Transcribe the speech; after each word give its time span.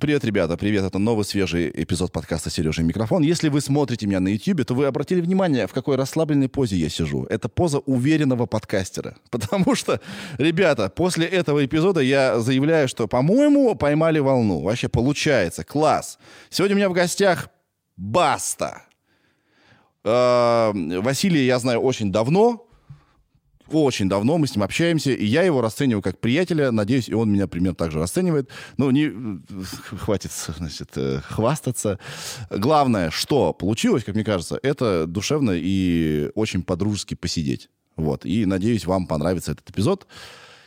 Привет, 0.00 0.24
ребята, 0.24 0.56
привет. 0.56 0.82
Это 0.82 0.98
новый 0.98 1.24
свежий 1.24 1.70
эпизод 1.72 2.10
подкаста 2.10 2.50
«Сережа 2.50 2.82
микрофон». 2.82 3.22
Если 3.22 3.48
вы 3.48 3.60
смотрите 3.60 4.08
меня 4.08 4.18
на 4.18 4.28
YouTube, 4.28 4.66
то 4.66 4.74
вы 4.74 4.86
обратили 4.86 5.20
внимание, 5.20 5.68
в 5.68 5.72
какой 5.72 5.94
расслабленной 5.94 6.48
позе 6.48 6.74
я 6.74 6.88
сижу. 6.88 7.24
Это 7.26 7.48
поза 7.48 7.78
уверенного 7.78 8.46
подкастера. 8.46 9.16
Потому 9.30 9.76
что, 9.76 10.00
ребята, 10.38 10.88
после 10.88 11.26
этого 11.26 11.64
эпизода 11.64 12.00
я 12.00 12.40
заявляю, 12.40 12.88
что, 12.88 13.06
по-моему, 13.06 13.76
поймали 13.76 14.18
волну. 14.18 14.62
Вообще 14.62 14.88
получается. 14.88 15.62
Класс. 15.62 16.18
Сегодня 16.50 16.74
у 16.74 16.78
меня 16.78 16.88
в 16.88 16.94
гостях 16.94 17.48
Баста. 17.96 18.82
Э, 20.02 20.72
Василия 20.74 21.46
я 21.46 21.60
знаю 21.60 21.80
очень 21.80 22.10
давно 22.10 22.66
очень 23.72 24.08
давно, 24.08 24.38
мы 24.38 24.46
с 24.46 24.54
ним 24.54 24.62
общаемся, 24.62 25.12
и 25.12 25.24
я 25.24 25.42
его 25.42 25.60
расцениваю 25.60 26.02
как 26.02 26.18
приятеля, 26.18 26.70
надеюсь, 26.70 27.08
и 27.08 27.14
он 27.14 27.30
меня 27.30 27.46
примерно 27.46 27.74
так 27.74 27.90
же 27.90 27.98
расценивает. 27.98 28.48
Ну, 28.76 28.90
не 28.90 29.12
хватит, 29.98 30.32
значит, 30.56 30.90
э, 30.96 31.20
хвастаться. 31.24 31.98
Главное, 32.50 33.10
что 33.10 33.52
получилось, 33.52 34.04
как 34.04 34.14
мне 34.14 34.24
кажется, 34.24 34.58
это 34.62 35.06
душевно 35.06 35.52
и 35.54 36.30
очень 36.34 36.62
по-дружески 36.62 37.14
посидеть. 37.14 37.68
Вот. 37.96 38.24
И 38.24 38.46
надеюсь, 38.46 38.86
вам 38.86 39.06
понравится 39.06 39.52
этот 39.52 39.68
эпизод 39.70 40.06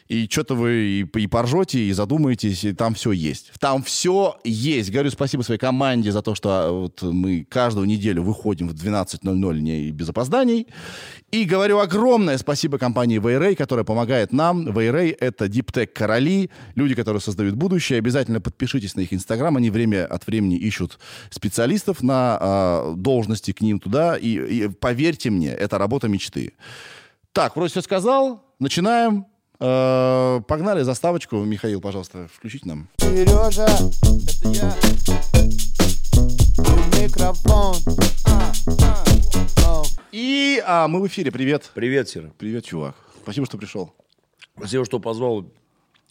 и 0.08 0.28
что-то 0.30 0.54
вы 0.54 0.72
и, 0.72 1.20
и 1.20 1.28
поржете, 1.28 1.80
и 1.80 1.92
задумаетесь, 1.92 2.64
и 2.64 2.74
там 2.74 2.94
все 2.94 3.12
есть. 3.12 3.52
Там 3.60 3.82
все 3.82 4.38
есть. 4.44 4.92
Говорю 4.92 5.10
спасибо 5.10 5.42
своей 5.42 5.60
команде 5.60 6.12
за 6.12 6.22
то, 6.22 6.36
что 6.36 6.50
а, 6.50 6.72
вот 6.72 7.02
мы 7.02 7.44
каждую 7.50 7.88
неделю 7.88 8.22
выходим 8.22 8.68
в 8.68 8.74
12.00 8.74 9.60
не 9.60 9.92
без 9.92 10.08
опозданий. 10.10 10.68
И 11.32 11.46
говорю 11.46 11.80
огромное 11.80 12.38
спасибо 12.38 12.78
компании 12.78 13.18
Вейрей, 13.18 13.56
которая 13.56 13.84
помогает 13.84 14.32
нам. 14.32 14.72
Вейрей— 14.72 15.10
это 15.20 15.48
диптек 15.48 15.94
короли, 15.94 16.52
люди, 16.76 16.94
которые 16.94 17.20
создают 17.20 17.56
будущее. 17.56 17.98
Обязательно 17.98 18.40
подпишитесь 18.40 18.96
на 18.96 19.02
их 19.02 19.12
инстаграм. 19.12 19.58
Они 19.58 19.72
время 19.72 20.06
от 20.06 20.28
времени 20.28 20.56
ищут 20.56 21.00
специалистов 21.32 22.04
на 22.04 22.38
э, 22.40 22.94
должности 22.96 23.54
к 23.54 23.62
ним 23.62 23.80
туда. 23.80 24.18
И, 24.18 24.30
и 24.30 24.68
поверьте 24.68 25.32
мне, 25.32 25.50
это 25.50 25.80
работа 25.80 26.08
мечты. 26.08 26.54
Так, 27.32 27.56
вроде 27.56 27.72
все 27.72 27.82
сказал. 27.82 28.46
Начинаем. 28.60 29.26
Э, 29.68 30.42
погнали 30.48 30.84
заставочку. 30.84 31.38
Михаил, 31.38 31.82
пожалуйста, 31.82 32.28
включите 32.32 32.68
нам. 32.68 32.88
Сережа, 32.98 33.66
это 33.66 34.50
я. 34.50 34.76
Микрофон. 37.02 37.76
И 40.12 40.62
а, 40.64 40.88
мы 40.88 41.02
в 41.02 41.08
эфире. 41.08 41.32
Привет. 41.32 41.72
Привет, 41.74 42.08
Сера. 42.10 42.32
Привет, 42.38 42.66
чувак. 42.66 42.96
Спасибо, 43.24 43.48
что 43.48 43.58
пришел. 43.58 43.92
Спасибо, 44.56 44.86
что 44.86 45.00
позвал. 45.00 45.48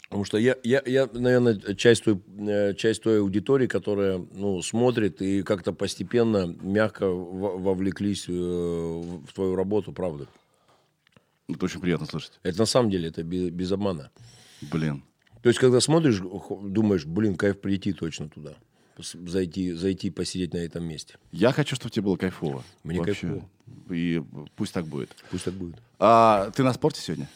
Потому 0.08 0.24
что 0.24 0.36
я, 0.38 0.56
я, 0.64 0.82
я 0.84 1.08
наверное, 1.12 1.54
часть 1.76 2.04
той, 2.04 2.20
э, 2.38 2.74
часть 2.74 3.02
той 3.04 3.20
аудитории, 3.20 3.68
которая 3.68 4.20
ну, 4.32 4.62
смотрит 4.62 5.22
и 5.22 5.42
как-то 5.42 5.72
постепенно, 5.72 6.52
мягко 6.60 7.08
вовлеклись 7.08 8.26
э, 8.28 8.32
в 8.32 9.32
твою 9.32 9.54
работу, 9.54 9.92
правда. 9.92 10.26
Это 11.48 11.64
очень 11.64 11.80
приятно 11.80 12.06
слышать. 12.06 12.38
Это 12.42 12.58
на 12.60 12.66
самом 12.66 12.90
деле, 12.90 13.08
это 13.08 13.22
без, 13.22 13.50
без 13.50 13.70
обмана. 13.72 14.10
Блин. 14.62 15.04
То 15.42 15.48
есть, 15.48 15.60
когда 15.60 15.80
смотришь, 15.80 16.20
думаешь, 16.20 17.04
блин, 17.04 17.36
кайф 17.36 17.60
прийти 17.60 17.92
точно 17.92 18.28
туда. 18.28 18.54
Зайти, 18.96 19.72
зайти 19.72 20.08
посидеть 20.10 20.54
на 20.54 20.58
этом 20.58 20.84
месте. 20.84 21.16
Я 21.32 21.52
хочу, 21.52 21.76
чтобы 21.76 21.90
тебе 21.90 22.04
было 22.04 22.16
кайфово. 22.16 22.64
Мне 22.82 23.00
вообще. 23.00 23.28
кайфово. 23.28 23.48
И 23.90 24.22
пусть 24.56 24.72
так 24.72 24.86
будет. 24.86 25.10
Пусть 25.30 25.44
так 25.44 25.54
будет. 25.54 25.76
А 25.98 26.50
ты 26.52 26.62
на 26.62 26.72
спорте 26.72 27.00
сегодня? 27.00 27.28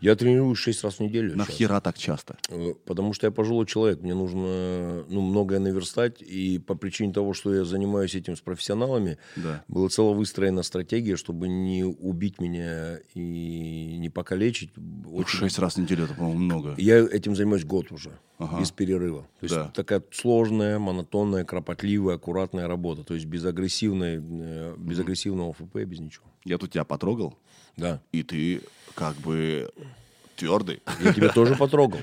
Я 0.00 0.16
тренируюсь 0.16 0.58
6 0.58 0.84
раз 0.84 0.94
в 0.94 1.00
неделю. 1.00 1.36
Нахера 1.36 1.74
сейчас. 1.74 1.82
так 1.82 1.98
часто? 1.98 2.36
Э, 2.48 2.74
потому 2.86 3.12
что 3.12 3.26
я 3.26 3.30
пожилой 3.30 3.66
человек. 3.66 4.00
Мне 4.00 4.14
нужно 4.14 5.04
ну, 5.08 5.20
многое 5.20 5.58
наверстать. 5.58 6.22
И 6.22 6.58
по 6.58 6.74
причине 6.74 7.12
того, 7.12 7.34
что 7.34 7.54
я 7.54 7.64
занимаюсь 7.64 8.14
этим 8.14 8.36
с 8.36 8.40
профессионалами, 8.40 9.18
да. 9.36 9.62
была 9.68 9.88
цело 9.88 10.12
выстроена 10.12 10.62
стратегия, 10.62 11.16
чтобы 11.16 11.48
не 11.48 11.84
убить 11.84 12.40
меня 12.40 12.98
и 13.14 13.96
не 13.98 14.08
покалечить. 14.08 14.72
Очень... 15.12 15.40
6 15.40 15.58
раз 15.58 15.74
в 15.74 15.78
неделю, 15.78 16.04
это, 16.04 16.14
по-моему, 16.14 16.40
много. 16.40 16.74
Я 16.78 16.98
этим 16.98 17.36
занимаюсь 17.36 17.64
год 17.64 17.92
уже. 17.92 18.12
Ага. 18.38 18.58
Без 18.58 18.70
перерыва. 18.70 19.26
То 19.40 19.44
есть 19.44 19.54
да. 19.54 19.70
такая 19.74 20.02
сложная, 20.12 20.78
монотонная, 20.78 21.44
кропотливая, 21.44 22.14
аккуратная 22.14 22.68
работа. 22.68 23.04
То 23.04 23.12
есть 23.12 23.26
без, 23.26 23.44
агрессивной, 23.44 24.18
э, 24.18 24.76
без 24.78 24.98
агрессивного 24.98 25.52
ФП, 25.52 25.76
без 25.84 26.00
ничего. 26.00 26.24
Я 26.44 26.56
тут 26.56 26.72
тебя 26.72 26.84
потрогал. 26.84 27.36
Да. 27.76 28.00
И 28.12 28.22
ты 28.22 28.62
как 28.94 29.16
бы 29.16 29.70
твердый. 30.36 30.82
Я 31.02 31.12
тебя 31.12 31.28
тоже 31.28 31.54
потрогал. 31.54 32.00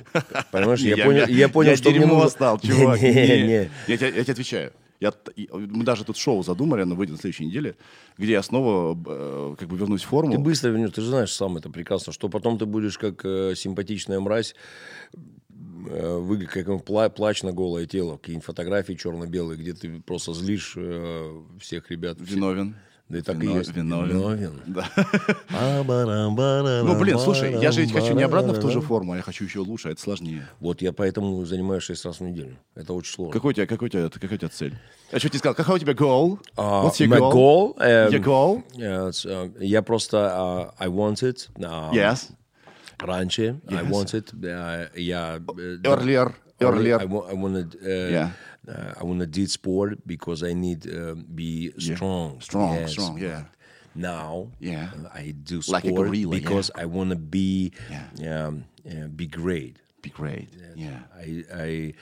Понимаешь, 0.51 0.79
я, 0.81 1.03
понял, 1.03 1.27
я 1.27 1.49
понял, 1.49 1.75
что 1.75 1.89
мне 1.89 2.05
нужно... 2.05 2.29
стал, 2.29 2.59
чувак. 2.61 3.01
Не, 3.01 3.11
не, 3.11 3.69
Я, 3.87 3.97
тебе, 3.97 4.07
я 4.15 4.23
тебе 4.23 4.33
отвечаю. 4.33 4.73
Я, 4.99 5.13
мы 5.51 5.83
даже 5.83 6.03
тут 6.03 6.17
шоу 6.17 6.43
задумали, 6.43 6.81
оно 6.81 6.95
выйдет 6.95 7.15
на 7.15 7.21
следующей 7.21 7.45
неделе, 7.45 7.75
где 8.17 8.31
я 8.33 8.41
снова 8.41 8.97
э, 9.07 9.55
как 9.59 9.67
бы 9.67 9.77
вернусь 9.77 10.01
в 10.01 10.07
форму. 10.07 10.31
Ты 10.31 10.39
быстро 10.39 10.69
вернешь, 10.69 10.91
ты 10.91 11.01
же 11.01 11.09
знаешь 11.09 11.31
сам 11.31 11.57
это 11.57 11.69
прекрасно, 11.69 12.11
что 12.13 12.29
потом 12.29 12.57
ты 12.57 12.65
будешь 12.65 12.97
как 12.97 13.23
э, 13.23 13.53
симпатичная 13.55 14.19
мразь, 14.19 14.55
э, 15.13 16.17
выглядит 16.17 16.51
как 16.51 16.67
пла- 16.67 17.11
плач 17.11 17.43
на 17.43 17.53
голое 17.53 17.85
тело, 17.85 18.17
какие-нибудь 18.17 18.45
фотографии 18.45 18.93
черно-белые, 18.93 19.59
где 19.59 19.73
ты 19.73 20.01
просто 20.01 20.33
злишь 20.33 20.73
э, 20.75 21.41
всех 21.59 21.91
ребят. 21.91 22.17
Виновен. 22.19 22.75
Да 23.09 23.17
и 23.19 23.21
так 23.21 23.37
Вино, 23.37 23.55
и 23.55 23.57
есть. 23.59 23.73
Виновен. 23.73 24.17
Виновен. 24.17 24.61
Да. 24.67 24.85
ну, 26.83 26.99
блин, 26.99 27.17
слушай, 27.17 27.57
я 27.57 27.71
же 27.71 27.81
ведь 27.81 27.93
хочу 27.93 28.13
не 28.13 28.23
обратно 28.23 28.53
в 28.53 28.59
ту 28.59 28.69
же 28.69 28.81
форму, 28.81 29.13
а 29.13 29.15
я 29.15 29.21
хочу 29.21 29.45
еще 29.45 29.59
лучше, 29.59 29.87
а 29.87 29.91
это 29.91 30.01
сложнее. 30.01 30.47
Вот 30.59 30.81
я 30.81 30.91
поэтому 30.91 31.45
занимаюсь 31.45 31.83
6 31.83 32.05
раз 32.05 32.19
в 32.19 32.23
неделю. 32.23 32.57
Это 32.75 32.93
очень 32.93 33.13
сложно. 33.13 33.33
Какой 33.33 33.51
у 33.51 33.53
тебя, 33.53 33.65
какой 33.65 33.87
у 33.87 33.89
тебя, 33.89 34.09
какой 34.09 34.35
у 34.35 34.37
тебя 34.37 34.49
цель? 34.49 34.77
Я 35.11 35.19
что 35.19 35.29
тебе 35.29 35.39
сказал, 35.39 35.55
какой 35.55 35.75
у 35.75 35.79
тебя 35.79 35.93
goal? 35.93 36.39
Uh, 36.57 36.85
What's 36.85 36.99
your 36.99 37.07
my 37.07 37.19
goal? 37.19 37.31
goal 37.31 37.75
um, 37.77 38.11
your 38.11 38.23
goal? 38.23 38.63
Yeah, 38.75 39.09
uh, 39.09 39.63
я 39.63 39.81
просто, 39.81 40.17
uh, 40.17 40.85
I 40.85 40.89
want 40.89 41.23
it. 41.23 41.47
Uh, 41.55 41.93
yes. 41.93 42.31
Раньше, 42.99 43.61
yes. 43.69 43.79
I 43.79 43.89
want 43.89 44.13
it. 44.13 44.33
Uh, 44.33 44.89
я... 44.99 45.39
Earlier. 45.85 46.33
Earlier. 46.59 46.99
I, 46.99 47.03
I 47.03 47.33
wanted... 47.33 47.77
Uh, 47.81 48.11
yeah. 48.11 48.29
Uh, 48.67 48.93
I 48.99 49.03
want 49.03 49.19
to 49.19 49.25
do 49.27 49.47
sport 49.47 49.99
because 50.05 50.43
I 50.43 50.53
need 50.53 50.87
uh, 50.87 51.15
be 51.15 51.71
strong. 51.79 52.33
Yeah. 52.33 52.39
Strong, 52.39 52.75
yes. 52.75 52.91
strong, 52.91 53.17
yeah. 53.17 53.43
Now, 53.95 54.49
yeah, 54.59 54.91
uh, 55.05 55.09
I 55.13 55.33
do 55.43 55.61
sport 55.61 55.85
like 55.85 55.95
gorilla, 55.95 56.31
because 56.31 56.69
yeah. 56.75 56.83
I 56.83 56.85
want 56.85 57.09
to 57.09 57.15
be, 57.15 57.71
yeah. 57.89 58.45
um, 58.45 58.65
be 59.15 59.25
great. 59.25 59.77
Be 60.01 60.09
great. 60.11 60.49
Yeah. 60.75 60.99
I, 61.15 61.43
I 61.53 61.93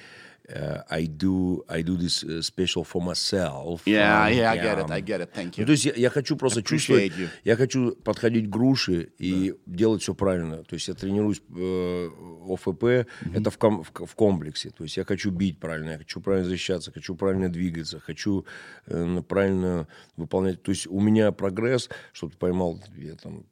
I 0.89 1.07
do 1.07 1.63
I 1.67 1.81
do 1.81 1.97
this 1.97 2.23
uh, 2.23 2.41
special 2.41 2.83
for 2.83 3.01
myself. 3.01 3.81
Yeah, 3.85 4.25
um, 4.25 4.33
yeah, 4.33 4.51
I 4.51 4.57
get 4.57 4.79
it, 4.79 4.91
I 4.91 5.01
get 5.01 5.21
it. 5.21 5.33
Thank 5.33 5.57
you. 5.57 5.61
Ну, 5.61 5.65
то 5.65 5.71
есть 5.71 5.85
я, 5.85 5.93
я 5.95 6.09
хочу 6.09 6.35
просто 6.37 6.61
чувствовать, 6.61 7.11
you. 7.17 7.29
я 7.43 7.55
хочу 7.55 7.95
подходить 7.95 8.45
к 8.45 8.49
груши 8.49 9.09
и 9.17 9.51
да. 9.51 9.57
делать 9.65 10.01
все 10.01 10.13
правильно. 10.13 10.63
То 10.63 10.75
есть 10.75 10.87
я 10.87 10.93
тренируюсь 10.93 11.41
э, 11.49 12.09
ОФП, 12.49 12.83
mm-hmm. 12.83 13.05
это 13.37 13.49
в, 13.49 13.57
ком, 13.57 13.83
в, 13.83 14.05
в 14.05 14.15
комплексе. 14.15 14.69
То 14.69 14.83
есть 14.83 14.97
я 14.97 15.03
хочу 15.03 15.31
бить 15.31 15.59
правильно, 15.59 15.91
я 15.91 15.97
хочу 15.97 16.21
правильно 16.21 16.47
защищаться, 16.47 16.91
хочу 16.91 17.15
правильно 17.15 17.49
двигаться, 17.49 17.99
хочу 17.99 18.45
э, 18.85 19.21
правильно 19.27 19.87
выполнять. 20.15 20.61
То 20.61 20.71
есть 20.71 20.87
у 20.87 20.99
меня 21.01 21.31
прогресс, 21.31 21.89
чтобы 22.13 22.33
ты 22.33 22.37
поймал, 22.37 22.79
я 22.97 23.15
там 23.15 23.45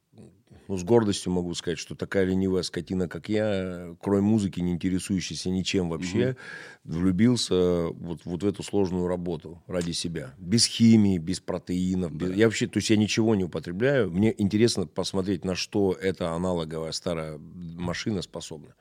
ну, 0.67 0.77
с 0.77 0.83
гордостью 0.83 1.31
могу 1.31 1.53
сказать, 1.53 1.79
что 1.79 1.95
такая 1.95 2.25
ленивая 2.25 2.63
скотина, 2.63 3.07
как 3.07 3.29
я, 3.29 3.95
кроме 4.01 4.21
музыки, 4.21 4.59
не 4.59 4.71
интересующийся 4.71 5.49
ничем 5.49 5.89
вообще, 5.89 6.37
угу. 6.85 6.93
влюбился 6.95 7.87
вот, 7.89 8.21
вот 8.25 8.43
в 8.43 8.47
эту 8.47 8.63
сложную 8.63 9.07
работу 9.07 9.61
ради 9.67 9.91
себя. 9.91 10.33
Без 10.37 10.65
химии, 10.65 11.17
без 11.17 11.39
протеинов. 11.39 12.15
Да. 12.17 12.27
Без... 12.27 12.35
Я 12.35 12.45
вообще, 12.45 12.67
то 12.67 12.77
есть 12.77 12.89
я 12.89 12.97
ничего 12.97 13.35
не 13.35 13.43
употребляю. 13.43 14.11
Мне 14.11 14.33
интересно 14.37 14.87
посмотреть, 14.87 15.45
на 15.45 15.55
что 15.55 15.93
эта 15.93 16.31
аналоговая 16.31 16.91
старая 16.91 17.37
машина 17.37 18.21
способна. 18.21 18.75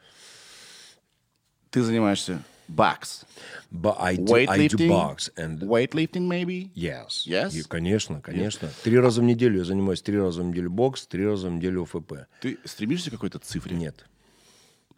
Ты 1.70 1.82
занимаешься 1.82 2.42
box. 2.68 3.24
But 3.70 3.96
I 4.00 4.16
do, 4.16 4.34
I 4.34 4.68
do 4.68 4.88
box. 4.88 5.30
And 5.36 5.60
weightlifting 5.60 6.28
maybe? 6.28 6.70
Yes. 6.74 7.26
Yes? 7.26 7.54
И, 7.54 7.62
конечно, 7.62 8.20
конечно. 8.20 8.66
Yes. 8.66 8.82
Три 8.82 8.98
раза 8.98 9.20
в 9.20 9.24
неделю 9.24 9.58
я 9.58 9.64
занимаюсь, 9.64 10.02
три 10.02 10.18
раза 10.18 10.42
в 10.42 10.44
неделю 10.46 10.70
бокс, 10.70 11.06
три 11.06 11.24
раза 11.24 11.48
в 11.48 11.52
неделю 11.52 11.82
ОФП. 11.82 12.26
Ты 12.40 12.58
стремишься 12.64 13.10
к 13.10 13.14
какой-то 13.14 13.38
цифре? 13.38 13.76
Нет. 13.76 14.06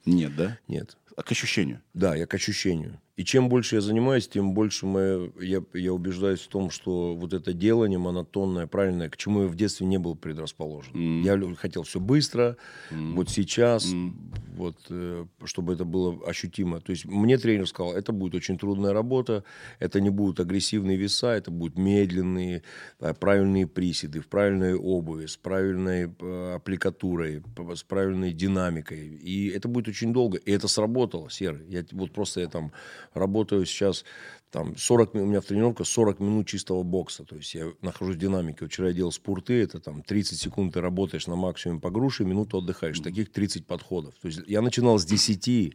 Нет, 0.05 0.34
да? 0.37 0.58
Нет. 0.69 0.96
А 1.16 1.22
к 1.22 1.31
ощущению? 1.32 1.81
Да, 1.94 2.14
я 2.14 2.26
к 2.26 2.34
ощущению. 2.34 3.00
И 3.16 3.25
чем 3.25 3.49
больше 3.49 3.76
я 3.76 3.81
занимаюсь, 3.81 4.26
тем 4.26 4.55
больше 4.55 4.87
мы, 4.87 5.32
я, 5.40 5.62
я 5.72 5.93
убеждаюсь 5.93 6.40
в 6.40 6.49
том, 6.49 6.70
что 6.70 7.14
вот 7.14 7.32
это 7.32 7.52
делание 7.52 7.99
монотонное, 7.99 8.66
правильное, 8.66 9.08
к 9.08 9.16
чему 9.16 9.43
я 9.43 9.49
в 9.49 9.55
детстве 9.55 9.87
не 9.87 9.99
был 9.99 10.16
предрасположен. 10.16 10.93
Mm. 10.94 11.22
Я 11.22 11.55
хотел 11.55 11.84
все 11.84 12.00
быстро, 12.00 12.56
mm. 12.90 13.14
вот 13.14 13.31
сейчас, 13.31 13.87
mm. 13.87 14.12
вот, 14.56 14.76
э, 14.90 15.26
чтобы 15.44 15.75
это 15.75 15.84
было 15.84 16.19
ощутимо. 16.26 16.81
То 16.81 16.90
есть 16.90 17.05
мне 17.05 17.38
тренер 17.38 17.69
сказал, 17.69 17.93
это 17.93 18.12
будет 18.12 18.34
очень 18.34 18.58
трудная 18.58 18.93
работа, 18.93 19.44
это 19.78 20.00
не 20.00 20.10
будут 20.10 20.40
агрессивные 20.40 20.96
веса, 20.96 21.34
это 21.34 21.52
будут 21.52 21.78
медленные, 21.78 22.64
э, 22.99 23.14
правильные 23.14 23.69
приседы, 23.69 24.20
в 24.22 24.26
правильной 24.26 24.75
обуви, 24.75 25.26
с 25.26 25.37
правильной 25.37 26.12
э, 26.19 26.55
аппликатурой, 26.56 27.44
с 27.76 27.84
правильной 27.84 28.32
динамикой. 28.32 29.06
И 29.06 29.50
это 29.50 29.69
будет 29.69 29.87
очень 29.87 30.12
долго. 30.12 30.37
И 30.38 30.50
это 30.50 30.67
сработало, 30.67 31.31
Серый. 31.31 31.64
Я, 31.69 31.84
вот 31.93 32.10
просто 32.10 32.40
я 32.40 32.49
там 32.49 32.72
работаю 33.14 33.64
сейчас, 33.66 34.05
там, 34.50 34.76
40, 34.76 35.14
у 35.14 35.19
меня 35.19 35.40
в 35.40 35.46
тренировке 35.46 35.84
40 35.84 36.20
минут 36.20 36.46
чистого 36.46 36.82
бокса, 36.82 37.25
то 37.25 37.37
есть 37.37 37.55
я 37.55 37.72
нахожусь 37.81 38.16
в 38.16 38.19
динамике. 38.19 38.66
Вчера 38.66 38.88
я 38.88 38.94
делал 38.94 39.12
спорты, 39.12 39.62
это 39.62 39.81
там 39.81 40.02
30 40.02 40.38
секунд 40.38 40.75
ты 40.75 40.81
работаешь 40.81 41.26
на 41.26 41.37
максимум 41.37 41.81
по 41.81 41.90
груше, 41.90 42.25
минуту 42.25 42.58
отдыхаешь. 42.58 43.00
Таких 43.00 43.32
30 43.32 43.66
подходов. 43.66 44.14
То 44.20 44.28
есть 44.28 44.40
я 44.46 44.61
начинал 44.61 44.99
с 44.99 45.05
10 45.05 45.75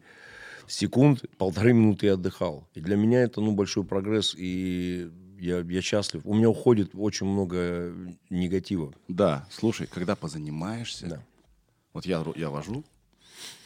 секунд, 0.67 1.25
полторы 1.37 1.73
минуты 1.73 2.07
я 2.07 2.13
отдыхал. 2.13 2.67
И 2.73 2.81
для 2.81 2.95
меня 2.95 3.21
это, 3.21 3.41
ну, 3.41 3.51
большой 3.51 3.83
прогресс, 3.83 4.35
и 4.37 5.09
я, 5.39 5.59
я 5.59 5.81
счастлив. 5.81 6.21
У 6.25 6.33
меня 6.33 6.49
уходит 6.49 6.91
очень 6.93 7.25
много 7.25 7.93
негатива. 8.29 8.93
Да, 9.07 9.47
слушай, 9.49 9.87
когда 9.87 10.15
позанимаешься, 10.15 11.07
да. 11.07 11.23
вот 11.93 12.05
я, 12.05 12.23
я 12.35 12.49
вожу, 12.49 12.83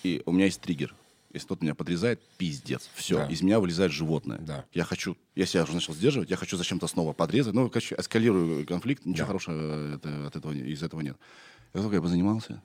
и 0.04 0.22
у 0.26 0.31
меня 0.31 0.46
есть 0.46 0.62
триггер. 0.62 0.96
Если 1.33 1.47
кто-то 1.47 1.63
меня 1.63 1.74
подрезает, 1.74 2.21
пиздец. 2.38 2.89
Все, 2.94 3.18
да. 3.18 3.25
из 3.25 3.41
меня 3.41 3.59
вылезает 3.59 3.91
животное. 3.91 4.38
Да. 4.38 4.65
Я 4.71 4.83
хочу, 4.83 5.18
я 5.35 5.47
себя 5.47 5.63
уже 5.63 5.74
начал 5.74 5.94
сдерживать, 5.95 6.30
я 6.30 6.38
хочу 6.38 6.57
зачем-то 6.57 6.85
снова 6.88 7.12
подрезать. 7.12 7.56
Ну, 7.56 7.69
короче, 7.69 7.95
эскалирую 7.97 8.68
конфликт, 8.68 9.03
ничего 9.06 9.24
да. 9.24 9.27
хорошего 9.27 9.95
это, 9.95 10.27
от 10.27 10.35
этого, 10.35 10.53
из 10.53 10.83
этого 10.83 11.01
нет. 11.01 11.18
Я 11.74 11.81
только 11.81 11.95
я 11.95 12.01
позанимался, 12.03 12.62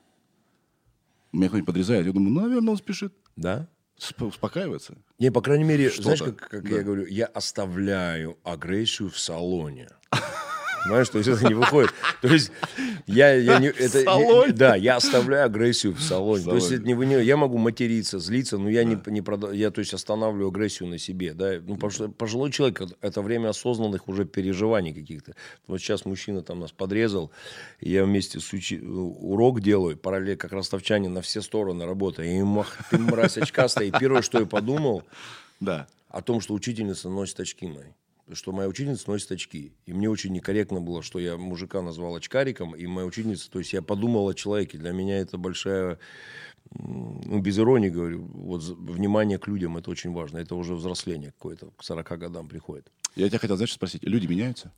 меня 1.32 1.48
кто-нибудь 1.48 1.66
подрезает, 1.66 2.06
я 2.06 2.12
думаю, 2.12 2.32
наверное, 2.32 2.72
он 2.72 2.78
спешит. 2.78 3.12
Да? 3.36 3.68
успокаивается. 4.20 4.94
Не, 5.18 5.32
по 5.32 5.40
крайней 5.40 5.64
мере, 5.64 5.90
знаешь, 5.90 6.20
как, 6.20 6.36
как 6.36 6.62
да. 6.62 6.76
я 6.76 6.82
говорю, 6.82 7.04
я 7.06 7.26
оставляю 7.26 8.38
агрессию 8.44 9.10
в 9.10 9.18
салоне. 9.18 9.88
Понимаешь, 10.84 11.08
то 11.08 11.18
есть 11.18 11.28
это 11.28 11.46
не 11.48 11.54
выходит. 11.54 11.90
То 12.22 12.28
есть 12.28 12.50
я, 13.06 13.34
я 13.34 13.58
не, 13.58 13.68
это, 13.68 13.98
не, 14.00 14.52
да, 14.52 14.76
я 14.76 14.96
оставляю 14.96 15.46
агрессию 15.46 15.92
в 15.94 16.00
салоне. 16.00 16.44
То 16.44 16.54
есть 16.54 16.70
это 16.70 16.84
не, 16.84 16.94
не, 16.94 17.22
я 17.24 17.36
могу 17.36 17.58
материться, 17.58 18.18
злиться, 18.18 18.58
но 18.58 18.68
я 18.68 18.84
не, 18.84 18.98
не 19.06 19.22
прода, 19.22 19.52
я 19.52 19.70
то 19.70 19.80
есть 19.80 19.94
останавливаю 19.94 20.48
агрессию 20.48 20.88
на 20.88 20.98
себе, 20.98 21.34
да. 21.34 21.54
Ну, 21.66 21.74
потому 21.74 21.90
что 21.90 22.08
пожилой 22.08 22.50
человек 22.50 22.82
это 23.00 23.22
время 23.22 23.48
осознанных 23.48 24.08
уже 24.08 24.24
переживаний 24.24 24.92
каких-то. 24.92 25.34
Вот 25.66 25.78
сейчас 25.78 26.04
мужчина 26.04 26.42
там 26.42 26.60
нас 26.60 26.72
подрезал, 26.72 27.30
я 27.80 28.04
вместе 28.04 28.40
с 28.40 28.52
учи, 28.52 28.78
урок 28.80 29.60
делаю, 29.60 29.96
параллельно 29.96 30.36
как 30.36 30.52
ростовчанин 30.52 31.12
на 31.12 31.22
все 31.22 31.40
стороны 31.40 31.86
работаю. 31.86 32.28
И 32.28 32.36
ему, 32.36 32.64
ты 32.90 32.98
мразь 32.98 33.38
очкастая. 33.38 33.88
И 33.88 33.90
первое, 33.90 34.22
что 34.22 34.40
я 34.40 34.46
подумал, 34.46 35.02
да. 35.60 35.86
о 36.08 36.22
том, 36.22 36.40
что 36.40 36.54
учительница 36.54 37.08
носит 37.08 37.40
очки 37.40 37.66
мои 37.66 37.92
что 38.32 38.52
моя 38.52 38.68
учительница 38.68 39.10
носит 39.10 39.32
очки. 39.32 39.72
И 39.86 39.92
мне 39.92 40.08
очень 40.10 40.32
некорректно 40.32 40.80
было, 40.80 41.02
что 41.02 41.18
я 41.18 41.36
мужика 41.36 41.82
назвал 41.82 42.16
очкариком, 42.16 42.74
и 42.74 42.86
моя 42.86 43.06
учительница, 43.06 43.50
то 43.50 43.58
есть 43.58 43.72
я 43.72 43.82
подумал 43.82 44.28
о 44.28 44.34
человеке. 44.34 44.78
Для 44.78 44.92
меня 44.92 45.18
это 45.18 45.38
большая, 45.38 45.98
ну, 46.70 47.40
без 47.40 47.58
иронии 47.58 47.88
говорю, 47.88 48.24
вот 48.24 48.62
внимание 48.62 49.38
к 49.38 49.48
людям, 49.48 49.76
это 49.76 49.90
очень 49.90 50.12
важно. 50.12 50.38
Это 50.38 50.54
уже 50.54 50.74
взросление 50.74 51.32
какое-то, 51.32 51.70
к 51.76 51.82
40 51.82 52.18
годам 52.18 52.48
приходит. 52.48 52.90
Я 53.16 53.28
тебя 53.28 53.38
хотел, 53.38 53.56
знаешь, 53.56 53.72
спросить, 53.72 54.02
люди 54.04 54.26
меняются? 54.26 54.72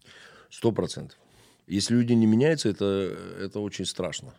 Сто 0.50 0.73
процентов. 0.73 1.19
Если 1.67 1.94
люди 1.94 2.12
не 2.14 2.26
меняются, 2.26 2.69
это, 2.69 3.17
это 3.41 3.61
очень 3.61 3.87
страшно. 3.87 4.35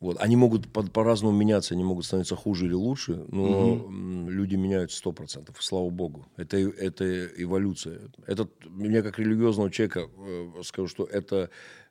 Вот. 0.00 0.16
Они 0.20 0.36
могут 0.36 0.68
по- 0.68 0.82
по-разному 0.82 1.36
меняться, 1.36 1.74
они 1.74 1.82
могут 1.82 2.04
становиться 2.04 2.36
хуже 2.36 2.66
или 2.66 2.74
лучше, 2.74 3.24
но 3.28 3.74
угу. 3.74 4.30
люди 4.30 4.54
меняются 4.54 4.98
сто 4.98 5.12
процентов, 5.12 5.56
слава 5.60 5.90
богу. 5.90 6.26
Это, 6.36 6.56
это 6.56 7.26
эволюция. 7.26 8.00
Это, 8.26 8.48
мне 8.66 9.02
как 9.02 9.18
религиозного 9.18 9.70
человека 9.70 10.08
э, 10.16 10.62
скажу, 10.62 10.86
что 10.86 11.04
это, 11.04 11.50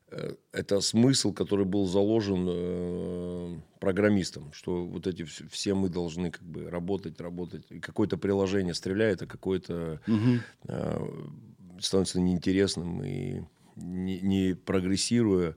э, 0.10 0.36
это 0.54 0.80
смысл, 0.80 1.34
который 1.34 1.66
был 1.66 1.86
заложен 1.86 2.46
э, 2.50 3.58
программистом, 3.80 4.54
что 4.54 4.86
вот 4.86 5.06
эти 5.06 5.24
все 5.24 5.74
мы 5.74 5.90
должны 5.90 6.32
как 6.32 6.44
бы 6.44 6.70
работать, 6.70 7.20
работать. 7.20 7.66
И 7.70 7.80
какое-то 7.80 8.18
приложение 8.18 8.74
стреляет, 8.74 9.22
а 9.22 9.28
какое-то 9.28 10.00
угу. 10.08 11.82
становится 11.82 12.22
неинтересным 12.22 13.04
и 13.04 13.42
не, 13.78 14.20
не 14.22 14.54
прогрессируя, 14.54 15.56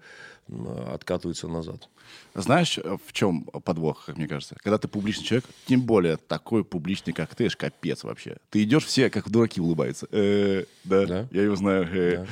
откатывается 0.93 1.49
назад. 1.49 1.88
Знаешь, 2.34 2.78
в 2.78 3.12
чем 3.12 3.44
подвох, 3.44 4.06
как 4.06 4.17
мне 4.17 4.26
кажется? 4.26 4.56
Когда 4.62 4.78
ты 4.78 4.88
публичный 4.88 5.25
человек, 5.25 5.44
тем 5.67 5.82
более 5.82 6.17
такой 6.17 6.64
публичный, 6.64 7.12
как 7.12 7.34
ты, 7.34 7.46
аж 7.46 7.56
капец 7.56 8.05
вообще. 8.05 8.37
Ты 8.50 8.62
идешь, 8.64 8.84
все 8.84 9.11
как 9.11 9.31
дураки 9.31 9.61
улыбаются. 9.61 10.06
Э, 10.11 10.64
да, 10.84 11.06
да, 11.06 11.28
я 11.31 11.43
его 11.43 11.56
знаю. 11.56 11.88
Э. 11.93 12.17
Да. 12.17 12.26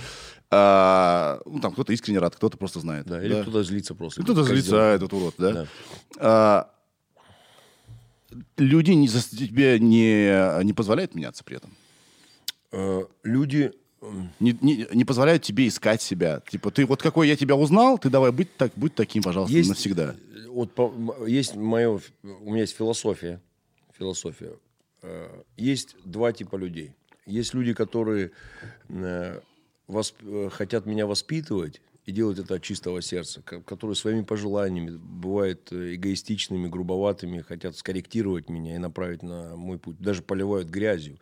А, 0.51 1.41
ну, 1.45 1.61
там 1.61 1.73
кто-то 1.73 1.93
искренне 1.93 2.19
рад, 2.19 2.35
кто-то 2.35 2.57
просто 2.57 2.81
знает. 2.81 3.07
Да, 3.07 3.23
или 3.23 3.35
да. 3.35 3.43
кто-то 3.43 3.63
злится 3.63 3.95
просто. 3.95 4.23
Кто-то 4.23 4.45
злится, 4.45 4.93
а, 4.93 4.95
этот 4.95 5.13
урод, 5.13 5.35
да? 5.37 5.53
да. 5.53 5.67
А, 6.19 6.71
люди 8.57 8.93
не, 8.93 9.09
тебе 9.09 9.79
не, 9.79 10.65
не 10.65 10.73
позволяют 10.73 11.15
меняться 11.15 11.45
при 11.45 11.59
этом? 11.59 11.71
Люди 13.23 13.73
не, 14.39 14.57
не, 14.61 14.87
не 14.93 15.05
позволяют 15.05 15.43
тебе 15.43 15.69
искать 15.69 16.03
себя. 16.03 16.43
Типа, 16.49 16.71
ты 16.71 16.87
вот 16.87 17.03
какой 17.03 17.29
я 17.29 17.37
тебя 17.37 17.57
узнал, 17.57 17.99
ты 17.99 18.11
давай 18.11 18.33
быть 18.33 18.57
так, 18.57 18.73
будь 18.77 18.95
таким, 18.95 19.23
пожалуйста, 19.23 19.57
есть, 19.57 19.69
навсегда. 19.69 20.15
Вот 20.49 20.73
по, 20.73 20.93
есть 21.27 21.57
мое, 21.57 22.01
у 22.23 22.51
меня 22.51 22.61
есть 22.61 22.77
философия. 22.77 23.41
Философия. 23.99 24.53
Э, 25.03 25.43
есть 25.57 25.97
два 26.05 26.33
типа 26.33 26.57
людей. 26.57 26.93
Есть 27.27 27.55
люди, 27.55 27.75
которые 27.75 28.31
э, 28.89 29.41
восп, 29.87 30.17
э, 30.23 30.49
хотят 30.51 30.87
меня 30.87 31.07
воспитывать 31.07 31.81
и 32.07 32.13
делать 32.13 32.39
это 32.39 32.55
от 32.55 32.63
чистого 32.63 33.03
сердца, 33.03 33.43
которые 33.43 33.95
своими 33.95 34.23
пожеланиями 34.23 34.97
бывают 34.97 35.73
эгоистичными, 35.73 36.69
грубоватыми, 36.69 37.41
хотят 37.41 37.77
скорректировать 37.77 38.49
меня 38.49 38.77
и 38.77 38.79
направить 38.79 39.23
на 39.23 39.57
мой 39.57 39.79
путь, 39.79 39.99
даже 39.99 40.23
поливают 40.23 40.69
грязью. 40.69 41.19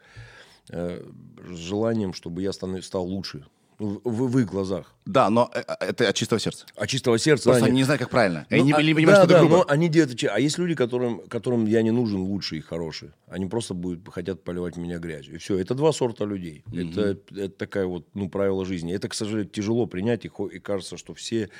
Э, 0.70 1.02
с 1.48 1.58
желанием, 1.58 2.12
чтобы 2.12 2.42
я 2.42 2.52
стал 2.52 3.04
лучше. 3.04 3.44
В, 3.78 4.00
в, 4.04 4.30
в 4.30 4.38
их 4.38 4.46
глазах. 4.46 4.94
Да, 5.04 5.28
но 5.28 5.50
э, 5.54 5.60
э, 5.60 5.74
это 5.80 6.08
от 6.08 6.14
чистого 6.14 6.40
сердца. 6.40 6.64
От 6.76 6.88
чистого 6.88 7.18
сердца. 7.18 7.44
Просто 7.44 7.64
они, 7.66 7.72
они 7.72 7.76
не 7.80 7.84
знают, 7.84 8.00
как 8.00 8.10
правильно. 8.10 8.46
Ну, 8.48 8.56
они 8.56 8.72
а, 8.72 8.82
не 8.82 8.94
понимают, 8.94 9.20
да, 9.20 9.24
что 9.24 9.28
да, 9.28 9.34
это 9.36 9.46
грубо. 9.46 9.56
Но 9.56 9.64
они 9.68 9.88
делают. 9.88 10.24
А 10.24 10.40
есть 10.40 10.56
люди, 10.58 10.74
которым, 10.74 11.20
которым 11.28 11.66
я 11.66 11.82
не 11.82 11.90
нужен 11.90 12.22
лучший 12.22 12.58
и 12.58 12.60
хороший. 12.62 13.10
Они 13.26 13.46
просто 13.46 13.74
будут, 13.74 14.08
хотят 14.08 14.44
поливать 14.44 14.76
меня 14.76 14.98
грязью. 14.98 15.34
И 15.34 15.38
все. 15.38 15.58
Это 15.58 15.74
два 15.74 15.92
сорта 15.92 16.24
людей. 16.24 16.62
Угу. 16.66 16.78
Это, 16.78 17.18
это 17.30 17.48
такая 17.50 17.86
вот, 17.86 18.06
ну, 18.14 18.28
правило 18.28 18.64
жизни. 18.64 18.92
Это, 18.92 19.08
к 19.08 19.14
сожалению, 19.14 19.50
тяжело 19.50 19.86
принять. 19.86 20.24
И, 20.24 20.30
и 20.52 20.58
кажется, 20.58 20.96
что 20.96 21.14
все 21.14 21.50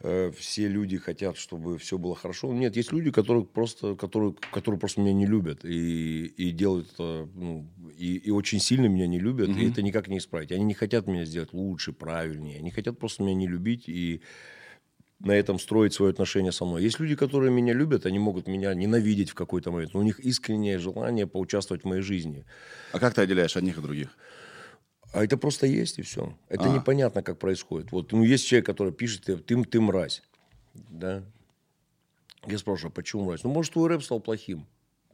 Э, 0.00 0.30
все 0.36 0.68
люди 0.68 0.98
хотят, 0.98 1.38
чтобы 1.38 1.78
все 1.78 1.96
было 1.96 2.14
хорошо. 2.14 2.52
Нет, 2.52 2.76
есть 2.76 2.92
люди, 2.92 3.10
которые 3.10 3.46
просто, 3.46 3.96
которые, 3.96 4.34
которые 4.52 4.78
просто 4.78 5.00
меня 5.00 5.14
не 5.14 5.26
любят 5.26 5.64
и, 5.64 6.26
и 6.26 6.50
делают 6.50 6.92
это, 6.92 7.28
ну, 7.34 7.66
и, 7.96 8.16
и 8.16 8.30
очень 8.30 8.60
сильно 8.60 8.86
меня 8.86 9.06
не 9.06 9.18
любят, 9.18 9.48
mm-hmm. 9.48 9.62
и 9.62 9.70
это 9.70 9.80
никак 9.80 10.08
не 10.08 10.18
исправить. 10.18 10.52
Они 10.52 10.64
не 10.64 10.74
хотят 10.74 11.06
меня 11.06 11.24
сделать 11.24 11.54
лучше, 11.54 11.92
правильнее. 11.92 12.58
Они 12.58 12.70
хотят 12.70 12.98
просто 12.98 13.22
меня 13.22 13.34
не 13.34 13.46
любить 13.46 13.88
и 13.88 14.20
на 15.18 15.32
этом 15.32 15.58
строить 15.58 15.94
свое 15.94 16.10
отношение 16.10 16.52
со 16.52 16.64
мной. 16.64 16.82
Есть 16.82 17.00
люди, 17.00 17.16
которые 17.16 17.50
меня 17.50 17.72
любят, 17.72 18.06
они 18.06 18.18
могут 18.18 18.46
меня 18.46 18.74
ненавидеть 18.74 19.30
в 19.30 19.34
какой-то 19.34 19.70
момент, 19.70 19.94
но 19.94 20.00
у 20.00 20.02
них 20.02 20.20
искреннее 20.20 20.78
желание 20.78 21.26
поучаствовать 21.26 21.84
в 21.84 21.86
моей 21.86 22.02
жизни. 22.02 22.44
А 22.92 22.98
как 22.98 23.14
ты 23.14 23.22
отделяешь 23.22 23.56
одних 23.56 23.78
и 23.78 23.80
других? 23.80 24.08
А 25.12 25.24
это 25.24 25.38
просто 25.38 25.66
есть 25.66 25.98
и 25.98 26.02
все. 26.02 26.36
Это 26.48 26.64
а. 26.64 26.74
непонятно, 26.74 27.22
как 27.22 27.38
происходит. 27.38 27.92
Вот, 27.92 28.12
ну, 28.12 28.24
есть 28.24 28.46
человек, 28.46 28.66
который 28.66 28.92
пишет, 28.92 29.24
ты, 29.24 29.36
ты, 29.36 29.62
ты 29.64 29.80
мразь. 29.80 30.22
Да? 30.74 31.22
Я 32.46 32.58
спрашиваю, 32.58 32.90
а 32.90 32.94
почему 32.94 33.24
мразь? 33.24 33.42
Ну, 33.42 33.50
может, 33.50 33.72
твой 33.72 33.88
рэп 33.88 34.02
стал 34.02 34.20
плохим 34.20 34.66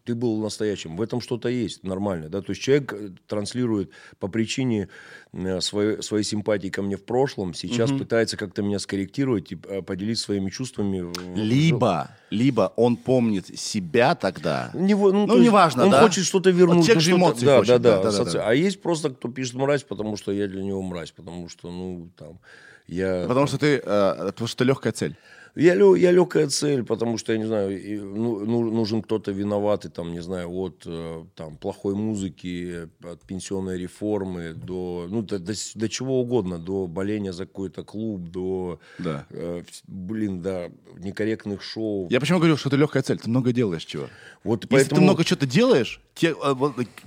ты 0.04 0.14
был 0.14 0.40
настоящим. 0.40 0.96
В 0.96 1.02
этом 1.02 1.20
что-то 1.20 1.48
есть 1.48 1.84
нормально. 1.84 2.28
Да? 2.28 2.42
То 2.42 2.50
есть 2.50 2.62
человек 2.62 2.92
э, 2.92 3.10
транслирует 3.26 3.90
по 4.18 4.28
причине 4.28 4.88
э, 5.32 5.60
своей, 5.60 6.02
своей 6.02 6.24
симпатии 6.24 6.68
ко 6.68 6.82
мне 6.82 6.96
в 6.96 7.04
прошлом, 7.04 7.54
сейчас 7.54 7.90
угу. 7.90 8.00
пытается 8.00 8.36
как-то 8.36 8.62
меня 8.62 8.78
скорректировать 8.78 9.52
и 9.52 9.58
э, 9.68 9.82
поделиться 9.82 10.24
своими 10.24 10.50
чувствами. 10.50 11.12
Либо, 11.36 12.10
либо 12.30 12.72
он 12.76 12.96
помнит 12.96 13.58
себя 13.58 14.14
тогда. 14.14 14.70
Не, 14.74 14.94
ну, 14.94 15.26
ну 15.26 15.38
неважно, 15.38 15.84
Он 15.84 15.90
да? 15.90 16.02
хочет 16.02 16.24
что-то 16.24 16.50
вернуть. 16.50 16.88
Вот 16.88 16.96
ну, 16.96 17.16
эмоций 17.16 17.46
да, 17.46 17.58
хочет, 17.58 17.80
да, 17.80 18.02
да, 18.02 18.10
да, 18.10 18.24
да, 18.24 18.32
да. 18.32 18.48
А 18.48 18.54
есть 18.54 18.82
просто, 18.82 19.10
кто 19.10 19.28
пишет 19.28 19.54
мразь, 19.54 19.84
потому 19.84 20.16
что 20.16 20.32
я 20.32 20.48
для 20.48 20.62
него 20.62 20.82
мразь, 20.82 21.12
потому 21.12 21.48
что, 21.48 21.70
ну, 21.70 22.10
там, 22.16 22.40
я... 22.88 23.24
Потому 23.28 23.46
что 23.46 23.58
ты, 23.58 23.80
э, 23.84 24.14
потому 24.26 24.48
что 24.48 24.64
легкая 24.64 24.92
цель. 24.92 25.16
Я, 25.54 25.74
я 25.74 26.12
легкая 26.12 26.48
цель, 26.48 26.82
потому 26.82 27.18
что, 27.18 27.32
я 27.32 27.38
не 27.38 27.44
знаю, 27.44 27.70
ну, 28.14 28.44
ну, 28.44 28.70
нужен 28.70 29.02
кто-то 29.02 29.32
виноватый, 29.32 29.90
там, 29.90 30.12
не 30.12 30.20
знаю, 30.20 30.50
от 30.50 30.82
э, 30.86 31.24
там, 31.34 31.56
плохой 31.56 31.94
музыки, 31.94 32.88
от 33.02 33.20
пенсионной 33.26 33.78
реформы 33.78 34.54
до, 34.54 35.06
ну, 35.10 35.22
до, 35.22 35.38
до, 35.38 35.52
до 35.74 35.88
чего 35.88 36.20
угодно, 36.20 36.58
до 36.58 36.86
боления 36.86 37.32
за 37.32 37.44
какой-то 37.44 37.84
клуб, 37.84 38.30
до, 38.30 38.80
да. 38.98 39.26
э, 39.30 39.62
блин, 39.86 40.40
до 40.40 40.70
некорректных 40.98 41.62
шоу. 41.62 42.08
Я 42.10 42.20
почему 42.20 42.38
говорю, 42.38 42.56
что 42.56 42.70
ты 42.70 42.76
легкая 42.76 43.02
цель? 43.02 43.18
Ты 43.18 43.28
много 43.28 43.52
делаешь 43.52 43.84
чего. 43.84 44.08
Вот 44.44 44.64
Если 44.64 44.68
поэтому... 44.68 45.00
ты 45.00 45.02
много 45.02 45.24
чего-то 45.24 45.46
делаешь, 45.46 46.00
тебе 46.14 46.34
э, 46.42 46.54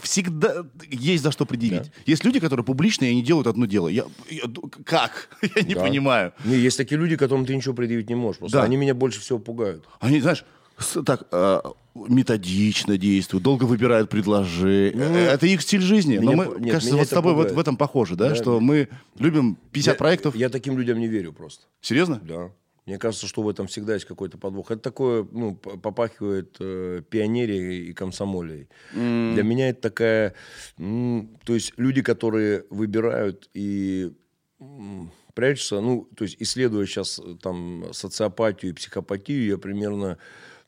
всегда 0.02 0.66
есть 0.90 1.24
за 1.24 1.32
что 1.32 1.46
предъявить. 1.46 1.84
Да. 1.84 1.92
Есть 2.06 2.24
люди, 2.24 2.40
которые 2.40 2.64
публичные, 2.64 3.10
и 3.10 3.14
они 3.14 3.24
делают 3.24 3.48
одно 3.48 3.66
дело. 3.66 3.88
Я, 3.88 4.06
я, 4.30 4.44
как? 4.86 5.30
я 5.56 5.64
не 5.64 5.74
да. 5.74 5.82
понимаю. 5.82 6.34
Не, 6.46 6.56
есть 6.56 6.78
такие 6.78 7.00
люди, 7.00 7.18
которым 7.18 7.46
ты 7.46 7.56
ничего 7.56 7.74
предъявить 7.74 8.10
не 8.10 8.16
можешь. 8.16 8.35
Просто 8.38 8.58
да. 8.58 8.64
они 8.64 8.78
меня 8.78 8.94
больше 8.94 9.20
всего 9.20 9.40
пугают. 9.40 9.86
Они, 10.00 10.20
знаешь, 10.22 10.46
так 11.06 11.28
э, 11.32 11.62
методично 11.96 12.98
действуют, 12.98 13.44
долго 13.44 13.64
выбирают 13.64 14.10
предложения. 14.10 14.96
Ну, 14.96 15.16
это 15.16 15.46
их 15.48 15.62
стиль 15.62 15.82
жизни. 15.82 16.18
Меня, 16.18 16.32
Но 16.32 16.44
мы, 16.44 16.60
нет, 16.60 16.74
кажется, 16.74 16.96
вот 16.98 17.08
с 17.08 17.10
тобой 17.10 17.34
в, 17.34 17.54
в 17.54 17.60
этом 17.60 17.78
похоже, 17.78 18.16
да? 18.16 18.30
да 18.30 18.36
что 18.36 18.60
мы 18.60 18.90
любим 19.18 19.58
50 19.72 19.94
я, 19.94 19.98
проектов. 19.98 20.36
Я 20.36 20.50
таким 20.50 20.78
людям 20.78 21.00
не 21.00 21.08
верю 21.08 21.34
просто. 21.34 21.66
Серьезно? 21.82 22.20
Да. 22.24 22.52
Мне 22.86 23.00
кажется, 23.00 23.26
что 23.26 23.42
в 23.42 23.50
этом 23.50 23.66
всегда 23.66 23.96
есть 23.96 24.06
какой-то 24.06 24.38
подвох. 24.38 24.70
Это 24.70 24.82
такое, 24.82 25.28
ну, 25.32 25.56
попахивает 25.56 26.56
э, 26.60 27.02
пионерией 27.10 27.90
и 27.90 27.94
комсомолией. 27.94 28.68
Mm. 28.94 29.34
Для 29.34 29.44
меня 29.44 29.70
это 29.70 29.82
такая... 29.82 30.36
Ну, 30.78 31.32
то 31.46 31.56
есть 31.56 31.74
люди, 31.78 32.04
которые 32.04 32.66
выбирают 32.70 33.50
и 33.56 34.14
прячутся, 35.36 35.82
ну, 35.82 36.10
то 36.16 36.24
есть 36.24 36.38
исследуя 36.40 36.86
сейчас 36.86 37.20
э, 37.20 37.36
там 37.42 37.94
социопатию 37.94 38.72
и 38.72 38.74
психопатию, 38.74 39.46
я 39.46 39.58
примерно 39.58 40.18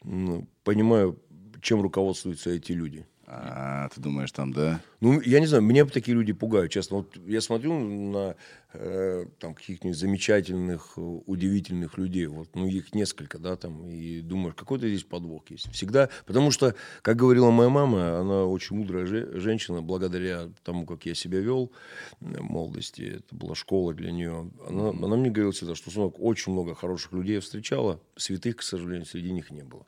ну, 0.03 0.47
понимаю, 0.63 1.19
чем 1.62 1.81
руководствуются 1.81 2.51
эти 2.51 2.74
люди. 2.74 3.05
А, 3.29 3.89
ты 3.89 4.00
думаешь, 4.00 4.31
там, 4.31 4.53
да? 4.53 4.79
Ну, 5.01 5.19
я 5.19 5.41
не 5.41 5.48
знаю, 5.48 5.62
меня 5.62 5.86
такие 5.86 6.15
люди 6.15 6.31
пугают, 6.31 6.72
честно. 6.72 6.98
Вот 6.98 7.17
я 7.27 7.41
смотрю 7.41 7.77
на 7.77 8.38
э, 8.72 9.25
там 9.39 9.53
каких-нибудь 9.53 9.98
замечательных, 9.98 10.93
удивительных 10.96 11.98
людей, 11.98 12.27
вот, 12.27 12.55
ну, 12.55 12.67
их 12.67 12.96
несколько, 12.96 13.38
да, 13.38 13.57
там, 13.57 13.86
и 13.86 14.22
думаешь, 14.22 14.55
какой-то 14.55 14.88
здесь 14.88 15.03
подвох 15.03 15.43
есть. 15.50 15.69
Всегда, 15.74 16.07
потому 16.25 16.51
что, 16.51 16.74
как 17.01 17.17
говорила 17.17 17.51
моя 17.51 17.69
мама, 17.69 18.17
она 18.17 18.46
очень 18.46 18.77
мудрая 18.77 19.05
же, 19.05 19.38
женщина, 19.38 19.81
благодаря 19.81 20.50
тому, 20.63 20.86
как 20.86 21.05
я 21.05 21.13
себя 21.13 21.41
вел 21.41 21.74
в 22.22 22.41
молодости, 22.41 23.17
это 23.17 23.36
была 23.36 23.55
школа 23.55 23.93
для 23.93 24.13
нее. 24.13 24.50
Она, 24.65 24.91
она 24.91 25.17
мне 25.17 25.31
говорила 25.31 25.51
всегда, 25.51 25.75
что, 25.75 25.91
сынок, 25.91 26.15
очень 26.17 26.53
много 26.53 26.75
хороших 26.75 27.12
людей 27.12 27.39
встречала, 27.39 28.00
святых, 28.15 28.55
к 28.55 28.62
сожалению, 28.62 29.05
среди 29.05 29.34
них 29.34 29.51
не 29.51 29.63
было. 29.63 29.86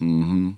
Угу. 0.00 0.56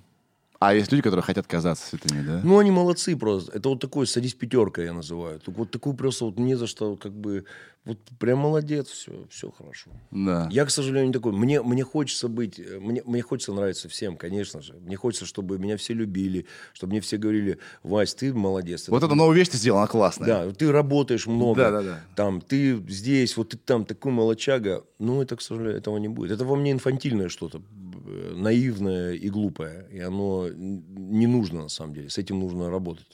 А 0.67 0.73
есть 0.73 0.91
люди, 0.91 1.01
которые 1.03 1.23
хотят 1.23 1.45
казаться 1.45 1.87
святыми, 1.87 2.25
да? 2.25 2.41
Ну, 2.43 2.57
они 2.57 2.71
молодцы 2.71 3.17
просто. 3.17 3.51
Это 3.51 3.69
вот 3.69 3.79
такой 3.81 4.07
садись 4.07 4.33
пятерка, 4.33 4.81
я 4.81 4.93
называю. 4.93 5.41
Вот 5.45 5.71
такую 5.71 5.95
просто 5.95 6.25
вот 6.25 6.39
не 6.39 6.55
за 6.55 6.67
что, 6.67 6.95
как 6.95 7.11
бы, 7.11 7.43
вот 7.85 7.97
прям 8.17 8.39
молодец, 8.39 8.87
все, 8.87 9.11
все 9.29 9.51
хорошо. 9.51 9.91
Да. 10.11 10.47
Я, 10.51 10.65
к 10.65 10.69
сожалению, 10.69 11.07
не 11.07 11.13
такой. 11.13 11.33
Мне, 11.33 11.61
мне 11.61 11.83
хочется 11.83 12.29
быть, 12.29 12.61
мне, 12.79 13.03
мне 13.05 13.21
хочется 13.21 13.51
нравиться 13.51 13.89
всем, 13.89 14.15
конечно 14.15 14.61
же. 14.61 14.75
Мне 14.75 14.95
хочется, 14.95 15.25
чтобы 15.25 15.59
меня 15.59 15.75
все 15.75 15.93
любили, 15.93 16.45
чтобы 16.71 16.91
мне 16.91 17.01
все 17.01 17.17
говорили, 17.17 17.59
Вась, 17.83 18.13
ты 18.13 18.33
молодец. 18.33 18.87
Вот 18.87 19.03
это 19.03 19.15
новая 19.15 19.35
вещь 19.35 19.49
ты 19.49 19.57
сделала, 19.57 19.81
она 19.81 19.87
классная. 19.87 20.27
Да, 20.27 20.51
ты 20.53 20.71
работаешь 20.71 21.27
много. 21.27 21.61
Да, 21.61 21.71
да, 21.71 21.81
да. 21.81 21.99
Там, 22.15 22.39
ты 22.39 22.81
здесь, 22.87 23.35
вот 23.35 23.49
ты 23.49 23.57
там 23.57 23.83
такой 23.83 24.13
молочага. 24.13 24.83
Ну, 24.97 25.21
это, 25.21 25.35
к 25.35 25.41
сожалению, 25.41 25.77
этого 25.77 25.97
не 25.97 26.07
будет. 26.07 26.31
Это 26.31 26.45
во 26.45 26.55
мне 26.55 26.71
инфантильное 26.71 27.27
что-то 27.27 27.61
Э, 27.92 27.92
наивное 28.03 29.13
и 29.13 29.29
глупое. 29.29 29.87
И 29.91 29.99
оно 29.99 30.49
не 30.49 31.27
нужно, 31.27 31.63
на 31.63 31.69
самом 31.69 31.93
деле. 31.93 32.09
С 32.09 32.17
этим 32.17 32.39
нужно 32.39 32.69
работать. 32.69 33.07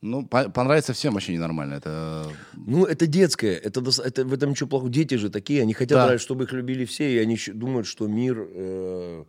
Ну, 0.00 0.26
по 0.26 0.50
понравится 0.50 0.92
всем 0.92 1.14
вообще 1.14 1.32
ненормально. 1.32 1.74
Это... 1.74 2.26
Ну, 2.52 2.84
это 2.84 3.06
детское. 3.06 3.56
Это, 3.56 3.82
это, 4.04 4.24
в 4.24 4.34
этом 4.34 4.50
ничего 4.50 4.68
плохого. 4.68 4.90
Дети 4.90 5.14
же 5.14 5.30
такие, 5.30 5.62
они 5.62 5.72
хотят, 5.72 6.08
да. 6.08 6.18
чтобы 6.18 6.44
их 6.44 6.52
любили 6.52 6.84
все, 6.84 7.14
и 7.14 7.18
они 7.18 7.38
думают, 7.54 7.86
что 7.86 8.06
мир... 8.06 8.38
Э 8.38 9.04
Э, 9.14 9.24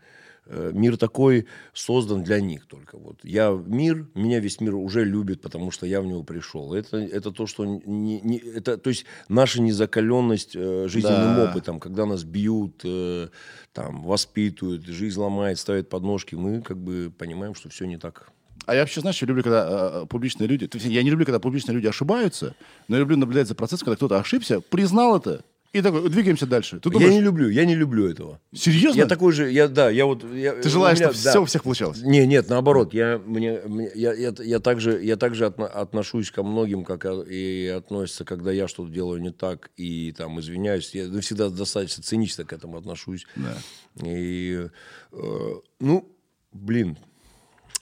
мир 0.48 0.98
такой 0.98 1.48
создан 1.74 2.24
для 2.24 2.40
них 2.40 2.66
только. 2.68 2.98
Вот 2.98 3.20
я 3.24 3.52
мир, 3.52 4.08
меня 4.14 4.40
весь 4.40 4.62
мир 4.62 4.76
уже 4.76 5.04
любит, 5.04 5.42
потому 5.42 5.72
что 5.72 5.86
я 5.86 6.02
в 6.02 6.06
него 6.06 6.24
пришел. 6.24 6.74
Это, 6.74 6.98
это 6.98 7.32
то, 7.32 7.48
что 7.48 7.66
не, 7.66 8.22
не, 8.22 8.38
это, 8.38 8.78
то 8.78 8.90
есть 8.90 9.06
наша 9.28 9.62
незакаленность 9.62 10.56
э, 10.56 10.88
жизненным 10.88 11.36
да. 11.36 11.50
опытом, 11.50 11.80
когда 11.80 12.06
нас 12.06 12.24
бьют, 12.24 12.82
э, 12.84 13.30
там 13.74 14.04
воспитывают, 14.04 14.86
жизнь 14.86 15.20
ломает, 15.20 15.60
ставят 15.60 15.90
подножки, 15.90 16.36
мы 16.36 16.62
как 16.62 16.78
бы 16.78 17.12
понимаем, 17.18 17.56
что 17.56 17.70
все 17.70 17.86
не 17.86 17.98
так. 17.98 18.32
А 18.66 18.74
я 18.74 18.82
вообще, 18.82 19.02
знаешь, 19.02 19.22
я 19.22 19.28
люблю, 19.28 19.44
когда 19.44 19.68
э, 19.68 20.04
э 20.04 20.06
публичные 20.08 20.48
люди... 20.48 20.70
Я 20.88 21.04
не 21.04 21.10
люблю, 21.10 21.26
когда 21.26 21.40
публичные 21.40 21.76
люди 21.76 21.88
ошибаются, 21.88 22.56
но 22.88 22.96
я 22.96 23.02
люблю 23.02 23.18
наблюдать 23.18 23.48
за 23.48 23.56
процессом, 23.56 23.86
когда 23.86 23.96
кто-то 23.96 24.20
ошибся, 24.20 24.62
признал 24.62 25.18
это, 25.18 25.44
и 25.76 25.82
такой, 25.82 26.10
двигаемся 26.10 26.46
дальше. 26.46 26.80
Ты 26.80 26.90
думаешь, 26.90 27.12
я 27.12 27.18
не 27.18 27.22
люблю, 27.22 27.50
я 27.50 27.66
не 27.66 27.76
люблю 27.76 28.10
этого. 28.10 28.40
Серьезно? 28.54 28.98
Я 28.98 29.08
такой 29.08 29.34
же, 29.34 29.52
я, 29.52 29.68
да, 29.68 29.90
я 29.90 30.06
вот... 30.06 30.24
Я, 30.34 30.54
Ты 30.54 30.70
желаешь, 30.70 30.98
меня, 30.98 31.10
чтобы 31.10 31.24
да. 31.24 31.30
все 31.32 31.42
у 31.42 31.46
всех 31.46 31.64
получалось? 31.64 32.02
Не, 32.02 32.26
нет, 32.26 32.48
наоборот, 32.48 32.94
я, 32.94 33.22
мне, 33.26 33.60
мне, 33.66 33.92
я, 33.94 34.14
я, 34.14 34.34
я 34.40 34.60
также, 34.62 35.04
я 35.04 35.18
также 35.18 35.48
отно, 35.48 35.68
отношусь 35.68 36.32
ко 36.32 36.44
многим, 36.44 36.86
как 36.86 37.06
и 37.06 37.68
относятся, 37.68 38.24
когда 38.24 38.54
я 38.54 38.70
что-то 38.70 38.90
делаю 38.90 39.22
не 39.22 39.32
так, 39.32 39.70
и 39.76 40.14
там 40.14 40.40
извиняюсь. 40.40 40.96
Я 40.96 41.10
всегда 41.20 41.50
достаточно 41.50 42.02
цинично 42.02 42.46
к 42.46 42.54
этому 42.54 42.78
отношусь. 42.78 43.28
Да. 43.36 43.58
И, 44.02 44.70
э, 45.12 45.54
ну, 45.82 46.10
блин, 46.54 46.98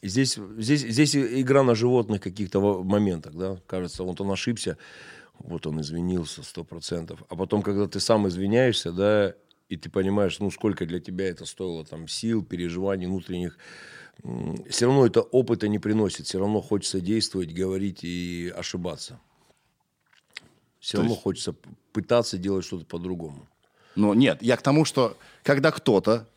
здесь, 0.02 0.40
здесь, 0.58 0.82
здесь 0.82 1.16
игра 1.16 1.62
на 1.62 1.76
животных 1.76 2.22
каких-то 2.22 2.60
моментах, 2.84 3.36
да, 3.36 3.58
кажется, 3.68 4.04
вот 4.04 4.20
он 4.20 4.32
ошибся, 4.32 4.78
вот 5.40 5.68
он 5.68 5.82
извинился 5.82 6.44
сто 6.44 6.64
процентов. 6.64 7.24
А 7.30 7.36
потом, 7.36 7.62
когда 7.62 7.88
ты 7.88 8.00
сам 8.00 8.28
извиняешься, 8.28 8.92
да, 8.92 9.34
и 9.70 9.78
ты 9.78 9.90
понимаешь, 9.90 10.40
ну, 10.40 10.52
сколько 10.52 10.86
для 10.86 11.00
тебя 11.00 11.28
это 11.28 11.46
стоило, 11.46 11.86
там, 11.86 12.08
сил, 12.08 12.44
переживаний 12.44 13.08
внутренних, 13.08 13.58
все 14.70 14.86
равно 14.86 15.06
это 15.06 15.22
опыта 15.22 15.68
не 15.68 15.80
приносит, 15.80 16.28
все 16.28 16.40
равно 16.40 16.62
хочется 16.62 17.02
действовать, 17.02 17.54
говорить 17.54 18.04
и 18.04 18.54
ошибаться. 18.56 19.20
Все 20.80 20.94
То 20.94 20.98
равно 20.98 21.14
есть... 21.14 21.24
хочется 21.24 21.56
пытаться 21.92 22.38
делать 22.38 22.66
что-то 22.66 22.86
по-другому. 22.86 23.48
Ну, 23.96 24.14
нет, 24.14 24.42
я 24.42 24.58
к 24.58 24.62
тому, 24.62 24.86
что 24.86 25.18
когда 25.44 25.72
кто-то 25.72 26.28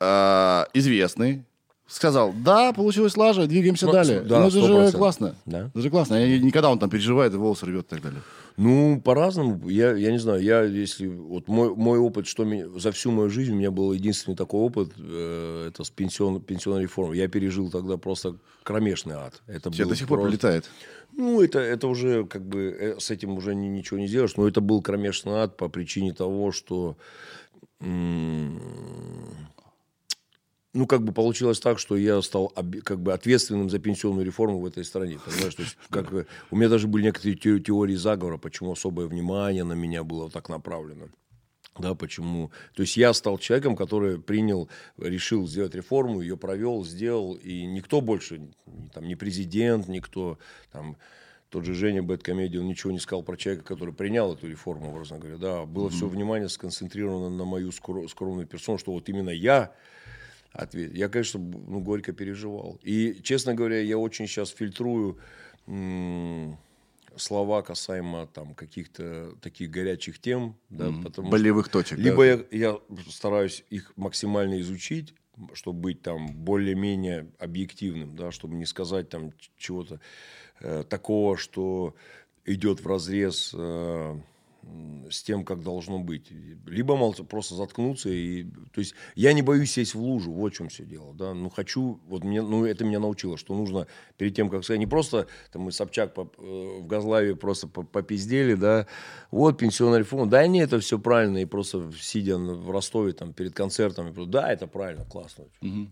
э, 0.00 0.64
известный, 0.74 1.44
сказал, 1.92 2.32
да, 2.34 2.72
получилось 2.72 3.16
лажа, 3.16 3.46
двигаемся 3.46 3.86
ну, 3.86 3.92
далее. 3.92 4.20
Да, 4.20 4.40
ну, 4.40 4.48
это 4.48 4.58
100%. 4.58 4.90
же 4.90 4.96
классно. 4.96 5.34
Да. 5.44 5.66
Это 5.66 5.80
же 5.80 5.90
классно. 5.90 6.14
Я, 6.14 6.38
никогда 6.38 6.70
он 6.70 6.78
там 6.78 6.88
переживает, 6.88 7.34
волосы 7.34 7.66
рвет 7.66 7.86
и 7.86 7.88
так 7.88 8.02
далее. 8.02 8.22
Ну, 8.56 9.00
по-разному. 9.00 9.68
Я, 9.68 9.92
я 9.92 10.10
не 10.10 10.18
знаю, 10.18 10.42
я, 10.42 10.62
если... 10.62 11.06
Вот 11.06 11.48
мой, 11.48 11.74
мой 11.74 11.98
опыт, 11.98 12.26
что 12.26 12.44
меня, 12.44 12.68
за 12.78 12.92
всю 12.92 13.10
мою 13.10 13.30
жизнь 13.30 13.52
у 13.52 13.56
меня 13.56 13.70
был 13.70 13.92
единственный 13.92 14.34
такой 14.36 14.60
опыт, 14.60 14.92
э, 14.98 15.68
это 15.68 15.84
с 15.84 15.90
пенсион, 15.90 16.40
пенсионной 16.40 16.82
реформой. 16.82 17.18
Я 17.18 17.28
пережил 17.28 17.70
тогда 17.70 17.96
просто 17.98 18.36
кромешный 18.62 19.14
ад. 19.14 19.42
Это 19.46 19.70
Тебя 19.70 19.86
до 19.86 19.96
сих 19.96 20.08
пор 20.08 20.22
прилетает? 20.22 20.64
Ну, 21.14 21.42
это, 21.42 21.58
это 21.58 21.88
уже, 21.88 22.24
как 22.24 22.42
бы, 22.42 22.74
э, 22.78 23.00
с 23.00 23.10
этим 23.10 23.32
уже 23.32 23.54
ни, 23.54 23.66
ничего 23.66 23.98
не 23.98 24.06
сделаешь, 24.06 24.36
но 24.36 24.48
это 24.48 24.62
был 24.62 24.80
кромешный 24.80 25.34
ад 25.34 25.56
по 25.56 25.68
причине 25.68 26.14
того, 26.14 26.52
что... 26.52 26.96
М- 27.80 28.60
ну, 30.74 30.86
как 30.86 31.02
бы 31.02 31.12
получилось 31.12 31.60
так, 31.60 31.78
что 31.78 31.96
я 31.96 32.20
стал 32.22 32.48
как 32.84 33.00
бы 33.00 33.12
ответственным 33.12 33.68
за 33.68 33.78
пенсионную 33.78 34.24
реформу 34.24 34.58
в 34.58 34.66
этой 34.66 34.84
стране. 34.84 35.18
Понимаешь? 35.24 35.54
То 35.54 35.62
есть, 35.62 35.76
как, 35.90 36.12
у 36.50 36.56
меня 36.56 36.68
даже 36.68 36.88
были 36.88 37.04
некоторые 37.04 37.36
теории 37.36 37.94
заговора, 37.94 38.38
почему 38.38 38.72
особое 38.72 39.06
внимание 39.06 39.64
на 39.64 39.74
меня 39.74 40.02
было 40.02 40.30
так 40.30 40.48
направлено. 40.48 41.08
Да, 41.78 41.94
почему? 41.94 42.50
То 42.74 42.82
есть 42.82 42.98
я 42.98 43.14
стал 43.14 43.38
человеком, 43.38 43.76
который 43.76 44.20
принял, 44.20 44.68
решил 44.98 45.46
сделать 45.46 45.74
реформу, 45.74 46.20
ее 46.20 46.36
провел, 46.36 46.84
сделал, 46.84 47.34
и 47.34 47.64
никто 47.64 48.02
больше, 48.02 48.50
там, 48.92 49.08
ни 49.08 49.14
президент, 49.14 49.88
никто, 49.88 50.38
там, 50.70 50.98
тот 51.48 51.64
же 51.64 51.72
Женя 51.74 52.02
Бэткомедия, 52.02 52.60
он 52.60 52.66
ничего 52.66 52.92
не 52.92 52.98
сказал 52.98 53.22
про 53.22 53.36
человека, 53.36 53.64
который 53.64 53.94
принял 53.94 54.34
эту 54.34 54.48
реформу, 54.48 54.90
образно 54.90 55.18
говоря. 55.18 55.38
Да, 55.38 55.64
было 55.64 55.88
mm-hmm. 55.88 55.92
все 55.92 56.08
внимание 56.08 56.48
сконцентрировано 56.50 57.30
на 57.30 57.44
мою 57.44 57.72
скромную 57.72 58.46
персону, 58.46 58.78
что 58.78 58.92
вот 58.92 59.08
именно 59.08 59.30
я 59.30 59.72
ответить. 60.52 60.96
Я, 60.96 61.08
конечно, 61.08 61.40
ну, 61.40 61.80
горько 61.80 62.12
переживал. 62.12 62.78
И, 62.82 63.20
честно 63.22 63.54
говоря, 63.54 63.80
я 63.80 63.98
очень 63.98 64.26
сейчас 64.26 64.50
фильтрую 64.50 65.18
слова 67.16 67.62
касаемо 67.62 68.26
там 68.26 68.54
каких-то 68.54 69.34
таких 69.40 69.70
горячих 69.70 70.18
тем, 70.18 70.56
да, 70.70 70.86
mm 70.86 71.02
потому 71.02 71.30
болевых 71.30 71.66
что, 71.66 71.80
точек. 71.80 71.98
Либо 71.98 72.18
да? 72.18 72.24
я, 72.24 72.40
я 72.50 72.78
стараюсь 73.08 73.64
их 73.70 73.92
максимально 73.96 74.60
изучить, 74.60 75.14
чтобы 75.54 75.80
быть 75.80 76.02
там 76.02 76.32
более-менее 76.32 77.28
объективным, 77.38 78.16
да, 78.16 78.30
чтобы 78.30 78.54
не 78.54 78.66
сказать 78.66 79.08
там 79.08 79.32
чего-то 79.56 80.00
э, 80.60 80.84
такого, 80.88 81.36
что 81.36 81.94
идет 82.44 82.80
в 82.80 82.86
разрез 82.86 83.52
э, 83.54 84.20
с 85.10 85.22
тем, 85.22 85.44
как 85.44 85.62
должно 85.62 85.98
быть. 85.98 86.30
Либо 86.66 86.96
молча, 86.96 87.24
просто 87.24 87.54
заткнуться. 87.54 88.08
И, 88.08 88.44
то 88.44 88.80
есть 88.80 88.94
я 89.14 89.32
не 89.32 89.42
боюсь 89.42 89.72
сесть 89.72 89.94
в 89.94 90.00
лужу, 90.00 90.32
вот 90.32 90.52
в 90.52 90.56
чем 90.56 90.68
все 90.68 90.84
дело. 90.84 91.14
Да? 91.14 91.34
Ну, 91.34 91.50
хочу, 91.50 92.00
вот 92.06 92.24
мне, 92.24 92.42
ну, 92.42 92.64
это 92.64 92.84
меня 92.84 92.98
научило, 92.98 93.36
что 93.36 93.54
нужно 93.54 93.86
перед 94.16 94.34
тем, 94.34 94.48
как 94.48 94.64
сказать, 94.64 94.80
не 94.80 94.86
просто 94.86 95.26
там, 95.52 95.62
мы 95.62 95.72
Собчак 95.72 96.14
по, 96.14 96.30
э, 96.38 96.80
в 96.80 96.86
Газлаве 96.86 97.36
просто 97.36 97.68
попиздели, 97.68 98.54
да, 98.54 98.86
вот 99.30 99.58
пенсионная 99.58 100.00
реформа, 100.00 100.26
да, 100.26 100.46
нет, 100.46 100.68
это 100.68 100.80
все 100.80 100.98
правильно, 100.98 101.38
и 101.38 101.44
просто 101.44 101.90
сидя 101.98 102.38
в 102.38 102.70
Ростове 102.70 103.12
там 103.12 103.32
перед 103.32 103.54
концертами, 103.54 104.12
да, 104.26 104.52
это 104.52 104.66
правильно, 104.66 105.04
классно. 105.04 105.44
Угу. 105.60 105.88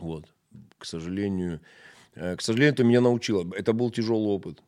Вот, 0.00 0.26
к 0.78 0.84
сожалению, 0.84 1.60
э, 2.14 2.36
к 2.36 2.42
сожалению, 2.42 2.74
это 2.74 2.84
меня 2.84 3.00
научило. 3.00 3.46
Это 3.54 3.72
был 3.72 3.90
тяжелый 3.90 4.28
опыт 4.28 4.62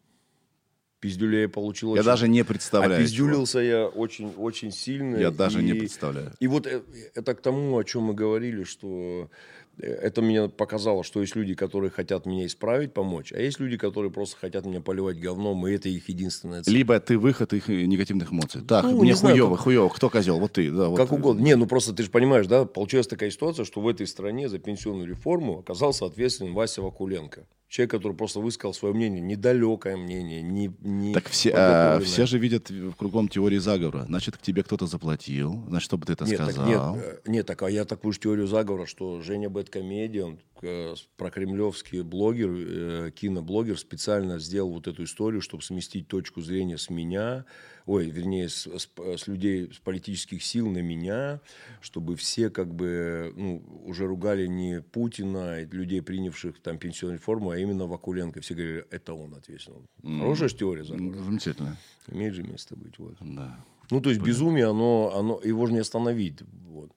пиздюлей 1.00 1.49
получил. 1.49 1.95
Я 1.95 2.00
очень... 2.00 2.05
даже 2.05 2.28
не 2.28 2.45
представляю. 2.45 3.00
А 3.00 3.02
пиздюлился 3.02 3.59
я 3.61 3.87
очень, 3.87 4.33
очень 4.37 4.71
сильно. 4.71 5.17
Я 5.17 5.28
и... 5.28 5.33
даже 5.33 5.62
не 5.62 5.75
представляю. 5.75 6.33
И 6.40 6.47
вот 6.47 6.67
э, 6.67 6.83
это 7.14 7.35
к 7.35 7.40
тому, 7.40 7.78
о 7.78 7.85
чем 7.85 8.05
мы 8.05 8.14
говорили, 8.14 8.64
что 8.64 9.31
это 9.78 10.23
мне 10.23 10.49
показало, 10.49 11.05
что 11.05 11.21
есть 11.21 11.37
люди, 11.37 11.55
которые 11.55 11.90
хотят 11.90 12.26
меня 12.26 12.47
исправить, 12.47 12.93
помочь, 12.93 13.33
а 13.33 13.40
есть 13.40 13.61
люди, 13.61 13.76
которые 13.76 14.11
просто 14.11 14.37
хотят 14.37 14.67
меня 14.67 14.81
поливать 14.81 15.19
говном, 15.19 15.67
и 15.67 15.73
это 15.73 15.88
их 15.88 16.09
единственная 16.09 16.62
цель. 16.62 16.75
Либо 16.75 16.99
ты 17.00 17.19
выход 17.19 17.52
их 17.52 17.69
негативных 17.69 18.33
эмоций. 18.33 18.62
Так, 18.62 18.85
ну, 18.85 19.00
мне 19.00 19.14
хуево, 19.14 19.55
как... 19.55 19.64
хуево, 19.64 19.88
кто 19.88 20.11
козел? 20.11 20.38
Вот 20.38 20.52
ты. 20.52 20.71
Да, 20.71 20.88
вот. 20.88 20.97
Как 20.97 21.12
угодно. 21.12 21.43
Не, 21.43 21.55
ну 21.55 21.67
просто 21.67 21.93
ты 21.93 22.02
же 22.02 22.11
понимаешь, 22.11 22.47
да, 22.47 22.64
получилась 22.64 23.07
такая 23.07 23.31
ситуация, 23.31 23.64
что 23.64 23.81
в 23.81 23.88
этой 23.88 24.07
стране 24.07 24.49
за 24.49 24.59
пенсионную 24.59 25.09
реформу 25.09 25.61
оказался 25.61 26.07
ответственен 26.07 26.55
Вася 26.55 26.83
Вакуленко. 26.83 27.47
Человек, 27.68 27.90
который 27.90 28.16
просто 28.16 28.40
высказал 28.40 28.72
свое 28.72 28.94
мнение, 28.94 29.20
недалекое 29.20 29.98
мнение, 29.98 30.40
не, 30.40 30.72
не 30.80 31.12
Так 31.12 31.28
все, 31.28 31.52
а, 31.54 32.00
все 32.00 32.25
же 32.25 32.38
видят 32.38 32.70
в 32.70 32.94
кругом 32.94 33.28
теории 33.28 33.58
заговора. 33.58 34.06
Значит, 34.06 34.38
к 34.38 34.40
тебе 34.40 34.62
кто-то 34.62 34.87
заплатил, 34.87 35.64
значит, 35.68 35.84
чтобы 35.84 36.06
ты 36.06 36.14
это 36.14 36.25
нет, 36.25 36.40
сказал. 36.40 36.64
Так, 36.64 37.04
нет, 37.04 37.20
э, 37.26 37.30
нет, 37.30 37.46
так 37.46 37.62
а 37.62 37.70
я 37.70 37.84
такую 37.84 38.14
же 38.14 38.20
теорию 38.20 38.46
заговора, 38.46 38.87
что 38.87 39.20
Женя 39.20 39.50
Бэткомедиан, 39.50 40.38
э, 40.62 40.94
прокремлевский 41.18 42.00
блогер, 42.00 42.50
э, 42.50 43.10
киноблогер, 43.14 43.78
специально 43.78 44.38
сделал 44.38 44.72
вот 44.72 44.88
эту 44.88 45.04
историю, 45.04 45.42
чтобы 45.42 45.62
сместить 45.62 46.08
точку 46.08 46.40
зрения 46.40 46.78
с 46.78 46.88
меня 46.88 47.44
ой, 47.88 48.11
вернее, 48.11 48.50
с, 48.50 48.66
с, 48.66 48.88
с 48.97 49.26
людей, 49.26 49.73
с 49.73 49.78
политических 49.78 50.42
сил 50.42 50.68
на 50.71 50.83
меня, 50.83 51.40
чтобы 51.80 52.16
все 52.16 52.50
как 52.50 52.75
бы 52.75 53.33
ну, 53.35 53.62
уже 53.85 54.07
ругали 54.07 54.47
не 54.47 54.83
Путина, 54.83 55.62
людей, 55.64 56.02
принявших 56.02 56.61
там 56.61 56.78
пенсионную 56.78 57.18
реформу, 57.18 57.50
а 57.50 57.59
именно 57.59 57.87
Вакуленко. 57.87 58.42
Все 58.42 58.54
говорили, 58.54 58.87
это 58.90 59.14
он 59.14 59.35
ответственный. 59.35 59.80
Mm. 60.02 60.21
Хорошая 60.21 60.49
теория 60.50 60.85
закона. 60.85 61.23
Замечательно. 61.23 61.76
Имеет 62.09 62.35
же 62.35 62.42
место 62.42 62.76
быть. 62.76 62.99
Вот. 62.99 63.16
Да. 63.21 63.59
Ну, 63.90 64.02
то 64.02 64.11
есть 64.11 64.21
Понятно. 64.21 64.26
безумие, 64.26 64.66
оно, 64.66 65.14
оно, 65.16 65.40
его 65.42 65.66
же 65.66 65.73
не 65.73 65.78
остановить. 65.78 66.42
Вот. 66.66 66.92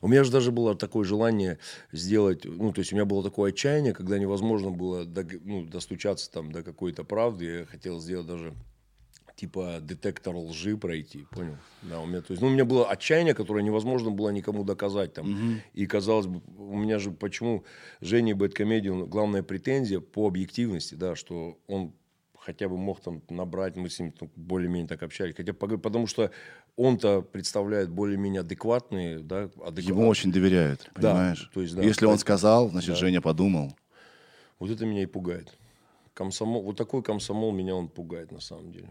У 0.00 0.08
меня 0.08 0.22
же 0.22 0.30
даже 0.30 0.52
было 0.52 0.76
такое 0.76 1.04
желание 1.04 1.58
сделать, 1.90 2.44
ну, 2.44 2.72
то 2.72 2.80
есть 2.80 2.92
у 2.92 2.96
меня 2.96 3.04
было 3.04 3.24
такое 3.24 3.50
отчаяние, 3.50 3.92
когда 3.92 4.20
невозможно 4.20 4.70
было 4.70 5.04
до, 5.04 5.26
ну, 5.44 5.64
достучаться 5.64 6.30
там 6.30 6.52
до 6.52 6.62
какой-то 6.62 7.02
правды. 7.02 7.44
Я 7.44 7.66
хотел 7.66 8.00
сделать 8.00 8.26
даже 8.28 8.54
типа 9.42 9.80
детектор 9.80 10.36
лжи 10.36 10.76
пройти, 10.76 11.26
понял? 11.32 11.56
Да, 11.82 12.00
у 12.00 12.06
меня, 12.06 12.20
то 12.20 12.30
есть, 12.30 12.40
ну, 12.40 12.46
у 12.46 12.50
меня 12.52 12.64
было 12.64 12.88
отчаяние, 12.88 13.34
которое 13.34 13.64
невозможно 13.64 14.12
было 14.12 14.30
никому 14.30 14.62
доказать 14.62 15.14
там. 15.14 15.30
Угу. 15.30 15.60
И 15.74 15.86
казалось 15.86 16.28
бы, 16.28 16.40
у 16.58 16.76
меня 16.76 17.00
же 17.00 17.10
почему 17.10 17.64
Женя 18.00 18.36
Бэткомедиан 18.36 19.06
главная 19.06 19.42
претензия 19.42 19.98
по 19.98 20.28
объективности, 20.28 20.94
да, 20.94 21.16
что 21.16 21.58
он 21.66 21.92
хотя 22.38 22.68
бы 22.68 22.76
мог 22.76 23.00
там 23.00 23.20
набрать, 23.30 23.74
мы 23.74 23.90
с 23.90 23.98
ним 23.98 24.14
более-менее 24.36 24.86
так 24.86 25.02
общались, 25.02 25.34
хотя 25.34 25.52
потому 25.54 26.06
что 26.06 26.30
он-то 26.76 27.22
представляет 27.22 27.90
более-менее 27.90 28.42
адекватные, 28.42 29.18
да, 29.18 29.50
адекват... 29.66 29.78
Ему 29.78 30.06
очень 30.06 30.30
доверяют, 30.30 30.88
понимаешь? 30.94 31.46
Да, 31.46 31.50
то 31.54 31.62
есть, 31.62 31.74
да, 31.74 31.82
Если 31.82 32.06
он 32.06 32.18
сказал, 32.18 32.70
значит, 32.70 32.90
да. 32.90 32.94
Женя 32.94 33.20
подумал. 33.20 33.76
Вот 34.60 34.70
это 34.70 34.86
меня 34.86 35.02
и 35.02 35.06
пугает. 35.06 35.52
Комсомол, 36.14 36.62
вот 36.62 36.76
такой 36.76 37.02
комсомол 37.02 37.50
меня 37.50 37.74
он 37.74 37.88
пугает 37.88 38.30
на 38.30 38.40
самом 38.40 38.70
деле. 38.70 38.88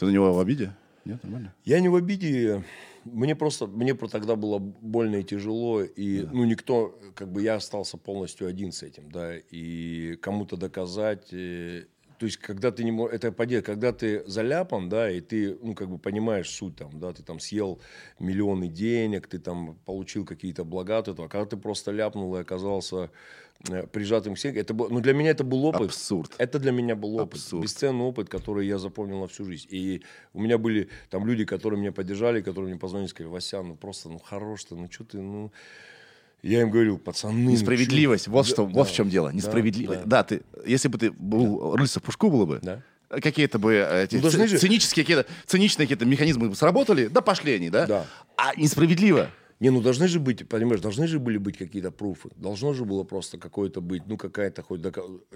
Ты 0.00 0.06
на 0.06 0.10
него 0.12 0.32
в 0.32 0.40
обиде? 0.40 0.72
Нет, 1.04 1.22
нормально? 1.22 1.54
Я 1.62 1.78
не 1.80 1.90
в 1.90 1.94
обиде. 1.94 2.64
Мне 3.04 3.36
просто, 3.36 3.66
мне 3.66 3.92
тогда 3.92 4.34
было 4.34 4.58
больно 4.58 5.16
и 5.16 5.22
тяжело, 5.22 5.82
и, 5.82 6.22
да. 6.22 6.30
ну, 6.32 6.44
никто, 6.46 6.98
как 7.14 7.30
бы, 7.30 7.42
я 7.42 7.56
остался 7.56 7.98
полностью 7.98 8.46
один 8.46 8.72
с 8.72 8.82
этим, 8.82 9.10
да, 9.10 9.36
и 9.36 10.16
кому-то 10.22 10.56
доказать, 10.56 11.28
и, 11.32 11.82
э, 11.82 11.84
то 12.18 12.24
есть, 12.24 12.38
когда 12.38 12.70
ты 12.70 12.82
не 12.82 12.92
можешь, 12.92 13.14
это 13.14 13.30
поделать, 13.30 13.66
когда 13.66 13.92
ты 13.92 14.22
заляпан, 14.26 14.88
да, 14.88 15.10
и 15.10 15.20
ты, 15.20 15.58
ну, 15.62 15.74
как 15.74 15.90
бы 15.90 15.98
понимаешь 15.98 16.48
суть 16.48 16.76
там, 16.76 16.98
да, 16.98 17.12
ты 17.12 17.22
там 17.22 17.38
съел 17.38 17.78
миллионы 18.18 18.68
денег, 18.68 19.26
ты 19.26 19.38
там 19.38 19.78
получил 19.84 20.24
какие-то 20.24 20.64
блага 20.64 20.98
от 20.98 21.08
этого, 21.08 21.26
а 21.26 21.30
когда 21.30 21.44
ты 21.44 21.56
просто 21.58 21.90
ляпнул 21.90 22.36
и 22.36 22.40
оказался 22.40 23.10
прижатым 23.92 24.34
к 24.34 24.38
стенке. 24.38 24.60
Это 24.60 24.74
был, 24.74 24.88
ну, 24.90 25.00
для 25.00 25.12
меня 25.12 25.30
это 25.30 25.44
был 25.44 25.64
опыт. 25.64 25.88
Абсурд. 25.88 26.32
Это 26.38 26.58
для 26.58 26.72
меня 26.72 26.94
был 26.94 27.16
опыт. 27.16 27.34
Абсурд. 27.34 27.62
Бесценный 27.62 28.04
опыт, 28.04 28.28
который 28.28 28.66
я 28.66 28.78
запомнил 28.78 29.20
на 29.20 29.26
всю 29.26 29.44
жизнь. 29.44 29.66
И 29.70 30.02
у 30.32 30.40
меня 30.40 30.58
были 30.58 30.88
там 31.10 31.26
люди, 31.26 31.44
которые 31.44 31.80
меня 31.80 31.92
поддержали, 31.92 32.40
которые 32.40 32.70
мне 32.70 32.80
позвонили, 32.80 33.08
сказали, 33.08 33.32
Вася, 33.32 33.62
ну 33.62 33.76
просто, 33.76 34.08
ну 34.08 34.18
хорош 34.18 34.64
ты, 34.64 34.74
ну 34.74 34.88
что 34.90 35.04
ты, 35.04 35.18
ну... 35.18 35.52
Я 36.42 36.62
им 36.62 36.70
говорил, 36.70 36.96
пацаны... 36.96 37.34
Ну 37.34 37.50
Несправедливость, 37.50 38.28
ну, 38.28 38.32
вот, 38.32 38.46
что, 38.46 38.64
да, 38.64 38.72
вот 38.72 38.88
в 38.88 38.94
чем 38.94 39.10
дело. 39.10 39.28
Несправедливость. 39.30 40.04
Да, 40.04 40.06
да. 40.06 40.22
да, 40.22 40.24
ты, 40.24 40.42
если 40.64 40.88
бы 40.88 40.96
ты 40.96 41.10
был 41.10 41.76
рыльца 41.76 42.00
в 42.00 42.02
пушку 42.02 42.30
было 42.30 42.46
бы, 42.46 42.60
да 42.62 42.82
какие-то 43.10 43.58
бы 43.58 43.74
э, 43.74 44.04
эти 44.04 44.16
ну, 44.16 44.30
ц- 44.30 44.58
цинические 44.58 45.04
какие-то 45.04 45.26
циничные 45.44 45.86
какие-то 45.86 46.04
механизмы 46.06 46.54
сработали, 46.54 47.08
да 47.08 47.20
пошли 47.20 47.54
они, 47.54 47.68
да? 47.68 47.86
Да. 47.86 48.06
А 48.36 48.54
несправедливо. 48.54 49.30
Не, 49.60 49.68
ну 49.68 49.82
должны 49.82 50.08
же 50.08 50.20
быть, 50.20 50.48
понимаешь, 50.48 50.80
должны 50.80 51.06
же 51.06 51.18
были 51.18 51.36
быть 51.36 51.58
какие-то 51.58 51.90
пруфы. 51.90 52.30
Должно 52.36 52.72
же 52.72 52.86
было 52.86 53.04
просто 53.04 53.36
какое-то 53.36 53.82
быть, 53.82 54.02
ну 54.06 54.16
какая-то 54.16 54.62
хоть, 54.62 54.80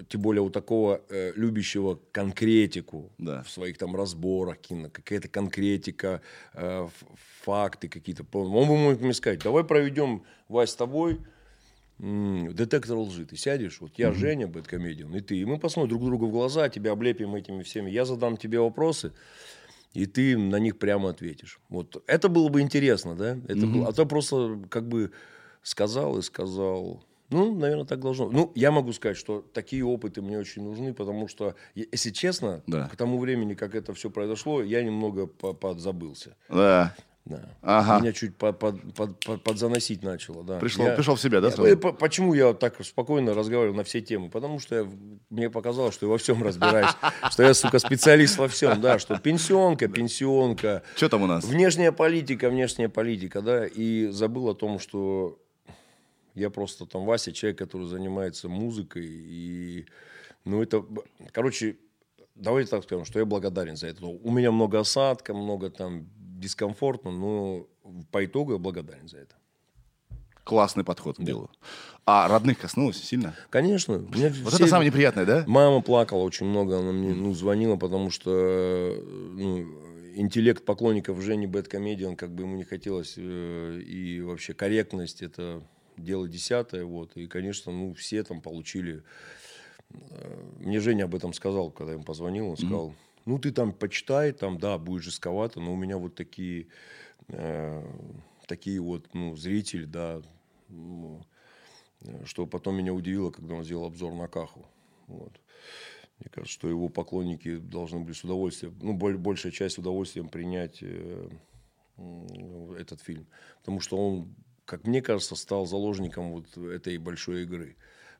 тем 0.09 0.21
более 0.21 0.41
у 0.41 0.49
такого 0.49 1.01
э, 1.09 1.31
любящего 1.35 1.99
конкретику 2.11 3.11
да. 3.19 3.43
в 3.43 3.49
своих 3.51 3.77
там 3.77 3.95
разборах, 3.95 4.57
кино, 4.57 4.89
какая-то 4.89 5.27
конкретика, 5.27 6.21
э, 6.53 6.87
факты 7.43 7.87
какие-то. 7.87 8.25
Он 8.33 8.67
бы 8.67 8.75
мог 8.75 8.99
мне 8.99 9.13
сказать, 9.13 9.43
давай 9.43 9.63
проведем, 9.63 10.23
Вась, 10.49 10.71
с 10.71 10.75
тобой 10.75 11.19
детектор 11.99 12.97
лжи. 12.97 13.25
Ты 13.25 13.37
сядешь, 13.37 13.79
вот 13.79 13.91
я 13.97 14.09
mm-hmm. 14.09 14.15
Женя, 14.15 14.47
Бэткомедиан, 14.47 15.15
и 15.15 15.21
ты, 15.21 15.37
и 15.37 15.45
мы 15.45 15.59
посмотрим 15.59 15.89
друг 15.89 16.03
другу 16.03 16.27
в 16.27 16.31
глаза, 16.31 16.67
тебя 16.69 16.91
облепим 16.91 17.35
этими 17.35 17.63
всеми. 17.63 17.89
Я 17.89 18.05
задам 18.05 18.37
тебе 18.37 18.59
вопросы, 18.59 19.13
и 19.95 20.05
ты 20.05 20.37
на 20.37 20.57
них 20.57 20.77
прямо 20.77 21.09
ответишь. 21.09 21.59
Вот 21.69 22.03
это 22.07 22.29
было 22.29 22.49
бы 22.49 22.61
интересно, 22.61 23.15
да? 23.15 23.31
Это 23.47 23.53
mm-hmm. 23.53 23.73
было, 23.73 23.87
а 23.87 23.93
то 23.93 24.05
просто 24.05 24.59
как 24.69 24.87
бы 24.87 25.11
сказал 25.63 26.17
и 26.17 26.21
сказал. 26.21 27.03
Ну, 27.31 27.55
наверное, 27.55 27.85
так 27.85 28.01
должно. 28.01 28.29
Ну, 28.29 28.51
я 28.53 28.71
могу 28.71 28.93
сказать, 28.93 29.17
что 29.17 29.41
такие 29.53 29.83
опыты 29.83 30.21
мне 30.21 30.37
очень 30.37 30.63
нужны, 30.63 30.93
потому 30.93 31.27
что, 31.27 31.55
если 31.73 32.11
честно, 32.11 32.61
да. 32.67 32.87
к 32.87 32.95
тому 32.95 33.17
времени, 33.17 33.55
как 33.55 33.73
это 33.73 33.93
все 33.93 34.11
произошло, 34.11 34.61
я 34.61 34.83
немного 34.83 35.25
подзабылся. 35.25 36.35
Да. 36.49 36.95
Да. 37.25 37.41
Ага. 37.63 38.01
Меня 38.01 38.13
чуть 38.13 38.37
под, 38.37 38.59
под, 38.59 38.93
под, 38.93 39.19
под, 39.19 39.43
подзаносить 39.43 40.03
начало. 40.03 40.43
Да. 40.43 40.59
Пришел, 40.59 40.85
я, 40.85 40.93
пришел 40.93 41.15
в 41.15 41.21
себя, 41.21 41.41
да? 41.41 41.49
Я, 41.67 41.75
почему 41.75 42.35
я 42.35 42.53
так 42.53 42.83
спокойно 42.85 43.33
разговариваю 43.33 43.75
на 43.75 43.83
все 43.83 43.99
темы? 43.99 44.29
Потому 44.29 44.59
что 44.59 44.75
я, 44.75 44.87
мне 45.31 45.49
показалось, 45.49 45.95
что 45.95 46.05
я 46.05 46.11
во 46.11 46.19
всем 46.19 46.43
разбираюсь. 46.43 46.91
Что 47.31 47.43
я, 47.43 47.55
сука, 47.55 47.79
специалист 47.79 48.37
во 48.37 48.47
всем. 48.47 48.79
Да, 48.79 48.99
что 48.99 49.17
пенсионка, 49.17 49.87
пенсионка. 49.87 50.83
Что 50.95 51.09
там 51.09 51.23
у 51.23 51.27
нас? 51.27 51.43
Внешняя 51.43 51.91
политика, 51.91 52.49
внешняя 52.49 52.89
политика, 52.89 53.41
да. 53.41 53.65
И 53.65 54.07
забыл 54.07 54.49
о 54.49 54.53
том, 54.53 54.77
что 54.77 55.39
я 56.35 56.51
просто 56.51 56.85
там 56.85 57.05
Вася, 57.05 57.31
человек, 57.31 57.57
который 57.57 57.87
занимается 57.87 58.49
музыкой. 58.49 59.07
И, 59.07 59.85
ну, 60.43 60.61
это, 60.61 60.85
короче, 61.31 61.77
давайте 62.35 62.69
так 62.69 62.83
скажем, 62.83 63.05
что 63.05 63.17
я 63.17 63.25
благодарен 63.25 63.77
за 63.77 63.87
это. 63.87 64.05
У 64.05 64.29
меня 64.29 64.51
много 64.51 64.79
осадка, 64.79 65.33
много 65.33 65.71
там 65.71 66.07
дискомфортно, 66.45 67.11
но 67.11 67.67
по 68.11 68.23
итогу 68.23 68.53
я 68.53 68.57
благодарен 68.57 69.07
за 69.07 69.17
это. 69.17 69.35
Классный 70.43 70.83
подход 70.83 71.17
к 71.17 71.19
да. 71.19 71.25
делу. 71.25 71.49
А 72.05 72.27
родных 72.27 72.59
коснулось 72.59 73.01
сильно? 73.01 73.33
Конечно. 73.49 73.97
вот 73.97 74.15
все... 74.15 74.57
это 74.57 74.67
самое 74.67 74.91
неприятное, 74.91 75.25
да? 75.25 75.43
Мама 75.47 75.81
плакала 75.81 76.21
очень 76.21 76.45
много, 76.45 76.77
она 76.77 76.91
мне 76.91 77.15
ну, 77.15 77.33
звонила, 77.33 77.77
потому 77.77 78.11
что 78.11 78.29
ну, 78.29 79.65
интеллект 80.15 80.63
поклонников 80.63 81.19
Жени 81.19 81.47
Бэткомедиан, 81.47 82.15
как 82.15 82.29
бы 82.29 82.43
ему 82.43 82.55
не 82.55 82.63
хотелось, 82.63 83.15
э, 83.17 83.79
и 83.79 84.21
вообще 84.21 84.53
корректность, 84.53 85.23
это 85.23 85.63
дело 85.97 86.27
десятое, 86.27 86.85
вот, 86.85 87.17
и, 87.17 87.25
конечно, 87.25 87.71
ну, 87.71 87.95
все 87.95 88.23
там 88.23 88.39
получили, 88.39 89.01
э, 89.89 90.43
мне 90.59 90.79
Женя 90.79 91.05
об 91.05 91.15
этом 91.15 91.33
сказал, 91.33 91.71
когда 91.71 91.91
я 91.91 91.95
ему 91.95 92.05
позвонил, 92.05 92.49
он 92.49 92.57
сказал, 92.57 92.89
mm-hmm 92.89 93.04
ну, 93.25 93.39
ты 93.39 93.51
там 93.51 93.73
почитай, 93.73 94.31
там, 94.31 94.57
да, 94.57 94.77
будет 94.77 95.03
жестковато, 95.03 95.59
но 95.59 95.73
у 95.73 95.75
меня 95.75 95.97
вот 95.97 96.15
такие, 96.15 96.67
э, 97.27 97.83
такие 98.47 98.79
вот, 98.79 99.13
ну, 99.13 99.35
зрители, 99.35 99.85
да, 99.85 100.21
ну, 100.69 101.25
что 102.25 102.45
потом 102.45 102.75
меня 102.75 102.93
удивило, 102.93 103.31
когда 103.31 103.55
он 103.55 103.63
сделал 103.63 103.85
обзор 103.85 104.13
на 104.13 104.27
Каху. 104.27 104.65
Вот. 105.07 105.39
Мне 106.19 106.29
кажется, 106.31 106.53
что 106.53 106.69
его 106.69 106.87
поклонники 106.87 107.57
должны 107.57 107.99
были 107.99 108.13
с 108.13 108.23
удовольствием, 108.23 108.77
ну, 108.81 108.93
большая 108.93 109.51
часть 109.51 109.75
с 109.75 109.79
удовольствием 109.79 110.29
принять 110.29 110.79
э, 110.81 111.29
этот 112.79 113.01
фильм. 113.01 113.27
Потому 113.59 113.79
что 113.79 113.97
он, 113.97 114.35
как 114.65 114.85
мне 114.85 115.01
кажется, 115.01 115.35
стал 115.35 115.65
заложником 115.65 116.31
вот 116.31 116.57
этой 116.57 116.97
большой 116.97 117.43
игры. 117.43 117.75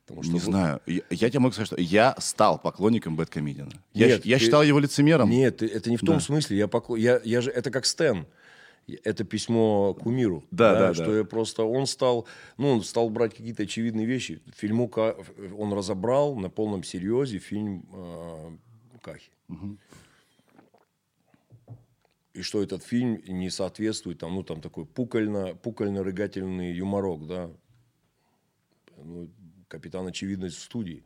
Потому 0.06 0.24
что 0.24 0.34
не 0.34 0.40
вот... 0.40 0.46
знаю. 0.46 0.82
Я, 0.86 1.02
я 1.10 1.30
тебе 1.30 1.40
могу 1.40 1.54
сказать, 1.54 1.68
что 1.68 1.82
я 1.82 2.16
стал 2.20 2.60
поклонником 2.60 3.16
Бэткомедиана. 3.16 3.72
Я, 3.94 4.08
я 4.08 4.20
ты... 4.20 4.38
считал 4.40 4.62
его 4.62 4.80
лицемером. 4.80 5.30
Нет, 5.30 5.64
это 5.64 5.90
не 5.90 5.98
в 5.98 6.02
том 6.02 6.16
да. 6.16 6.20
смысле. 6.20 6.58
Я, 6.58 6.68
поклон... 6.68 7.00
я, 7.00 7.20
я 7.24 7.42
же... 7.42 7.50
Это 7.50 7.72
как 7.72 7.86
Стэн 7.86 8.28
это 9.04 9.24
письмо 9.24 9.96
кумиру. 9.96 10.44
Да, 10.52 10.74
да, 10.74 10.80
да. 10.88 10.94
Что 10.94 11.06
да. 11.06 11.18
я 11.18 11.24
просто... 11.24 11.64
Он 11.64 11.88
стал... 11.88 12.28
Ну, 12.58 12.70
он 12.70 12.84
стал 12.84 13.10
брать 13.10 13.36
какие-то 13.36 13.64
очевидные 13.64 14.06
вещи. 14.06 14.42
Фильму 14.56 14.92
он 15.58 15.74
разобрал 15.74 16.36
на 16.36 16.50
полном 16.50 16.84
серьезе 16.84 17.40
фильм 17.40 17.86
э, 17.92 18.58
Кахи. 19.02 19.32
Угу. 19.50 19.78
И 22.34 22.42
что 22.42 22.62
этот 22.62 22.84
фильм 22.84 23.22
не 23.28 23.50
соответствует, 23.50 24.20
там, 24.20 24.36
ну, 24.36 24.44
там 24.44 24.62
такой 24.62 24.86
пукально, 24.86 25.56
пукально-рыгательный 25.56 26.74
юморок, 26.74 27.26
да. 27.26 27.50
Ну, 28.98 29.30
капитан 29.76 30.08
очевидность 30.08 30.58
в 30.58 30.64
студии. 30.64 31.04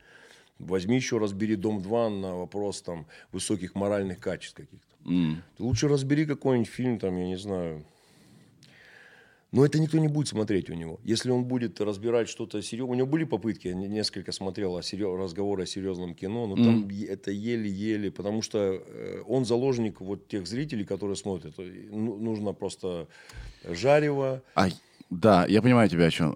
Возьми 0.60 0.96
еще 0.96 1.18
разбери 1.18 1.56
«Дом-2» 1.56 2.20
на 2.22 2.36
вопрос 2.36 2.82
там 2.82 3.06
высоких 3.32 3.76
моральных 3.76 4.20
качеств 4.20 4.58
каких-то. 4.58 4.96
Mm. 5.06 5.36
Ты 5.58 5.64
лучше 5.64 5.88
разбери 5.88 6.26
какой-нибудь 6.26 6.70
фильм, 6.70 7.00
там, 7.00 7.18
я 7.18 7.28
не 7.28 7.38
знаю. 7.38 7.84
Но 9.52 9.66
это 9.66 9.80
никто 9.80 9.98
не 9.98 10.08
будет 10.08 10.28
смотреть 10.28 10.70
у 10.70 10.76
него. 10.76 11.00
Если 11.04 11.32
он 11.32 11.46
будет 11.46 11.82
разбирать 11.82 12.30
что-то 12.30 12.62
серьезное... 12.62 12.92
У 12.92 12.96
него 12.96 13.08
были 13.08 13.24
попытки, 13.24 13.70
я 13.70 13.74
несколько 13.74 14.32
смотрел 14.32 14.76
о 14.76 14.84
серьез... 14.84 15.18
разговоры 15.18 15.64
о 15.64 15.66
серьезном 15.66 16.14
кино, 16.14 16.46
но 16.46 16.56
mm. 16.56 16.66
там 16.66 16.90
это 17.10 17.32
еле-еле, 17.32 18.12
потому 18.12 18.44
что 18.44 18.60
э, 18.60 19.24
он 19.28 19.46
заложник 19.46 20.02
вот 20.02 20.28
тех 20.28 20.46
зрителей, 20.46 20.86
которые 20.86 21.16
смотрят. 21.16 21.56
Ну, 21.58 22.18
нужно 22.18 22.54
просто 22.54 23.08
жарево. 23.64 24.44
А, 24.54 24.68
да, 25.10 25.46
я 25.48 25.62
понимаю 25.62 25.90
тебя 25.90 26.06
о 26.06 26.12
чем. 26.12 26.36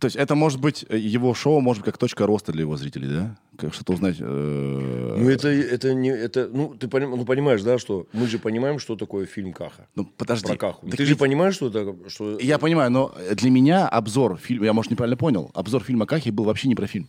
То 0.00 0.06
есть 0.06 0.16
это 0.16 0.34
может 0.34 0.58
быть, 0.60 0.86
э, 0.88 0.96
его 0.96 1.34
шоу 1.34 1.60
может 1.60 1.82
быть 1.82 1.92
как 1.92 1.98
точка 1.98 2.26
роста 2.26 2.52
для 2.52 2.62
его 2.62 2.74
зрителей, 2.78 3.08
да? 3.08 3.36
Как 3.58 3.74
что-то 3.74 3.92
узнать. 3.92 4.16
Э... 4.18 5.16
Ну, 5.18 5.28
это, 5.28 5.48
это 5.48 5.92
не... 5.92 6.08
Это, 6.08 6.48
ну, 6.50 6.74
ты 6.74 6.88
поним, 6.88 7.10
ну, 7.10 7.24
понимаешь, 7.26 7.62
да, 7.62 7.78
что 7.78 8.06
мы 8.14 8.26
же 8.26 8.38
понимаем, 8.38 8.78
что 8.78 8.96
такое 8.96 9.26
фильм 9.26 9.52
Каха. 9.52 9.86
Ну, 9.94 10.06
подожди. 10.06 10.46
Про 10.46 10.56
Каху. 10.56 10.86
Так 10.86 10.96
ты 10.96 11.02
ведь... 11.02 11.08
же 11.08 11.16
понимаешь, 11.16 11.54
что 11.54 11.68
это... 11.68 11.94
Что... 12.08 12.38
Я 12.40 12.58
понимаю, 12.58 12.90
но 12.90 13.14
для 13.34 13.50
меня 13.50 13.86
обзор 13.86 14.38
фильма... 14.38 14.64
Я, 14.64 14.72
может, 14.72 14.90
неправильно 14.90 15.18
понял. 15.18 15.50
Обзор 15.52 15.84
фильма 15.84 16.06
Кахи 16.06 16.30
был 16.30 16.44
вообще 16.44 16.68
не 16.68 16.74
про 16.74 16.86
фильм. 16.86 17.06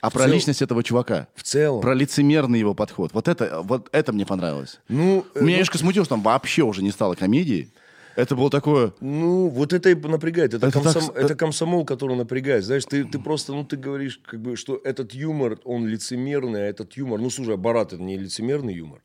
А 0.00 0.08
в 0.08 0.14
про 0.14 0.24
цел... 0.24 0.32
личность 0.32 0.62
этого 0.62 0.82
чувака. 0.82 1.28
В 1.34 1.42
целом. 1.42 1.82
Про 1.82 1.92
лицемерный 1.92 2.58
его 2.58 2.72
подход. 2.72 3.10
Вот 3.12 3.28
это, 3.28 3.60
вот 3.62 3.90
это 3.92 4.14
мне 4.14 4.24
понравилось. 4.24 4.80
Ну, 4.88 5.26
Меня 5.34 5.42
ну... 5.42 5.48
немножко 5.48 5.76
смутило, 5.76 6.06
что 6.06 6.14
там 6.14 6.22
вообще 6.22 6.62
уже 6.62 6.82
не 6.82 6.92
стало 6.92 7.14
комедии. 7.14 7.68
Это 8.16 8.36
было 8.36 8.50
такое... 8.50 8.92
Ну, 9.00 9.48
вот 9.48 9.72
это 9.72 9.90
и 9.90 9.94
напрягает. 9.94 10.54
Это, 10.54 10.66
это, 10.66 10.80
комсом... 10.80 11.06
так... 11.06 11.16
это 11.16 11.34
комсомол, 11.34 11.84
который 11.84 12.16
напрягает. 12.16 12.64
Знаешь, 12.64 12.84
ты, 12.84 13.04
ты 13.04 13.18
просто, 13.18 13.52
ну, 13.52 13.64
ты 13.64 13.76
говоришь, 13.76 14.20
как 14.24 14.40
бы, 14.40 14.56
что 14.56 14.80
этот 14.84 15.14
юмор, 15.14 15.58
он 15.64 15.86
лицемерный, 15.86 16.60
а 16.60 16.64
этот 16.64 16.96
юмор... 16.96 17.20
Ну, 17.20 17.30
слушай, 17.30 17.54
а 17.54 17.56
Барат 17.56 17.92
это 17.92 18.02
не 18.02 18.18
лицемерный 18.18 18.74
юмор. 18.74 19.02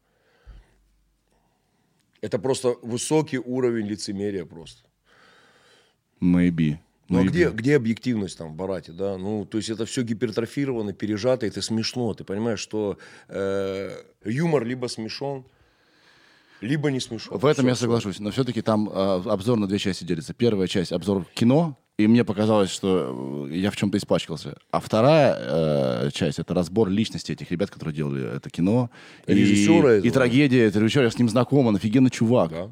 Это 2.21 2.39
просто 2.39 2.75
высокий 2.81 3.37
уровень 3.37 3.87
лицемерия 3.87 4.45
просто. 4.45 4.83
Maybe. 6.19 6.77
Ну, 7.07 7.19
а 7.19 7.23
где, 7.23 7.51
где 7.51 7.75
объективность 7.75 8.37
там 8.37 8.53
в 8.53 8.55
Барате, 8.55 8.91
да? 8.91 9.17
Ну, 9.17 9.45
то 9.45 9.57
есть 9.57 9.69
это 9.69 9.85
все 9.85 10.01
гипертрофировано, 10.01 10.93
пережато, 10.93 11.45
это 11.45 11.61
смешно. 11.61 12.13
Ты 12.15 12.23
понимаешь, 12.23 12.59
что 12.59 12.97
э, 13.27 13.91
юмор 14.23 14.65
либо 14.65 14.87
смешон, 14.87 15.45
либо 16.61 16.91
не 16.91 16.99
смешно. 16.99 17.37
В 17.37 17.45
этом 17.45 17.65
все, 17.65 17.69
я 17.69 17.75
соглашусь, 17.75 18.19
но 18.19 18.31
все-таки 18.31 18.61
там 18.61 18.89
э, 18.89 19.21
обзор 19.25 19.57
на 19.57 19.67
две 19.67 19.79
части 19.79 20.03
делится. 20.03 20.33
Первая 20.33 20.67
часть 20.67 20.91
обзор 20.91 21.25
кино, 21.33 21.77
и 21.97 22.07
мне 22.07 22.23
показалось, 22.23 22.69
что 22.69 23.47
э, 23.49 23.55
я 23.55 23.71
в 23.71 23.77
чем-то 23.77 23.97
испачкался. 23.97 24.57
А 24.71 24.79
вторая 24.79 25.37
э, 25.39 26.09
часть 26.13 26.39
это 26.39 26.53
разбор 26.53 26.89
личности 26.89 27.31
этих 27.31 27.51
ребят, 27.51 27.69
которые 27.69 27.95
делали 27.95 28.35
это 28.35 28.49
кино. 28.49 28.89
Режиссера 29.27 29.97
и, 29.97 30.07
и 30.07 30.09
трагедия, 30.11 30.65
это 30.65 30.79
режиссер, 30.79 31.03
я 31.03 31.11
с 31.11 31.17
ним 31.17 31.29
знаком, 31.29 31.67
он 31.67 31.75
офигенный 31.75 32.09
чувак. 32.09 32.51
Да. 32.51 32.71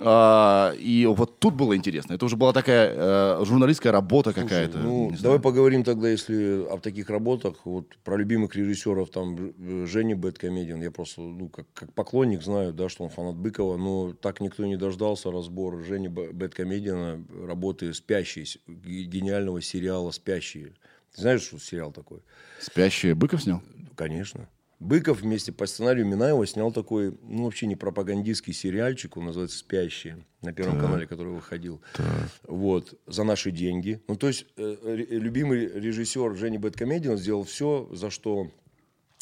А, 0.00 0.72
и 0.78 1.06
вот 1.06 1.38
тут 1.38 1.54
было 1.54 1.76
интересно. 1.76 2.14
Это 2.14 2.24
уже 2.24 2.36
была 2.36 2.52
такая 2.52 2.92
э, 2.94 3.44
журналистская 3.44 3.92
работа 3.92 4.32
какая-то. 4.32 4.78
Ну, 4.78 5.12
давай 5.20 5.38
поговорим 5.38 5.84
тогда, 5.84 6.08
если 6.08 6.64
о 6.64 6.78
таких 6.78 7.10
работах, 7.10 7.64
вот 7.64 7.96
про 8.02 8.16
любимых 8.16 8.56
режиссеров, 8.56 9.10
там, 9.10 9.52
Женя 9.86 10.16
Бэткомедиан. 10.16 10.80
Я 10.82 10.90
просто, 10.90 11.20
ну, 11.20 11.48
как, 11.48 11.66
как 11.74 11.92
поклонник 11.92 12.42
знаю, 12.42 12.72
да, 12.72 12.88
что 12.88 13.04
он 13.04 13.10
фанат 13.10 13.36
Быкова, 13.36 13.76
но 13.76 14.12
так 14.14 14.40
никто 14.40 14.64
не 14.64 14.76
дождался 14.76 15.30
разбор 15.30 15.82
Жени 15.84 16.08
Бэткомедиана, 16.08 17.24
работы 17.46 17.92
«Спящие», 17.92 18.46
гениального 18.66 19.60
сериала 19.60 20.10
«Спящие». 20.10 20.74
Ты 21.14 21.20
знаешь, 21.20 21.42
что 21.42 21.58
сериал 21.58 21.92
такой? 21.92 22.20
«Спящие» 22.60 23.14
Быков 23.14 23.42
снял? 23.42 23.62
Конечно. 23.94 24.48
Быков 24.82 25.20
вместе 25.20 25.52
по 25.52 25.66
сценарию 25.66 26.04
Минаева 26.06 26.44
снял 26.46 26.72
такой, 26.72 27.16
ну, 27.22 27.44
вообще 27.44 27.66
не 27.66 27.76
пропагандистский 27.76 28.52
сериальчик, 28.52 29.16
он 29.16 29.26
называется 29.26 29.58
«Спящие», 29.58 30.24
на 30.40 30.52
Первом 30.52 30.74
так. 30.74 30.86
канале, 30.86 31.06
который 31.06 31.32
выходил. 31.32 31.80
Так. 31.94 32.30
Вот, 32.42 32.98
за 33.06 33.22
наши 33.22 33.52
деньги. 33.52 34.02
Ну, 34.08 34.16
то 34.16 34.26
есть, 34.26 34.46
э, 34.56 34.76
любимый 35.10 35.68
режиссер 35.68 36.34
Женя 36.34 36.58
Бэткомедиан 36.58 37.16
сделал 37.16 37.44
все, 37.44 37.88
за 37.92 38.10
что 38.10 38.50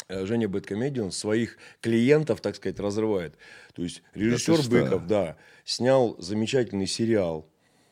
э, 0.09 0.25
Женя 0.25 0.49
Бэткомедиан 0.49 1.13
своих 1.13 1.59
клиентов, 1.83 2.41
так 2.41 2.57
сказать, 2.57 2.81
разрывает. 2.81 3.37
То 3.75 3.83
есть, 3.83 4.03
режиссер 4.15 4.67
Быков, 4.71 5.07
да, 5.07 5.37
снял 5.65 6.17
замечательный 6.19 6.87
сериал 6.87 7.50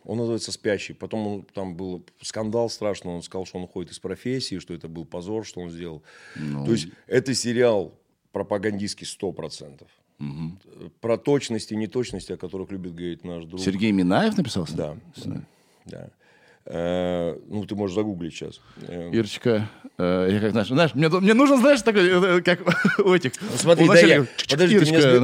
он 0.08 0.16
называется 0.16 0.52
«Спящий». 0.52 0.94
Потом 0.94 1.26
он, 1.26 1.42
там 1.42 1.76
был 1.76 2.02
скандал 2.22 2.70
страшный. 2.70 3.12
Он 3.12 3.22
сказал, 3.22 3.44
что 3.44 3.58
он 3.58 3.64
уходит 3.64 3.92
из 3.92 3.98
профессии, 3.98 4.58
что 4.58 4.72
это 4.72 4.88
был 4.88 5.04
позор, 5.04 5.44
что 5.44 5.60
он 5.60 5.70
сделал. 5.70 6.02
Ну... 6.34 6.64
То 6.64 6.72
есть 6.72 6.88
это 7.06 7.34
сериал 7.34 7.92
пропагандистский 8.32 9.06
сто 9.06 9.32
процентов. 9.32 9.88
Угу. 10.18 10.90
Про 11.02 11.18
точности 11.18 11.74
и 11.74 11.76
неточности, 11.76 12.32
о 12.32 12.38
которых 12.38 12.72
любит 12.72 12.94
говорить 12.94 13.22
наш 13.22 13.44
друг. 13.44 13.60
Сергей 13.60 13.92
Минаев 13.92 14.36
написал? 14.38 14.66
Да. 14.74 14.96
да. 15.84 16.04
Э, 16.06 16.08
ну, 16.70 17.64
ты 17.66 17.74
можешь 17.74 17.94
загуглить 17.94 18.34
сейчас. 18.34 18.60
Э, 18.88 19.10
Ирочка, 19.10 19.70
э, 19.96 20.28
я 20.32 20.40
как 20.40 20.50
знаешь, 20.50 20.68
знаешь, 20.68 20.94
мне, 20.94 21.08
мне 21.08 21.32
нужно, 21.32 21.56
знаешь, 21.56 21.80
такой, 21.80 22.42
как 22.42 22.60
у 22.98 23.14
этих. 23.14 23.32
Ну, 23.40 23.56
смотри, 23.56 23.86
дай 23.88 24.06
я, 24.06 24.26
подожди, 24.50 24.74
Ирочка, 24.74 25.00
ты 25.00 25.20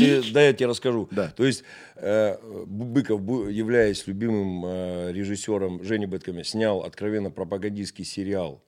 мне 0.00 0.20
дай 0.32 0.46
я 0.48 0.52
тебе 0.52 0.66
расскажу. 0.66 1.08
Да. 1.10 1.28
То 1.28 1.46
есть 1.46 1.64
Быков, 1.96 3.20
являясь 3.50 4.06
любимым 4.06 5.10
режиссером 5.12 5.82
Жени 5.82 6.04
Бэтками, 6.04 6.42
снял 6.42 6.80
откровенно 6.80 7.30
пропагандистский 7.30 8.04
сериал, 8.04 8.62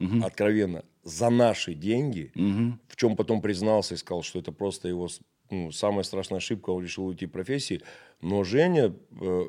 угу. 0.00 0.24
откровенно, 0.24 0.84
за 1.04 1.30
наши 1.30 1.74
деньги, 1.74 2.32
угу. 2.34 2.78
в 2.88 2.96
чем 2.96 3.14
потом 3.14 3.40
признался 3.40 3.94
и 3.94 3.98
сказал, 3.98 4.24
что 4.24 4.40
это 4.40 4.50
просто 4.50 4.88
его 4.88 5.08
ну, 5.50 5.70
самая 5.70 6.02
страшная 6.02 6.38
ошибка, 6.38 6.70
он 6.70 6.82
решил 6.82 7.06
уйти 7.06 7.26
в 7.26 7.30
профессии. 7.30 7.82
Но 8.20 8.42
Женя, 8.44 8.92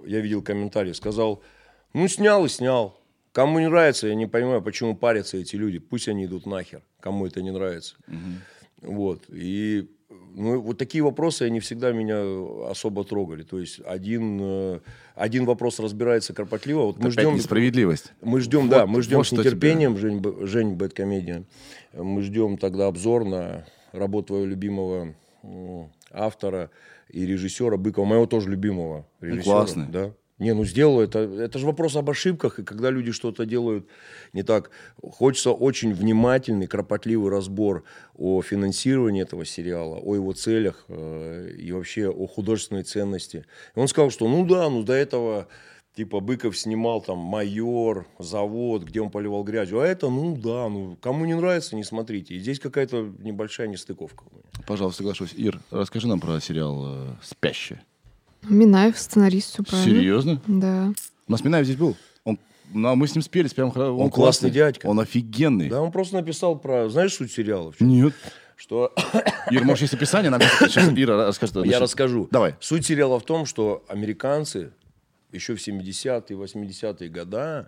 я 0.05 0.19
видел 0.19 0.41
комментарий, 0.41 0.93
сказал, 0.93 1.41
ну, 1.93 2.07
снял 2.07 2.45
и 2.45 2.49
снял. 2.49 2.97
Кому 3.31 3.59
не 3.59 3.67
нравится, 3.67 4.07
я 4.07 4.15
не 4.15 4.27
понимаю, 4.27 4.61
почему 4.61 4.95
парятся 4.95 5.37
эти 5.37 5.55
люди. 5.55 5.79
Пусть 5.79 6.07
они 6.09 6.25
идут 6.25 6.45
нахер, 6.45 6.81
кому 6.99 7.25
это 7.25 7.41
не 7.41 7.51
нравится. 7.51 7.95
Угу. 8.07 8.93
Вот. 8.93 9.23
И 9.29 9.89
ну, 10.35 10.59
вот 10.59 10.77
такие 10.77 11.03
вопросы, 11.03 11.43
они 11.43 11.59
всегда 11.59 11.91
меня 11.91 12.21
особо 12.69 13.03
трогали. 13.03 13.43
То 13.43 13.59
есть 13.59 13.79
один, 13.85 14.39
э, 14.41 14.79
один 15.15 15.45
вопрос 15.45 15.79
разбирается 15.79 16.33
кропотливо. 16.33 16.83
Вот 16.83 16.99
мы 16.99 17.11
ждем, 17.11 17.35
несправедливость. 17.35 18.13
Мы 18.21 18.41
ждем, 18.41 18.61
вот, 18.61 18.69
да, 18.69 18.85
мы 18.85 19.01
ждем 19.01 19.17
вот 19.17 19.27
с 19.27 19.31
нетерпением. 19.31 19.97
Жень, 19.97 20.21
Жень 20.45 20.73
Бэткомедия. 20.73 21.43
Мы 21.93 22.21
ждем 22.21 22.57
тогда 22.57 22.87
обзор 22.87 23.25
на 23.25 23.65
работу 23.91 24.27
твоего 24.27 24.45
любимого 24.45 25.13
автора 26.11 26.69
и 27.09 27.25
режиссера 27.25 27.77
Быкова, 27.77 28.05
моего 28.05 28.25
тоже 28.25 28.49
любимого 28.49 29.05
режиссера. 29.19 29.43
Классный. 29.43 29.87
Да. 29.87 30.13
Не, 30.41 30.55
ну 30.55 30.65
сделал 30.65 30.99
это. 30.99 31.19
Это 31.19 31.59
же 31.59 31.67
вопрос 31.67 31.95
об 31.95 32.09
ошибках, 32.09 32.57
и 32.57 32.63
когда 32.63 32.89
люди 32.89 33.11
что-то 33.11 33.45
делают 33.45 33.85
не 34.33 34.41
так, 34.41 34.71
хочется 34.99 35.51
очень 35.51 35.93
внимательный, 35.93 36.65
кропотливый 36.65 37.29
разбор 37.29 37.83
о 38.15 38.41
финансировании 38.41 39.21
этого 39.21 39.45
сериала, 39.45 39.99
о 39.99 40.15
его 40.15 40.33
целях 40.33 40.85
э, 40.87 41.51
и 41.59 41.71
вообще 41.71 42.09
о 42.09 42.25
художественной 42.25 42.81
ценности. 42.81 43.45
И 43.75 43.79
он 43.79 43.87
сказал, 43.87 44.09
что 44.09 44.27
ну 44.27 44.43
да, 44.43 44.67
ну 44.71 44.81
до 44.81 44.93
этого 44.93 45.47
типа 45.95 46.21
Быков 46.21 46.57
снимал 46.57 47.01
там 47.01 47.19
майор, 47.19 48.07
завод, 48.17 48.81
где 48.81 48.99
он 48.99 49.11
поливал 49.11 49.43
грязью, 49.43 49.81
а 49.81 49.85
это, 49.85 50.09
ну 50.09 50.35
да, 50.35 50.69
ну 50.69 50.97
кому 50.99 51.25
не 51.25 51.35
нравится, 51.35 51.75
не 51.75 51.83
смотрите. 51.83 52.33
И 52.33 52.39
здесь 52.39 52.59
какая-то 52.59 53.13
небольшая 53.19 53.67
нестыковка. 53.67 54.23
Пожалуйста, 54.65 55.03
соглашусь. 55.03 55.35
Ир, 55.35 55.59
расскажи 55.69 56.07
нам 56.07 56.19
про 56.19 56.39
сериал 56.41 56.83
э, 56.87 57.13
«Спящие». 57.21 57.83
Минаев, 58.43 58.97
сценарист, 58.97 59.53
все 59.53 59.63
правильно. 59.63 59.99
Серьезно? 59.99 60.41
Да. 60.47 60.93
У 61.27 61.31
нас 61.31 61.43
Минаев 61.43 61.65
здесь 61.65 61.77
был. 61.77 61.95
Он 62.23 62.39
Ну, 62.73 62.89
а 62.89 62.95
мы 62.95 63.07
с 63.07 63.15
ним 63.15 63.21
спелись 63.21 63.53
прям. 63.53 63.71
Он, 63.75 64.01
Он 64.01 64.09
классный 64.09 64.49
дядька. 64.49 64.87
Он 64.87 64.99
офигенный. 64.99 65.69
Да, 65.69 65.81
он 65.81 65.91
просто 65.91 66.15
написал 66.15 66.57
про... 66.57 66.89
Знаешь 66.89 67.13
суть 67.13 67.31
сериала? 67.31 67.73
Нет. 67.79 68.13
Что... 68.55 68.93
Ир, 69.51 69.63
может, 69.63 69.81
есть 69.81 69.93
описание? 69.93 70.29
Нам 70.29 70.41
сейчас 70.41 70.89
Ира 70.95 71.25
расскажет. 71.25 71.55
Я 71.55 71.61
Значит, 71.63 71.81
расскажу. 71.81 72.27
Давай. 72.31 72.55
Суть 72.59 72.85
сериала 72.85 73.19
в 73.19 73.23
том, 73.23 73.45
что 73.45 73.83
американцы 73.87 74.71
еще 75.31 75.55
в 75.55 75.59
70-е, 75.67 76.37
80-е 76.37 77.09
годы 77.09 77.67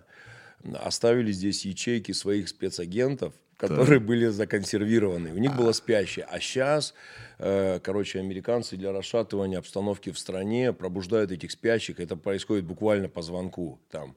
оставили 0.82 1.32
здесь 1.32 1.64
ячейки 1.64 2.12
своих 2.12 2.48
спецагентов, 2.48 3.32
которые 3.56 4.00
были 4.00 4.26
законсервированы. 4.26 5.32
У 5.32 5.38
них 5.38 5.56
было 5.56 5.72
спящее. 5.72 6.26
А 6.30 6.40
сейчас, 6.40 6.94
э, 7.38 7.80
короче, 7.82 8.20
американцы 8.20 8.76
для 8.76 8.92
расшатывания 8.92 9.58
обстановки 9.58 10.10
в 10.10 10.18
стране 10.18 10.72
пробуждают 10.72 11.30
этих 11.30 11.50
спящих. 11.50 12.00
Это 12.00 12.16
происходит 12.16 12.64
буквально 12.64 13.08
по 13.08 13.22
звонку. 13.22 13.78
Там, 13.90 14.16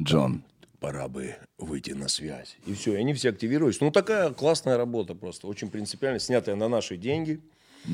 Джон. 0.00 0.42
пора 0.80 1.08
бы 1.08 1.36
выйти 1.58 1.92
на 1.92 2.08
связь. 2.08 2.56
И 2.66 2.74
все, 2.74 2.94
и 2.94 2.96
они 2.96 3.14
все 3.14 3.30
активируются. 3.30 3.84
Ну, 3.84 3.90
такая 3.90 4.30
классная 4.32 4.76
работа 4.76 5.14
просто, 5.14 5.46
очень 5.46 5.70
принципиально, 5.70 6.18
снятая 6.18 6.56
на 6.56 6.68
наши 6.68 6.96
деньги. 6.96 7.40
Э, 7.84 7.88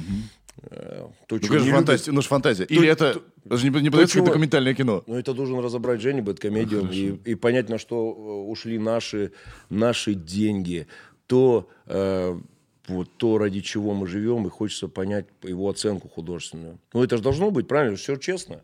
То, 0.60 1.12
Ну, 1.30 1.38
чего 1.38 1.38
конечно, 1.38 1.54
не 1.58 1.58
любят- 1.66 1.74
фантастика. 1.76 2.12
Ну, 2.12 2.20
фантазия. 2.22 2.64
Или 2.64 2.88
это 2.88 3.22
даже 3.44 3.68
не, 3.70 3.80
не 3.80 3.90
подается 3.90 4.14
чего- 4.16 4.26
документальное 4.26 4.74
кино. 4.74 5.04
Ну, 5.06 5.14
это 5.14 5.32
должен 5.34 5.58
разобрать 5.60 6.00
Женя 6.00 6.22
Бэткомедиан 6.22 6.90
и, 6.90 7.18
и 7.24 7.34
понять, 7.34 7.68
на 7.68 7.78
что 7.78 7.96
э, 7.96 8.50
ушли 8.50 8.78
наши, 8.78 9.32
наши 9.70 10.14
деньги. 10.14 10.86
То, 11.26 11.68
э, 11.86 12.38
вот, 12.88 13.08
то, 13.18 13.38
ради 13.38 13.60
чего 13.60 13.94
мы 13.94 14.06
живем, 14.06 14.46
и 14.46 14.50
хочется 14.50 14.88
понять 14.88 15.26
его 15.42 15.68
оценку 15.68 16.08
художественную. 16.08 16.78
Ну, 16.94 17.02
это 17.04 17.16
же 17.18 17.22
должно 17.22 17.50
быть, 17.50 17.68
правильно? 17.68 17.96
Все 17.96 18.16
честно. 18.16 18.60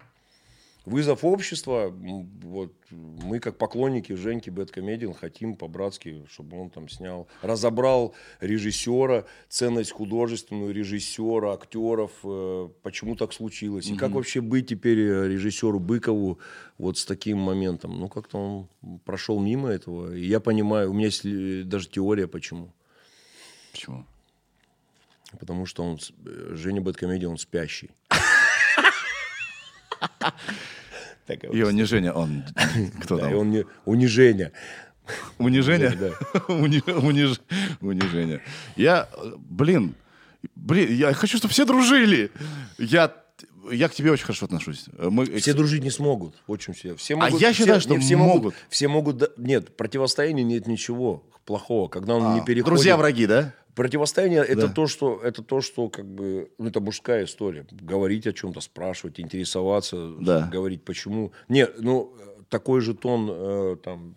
Вызов 0.85 1.25
общества. 1.25 1.95
Вот, 2.43 2.75
мы, 2.91 3.41
как 3.41 3.57
поклонники 3.57 4.13
Женьки 4.13 4.51
Бэткомедиан, 4.51 5.15
хотим 5.15 5.57
по-братски, 5.57 6.27
чтобы 6.29 6.61
он 6.61 6.69
там 6.69 6.91
снял, 6.91 7.27
разобрал 7.41 8.15
режиссера, 8.41 9.25
ценность 9.49 9.93
художественную 9.93 10.75
режиссера, 10.75 11.55
актеров, 11.55 12.13
э, 12.23 12.69
почему 12.83 13.17
так 13.17 13.33
случилось. 13.33 13.87
И 13.87 13.97
как 13.97 14.13
вообще 14.13 14.43
быть 14.43 14.69
теперь 14.69 14.99
э, 14.99 15.29
режиссеру 15.29 15.81
Быкову 15.81 16.39
вот 16.77 16.99
с 16.99 17.07
таким 17.07 17.39
моментом. 17.39 17.99
Ну, 17.99 18.09
как-то 18.09 18.39
он 18.83 18.99
прошел 19.07 19.41
мимо 19.41 19.71
этого. 19.71 20.15
И 20.15 20.27
я 20.27 20.39
понимаю, 20.39 20.91
у 20.91 20.93
меня 20.93 21.07
есть 21.07 21.25
э, 21.25 21.63
даже 21.65 21.89
теория, 21.89 22.29
почему. 22.29 22.75
Почему? 23.73 24.05
Потому 25.39 25.67
что 25.67 25.83
он, 25.83 25.99
Женя 26.51 26.81
Бэткомедиан, 26.81 27.33
он 27.33 27.39
спящий. 27.39 27.91
И 31.53 31.63
Женя, 31.85 32.13
он... 32.13 32.45
Кто 33.03 33.17
и 33.17 33.21
там? 33.21 33.51
не 33.51 33.65
унижение. 33.87 34.53
Унижение? 35.39 36.13
Унижение. 37.81 38.41
Я, 38.77 39.09
блин, 39.37 39.95
блин, 40.55 40.93
я 40.95 41.13
хочу, 41.13 41.39
чтобы 41.39 41.53
все 41.53 41.65
дружили. 41.65 42.31
Я, 42.79 43.13
я 43.71 43.89
к 43.89 43.95
тебе 43.95 44.13
очень 44.13 44.25
хорошо 44.25 44.47
отношусь. 44.47 44.87
Мы, 44.99 45.25
Все 45.27 45.55
дружить 45.55 45.83
не 45.83 45.91
смогут. 45.91 46.35
Очень 46.47 46.75
все. 46.75 46.95
все 46.97 47.15
А 47.15 47.27
могут, 47.27 47.41
я 47.41 47.53
все- 47.53 47.63
считаю, 47.63 47.81
что 47.81 47.95
не, 47.95 48.01
все 48.01 48.17
могут. 48.17 48.55
Все 48.69 48.89
могут. 48.89 49.37
Нет, 49.39 49.77
противостояния 49.77 50.45
нет 50.45 50.67
ничего 50.67 51.25
плохого, 51.45 51.89
когда 51.89 52.15
он 52.17 52.35
не 52.35 52.41
переходит. 52.45 52.67
А, 52.67 52.71
Друзья-враги, 52.71 53.27
да? 53.27 53.55
Противостояние 53.75 54.43
это 54.45 54.69
Да. 54.69 54.73
то, 54.73 54.87
что 54.87 55.21
это 55.21 55.43
то, 55.43 55.61
что 55.61 55.89
как 55.89 56.07
бы 56.07 56.49
ну, 56.59 56.69
это 56.69 56.81
мужская 56.81 57.25
история. 57.25 57.67
Говорить 57.73 58.27
о 58.27 58.33
чем-то, 58.33 58.61
спрашивать, 58.61 59.19
интересоваться, 59.19 60.13
Да. 60.21 60.49
говорить 60.53 60.85
почему. 60.85 61.33
Нет, 61.49 61.75
ну 61.81 62.15
э, 62.19 62.43
такой 62.49 62.81
же 62.83 62.95
тон 62.95 63.29
э, 63.31 63.77
там. 63.83 64.15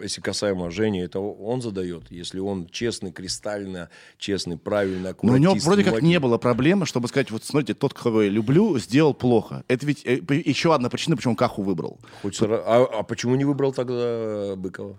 Если 0.00 0.20
касаемо 0.20 0.70
Жени, 0.70 1.00
это 1.00 1.18
он 1.18 1.60
задает. 1.60 2.10
Если 2.10 2.38
он 2.38 2.68
честный, 2.68 3.10
кристально 3.10 3.90
честный, 4.18 4.56
правильно, 4.56 5.14
Но 5.22 5.32
у 5.32 5.36
него 5.36 5.52
аккуратист, 5.52 5.66
вроде 5.66 5.84
как 5.84 6.00
не 6.02 6.20
было 6.20 6.38
проблемы, 6.38 6.86
чтобы 6.86 7.08
сказать, 7.08 7.30
вот 7.32 7.42
смотрите, 7.42 7.74
тот, 7.74 7.92
кого 7.92 8.22
я 8.22 8.28
люблю, 8.30 8.78
сделал 8.78 9.14
плохо. 9.14 9.64
Это 9.66 9.84
ведь 9.84 10.06
э, 10.06 10.20
еще 10.44 10.74
одна 10.74 10.88
причина, 10.90 11.16
почему 11.16 11.34
Каху 11.34 11.62
выбрал. 11.62 11.98
Ра- 12.24 12.62
А, 12.64 12.84
а 13.00 13.02
почему 13.02 13.34
не 13.34 13.44
выбрал 13.44 13.72
тогда 13.72 14.54
Быкова? 14.56 14.96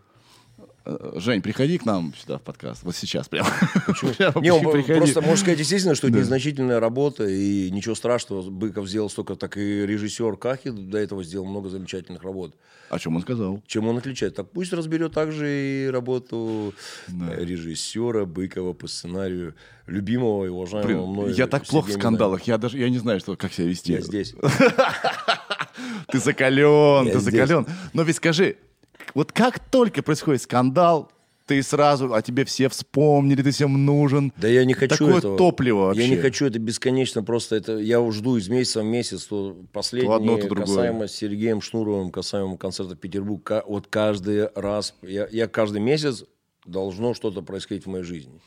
Э, 0.86 1.14
Жень, 1.16 1.42
приходи 1.42 1.78
к 1.80 1.86
нам 1.86 2.14
сюда 2.16 2.38
в 2.38 2.42
подкаст. 2.42 2.84
Вот 2.84 2.96
сейчас 2.96 3.28
прямо. 3.28 3.50
Прямо 4.18 4.40
Не, 4.42 4.52
он 4.52 4.72
приходи. 4.72 5.00
просто, 5.00 5.22
можно 5.22 5.38
сказать, 5.38 5.60
естественно, 5.60 5.96
что 5.96 6.08
это 6.08 6.18
незначительная 6.18 6.80
работа, 6.80 7.28
и 7.28 7.72
ничего 7.72 7.96
страшного. 7.96 8.48
Быков 8.50 8.88
сделал 8.88 9.10
столько, 9.10 9.36
так 9.36 9.58
и 9.58 9.86
режиссер 9.86 10.38
Кахи 10.38 10.70
до 10.70 11.00
этого 11.00 11.24
сделал 11.24 11.48
много 11.48 11.70
замечательных 11.70 12.24
работ. 12.24 12.56
О 12.90 13.00
чем 13.00 13.16
он 13.16 13.24
сказал? 13.24 13.64
Чем 13.66 13.88
он 13.88 13.98
отличается? 13.98 14.44
Так 14.44 14.52
пусть 14.52 14.72
разберет 14.74 15.12
также 15.14 15.48
и 15.50 15.90
работу 15.90 16.76
э, 17.08 17.44
режиссера 17.44 18.26
Быкова 18.26 18.74
по 18.74 18.88
сценарию, 18.88 19.56
любимого 19.88 20.46
и 20.46 20.50
уважаемого 20.50 20.88
Блин, 20.88 21.10
мной. 21.10 21.34
я 21.34 21.48
так 21.48 21.66
плохо 21.66 21.90
в 21.90 21.94
скандалах. 21.94 22.44
Я 22.44 22.60
даже 22.60 22.78
я 22.78 22.90
не 22.90 23.00
знаю, 23.00 23.20
что, 23.20 23.36
как 23.36 23.54
себя 23.54 23.68
вести. 23.68 23.94
Я 23.94 24.02
здесь. 24.02 24.36
Ты 26.12 26.20
закален, 26.20 27.12
ты 27.12 27.20
закален. 27.20 27.66
Но 27.94 28.04
ведь 28.04 28.16
скажи, 28.16 28.58
вот 29.16 29.32
как 29.32 29.58
только 29.60 30.04
происходит 30.04 30.44
скандал, 30.44 31.12
ты 31.48 31.62
сразу, 31.62 32.12
о 32.12 32.22
тебе 32.24 32.44
все 32.44 32.70
вспомнили, 32.70 33.44
ты 33.44 33.52
всем 33.52 33.86
нужен. 33.86 34.34
Да 34.36 34.48
я 34.48 34.66
не 34.66 34.74
хочу 34.74 34.98
Такое 34.98 35.18
этого. 35.20 35.38
топливо 35.38 35.78
вообще. 35.86 36.02
Я 36.04 36.10
не 36.10 36.18
хочу 36.18 36.48
это 36.48 36.58
бесконечно, 36.58 37.22
просто 37.24 37.56
это 37.56 37.78
я 37.78 38.00
жду 38.12 38.38
из 38.38 38.50
месяца 38.50 38.82
в 38.82 38.86
месяц, 38.86 39.26
то 39.26 39.56
последнее, 39.72 40.10
То 40.10 40.16
одно, 40.16 40.38
то 40.38 40.48
другое. 40.48 40.66
касаемо 40.66 41.08
с 41.08 41.12
Сергеем 41.16 41.62
Шнуровым, 41.62 42.10
касаемо 42.10 42.58
концерта 42.58 42.96
Петербург, 42.96 43.64
вот 43.68 43.86
каждый 43.88 44.50
раз, 44.56 44.96
я, 45.04 45.28
я 45.32 45.48
каждый 45.48 45.82
месяц 45.82 46.24
должно 46.66 47.14
что-то 47.14 47.44
происходить 47.44 47.86
в 47.86 47.90
моей 47.90 48.04
жизни. 48.04 48.40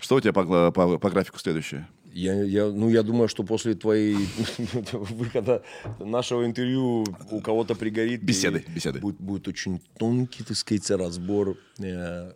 Что 0.00 0.16
у 0.16 0.20
тебя 0.20 0.32
по, 0.32 0.72
по- 0.72 0.98
по 0.98 1.10
графику 1.10 1.38
следующее? 1.38 1.86
Я, 2.14 2.44
я, 2.44 2.66
ну, 2.66 2.88
я 2.90 3.02
думаю, 3.02 3.26
что 3.26 3.42
после 3.42 3.74
твоей 3.74 4.14
выхода 4.92 5.64
нашего 5.98 6.46
интервью 6.46 7.04
у 7.32 7.40
кого-то 7.40 7.74
пригорит. 7.74 8.22
Беседы, 8.22 8.64
беседы. 8.68 9.00
Будет, 9.00 9.20
будет 9.20 9.48
очень 9.48 9.80
тонкий, 9.98 10.44
так 10.44 10.56
сказать, 10.56 10.88
разбор 10.92 11.56
э, 11.80 12.30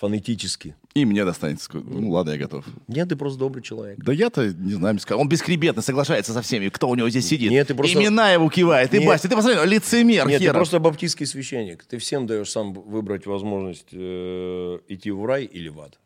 фонетический. 0.00 0.74
И 0.94 1.04
мне 1.04 1.26
достанется. 1.26 1.68
Ну 1.74 2.10
ладно, 2.10 2.30
я 2.30 2.38
готов. 2.38 2.64
Нет, 2.88 3.10
ты 3.10 3.16
просто 3.16 3.38
добрый 3.38 3.62
человек. 3.62 3.98
Да 4.02 4.14
я-то, 4.14 4.48
не 4.48 4.72
знаю, 4.72 4.98
он 5.10 5.28
бескребетно 5.28 5.82
соглашается 5.82 6.32
со 6.32 6.40
всеми, 6.40 6.70
кто 6.70 6.88
у 6.88 6.94
него 6.94 7.10
здесь 7.10 7.26
сидит. 7.26 7.50
Нет, 7.50 7.68
ты 7.68 7.74
просто- 7.74 8.00
Имена 8.00 8.32
его 8.32 8.48
кивает. 8.48 8.94
И 8.94 8.98
Нет. 8.98 9.08
Бастя, 9.08 9.28
ты 9.28 9.36
посмотри, 9.36 9.68
лицемер 9.68 10.26
Нет, 10.26 10.38
ты 10.38 10.44
херов. 10.44 10.56
просто 10.56 10.78
баптистский 10.80 11.26
священник. 11.26 11.84
Ты 11.84 11.98
всем 11.98 12.26
даешь 12.26 12.50
сам 12.50 12.72
выбрать 12.72 13.26
возможность 13.26 13.88
э, 13.92 14.78
идти 14.88 15.10
в 15.10 15.22
рай 15.26 15.44
или 15.44 15.68
в 15.68 15.80
ад. 15.80 15.98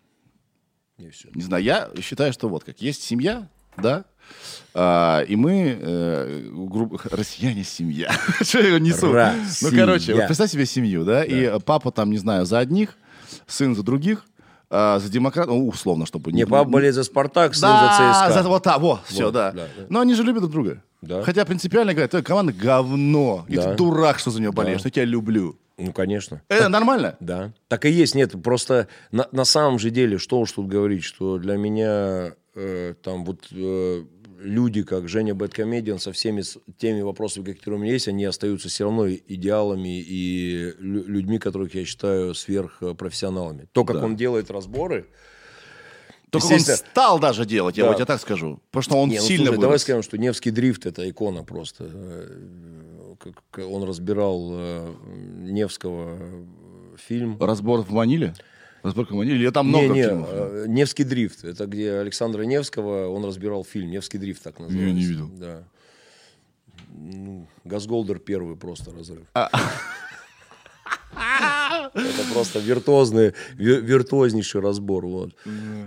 И 1.03 1.11
все. 1.11 1.29
Не 1.35 1.43
знаю, 1.43 1.65
я 1.65 1.91
считаю, 2.01 2.33
что 2.33 2.49
вот 2.49 2.65
как 2.65 2.81
есть 2.81 3.03
семья, 3.03 3.49
да, 3.77 4.05
а, 4.75 5.23
и 5.23 5.37
мы, 5.37 5.79
э, 5.81 6.49
грубо 6.53 6.99
россияне 7.11 7.65
семья. 7.65 8.11
Что 8.41 8.61
я 8.61 8.69
его 8.69 8.79
несу? 8.79 9.07
Ну, 9.07 9.12
Россия. 9.12 9.71
короче, 9.71 10.15
вот 10.15 10.27
представь 10.27 10.51
себе 10.51 10.67
семью, 10.67 11.05
да, 11.05 11.25
и 11.25 11.43
э, 11.43 11.61
папа 11.61 11.91
там, 11.91 12.11
не 12.11 12.19
знаю, 12.19 12.47
за 12.47 12.59
одних, 12.59 12.97
сын 13.47 13.75
за 13.75 13.83
других, 13.83 14.25
а, 14.71 14.99
за 14.99 15.11
демократ, 15.11 15.49
ну, 15.49 15.69
условно, 15.69 16.07
чтобы... 16.07 16.33
Не, 16.33 16.47
папа 16.47 16.71
болеет 16.71 16.95
за 16.95 17.05
Спартак, 17.05 17.55
сын 17.55 17.69
да, 17.69 18.25
за 18.29 18.35
ЦСКА. 18.35 18.49
вот 18.49 18.62
так, 18.62 18.81
вот, 18.81 19.01
все, 19.07 19.31
да. 19.31 19.53
да, 19.53 19.67
да. 19.77 19.87
Но 19.88 20.01
они 20.01 20.15
же 20.15 20.23
любят 20.23 20.43
друг 20.43 20.53
друга. 20.53 20.83
Да. 21.03 21.23
Хотя 21.25 21.45
принципиально 21.45 21.93
говорят, 21.93 22.11
твоя 22.11 22.25
команда 22.25 22.53
говно, 22.53 23.45
и 23.49 23.57
Да. 23.57 23.73
ты 23.73 23.77
дурак, 23.77 24.19
что 24.19 24.31
за 24.31 24.41
нее 24.41 24.53
болеешь, 24.53 24.79
что 24.79 24.87
я 24.87 24.93
тебя 24.93 25.05
люблю. 25.05 25.59
Ну, 25.79 25.93
конечно. 25.93 26.43
Это 26.49 26.69
нормально? 26.69 27.17
Да. 27.21 27.53
Так 27.69 27.85
и 27.87 27.91
есть. 27.91 28.15
Нет, 28.15 28.35
просто 28.43 28.89
на, 29.11 29.29
на 29.33 29.45
самом 29.45 29.79
же 29.79 29.91
деле, 29.91 30.19
что 30.19 30.39
уж 30.41 30.53
тут 30.53 30.69
говорить, 30.69 31.03
что 31.05 31.39
для 31.39 31.57
меня 31.57 32.35
э, 32.55 32.95
там 33.03 33.25
вот 33.25 33.49
э, 33.53 34.05
люди, 34.41 34.83
как 34.83 35.09
Женя 35.09 35.35
Бэткомедиан, 35.35 35.99
со 35.99 36.13
всеми 36.13 36.43
теми 36.77 37.01
вопросами, 37.01 37.53
которые 37.53 37.79
у 37.79 37.83
меня 37.83 37.93
есть, 37.93 38.09
они 38.09 38.25
остаются 38.25 38.69
все 38.69 38.85
равно 38.85 39.09
идеалами 39.11 40.01
и 40.01 40.75
лю- 40.79 41.05
людьми, 41.07 41.39
которых 41.39 41.75
я 41.75 41.85
считаю 41.85 42.35
сверхпрофессионалами. 42.35 43.67
То, 43.73 43.85
как 43.85 43.97
Да. 43.99 44.05
он 44.05 44.17
делает 44.17 44.51
разборы, 44.51 45.07
Только 46.33 46.47
он 46.47 46.61
стал 46.61 47.18
даже 47.21 47.45
делать, 47.45 47.77
я 47.77 47.85
Да. 47.85 47.88
вот 47.90 47.97
тебе 47.97 48.07
так 48.07 48.21
скажу. 48.21 48.59
Потому 48.71 48.83
что 48.83 48.97
он 48.97 49.09
Не, 49.11 49.18
ну, 49.18 49.23
сильно 49.23 49.37
слушай, 49.45 49.51
вырос. 49.51 49.61
давай 49.62 49.79
скажем, 49.79 50.03
что 50.03 50.16
Невский 50.18 50.51
дрифт 50.51 50.87
это 50.87 51.09
икона 51.09 51.45
просто. 51.45 51.85
Э, 51.92 52.37
как- 53.18 53.64
Он 53.68 53.85
разбирал 53.85 54.49
э, 54.53 54.95
Невского 55.51 56.16
э, 56.18 56.45
фильм. 57.07 57.37
Разбор 57.38 57.83
в 57.83 57.90
Маниле? 57.90 58.35
Разборка 58.83 59.12
в 59.12 59.16
Маниле? 59.16 59.37
Или 59.37 59.51
там 59.51 59.66
Не, 59.71 59.83
много 59.83 59.95
не, 59.95 60.03
фильмов? 60.03 60.29
э, 60.33 60.64
Невский 60.68 61.05
дрифт. 61.05 61.45
Это 61.45 61.66
где 61.66 61.92
Александра 61.92 62.42
Невского, 62.42 63.09
он 63.09 63.25
разбирал 63.25 63.62
фильм. 63.64 63.90
Невский 63.90 64.18
дрифт 64.18 64.42
так 64.42 64.59
называется. 64.59 64.95
не 64.95 65.05
видел. 65.05 65.29
Да. 65.37 65.62
Ну, 66.95 67.47
Газголдер 67.64 68.18
первый 68.18 68.57
просто 68.57 68.90
разрыв. 68.90 69.27
А. 69.35 69.51
Это 71.95 72.33
просто 72.33 72.59
виртуозный, 72.59 73.35
вир- 73.55 73.81
виртуознейший 73.81 74.61
разбор. 74.61 75.07
Вот. 75.07 75.35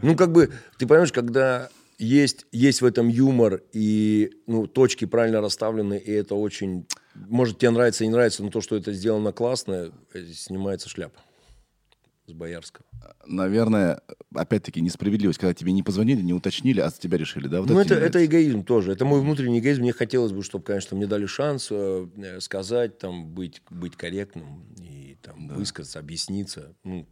Ну, 0.02 0.15
как 0.15 0.32
бы, 0.32 0.52
ты 0.78 0.86
понимаешь, 0.88 1.12
когда 1.12 1.70
есть, 1.98 2.46
есть 2.52 2.82
в 2.82 2.86
этом 2.86 3.08
юмор 3.08 3.62
и 3.74 4.32
ну, 4.48 4.68
точки 4.68 5.06
правильно 5.06 5.41
расставлены, 5.41 5.98
и 5.98 6.12
это 6.12 6.36
очень 6.36 6.86
может, 7.15 7.60
тебе 7.60 7.72
нравится, 7.72 8.04
не 8.04 8.12
нравится, 8.12 8.44
но 8.44 8.50
то, 8.50 8.62
что 8.62 8.76
это 8.76 8.91
сделано 8.91 9.32
классно, 9.32 9.91
э, 10.13 10.26
снимается 10.34 10.89
шляпа 10.89 11.22
с 12.27 12.33
Боярского. 12.33 12.85
Наверное, 13.25 14.01
опять-таки, 14.33 14.81
несправедливость, 14.81 15.39
когда 15.39 15.53
тебе 15.53 15.71
не 15.71 15.83
позвонили, 15.83 16.21
не 16.21 16.33
уточнили, 16.33 16.79
а 16.79 16.89
за 16.89 16.97
тебя 16.97 17.17
решили, 17.17 17.47
да? 17.47 17.61
Вот 17.61 17.69
ну, 17.69 17.79
это, 17.79 17.95
это 17.95 18.25
эгоизм 18.25 18.63
тоже. 18.63 18.91
Это 18.91 19.05
мой 19.05 19.21
внутренний 19.21 19.59
эгоизм. 19.59 19.81
Мне 19.81 19.93
хотелось 19.93 20.31
бы, 20.31 20.41
чтобы, 20.41 20.63
конечно, 20.63 20.97
мне 20.97 21.05
дали 21.05 21.27
шанс 21.27 21.67
э, 21.69 22.07
сказать, 22.39 22.97
там, 22.97 23.27
быть, 23.27 23.61
быть 23.69 23.95
корректным 23.95 24.65
и 24.79 25.17
там, 25.21 25.47
да. 25.47 25.55
высказаться, 25.55 25.99
объясниться. 25.99 26.73
Ну, 26.83 27.07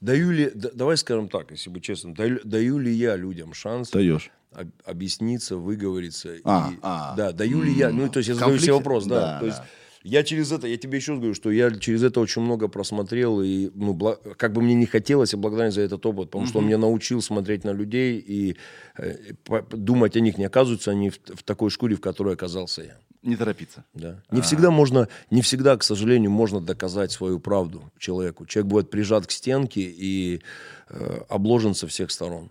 даю 0.00 0.30
ли, 0.30 0.50
да, 0.54 0.70
давай 0.72 0.96
скажем 0.96 1.28
так, 1.28 1.50
если 1.50 1.68
быть 1.68 1.84
честным, 1.84 2.14
даю, 2.14 2.40
даю 2.44 2.78
ли 2.78 2.92
я 2.92 3.16
людям 3.16 3.52
шанс 3.52 3.90
Даешь. 3.90 4.30
Об, 4.52 4.68
объясниться, 4.84 5.56
выговориться? 5.56 6.36
А, 6.44 6.70
и, 6.72 6.78
а. 6.82 7.14
Да, 7.16 7.32
даю 7.32 7.62
ли 7.62 7.72
я, 7.72 7.90
ну, 7.90 8.08
то 8.08 8.18
есть 8.18 8.28
я 8.28 8.34
задаю 8.34 8.58
себе 8.58 8.74
вопрос, 8.74 9.06
да, 9.06 9.20
да 9.20 9.40
то 9.40 9.46
есть 9.46 9.58
я 10.04 10.22
через 10.24 10.52
это, 10.52 10.66
я 10.66 10.76
тебе 10.76 10.98
еще 10.98 11.16
говорю, 11.16 11.34
что 11.34 11.50
я 11.50 11.70
через 11.70 12.02
это 12.02 12.20
очень 12.20 12.42
много 12.42 12.68
просмотрел, 12.68 13.40
и 13.42 13.70
ну, 13.74 13.94
бла, 13.94 14.16
как 14.36 14.52
бы 14.52 14.62
мне 14.62 14.74
не 14.74 14.86
хотелось, 14.86 15.32
я 15.32 15.38
благодарен 15.38 15.72
за 15.72 15.82
этот 15.82 16.04
опыт, 16.04 16.28
потому 16.28 16.44
mm-hmm. 16.44 16.48
что 16.48 16.58
он 16.58 16.66
меня 16.66 16.78
научил 16.78 17.22
смотреть 17.22 17.64
на 17.64 17.72
людей 17.72 18.18
и 18.18 18.56
э, 18.98 19.34
по, 19.44 19.62
думать 19.62 20.16
о 20.16 20.20
них. 20.20 20.38
Не 20.38 20.44
оказываются 20.44 20.90
они 20.90 21.10
в, 21.10 21.18
в 21.24 21.42
такой 21.42 21.70
шкуре, 21.70 21.96
в 21.96 22.00
которой 22.00 22.34
оказался 22.34 22.82
я. 22.82 22.98
Не 23.22 23.36
торопиться. 23.36 23.84
Да. 23.94 24.22
Не 24.30 24.38
А-а-а. 24.38 24.42
всегда 24.42 24.70
можно, 24.72 25.08
не 25.30 25.42
всегда, 25.42 25.76
к 25.76 25.84
сожалению, 25.84 26.32
можно 26.32 26.60
доказать 26.60 27.12
свою 27.12 27.38
правду 27.38 27.92
человеку. 27.98 28.46
Человек 28.46 28.70
будет 28.70 28.90
прижат 28.90 29.26
к 29.28 29.30
стенке 29.30 29.82
и 29.82 30.42
э, 30.88 31.20
обложен 31.28 31.74
со 31.74 31.86
всех 31.86 32.10
сторон. 32.10 32.50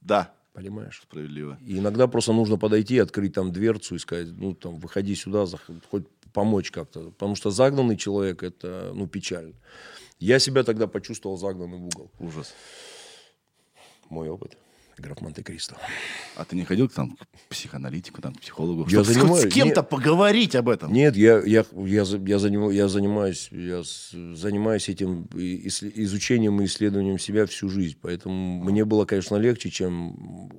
Да. 0.00 0.32
Понимаешь? 0.52 1.00
Справедливо. 1.02 1.58
И 1.64 1.78
иногда 1.78 2.06
просто 2.06 2.32
нужно 2.32 2.56
подойти, 2.56 2.98
открыть 2.98 3.34
там 3.34 3.52
дверцу 3.52 3.94
и 3.94 3.98
сказать, 3.98 4.28
ну 4.36 4.54
там, 4.54 4.78
выходи 4.78 5.14
сюда, 5.14 5.46
хоть 5.90 6.04
помочь 6.32 6.70
как-то. 6.70 7.10
Потому 7.10 7.34
что 7.34 7.50
загнанный 7.50 7.96
человек– 7.96 8.42
это, 8.44 8.92
ну, 8.94 9.06
печально. 9.06 9.54
Я 10.18 10.38
себя 10.38 10.64
тогда 10.64 10.86
почувствовал 10.86 11.36
загнанным 11.36 11.82
в 11.82 11.86
угол. 11.86 12.10
Ужас. 12.18 12.54
Мой 14.08 14.28
опыт. 14.28 14.56
Граф 15.00 15.20
Монте-Кристо. 15.22 15.76
А 16.36 16.44
ты 16.44 16.56
не 16.56 16.64
ходил 16.64 16.88
там, 16.88 17.16
к 17.16 17.48
психоаналитику, 17.48 18.20
там, 18.20 18.34
к 18.34 18.40
психологу? 18.40 18.82
Я 18.82 19.02
чтобы 19.02 19.04
занимаюсь, 19.04 19.50
с 19.50 19.54
кем-то 19.54 19.82
поговорить 19.82 20.54
об 20.54 20.68
этом? 20.68 20.92
Нет, 20.92 21.16
я, 21.16 21.38
я, 21.38 21.64
я, 21.72 22.04
я, 22.04 22.38
заним, 22.38 22.70
я, 22.70 22.88
занимаюсь, 22.88 23.48
я 23.50 23.82
занимаюсь 23.82 24.88
этим 24.88 25.26
изучением 25.32 26.60
и 26.60 26.66
исследованием 26.66 27.18
себя 27.18 27.46
всю 27.46 27.68
жизнь. 27.68 27.96
Поэтому 28.00 28.62
мне 28.62 28.84
было, 28.84 29.06
конечно, 29.06 29.36
легче, 29.36 29.70
чем 29.70 30.50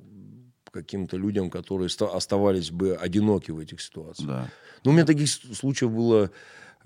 каким-то 0.72 1.16
людям, 1.16 1.50
которые 1.50 1.88
оставались 1.88 2.70
бы 2.70 2.96
одиноки 2.96 3.50
в 3.50 3.58
этих 3.58 3.80
ситуациях. 3.80 4.28
Да. 4.28 4.50
Ну, 4.84 4.90
у 4.90 4.94
меня 4.94 5.04
таких 5.04 5.28
случаев 5.28 5.92
было 5.92 6.30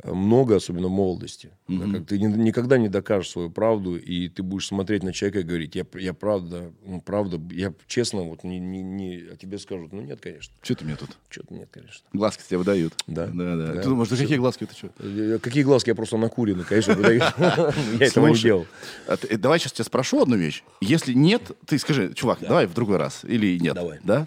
много, 0.04 0.56
особенно 0.56 0.88
в 0.88 0.90
молодости. 0.90 1.50
Mm-hmm. 1.68 1.92
Как 1.92 2.06
ты 2.06 2.18
никогда 2.18 2.78
не 2.78 2.88
докажешь 2.88 3.30
свою 3.30 3.50
правду, 3.50 3.96
и 3.96 4.28
ты 4.28 4.42
будешь 4.42 4.66
смотреть 4.66 5.02
на 5.02 5.12
человека 5.12 5.40
и 5.40 5.42
говорить, 5.42 5.74
я, 5.74 5.86
я 5.94 6.14
правда, 6.14 6.72
ну, 6.84 7.00
правда, 7.00 7.40
я 7.54 7.72
честно, 7.86 8.22
вот 8.22 8.44
не, 8.44 8.58
не, 8.58 8.82
не, 8.82 9.24
а 9.32 9.36
тебе 9.36 9.58
скажут, 9.58 9.92
ну 9.92 10.02
нет, 10.02 10.20
конечно. 10.20 10.52
Что 10.62 10.74
ты 10.74 10.84
мне 10.84 10.96
тут? 10.96 11.16
Что-то 11.28 11.54
нет, 11.54 11.68
конечно. 11.70 12.06
Глазки 12.12 12.42
тебе 12.46 12.58
выдают. 12.58 12.94
Да. 13.06 13.26
Да, 13.26 13.56
да. 13.56 13.74
да. 13.74 13.82
Ты 13.82 13.88
думаешь, 13.88 14.08
да 14.08 14.16
какие 14.16 14.38
глазки 14.38 14.64
это 14.64 14.74
что? 14.74 14.90
Э, 14.98 15.38
какие 15.40 15.62
глазки? 15.62 15.88
Я 15.88 15.94
просто 15.94 16.16
накуренный, 16.16 16.64
конечно, 16.64 16.94
выдаю. 16.94 17.22
Я 17.98 18.06
этого 18.06 18.28
не 18.28 18.36
делал. 18.36 18.66
А 19.06 19.16
давай 19.36 19.58
сейчас 19.58 19.72
тебя 19.72 19.84
спрошу 19.84 20.22
одну 20.22 20.36
вещь. 20.36 20.62
Если 20.80 21.12
нет, 21.12 21.42
ты 21.66 21.78
скажи, 21.78 22.12
чувак, 22.14 22.40
давай 22.40 22.66
в 22.66 22.74
другой 22.74 22.98
раз. 22.98 23.24
Или 23.24 23.58
нет. 23.58 23.74
Давай. 23.74 24.00
Да? 24.02 24.26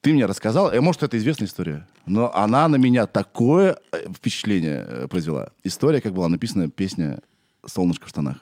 Ты 0.00 0.14
мне 0.14 0.24
рассказал, 0.24 0.72
э, 0.72 0.80
может, 0.80 1.02
это 1.02 1.18
известная 1.18 1.46
история, 1.46 1.86
но 2.06 2.34
она 2.34 2.68
на 2.68 2.76
меня 2.76 3.06
такое 3.06 3.76
э, 3.92 4.10
впечатление 4.10 4.86
э, 4.88 5.08
произвела. 5.08 5.50
История, 5.62 6.00
как 6.00 6.14
была 6.14 6.28
написана 6.28 6.70
песня 6.70 7.20
«Солнышко 7.66 8.06
в 8.06 8.08
штанах». 8.08 8.38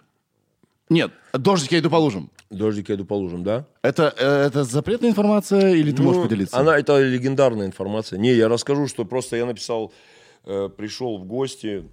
Нет, 0.89 1.11
«Дождик, 1.33 1.73
я 1.73 1.81
иду 1.81 1.91
по 1.91 1.97
лужам». 1.97 2.31
«Дождик, 2.49 2.89
я 2.91 2.95
иду 2.95 3.05
по 3.05 3.15
лужам», 3.15 3.43
да? 3.43 3.67
Это, 3.83 4.05
это 4.05 4.63
запретная 4.63 5.11
информация 5.11 5.75
или 5.75 5.91
ты 5.91 6.01
ну, 6.01 6.09
можешь 6.09 6.23
поделиться? 6.23 6.57
Она, 6.57 6.79
это 6.79 7.03
легендарная 7.03 7.67
информация. 7.67 8.21
Не, 8.21 8.35
я 8.35 8.49
расскажу, 8.49 8.87
что 8.87 9.05
просто 9.05 9.37
я 9.37 9.45
написал, 9.45 9.93
э, 10.45 10.69
пришел 10.69 11.19
в 11.19 11.25
гости, 11.25 11.91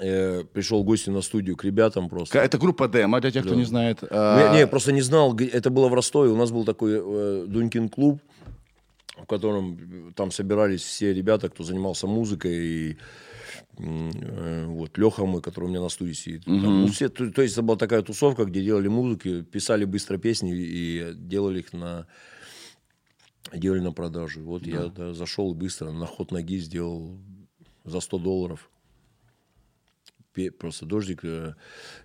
э, 0.00 0.44
пришел 0.50 0.82
в 0.82 0.86
гости 0.86 1.10
на 1.10 1.20
студию 1.20 1.56
к 1.56 1.64
ребятам 1.64 2.08
просто. 2.08 2.38
Это 2.38 2.56
группа 2.56 2.88
Демо, 2.88 3.20
для 3.20 3.30
тех, 3.32 3.44
да. 3.44 3.50
кто 3.50 3.58
не 3.58 3.66
знает. 3.66 3.98
А... 4.10 4.50
Не, 4.54 4.60
не, 4.60 4.66
просто 4.66 4.92
не 4.92 5.02
знал, 5.02 5.36
это 5.38 5.68
было 5.68 5.88
в 5.88 5.94
Ростове, 5.94 6.30
у 6.30 6.36
нас 6.36 6.50
был 6.50 6.64
такой 6.64 6.92
э, 6.94 7.44
Дунькин 7.46 7.90
клуб, 7.90 8.20
в 9.22 9.26
котором 9.26 10.12
там 10.14 10.30
собирались 10.30 10.82
все 10.82 11.12
ребята, 11.12 11.48
кто 11.48 11.64
занимался 11.64 12.06
музыкой, 12.06 12.56
и 12.56 12.96
э, 13.78 14.64
вот 14.66 14.96
Леха 14.98 15.24
мой, 15.24 15.42
который 15.42 15.66
у 15.66 15.68
меня 15.68 15.80
на 15.80 15.88
студии 15.88 16.12
сидит. 16.12 16.46
Угу. 16.46 16.60
Там, 16.60 16.82
ну, 16.82 16.88
все, 16.88 17.08
то, 17.08 17.30
то 17.30 17.42
есть 17.42 17.54
это 17.54 17.62
была 17.62 17.76
такая 17.76 18.02
тусовка, 18.02 18.44
где 18.44 18.62
делали 18.62 18.88
музыки, 18.88 19.42
писали 19.42 19.84
быстро 19.84 20.18
песни 20.18 20.54
и 20.54 21.12
делали 21.14 21.60
их 21.60 21.72
на 21.72 22.06
делали 23.52 23.80
на 23.80 23.92
продажу. 23.92 24.42
Вот 24.42 24.62
да. 24.62 24.70
я 24.70 24.86
да, 24.88 25.14
зашел 25.14 25.54
быстро 25.54 25.90
на 25.90 26.06
ход 26.06 26.32
ноги 26.32 26.58
сделал 26.58 27.18
за 27.84 28.00
100 28.00 28.18
долларов 28.18 28.70
просто 30.46 30.86
дождик, 30.86 31.20
э, 31.24 31.54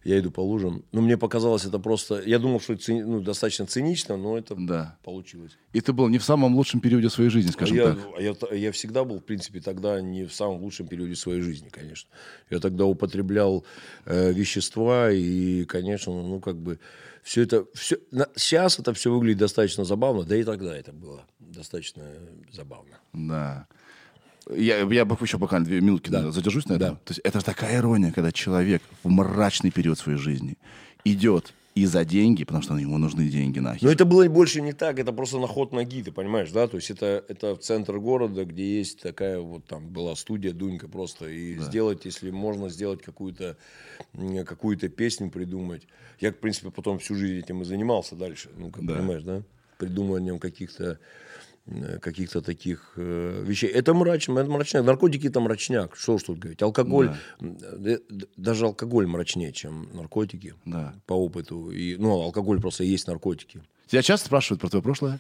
я 0.04 0.20
иду 0.20 0.32
по 0.32 0.42
лужам. 0.42 0.84
Ну, 0.92 1.02
мне 1.02 1.18
показалось 1.18 1.66
это 1.66 1.80
просто... 1.80 2.22
Я 2.26 2.40
думал, 2.40 2.60
что 2.60 2.74
это 2.74 2.92
ну, 2.92 3.22
достаточно 3.22 3.66
цинично, 3.66 4.18
но 4.18 4.38
это 4.38 4.56
да. 4.56 4.98
получилось. 5.04 5.58
И 5.74 5.82
ты 5.82 5.94
был 5.94 6.10
не 6.10 6.18
в 6.18 6.24
самом 6.24 6.56
лучшем 6.56 6.80
периоде 6.82 7.10
своей 7.10 7.30
жизни, 7.30 7.52
скажем 7.52 7.78
а 7.80 7.94
так. 7.94 7.98
Я, 8.20 8.36
я, 8.52 8.56
я 8.56 8.72
всегда 8.72 9.04
был, 9.04 9.20
в 9.20 9.24
принципе, 9.24 9.60
тогда 9.62 10.02
не 10.02 10.26
в 10.26 10.34
самом 10.34 10.62
лучшем 10.62 10.88
периоде 10.88 11.16
своей 11.16 11.42
жизни, 11.42 11.70
конечно. 11.70 12.10
Я 12.50 12.60
тогда 12.60 12.86
употреблял 12.86 13.64
э, 14.06 14.34
вещества, 14.34 15.12
и, 15.12 15.66
конечно, 15.66 16.12
ну, 16.12 16.40
как 16.40 16.58
бы... 16.58 16.80
Все 17.24 17.44
это... 17.44 17.66
Все, 17.74 17.98
на, 18.12 18.28
сейчас 18.36 18.80
это 18.80 18.94
все 18.94 19.12
выглядит 19.12 19.40
достаточно 19.40 19.86
забавно, 19.86 20.24
да 20.24 20.36
и 20.36 20.44
тогда 20.44 20.76
это 20.76 20.92
было 20.92 21.26
достаточно 21.40 22.04
забавно. 22.52 23.00
Да. 23.14 23.68
Я, 24.50 24.80
я 24.80 25.08
еще 25.22 25.38
буквально 25.38 25.66
две 25.66 25.82
минутки 25.82 26.10
да. 26.10 26.32
задержусь 26.32 26.66
на 26.68 26.74
этом. 26.74 26.90
Да. 26.90 26.96
То 26.96 27.12
есть 27.12 27.22
это 27.24 27.44
такая 27.44 27.78
ирония, 27.78 28.12
когда 28.12 28.32
человек 28.32 28.82
в 29.04 29.10
мрачный 29.10 29.72
период 29.72 29.98
своей 29.98 30.18
жизни 30.18 30.58
идет 31.06 31.54
и 31.76 31.86
за 31.86 32.06
деньги, 32.06 32.44
потому 32.44 32.62
что 32.64 32.78
ему 32.78 32.98
нужны 32.98 33.28
деньги 33.28 33.60
нахер. 33.60 33.84
Но 33.84 33.92
это 33.92 34.06
было 34.06 34.28
больше 34.28 34.62
не 34.62 34.74
так, 34.74 35.00
это 35.00 35.12
просто 35.12 35.40
на 35.40 35.48
ход 35.48 35.72
ноги, 35.72 36.04
ты 36.04 36.12
понимаешь, 36.12 36.52
да? 36.52 36.68
То 36.68 36.78
есть 36.78 36.92
это, 36.92 37.24
это 37.28 37.56
в 37.56 37.60
центр 37.60 37.98
города, 37.98 38.46
где 38.46 38.78
есть 38.78 39.02
такая 39.02 39.40
вот 39.40 39.66
там 39.66 39.88
была 39.88 40.16
студия 40.16 40.52
Дунька 40.52 40.88
просто. 40.88 41.30
И 41.30 41.56
да. 41.56 41.64
сделать, 41.64 42.06
если 42.06 42.30
можно 42.30 42.70
сделать 42.70 43.02
какую-то 43.02 43.58
какую 44.46 44.78
песню 44.78 45.32
придумать. 45.32 45.88
Я, 46.20 46.32
в 46.32 46.36
принципе, 46.36 46.70
потом 46.70 47.00
всю 47.00 47.16
жизнь 47.16 47.40
этим 47.40 47.62
и 47.64 47.66
занимался 47.66 48.16
дальше. 48.16 48.50
Ну, 48.56 48.70
как 48.70 48.86
да. 48.86 48.96
понимаешь, 48.96 49.24
да? 49.24 49.42
Придумыванием 49.80 50.38
каких-то 50.38 51.00
каких-то 52.02 52.42
таких 52.42 52.94
э, 52.98 53.44
вещей. 53.46 53.70
Это 53.70 53.94
мрачно, 53.94 54.40
это 54.40 54.50
мрачняк. 54.50 54.84
Наркотики 54.84 55.28
это 55.28 55.40
мрачняк. 55.40 55.96
Что 55.96 56.16
уж 56.16 56.24
тут 56.24 56.40
говорить. 56.40 56.62
Алкоголь, 56.62 57.16
да. 57.40 57.98
даже 58.36 58.66
алкоголь 58.66 59.08
мрачнее, 59.08 59.54
чем 59.54 59.88
наркотики. 59.94 60.56
Да. 60.66 60.94
По 61.06 61.14
опыту. 61.14 61.72
И, 61.72 61.96
ну, 61.96 62.22
алкоголь 62.22 62.60
просто 62.60 62.84
есть 62.84 63.08
наркотики. 63.08 63.62
Тебя 63.88 64.02
часто 64.02 64.28
спрашивают 64.28 64.62
про 64.62 64.70
твое 64.70 64.84
прошлое? 64.84 65.20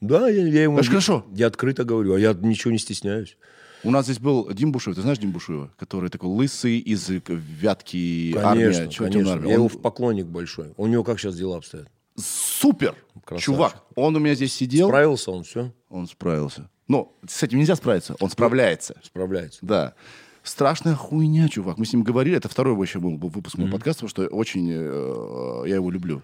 Да, 0.00 0.28
я, 0.28 0.46
я 0.46 0.62
ему... 0.64 0.78
Это 0.78 0.88
хорошо. 0.88 1.26
Я 1.34 1.46
открыто 1.46 1.84
говорю, 1.84 2.14
а 2.14 2.18
я 2.18 2.32
ничего 2.32 2.72
не 2.72 2.78
стесняюсь. 2.78 3.36
У 3.84 3.90
нас 3.90 4.06
здесь 4.06 4.18
был 4.18 4.50
Дим 4.52 4.72
Бушуев. 4.72 4.96
Ты 4.96 5.02
знаешь 5.02 5.18
Дим 5.18 5.32
Бушуева? 5.32 5.72
Который 5.76 6.08
такой 6.08 6.30
лысый 6.30 6.78
из 6.78 7.08
Вятки 7.08 8.32
конечно, 8.32 8.48
армия. 8.48 8.90
Конечно, 8.96 9.32
армия? 9.32 9.50
Я 9.50 9.60
Он... 9.60 9.66
его 9.66 9.78
поклонник 9.78 10.26
большой. 10.26 10.72
У 10.76 10.86
него 10.86 11.04
как 11.04 11.20
сейчас 11.20 11.36
дела 11.36 11.58
обстоят? 11.58 11.88
Супер! 12.16 12.94
Красавчик. 13.24 13.46
Чувак, 13.46 13.82
он 13.94 14.16
у 14.16 14.18
меня 14.18 14.34
здесь 14.34 14.52
сидел. 14.52 14.88
Справился 14.88 15.30
он, 15.30 15.44
все? 15.44 15.72
Он 15.92 16.06
справился. 16.06 16.70
Но 16.88 17.14
с 17.28 17.42
этим 17.42 17.58
нельзя 17.58 17.76
справиться. 17.76 18.16
Он 18.18 18.30
справляется. 18.30 18.96
Справляется. 19.02 19.58
Да. 19.62 19.94
Страшная 20.42 20.94
хуйня, 20.94 21.48
чувак. 21.48 21.76
Мы 21.76 21.84
с 21.84 21.92
ним 21.92 22.02
говорили. 22.02 22.36
Это 22.36 22.48
второй 22.48 22.74
вообще 22.74 22.98
был 22.98 23.16
выпуск 23.18 23.58
моего 23.58 23.68
mm-hmm. 23.68 23.72
подкаста, 23.72 24.06
потому 24.06 24.08
что 24.08 24.34
очень 24.34 24.68
э, 24.72 25.64
я 25.68 25.74
его 25.76 25.90
люблю. 25.90 26.22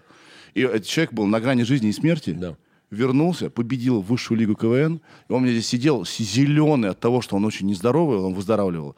И 0.55 0.61
этот 0.61 0.87
человек 0.87 1.13
был 1.13 1.27
на 1.27 1.39
грани 1.39 1.63
жизни 1.63 1.89
и 1.89 1.93
смерти. 1.93 2.31
Да. 2.31 2.57
Вернулся, 2.89 3.51
победил 3.51 4.01
высшую 4.01 4.39
лигу 4.39 4.55
КВН. 4.55 5.01
И 5.29 5.31
он 5.31 5.43
меня 5.43 5.53
здесь 5.53 5.67
сидел 5.67 6.03
зеленый 6.03 6.89
от 6.89 6.99
того, 6.99 7.21
что 7.21 7.35
он 7.35 7.45
очень 7.45 7.67
нездоровый, 7.67 8.17
он 8.17 8.33
выздоравливал. 8.33 8.95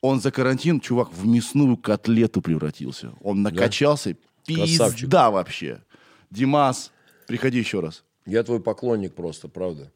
Он 0.00 0.20
за 0.20 0.30
карантин, 0.30 0.80
чувак, 0.80 1.12
в 1.12 1.26
мясную 1.26 1.76
котлету 1.76 2.40
превратился. 2.40 3.12
Он 3.20 3.42
накачался. 3.42 4.10
Да? 4.10 4.16
Пизда 4.46 4.84
Красавчик. 4.86 5.12
вообще. 5.12 5.82
Димас, 6.30 6.92
приходи 7.26 7.58
еще 7.58 7.80
раз. 7.80 8.04
Я 8.24 8.42
твой 8.42 8.60
поклонник 8.60 9.14
просто, 9.14 9.48
правда. 9.48 9.92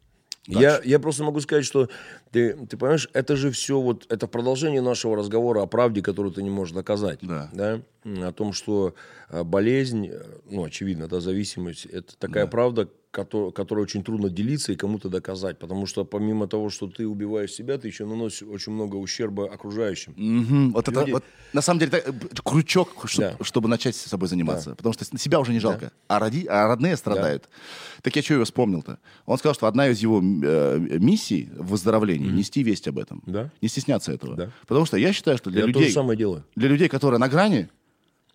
Я, 0.48 0.80
я 0.82 0.98
просто 0.98 1.24
могу 1.24 1.40
сказать, 1.40 1.64
что 1.64 1.88
ты, 2.30 2.54
ты 2.54 2.76
понимаешь, 2.76 3.08
это 3.12 3.36
же 3.36 3.50
все 3.50 3.80
вот, 3.80 4.06
это 4.08 4.26
продолжение 4.26 4.80
нашего 4.80 5.16
разговора 5.16 5.62
о 5.62 5.66
правде, 5.66 6.02
которую 6.02 6.32
ты 6.32 6.42
не 6.42 6.50
можешь 6.50 6.74
доказать. 6.74 7.18
Да. 7.22 7.50
да? 7.52 7.80
о 8.04 8.32
том, 8.32 8.52
что 8.52 8.94
э, 9.28 9.44
болезнь, 9.44 10.08
э, 10.10 10.22
ну, 10.50 10.64
очевидно, 10.64 11.08
да, 11.08 11.20
зависимость, 11.20 11.84
это 11.86 12.16
такая 12.16 12.44
да. 12.44 12.50
правда, 12.50 12.88
которой, 13.10 13.52
которой 13.52 13.80
очень 13.80 14.04
трудно 14.04 14.28
делиться 14.28 14.72
и 14.72 14.76
кому-то 14.76 15.08
доказать. 15.08 15.58
Потому 15.58 15.86
что 15.86 16.04
помимо 16.04 16.46
того, 16.46 16.70
что 16.70 16.86
ты 16.86 17.06
убиваешь 17.06 17.52
себя, 17.52 17.78
ты 17.78 17.88
еще 17.88 18.04
наносишь 18.04 18.42
очень 18.42 18.72
много 18.72 18.96
ущерба 18.96 19.52
окружающим. 19.52 20.12
Угу. 20.12 20.72
Вот 20.72 20.88
Люди... 20.88 21.00
это, 21.00 21.12
вот, 21.12 21.24
на 21.52 21.62
самом 21.62 21.80
деле, 21.80 21.92
это 21.98 22.42
крючок, 22.44 22.90
чтобы, 23.06 23.36
да. 23.38 23.44
чтобы 23.44 23.68
начать 23.68 23.96
с 23.96 24.02
собой 24.02 24.28
заниматься. 24.28 24.70
Да. 24.70 24.76
Потому 24.76 24.92
что 24.92 25.04
себя 25.18 25.40
уже 25.40 25.52
не 25.52 25.60
жалко, 25.60 25.86
да. 25.86 26.16
а, 26.16 26.18
роди, 26.18 26.46
а 26.46 26.68
родные 26.68 26.96
страдают. 26.96 27.44
Да. 27.44 28.00
Так 28.02 28.16
я 28.16 28.22
что 28.22 28.34
его 28.34 28.44
вспомнил-то? 28.44 28.98
Он 29.26 29.38
сказал, 29.38 29.54
что 29.54 29.66
одна 29.66 29.88
из 29.88 30.00
его 30.00 30.20
э, 30.20 30.78
миссий 30.98 31.48
в 31.56 31.68
выздоровлении 31.68 32.28
mm-hmm. 32.28 32.34
нести 32.34 32.62
весть 32.62 32.88
об 32.88 32.98
этом. 32.98 33.22
Да. 33.26 33.50
Не 33.62 33.68
стесняться 33.68 34.12
этого. 34.12 34.36
Да. 34.36 34.50
Потому 34.66 34.86
что 34.86 34.96
я 34.96 35.12
считаю, 35.12 35.38
что 35.38 35.50
для 35.50 35.60
я 35.60 35.66
людей... 35.66 35.90
самое 35.90 36.18
делаю. 36.18 36.44
Для 36.54 36.68
людей, 36.68 36.88
которые 36.88 37.18
на 37.18 37.28
грани, 37.28 37.68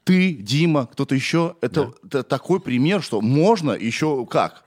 ты, 0.04 0.34
Дима, 0.34 0.88
кто-то 0.88 1.16
еще, 1.16 1.56
это, 1.62 1.86
да. 1.86 2.20
это 2.20 2.24
такой 2.24 2.60
пример, 2.60 3.02
что 3.02 3.22
можно 3.22 3.72
еще 3.72 4.26
как. 4.26 4.64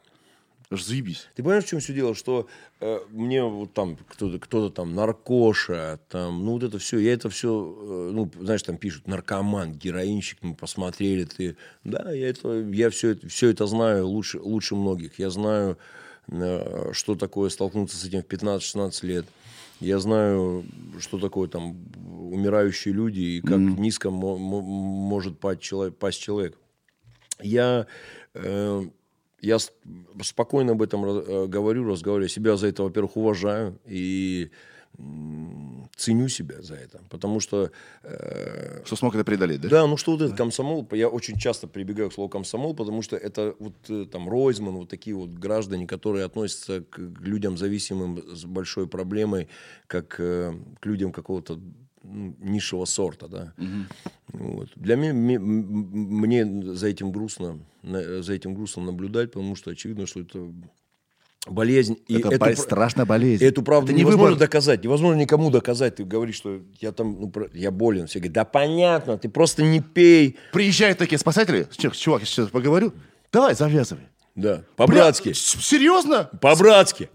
Аж 0.68 0.82
заебись. 0.82 1.28
Ты 1.36 1.44
понимаешь, 1.44 1.64
в 1.64 1.68
чем 1.68 1.78
все 1.78 1.94
дело? 1.94 2.16
Что 2.16 2.48
э, 2.80 2.98
мне 3.10 3.44
вот 3.44 3.72
там 3.72 3.96
кто-то, 4.08 4.40
кто-то 4.40 4.74
там 4.74 4.96
наркоша, 4.96 6.00
там, 6.08 6.44
ну 6.44 6.52
вот 6.52 6.64
это 6.64 6.80
все, 6.80 6.98
я 6.98 7.12
это 7.12 7.30
все, 7.30 7.50
э, 7.50 8.10
ну, 8.12 8.28
знаешь, 8.40 8.64
там 8.64 8.76
пишут 8.76 9.06
наркоман, 9.06 9.74
героинщик, 9.74 10.38
мы 10.42 10.56
посмотрели, 10.56 11.22
ты, 11.24 11.56
да, 11.84 12.10
я 12.10 12.30
это, 12.30 12.52
я 12.52 12.90
все 12.90 13.10
это, 13.10 13.28
все 13.28 13.50
это 13.50 13.66
знаю 13.66 14.08
лучше, 14.08 14.40
лучше 14.40 14.74
многих. 14.74 15.20
Я 15.20 15.30
знаю, 15.30 15.78
э, 16.28 16.90
что 16.92 17.14
такое 17.14 17.48
столкнуться 17.50 17.96
с 17.96 18.04
этим 18.04 18.22
в 18.22 18.26
15-16 18.26 19.06
лет. 19.06 19.26
Я 19.80 19.98
знаю, 19.98 20.64
что 20.98 21.18
такое 21.18 21.48
там 21.48 21.76
умирающие 22.30 22.94
люди 22.94 23.20
и 23.20 23.40
как 23.40 23.58
mm-hmm. 23.58 23.80
низко 23.80 24.10
мо- 24.10 24.38
может 24.38 25.38
пасть 25.38 25.60
человек. 25.60 25.96
Пасть 25.96 26.20
человек. 26.20 26.58
Я, 27.42 27.86
э, 28.34 28.82
я 29.40 29.58
спокойно 30.22 30.72
об 30.72 30.82
этом 30.82 31.04
э, 31.04 31.46
говорю, 31.46 31.84
разговариваю. 31.84 32.28
Себя 32.28 32.56
за 32.56 32.68
это, 32.68 32.82
во-первых, 32.82 33.16
уважаю 33.16 33.78
и 33.84 34.50
ценю 35.96 36.28
себя 36.28 36.62
за 36.62 36.74
это, 36.74 37.00
потому 37.08 37.40
что... 37.40 37.70
Э, 38.02 38.82
что 38.84 38.96
смог 38.96 39.14
это 39.14 39.24
преодолеть, 39.24 39.60
да? 39.62 39.68
Да, 39.68 39.86
ну 39.86 39.96
что 39.96 40.12
вот 40.12 40.22
этот 40.22 40.36
комсомол, 40.36 40.86
я 40.92 41.08
очень 41.08 41.38
часто 41.38 41.66
прибегаю 41.66 42.10
к 42.10 42.14
слову 42.14 42.28
комсомол, 42.28 42.74
потому 42.74 43.02
что 43.02 43.16
это 43.16 43.54
вот 43.58 43.74
э, 43.88 44.06
там 44.10 44.28
Ройзман, 44.28 44.76
вот 44.76 44.88
такие 44.88 45.16
вот 45.16 45.30
граждане, 45.30 45.86
которые 45.86 46.24
относятся 46.24 46.82
к 46.82 46.98
людям 46.98 47.56
зависимым 47.56 48.22
с 48.36 48.44
большой 48.44 48.86
проблемой, 48.86 49.48
как 49.86 50.16
э, 50.18 50.54
к 50.80 50.86
людям 50.86 51.12
какого-то 51.12 51.58
ну, 52.02 52.36
низшего 52.40 52.84
сорта, 52.84 53.28
да. 53.28 53.54
Угу. 53.56 54.44
Вот. 54.44 54.68
Для 54.76 54.96
меня 54.96 55.14
мне, 55.14 55.38
мне 55.38 56.74
за 56.74 56.88
этим 56.88 57.10
грустно, 57.10 57.58
за 57.82 58.32
этим 58.32 58.54
грустно 58.54 58.82
наблюдать, 58.82 59.32
потому 59.32 59.56
что 59.56 59.70
очевидно, 59.70 60.06
что 60.06 60.20
это 60.20 60.52
болезнь. 61.46 61.98
И 62.08 62.18
это 62.18 62.34
эту, 62.34 62.60
страшная 62.60 63.04
болезнь. 63.04 63.44
Эту 63.44 63.62
правду 63.62 63.92
это 63.92 63.98
невозможно 63.98 64.34
выбор. 64.34 64.38
доказать. 64.38 64.84
Невозможно 64.84 65.18
никому 65.18 65.50
доказать. 65.50 65.96
Ты 65.96 66.04
говоришь, 66.04 66.36
что 66.36 66.60
я 66.80 66.92
там, 66.92 67.16
ну, 67.20 67.32
я 67.54 67.70
болен. 67.70 68.06
Все 68.06 68.18
говорят, 68.18 68.34
да 68.34 68.44
понятно, 68.44 69.18
ты 69.18 69.28
просто 69.28 69.62
не 69.62 69.80
пей. 69.80 70.38
Приезжают 70.52 70.98
такие 70.98 71.18
спасатели. 71.18 71.66
Чувак, 71.70 72.22
я 72.22 72.26
сейчас 72.26 72.48
поговорю. 72.48 72.92
Давай, 73.32 73.54
завязывай. 73.54 74.04
Да, 74.34 74.62
по-братски. 74.76 75.32
Серьезно? 75.32 76.30
По-братски. 76.40 77.08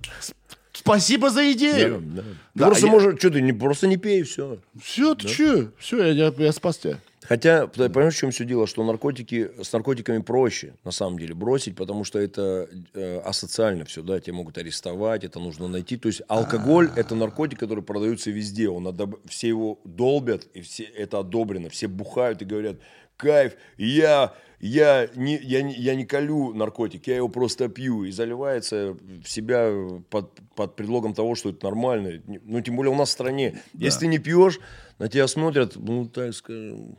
Спасибо 0.73 1.29
за 1.29 1.51
идею. 1.51 2.01
Да, 2.01 2.21
да. 2.21 2.21
Ты 2.21 2.37
да, 2.55 2.65
просто 2.65 2.85
я... 2.87 2.91
можешь, 2.91 3.19
что 3.19 3.29
ты 3.29 3.41
не, 3.41 3.53
просто 3.53 3.87
не 3.87 3.97
пей, 3.97 4.23
все. 4.23 4.57
Все, 4.81 5.13
ты 5.13 5.27
да? 5.27 5.33
что? 5.33 5.71
Все, 5.77 6.03
я, 6.05 6.27
я, 6.27 6.33
я 6.35 6.51
спас 6.51 6.77
тебя. 6.77 6.97
Хотя, 7.31 7.67
понимаешь, 7.67 8.15
в 8.15 8.17
чем 8.17 8.31
все 8.31 8.43
дело, 8.43 8.67
что 8.67 8.83
наркотики, 8.83 9.51
с 9.63 9.71
наркотиками 9.71 10.21
проще, 10.21 10.73
на 10.83 10.91
самом 10.91 11.17
деле, 11.17 11.33
бросить, 11.33 11.77
потому 11.77 12.03
что 12.03 12.19
это 12.19 12.67
э, 12.93 13.19
асоциально 13.19 13.85
все, 13.85 14.03
да, 14.03 14.19
тебя 14.19 14.33
могут 14.33 14.57
арестовать, 14.57 15.23
это 15.23 15.39
нужно 15.39 15.69
найти. 15.69 15.95
То 15.95 16.09
есть 16.09 16.23
алкоголь– 16.27 16.91
это 16.97 17.15
наркотик, 17.15 17.57
который 17.57 17.85
продается 17.85 18.31
везде, 18.31 18.67
он 18.67 18.85
одоб... 18.85 19.15
все 19.29 19.47
его 19.47 19.79
долбят, 19.85 20.45
и 20.53 20.59
все 20.59 20.83
это 20.83 21.19
одобрено, 21.19 21.69
все 21.69 21.87
бухают 21.87 22.41
и 22.41 22.45
говорят, 22.45 22.81
кайф, 23.15 23.53
я, 23.77 24.33
я, 24.59 25.07
не, 25.15 25.37
я, 25.37 25.61
не, 25.61 25.73
я 25.75 25.95
не 25.95 26.05
колю 26.05 26.53
наркотик, 26.53 27.07
я 27.07 27.15
его 27.15 27.29
просто 27.29 27.69
пью, 27.69 28.03
и 28.03 28.11
заливается 28.11 28.97
в 29.23 29.29
себя 29.29 29.71
под, 30.09 30.37
под 30.53 30.75
предлогом 30.75 31.13
того, 31.13 31.35
что 31.35 31.51
это 31.51 31.63
нормально. 31.63 32.21
Ну, 32.43 32.59
тем 32.59 32.75
более 32.75 32.91
у 32.91 32.97
нас 32.97 33.07
в 33.07 33.13
стране. 33.13 33.61
Да. 33.71 33.85
Если 33.85 34.01
ты 34.01 34.07
не 34.07 34.19
пьешь, 34.19 34.59
на 34.99 35.07
тебя 35.07 35.29
смотрят, 35.29 35.77
ну, 35.77 36.05
так 36.09 36.33
скажем, 36.33 36.97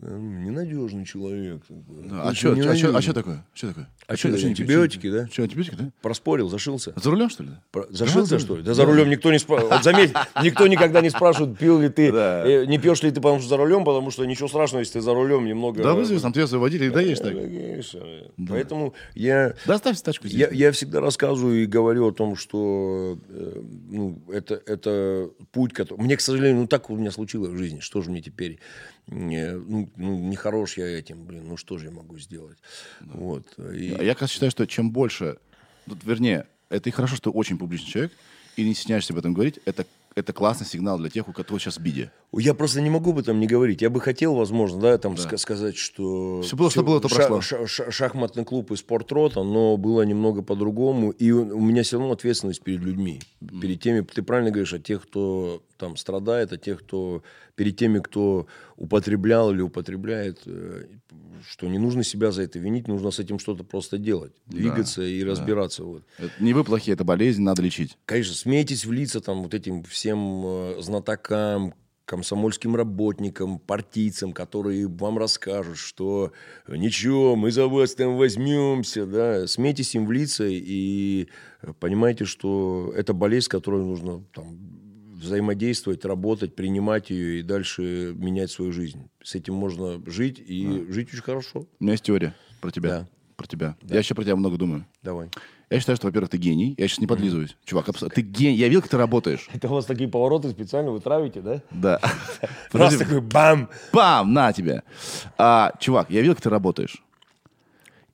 Ненадежный 0.00 1.04
человек. 1.04 1.62
Да, 1.68 2.22
а, 2.22 2.34
что, 2.34 2.52
а, 2.52 2.76
что, 2.76 2.96
а 2.96 3.02
что 3.02 3.12
такое? 3.12 3.44
Что 3.52 3.68
такое? 3.68 3.88
А, 4.06 4.14
а 4.14 4.16
что, 4.16 4.36
что 4.38 4.46
антибиотики, 4.46 5.10
да? 5.10 5.26
Что, 5.26 5.42
антибиотики, 5.42 5.74
да? 5.74 5.90
Проспорил, 6.00 6.48
зашился. 6.48 6.94
За 6.96 7.10
рулем, 7.10 7.28
что 7.28 7.42
ли? 7.42 7.50
Про... 7.70 7.86
Зашился, 7.90 8.32
да, 8.32 8.38
что 8.38 8.56
ли? 8.56 8.62
Да, 8.62 8.72
за 8.72 8.86
рулем 8.86 9.10
никто 9.10 9.30
не 9.30 9.38
спрашивает. 9.38 9.74
Вот 9.74 9.84
заметь, 9.84 10.12
никто 10.42 10.66
никогда 10.66 11.02
не 11.02 11.10
спрашивает, 11.10 11.58
пил 11.58 11.78
ли 11.78 11.90
ты, 11.90 12.10
да. 12.10 12.42
э, 12.46 12.64
не 12.64 12.78
пьешь 12.78 13.02
ли 13.02 13.10
ты, 13.10 13.16
потому 13.16 13.40
что 13.40 13.50
за 13.50 13.58
рулем, 13.58 13.84
потому 13.84 14.10
что 14.10 14.24
ничего 14.24 14.48
страшного, 14.48 14.80
если 14.80 14.94
ты 14.94 15.00
за 15.02 15.12
рулем 15.12 15.44
немного... 15.44 15.82
Да, 15.82 15.92
вызови 15.92 16.18
там 16.20 16.32
трезвый 16.32 16.60
водитель 16.60 16.86
и 16.86 16.90
доедешь 16.90 17.18
так. 17.18 17.34
Да. 18.38 18.54
Поэтому 18.54 18.94
я... 19.14 19.54
Да 19.66 19.74
оставь 19.74 20.00
тачку 20.00 20.26
здесь. 20.26 20.40
Я, 20.40 20.48
я 20.48 20.72
всегда 20.72 21.00
рассказываю 21.00 21.62
и 21.62 21.66
говорю 21.66 22.08
о 22.08 22.12
том, 22.12 22.34
что 22.34 23.18
э, 23.28 23.62
ну, 23.90 24.22
это, 24.32 24.60
это 24.64 25.28
путь, 25.52 25.74
который... 25.74 26.00
Мне, 26.00 26.16
к 26.16 26.22
сожалению, 26.22 26.62
ну 26.62 26.66
так 26.66 26.88
у 26.88 26.96
меня 26.96 27.10
случилось 27.10 27.50
в 27.50 27.58
жизни. 27.58 27.80
Что 27.80 28.00
же 28.00 28.10
мне 28.10 28.22
теперь? 28.22 28.58
Не, 29.12 29.52
ну, 29.52 29.90
ну, 29.96 30.18
не 30.18 30.36
хорош 30.36 30.78
я 30.78 30.86
этим, 30.86 31.24
блин, 31.24 31.44
ну 31.46 31.56
что 31.56 31.78
же 31.78 31.86
я 31.86 31.90
могу 31.92 32.18
сделать? 32.18 32.58
Да. 33.00 33.12
Вот. 33.14 33.44
И... 33.74 33.96
Я 34.00 34.14
как 34.14 34.30
считаю, 34.30 34.50
что 34.50 34.66
чем 34.66 34.90
больше, 34.90 35.36
тут, 35.86 36.02
вернее, 36.04 36.46
это 36.70 36.88
и 36.88 36.92
хорошо, 36.92 37.16
что 37.16 37.30
очень 37.30 37.58
публичный 37.58 37.90
человек, 37.90 38.12
и 38.56 38.64
не 38.64 38.74
стесняешься 38.74 39.12
об 39.12 39.18
этом 39.18 39.34
говорить, 39.34 39.60
это 39.66 39.86
это 40.14 40.32
классный 40.32 40.66
сигнал 40.66 40.98
для 40.98 41.10
тех, 41.10 41.28
у 41.28 41.32
которых 41.32 41.62
сейчас 41.62 41.78
в 41.78 41.82
биде. 41.82 42.10
Я 42.32 42.54
просто 42.54 42.80
не 42.80 42.90
могу 42.90 43.10
об 43.10 43.18
этом 43.18 43.40
не 43.40 43.46
говорить. 43.46 43.82
Я 43.82 43.90
бы 43.90 44.00
хотел, 44.00 44.34
возможно, 44.34 44.80
да, 44.80 44.98
там 44.98 45.14
да. 45.14 45.38
сказать, 45.38 45.76
что... 45.76 46.42
Все 46.42 46.56
было, 46.56 46.70
все, 46.70 46.80
что 46.80 46.86
было, 46.86 47.00
то 47.00 47.08
ша- 47.08 47.16
прошло. 47.16 47.40
Ша- 47.40 47.66
ша- 47.66 47.90
шахматный 47.90 48.44
клуб 48.44 48.70
и 48.72 48.76
спортрота, 48.76 49.42
но 49.42 49.76
было 49.76 50.02
немного 50.02 50.42
по-другому. 50.42 51.10
И 51.10 51.30
у 51.30 51.60
меня 51.60 51.82
все 51.82 51.98
равно 51.98 52.12
ответственность 52.12 52.62
перед 52.62 52.80
людьми. 52.80 53.20
Mm. 53.40 53.60
Перед 53.60 53.80
теми, 53.80 54.00
ты 54.00 54.22
правильно 54.22 54.50
говоришь, 54.50 54.72
о 54.72 54.78
тех, 54.78 55.02
кто 55.02 55.62
там 55.76 55.96
страдает, 55.96 56.52
о 56.52 56.56
тех, 56.56 56.80
кто... 56.80 57.22
Перед 57.54 57.76
теми, 57.76 57.98
кто 57.98 58.46
употреблял 58.76 59.52
или 59.52 59.60
употребляет. 59.60 60.42
Э, 61.42 61.44
что 61.48 61.66
не 61.68 61.78
нужно 61.78 62.04
себя 62.04 62.32
за 62.32 62.42
это 62.42 62.58
винить, 62.58 62.88
нужно 62.88 63.10
с 63.10 63.18
этим 63.18 63.38
что-то 63.38 63.64
просто 63.64 63.98
делать, 63.98 64.32
двигаться 64.46 65.00
да, 65.00 65.06
и 65.06 65.24
разбираться. 65.24 65.82
Да. 65.82 65.88
Вот. 65.88 66.02
Это 66.18 66.32
не 66.40 66.54
вы 66.54 66.64
плохие, 66.64 66.94
это 66.94 67.04
болезнь, 67.04 67.42
надо 67.42 67.62
лечить. 67.62 67.96
Конечно, 68.06 68.34
смейтесь 68.34 68.84
в 68.84 68.92
лица 68.92 69.20
там 69.20 69.42
вот 69.42 69.54
этим 69.54 69.82
всем 69.84 70.42
э, 70.44 70.76
знатокам, 70.80 71.74
комсомольским 72.04 72.76
работникам, 72.76 73.58
партийцам, 73.58 74.32
которые 74.32 74.86
вам 74.88 75.18
расскажут, 75.18 75.78
что 75.78 76.32
ничего, 76.68 77.36
мы 77.36 77.52
за 77.52 77.68
вас 77.68 77.94
там 77.94 78.16
возьмемся, 78.16 79.06
да, 79.06 79.46
смейтесь 79.46 79.94
им 79.94 80.06
в 80.06 80.12
лица 80.12 80.44
и 80.46 81.28
понимаете, 81.78 82.24
что 82.24 82.92
это 82.96 83.14
болезнь, 83.14 83.46
с 83.46 83.48
которой 83.48 83.82
нужно 83.82 84.24
там, 84.34 84.58
взаимодействовать, 85.22 86.04
работать, 86.04 86.54
принимать 86.54 87.10
ее 87.10 87.40
и 87.40 87.42
дальше 87.42 88.14
менять 88.16 88.50
свою 88.50 88.72
жизнь. 88.72 89.08
С 89.22 89.34
этим 89.34 89.54
можно 89.54 90.02
жить 90.06 90.42
и 90.44 90.66
да. 90.66 90.92
жить 90.92 91.08
очень 91.12 91.22
хорошо. 91.22 91.60
У 91.80 91.84
меня 91.84 91.92
есть 91.92 92.04
теория 92.04 92.34
про 92.60 92.70
тебя. 92.70 92.88
Да. 92.90 93.08
Про 93.36 93.46
тебя. 93.46 93.76
Да. 93.82 93.94
Я 93.94 94.00
еще 94.00 94.14
про 94.14 94.22
тебя 94.22 94.36
много 94.36 94.56
думаю. 94.56 94.86
Давай. 95.02 95.28
Я 95.70 95.80
считаю, 95.80 95.96
что, 95.96 96.06
во-первых, 96.06 96.30
ты 96.30 96.36
гений. 96.36 96.74
Я 96.76 96.86
сейчас 96.86 96.98
не 96.98 97.06
подлизываюсь. 97.06 97.56
Чувак, 97.64 97.86
ты 98.14 98.20
гений. 98.20 98.56
Я 98.56 98.68
видел, 98.68 98.82
как 98.82 98.90
ты 98.90 98.98
работаешь. 98.98 99.48
Это 99.54 99.68
у 99.68 99.72
вас 99.72 99.86
такие 99.86 100.08
повороты 100.08 100.50
специально 100.50 100.90
вы 100.90 101.00
травите, 101.00 101.40
да? 101.40 101.62
Да. 101.70 101.98
Раз 102.72 102.96
такой 102.96 103.22
бам! 103.22 103.70
Бам! 103.90 104.34
На 104.34 104.52
тебе. 104.52 104.82
А, 105.38 105.72
чувак, 105.80 106.10
я 106.10 106.20
видел, 106.20 106.34
как 106.34 106.42
ты 106.42 106.50
работаешь. 106.50 107.02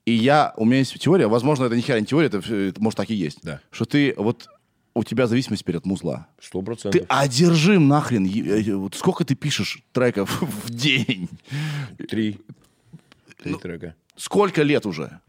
И 0.07 0.13
я, 0.13 0.55
у 0.57 0.65
меня 0.65 0.79
есть 0.79 0.99
теория, 0.99 1.27
возможно, 1.27 1.65
это 1.65 1.75
не 1.75 1.83
херня 1.83 2.07
теория, 2.07 2.29
это, 2.29 2.39
это 2.39 2.81
может 2.81 2.97
так 2.97 3.11
и 3.11 3.15
есть. 3.15 3.41
Да. 3.43 3.61
Что 3.71 3.85
ты 3.85 4.15
вот 4.17 4.49
у 4.99 5.05
тебя 5.05 5.26
зависимость 5.26 5.64
перед 5.64 5.86
музла. 5.86 6.26
Сто 6.40 6.61
процентов. 6.62 7.01
Ты 7.01 7.07
одержим 7.09 7.88
нахрен. 7.88 8.26
Э, 8.26 8.74
вот 8.74 8.94
сколько 8.94 9.24
ты 9.24 9.34
пишешь 9.34 9.82
треков 9.92 10.42
в 10.64 10.70
день? 10.70 11.28
Три. 12.09 12.40
Три 13.38 13.53
ну, 13.53 13.59
трека. 13.59 13.94
Сколько 14.16 14.62
лет 14.62 14.84
уже? 14.86 15.20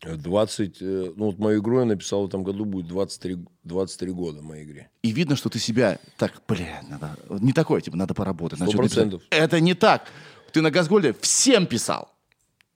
20, 0.00 0.76
э, 0.80 1.12
ну 1.16 1.26
вот 1.26 1.38
мою 1.38 1.60
игру 1.60 1.80
я 1.80 1.84
написал 1.84 2.22
в 2.22 2.28
этом 2.28 2.44
году, 2.44 2.64
будет 2.64 2.86
23, 2.86 3.38
23 3.64 4.12
года 4.12 4.42
моей 4.42 4.64
игре. 4.64 4.90
И 5.02 5.10
видно, 5.10 5.34
что 5.34 5.48
ты 5.48 5.58
себя 5.58 5.98
так, 6.16 6.40
бля, 6.46 6.82
надо, 6.88 7.16
не 7.40 7.52
такое, 7.52 7.80
типа, 7.80 7.96
надо 7.96 8.14
поработать. 8.14 8.60
Сто 8.60 8.70
процентов. 8.70 9.22
Это 9.30 9.60
не 9.60 9.74
так. 9.74 10.08
Ты 10.52 10.62
на 10.62 10.70
Газгольде 10.70 11.14
всем 11.20 11.66
писал. 11.66 12.14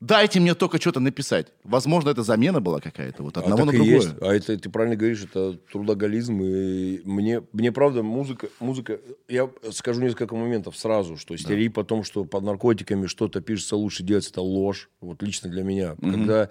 Дайте 0.02 0.40
мне 0.40 0.56
только 0.56 0.80
что-то 0.80 0.98
написать. 0.98 1.52
Возможно, 1.62 2.10
это 2.10 2.24
замена 2.24 2.60
была 2.60 2.80
какая-то, 2.80 3.22
вот 3.22 3.36
А 3.36 3.40
одного 3.40 3.58
так 3.58 3.66
на 3.66 3.72
другое. 3.72 3.94
есть. 3.94 4.14
А 4.20 4.34
это, 4.34 4.58
ты 4.58 4.68
правильно 4.68 4.96
говоришь, 4.96 5.22
это 5.22 5.56
трудоголизм. 5.70 6.42
И 6.42 7.02
мне, 7.04 7.40
мне 7.52 7.70
правда, 7.70 8.02
музыка, 8.02 8.48
музыка... 8.58 8.98
Я 9.28 9.48
скажу 9.70 10.00
несколько 10.00 10.34
моментов 10.34 10.76
сразу, 10.76 11.16
что 11.16 11.36
стереотип 11.36 11.74
по 11.74 11.84
том, 11.84 12.02
что 12.02 12.24
под 12.24 12.42
наркотиками 12.42 13.06
что-то 13.06 13.40
пишется 13.40 13.76
лучше 13.76 14.02
делать, 14.02 14.28
это 14.28 14.40
ложь. 14.40 14.90
Вот 15.00 15.22
лично 15.22 15.48
для 15.48 15.62
меня. 15.62 15.94
Когда 16.00 16.50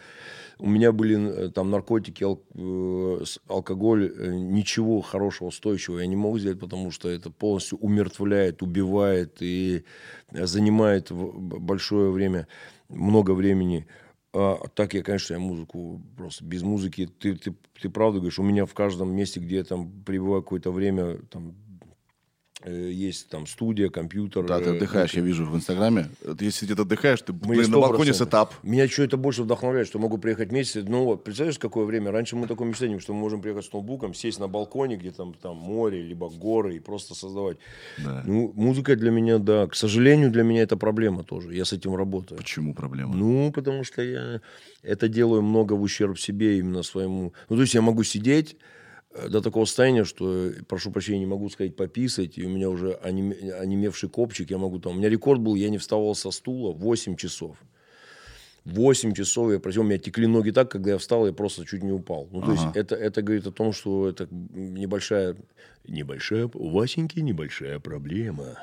у 0.57 0.69
меня 0.69 0.93
были 0.93 1.47
э, 1.47 1.49
там 1.49 1.71
наркотики, 1.71 2.23
ал- 2.23 2.41
э, 2.55 3.23
алкоголь, 3.49 4.13
э, 4.17 4.33
ничего 4.33 5.01
хорошего, 5.01 5.49
устойчивого 5.49 5.99
я 5.99 6.05
не 6.07 6.15
мог 6.15 6.39
сделать, 6.39 6.59
потому 6.59 6.91
что 6.91 7.09
это 7.09 7.29
полностью 7.29 7.79
умертвляет, 7.79 8.61
убивает 8.61 9.37
и 9.41 9.83
занимает 10.31 11.11
большое 11.11 12.11
время, 12.11 12.47
много 12.91 13.31
времени. 13.31 13.87
А 14.33 14.57
так 14.75 14.93
я, 14.93 15.03
конечно, 15.03 15.33
я 15.33 15.39
музыку 15.39 16.01
просто 16.15 16.45
без 16.45 16.63
музыки. 16.63 17.09
Ты, 17.19 17.35
ты, 17.35 17.53
ты 17.81 17.89
правда 17.89 18.19
говоришь, 18.19 18.39
у 18.39 18.43
меня 18.43 18.65
в 18.65 18.73
каждом 18.73 19.13
месте, 19.13 19.39
где 19.39 19.57
я 19.57 19.63
там 19.63 19.91
пребываю 20.03 20.41
какое-то 20.41 20.71
время, 20.71 21.17
там 21.29 21.55
есть 22.69 23.29
там 23.29 23.47
студия, 23.47 23.89
компьютер. 23.89 24.45
Да, 24.45 24.59
ты 24.59 24.69
э, 24.69 24.75
отдыхаешь, 24.75 25.13
я 25.13 25.21
вижу 25.21 25.45
в 25.45 25.55
Инстаграме. 25.55 26.09
Если 26.39 26.65
где-то 26.65 26.83
отдыхаешь, 26.83 27.21
ты, 27.21 27.33
блин, 27.33 27.71
на 27.71 27.79
балконе 27.79 28.11
100%. 28.11 28.13
сетап. 28.13 28.53
Меня 28.63 28.87
что 28.87 29.03
это 29.03 29.17
больше 29.17 29.43
вдохновляет, 29.43 29.87
что 29.87 29.99
могу 29.99 30.17
приехать 30.17 30.49
вместе. 30.49 30.83
Ну 30.83 31.05
вот, 31.05 31.23
представляешь, 31.23 31.59
какое 31.59 31.85
время? 31.85 32.11
Раньше 32.11 32.35
мы 32.35 32.47
такое 32.47 32.67
мечтали, 32.67 32.97
что 32.99 33.13
мы 33.13 33.19
можем 33.19 33.41
приехать 33.41 33.65
с 33.65 33.73
ноутбуком, 33.73 34.13
сесть 34.13 34.39
на 34.39 34.47
балконе, 34.47 34.97
где 34.97 35.11
там, 35.11 35.33
там 35.33 35.55
море, 35.57 36.01
либо 36.01 36.29
горы, 36.29 36.75
и 36.75 36.79
просто 36.79 37.15
создавать. 37.15 37.57
Да. 37.97 38.23
Ну, 38.25 38.51
музыка 38.55 38.95
для 38.95 39.11
меня, 39.11 39.37
да. 39.37 39.67
К 39.67 39.75
сожалению, 39.75 40.31
для 40.31 40.43
меня 40.43 40.63
это 40.63 40.77
проблема 40.77 41.23
тоже. 41.23 41.55
Я 41.55 41.65
с 41.65 41.73
этим 41.73 41.95
работаю. 41.95 42.37
Почему 42.37 42.73
проблема? 42.73 43.15
Ну, 43.15 43.51
потому 43.51 43.83
что 43.83 44.01
я 44.01 44.41
это 44.83 45.07
делаю 45.07 45.41
много 45.41 45.73
в 45.73 45.81
ущерб 45.81 46.19
себе, 46.19 46.59
именно 46.59 46.83
своему. 46.83 47.33
Ну, 47.49 47.55
то 47.55 47.61
есть 47.61 47.73
я 47.73 47.81
могу 47.81 48.03
сидеть 48.03 48.55
э, 48.55 48.57
до 49.29 49.41
такого 49.41 49.65
состояния, 49.65 50.05
что, 50.05 50.47
э, 50.47 50.63
прошу 50.67 50.91
прощения, 50.91 51.19
не 51.19 51.25
могу 51.25 51.49
сказать 51.49 51.75
пописать, 51.75 52.37
и 52.37 52.45
у 52.45 52.49
меня 52.49 52.69
уже 52.69 52.97
онем- 53.03 53.51
онемевший 53.59 54.09
копчик, 54.09 54.49
я 54.49 54.57
могу 54.57 54.79
там... 54.79 54.93
У 54.93 54.95
меня 54.95 55.09
рекорд 55.09 55.41
был, 55.41 55.55
я 55.55 55.69
не 55.69 55.77
вставал 55.77 56.15
со 56.15 56.31
стула 56.31 56.71
8 56.71 57.15
часов. 57.15 57.57
8 58.65 59.13
часов 59.13 59.51
я 59.51 59.59
просил, 59.59 59.81
у 59.81 59.85
меня 59.85 59.97
текли 59.97 60.27
ноги 60.27 60.51
так, 60.51 60.69
когда 60.69 60.91
я 60.91 60.97
встал, 60.97 61.25
я 61.25 61.33
просто 61.33 61.65
чуть 61.65 61.83
не 61.83 61.91
упал. 61.91 62.29
Ну, 62.31 62.41
то 62.41 62.51
есть 62.51 62.63
это, 62.75 62.95
это 62.95 63.21
говорит 63.21 63.47
о 63.47 63.51
том, 63.51 63.73
что 63.73 64.07
это 64.07 64.27
небольшая... 64.29 65.35
Небольшая... 65.87 66.49
У 66.53 66.69
Васеньки 66.69 67.19
небольшая 67.19 67.79
проблема. 67.79 68.59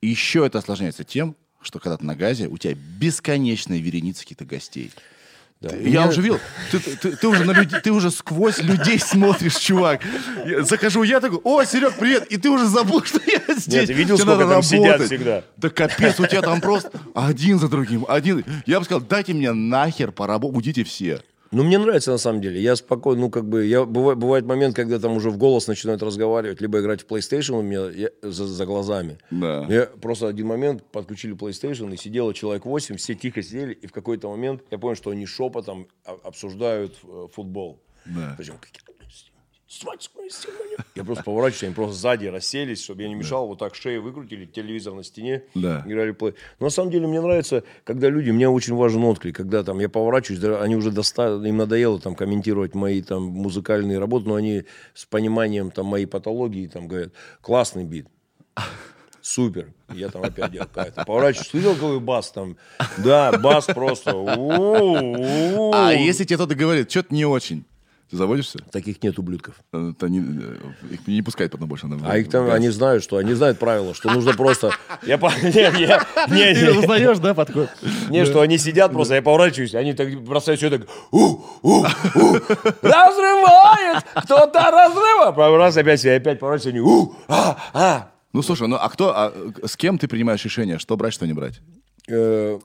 Еще 0.00 0.46
это 0.46 0.58
осложняется 0.58 1.04
тем, 1.04 1.36
что 1.60 1.78
когда 1.78 1.96
ты 1.98 2.04
на 2.04 2.16
газе, 2.16 2.48
у 2.48 2.56
тебя 2.58 2.74
бесконечные 2.98 3.80
вереницы 3.80 4.22
каких-то 4.22 4.44
гостей. 4.44 4.90
Да. 5.70 5.76
Я 5.76 5.82
меня- 5.82 6.06
уже 6.08 6.20
видел, 6.20 6.40
ты, 6.70 6.78
ты- 6.78 7.16
ты 7.16 7.28
уже 7.28 7.44
на 7.44 7.52
люди- 7.52 7.76
ты 7.80 7.90
уже 7.90 8.10
сквозь 8.10 8.58
людей 8.58 8.98
смотришь, 8.98 9.56
чувак. 9.56 10.00
Я 10.46 10.62
захожу, 10.64 11.02
я 11.02 11.20
такой, 11.20 11.38
о, 11.44 11.64
Серег, 11.64 11.94
привет, 11.98 12.26
и 12.26 12.36
ты 12.36 12.50
уже 12.50 12.66
забыл, 12.66 13.02
что 13.04 13.20
я 13.26 13.40
здесь. 13.56 13.86
ты 13.86 13.92
видел, 13.92 14.16
Тебе 14.16 14.32
сколько 14.34 14.48
там 14.48 14.62
сидят 14.62 14.84
работать. 14.84 15.06
всегда? 15.06 15.42
Да 15.56 15.70
капец, 15.70 16.20
у 16.20 16.26
тебя 16.26 16.42
там 16.42 16.60
просто 16.60 16.90
один 17.14 17.58
за 17.58 17.68
другим, 17.68 18.04
один. 18.08 18.44
Я 18.66 18.78
бы 18.78 18.84
сказал, 18.84 19.00
дайте 19.02 19.32
мне 19.34 19.52
нахер 19.52 20.12
поработать, 20.12 20.54
будите 20.54 20.84
все. 20.84 21.20
Ну, 21.54 21.62
мне 21.62 21.78
нравится 21.78 22.10
на 22.10 22.18
самом 22.18 22.40
деле. 22.40 22.60
Я 22.60 22.74
спокойно, 22.74 23.22
ну, 23.22 23.30
как 23.30 23.48
бы, 23.48 23.64
я, 23.64 23.84
бывает, 23.84 24.18
бывает 24.18 24.44
момент, 24.44 24.74
когда 24.74 24.98
там 24.98 25.16
уже 25.16 25.30
в 25.30 25.38
голос 25.38 25.68
начинают 25.68 26.02
разговаривать, 26.02 26.60
либо 26.60 26.80
играть 26.80 27.02
в 27.02 27.06
PlayStation 27.06 27.60
у 27.60 27.62
меня 27.62 27.88
я- 27.90 28.10
за, 28.22 28.46
за 28.46 28.66
глазами. 28.66 29.18
Да. 29.30 29.64
Я 29.68 29.86
просто 29.86 30.26
один 30.26 30.48
момент 30.48 30.82
подключили 30.90 31.36
PlayStation, 31.36 31.94
и 31.94 31.96
сидело 31.96 32.34
человек 32.34 32.66
8, 32.66 32.96
все 32.96 33.14
тихо 33.14 33.40
сидели, 33.42 33.72
и 33.72 33.86
в 33.86 33.92
какой-то 33.92 34.28
момент 34.30 34.62
я 34.72 34.78
понял, 34.78 34.96
что 34.96 35.10
они 35.10 35.26
шепотом 35.26 35.86
а- 36.04 36.18
обсуждают 36.24 36.96
э, 37.04 37.28
футбол. 37.32 37.80
Да. 38.04 38.34
То 38.36 38.42
Я 40.94 41.04
просто 41.04 41.24
поворачиваюсь, 41.24 41.62
они 41.64 41.74
просто 41.74 41.94
сзади 41.96 42.26
расселись, 42.26 42.82
чтобы 42.82 43.02
я 43.02 43.08
не 43.08 43.14
мешал, 43.14 43.46
вот 43.48 43.58
так 43.58 43.74
шею 43.74 44.02
выкрутили, 44.02 44.44
телевизор 44.46 44.94
на 44.94 45.02
стене, 45.02 45.42
Да. 45.54 45.82
играли 45.86 46.12
плей. 46.12 46.34
Но 46.60 46.66
на 46.66 46.70
самом 46.70 46.90
деле 46.90 47.06
мне 47.06 47.20
нравится, 47.20 47.64
когда 47.82 48.08
люди, 48.08 48.30
мне 48.30 48.48
очень 48.48 48.74
важен 48.74 49.02
отклик, 49.04 49.34
когда 49.36 49.62
там 49.64 49.80
я 49.80 49.88
поворачиваюсь, 49.88 50.42
они 50.60 50.76
уже 50.76 50.90
достали, 50.90 51.48
им 51.48 51.56
надоело 51.56 51.98
там 51.98 52.14
комментировать 52.14 52.74
мои 52.74 53.02
там 53.02 53.24
музыкальные 53.24 53.98
работы, 53.98 54.28
но 54.28 54.34
они 54.36 54.64
с 54.92 55.06
пониманием 55.06 55.70
там 55.70 55.86
моей 55.86 56.06
патологии 56.06 56.66
там 56.66 56.86
говорят, 56.86 57.12
классный 57.40 57.84
бит. 57.84 58.06
Супер. 59.22 59.72
Я 59.94 60.10
там 60.10 60.22
опять 60.22 60.52
делаю 60.52 60.68
какая-то. 60.68 61.04
Поворачиваюсь, 61.06 61.48
слышал, 61.48 61.74
какой 61.74 61.98
бас 61.98 62.30
там? 62.30 62.58
Да, 62.98 63.32
бас 63.38 63.64
просто. 63.64 64.10
А 64.12 65.92
если 65.92 66.24
тебе 66.24 66.36
кто-то 66.36 66.54
говорит, 66.54 66.90
что-то 66.90 67.14
не 67.14 67.24
очень, 67.24 67.64
ты 68.14 68.18
заводишься? 68.18 68.60
Таких 68.70 69.02
нет 69.02 69.18
ублюдков. 69.18 69.56
Э, 69.72 69.90
это 69.90 70.08
не- 70.08 70.20
э, 70.20 70.56
их 70.92 71.06
не 71.08 71.20
пускают 71.20 71.50
потом 71.50 71.68
больше 71.68 71.88
на 71.88 71.98
А 72.08 72.16
их 72.16 72.30
там, 72.30 72.48
они 72.48 72.68
знают, 72.68 73.02
что 73.02 73.16
они 73.16 73.34
знают 73.34 73.58
правила, 73.58 73.92
что 73.92 74.08
нужно 74.10 74.34
просто... 74.34 74.70
Я 75.02 75.18
по- 75.18 75.32
не, 75.42 75.48
не, 75.50 75.86
не, 76.36 76.54
Ты 76.54 76.62
не. 76.72 76.78
узнаешь, 76.78 77.18
да, 77.18 77.34
подход? 77.34 77.68
Не, 78.08 78.24
что 78.24 78.40
они 78.40 78.56
сидят 78.56 78.92
просто, 78.92 79.16
я 79.16 79.22
поворачиваюсь, 79.22 79.74
они 79.74 79.94
так 79.94 80.14
бросают 80.22 80.60
все 80.60 80.70
так, 80.70 80.82
у, 81.10 81.40
у, 81.62 81.80
у, 81.80 81.84
разрывает, 82.82 84.04
кто-то 84.14 84.70
разрывает. 84.70 85.36
Раз 85.36 85.76
опять, 85.76 86.04
я 86.04 86.14
опять 86.14 86.38
поворачиваюсь, 86.38 86.74
они, 86.74 86.80
у, 86.80 87.16
а, 87.26 87.58
а. 87.72 88.10
Ну, 88.32 88.42
слушай, 88.42 88.68
ну 88.68 88.76
а 88.76 88.88
кто, 88.90 89.12
а, 89.16 89.32
э, 89.34 89.66
с 89.66 89.76
кем 89.76 89.98
ты 89.98 90.06
принимаешь 90.06 90.44
решение, 90.44 90.78
что 90.78 90.96
брать, 90.96 91.12
что 91.14 91.26
не 91.26 91.32
брать? 91.32 91.60
Ну, 92.08 92.60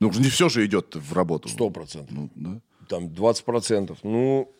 не 0.00 0.30
все 0.30 0.48
же 0.48 0.64
идет 0.64 0.96
в 0.96 1.12
работу. 1.12 1.50
Сто 1.50 1.68
процентов. 1.68 2.10
Ну, 2.10 2.30
да. 2.34 2.60
Там 2.88 3.14
20 3.14 3.44
процентов. 3.44 3.98
Ну, 4.02 4.50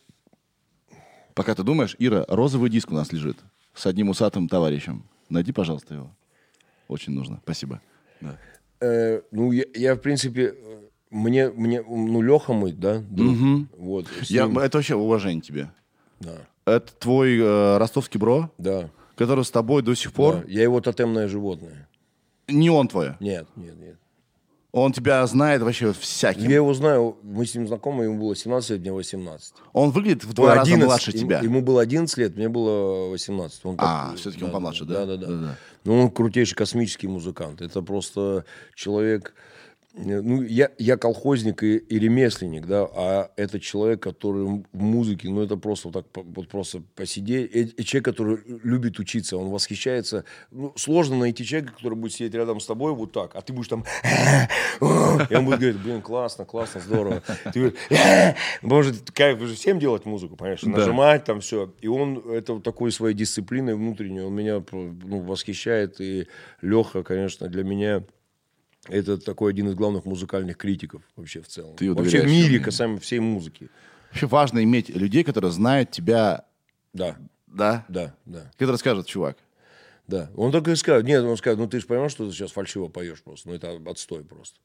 Пока 1.40 1.54
ты 1.54 1.62
думаешь, 1.62 1.96
Ира, 1.98 2.26
розовый 2.28 2.68
диск 2.68 2.90
у 2.90 2.94
нас 2.94 3.12
лежит 3.12 3.38
с 3.72 3.86
одним 3.86 4.10
усатым 4.10 4.46
товарищем. 4.46 5.04
Найди, 5.30 5.52
пожалуйста, 5.52 5.94
его. 5.94 6.10
Очень 6.86 7.14
нужно. 7.14 7.40
Спасибо. 7.44 7.80
Да. 8.20 8.36
э, 8.82 9.22
ну 9.30 9.50
я, 9.50 9.64
я, 9.74 9.94
в 9.94 10.00
принципе, 10.00 10.54
мне, 11.08 11.48
мне, 11.48 11.80
ну, 11.80 12.20
Леха 12.20 12.52
мой, 12.52 12.72
да, 12.72 12.98
друг, 12.98 13.38
вот. 13.78 14.06
Я, 14.24 14.44
ним- 14.48 14.58
это 14.58 14.76
вообще 14.76 14.96
уважение 14.96 15.40
тебе. 15.40 15.70
да, 16.20 16.46
Это 16.66 16.92
твой 16.98 17.38
э, 17.38 17.78
ростовский 17.78 18.20
бро, 18.20 18.52
да, 18.58 18.90
который 19.16 19.42
с 19.42 19.50
тобой 19.50 19.80
до 19.82 19.94
сих 19.94 20.12
пор... 20.12 20.42
да. 20.42 20.44
Я 20.46 20.64
его 20.64 20.82
тотемное 20.82 21.26
животное. 21.26 21.88
Не 22.48 22.68
он 22.68 22.86
твой. 22.86 23.14
Нет, 23.18 23.48
нет, 23.56 23.80
нет. 23.80 23.96
Он 24.72 24.92
тебя 24.92 25.26
знает 25.26 25.62
вообще 25.62 25.92
всяким. 25.92 26.48
Я 26.48 26.56
его 26.56 26.72
знаю, 26.74 27.16
мы 27.22 27.44
с 27.44 27.54
ним 27.54 27.66
знакомы, 27.66 28.04
ему 28.04 28.20
было 28.20 28.36
17 28.36 28.70
лет, 28.70 28.80
мне 28.80 28.92
18. 28.92 29.54
Он 29.72 29.90
выглядит 29.90 30.24
в 30.24 30.32
два 30.32 30.54
раза 30.54 30.62
11. 30.70 30.86
младше 30.86 31.10
Ему- 31.10 31.20
тебя. 31.20 31.40
Ему 31.40 31.60
было 31.60 31.82
11 31.82 32.16
лет, 32.18 32.36
мне 32.36 32.48
было 32.48 33.08
18. 33.10 33.60
Он 33.64 33.74
А, 33.78 34.10
как- 34.10 34.18
все-таки 34.18 34.44
он 34.44 34.52
помладше, 34.52 34.84
да? 34.84 35.06
Да, 35.06 35.06
да, 35.06 35.16
да. 35.16 35.26
Да-да. 35.26 35.56
Ну, 35.84 36.02
он 36.02 36.10
крутейший 36.10 36.56
космический 36.56 37.08
музыкант. 37.08 37.60
Это 37.62 37.82
просто 37.82 38.44
человек... 38.74 39.34
э, 39.94 40.20
Ну, 40.20 40.42
я, 40.42 40.70
я 40.78 40.96
колхозник 40.96 41.62
и, 41.62 41.76
и 41.76 41.98
ремесленник, 41.98 42.66
да, 42.66 42.88
а 42.94 43.30
это 43.36 43.60
человек, 43.60 44.02
который 44.02 44.44
в 44.44 44.82
музыке, 44.82 45.28
ну, 45.28 45.42
это 45.42 45.56
просто 45.56 45.88
вот 45.88 46.12
так, 46.12 46.24
вот 46.24 46.48
просто 46.48 46.82
посидеть. 46.94 47.54
И, 47.54 47.62
и 47.62 47.84
человек, 47.84 48.04
который 48.04 48.38
любит 48.62 48.98
учиться, 48.98 49.36
он 49.36 49.48
восхищается. 49.48 50.24
Ну, 50.50 50.72
сложно 50.76 51.16
найти 51.16 51.44
человека, 51.44 51.74
который 51.74 51.94
будет 51.94 52.12
сидеть 52.12 52.34
рядом 52.34 52.60
с 52.60 52.66
тобой 52.66 52.92
вот 52.92 53.12
так, 53.12 53.34
а 53.34 53.40
ты 53.40 53.52
будешь 53.52 53.68
там... 53.68 53.84
И 54.80 55.34
он 55.34 55.44
будет 55.44 55.60
говорить, 55.60 55.82
блин, 55.82 56.02
классно, 56.02 56.44
классно, 56.44 56.80
здорово. 56.80 57.22
Ты 57.52 57.74
может, 58.62 59.10
кайф 59.10 59.40
же 59.40 59.54
всем 59.54 59.78
делать 59.78 60.04
музыку, 60.06 60.36
понимаешь, 60.36 60.62
нажимать 60.62 61.24
там 61.24 61.40
все. 61.40 61.72
И 61.80 61.88
он 61.88 62.18
это 62.30 62.54
вот 62.54 62.62
такой 62.62 62.92
своей 62.92 63.14
дисциплиной 63.14 63.74
внутренней, 63.74 64.22
он 64.22 64.34
меня 64.34 64.62
ну, 64.72 65.20
восхищает. 65.20 66.00
И 66.00 66.26
Леха, 66.62 67.02
конечно, 67.02 67.48
для 67.48 67.64
меня 67.64 68.02
это 68.88 69.18
такой 69.18 69.52
один 69.52 69.68
из 69.68 69.74
главных 69.74 70.04
музыкальных 70.04 70.56
критиков 70.56 71.02
вообще 71.16 71.40
в 71.42 71.48
целом. 71.48 71.76
Ты 71.76 71.92
вообще 71.92 72.22
в 72.22 72.26
мире 72.26 72.58
касаемо 72.60 72.98
всей 72.98 73.18
музыки. 73.20 73.68
Вообще 74.10 74.26
важно 74.26 74.64
иметь 74.64 74.88
людей, 74.88 75.22
которые 75.22 75.52
знают 75.52 75.90
тебя, 75.90 76.44
Да, 76.92 77.16
да? 77.46 77.84
да, 77.88 78.14
да, 78.24 78.50
Которые 78.52 78.78
скажут, 78.78 79.06
чувак, 79.06 79.36
да. 80.08 80.30
Он 80.36 80.50
так 80.50 80.66
и 80.66 80.74
скажет, 80.74 81.06
нет, 81.06 81.22
он 81.22 81.36
скажет, 81.36 81.58
ну 81.58 81.68
ты 81.68 81.80
же 81.80 81.86
понимаешь, 81.86 82.10
что 82.12 82.26
ты 82.26 82.32
сейчас 82.32 82.50
фальшиво 82.50 82.88
поешь 82.88 83.22
просто, 83.22 83.48
ну 83.48 83.54
это 83.54 83.78
отстой 83.86 84.24
просто. 84.24 84.58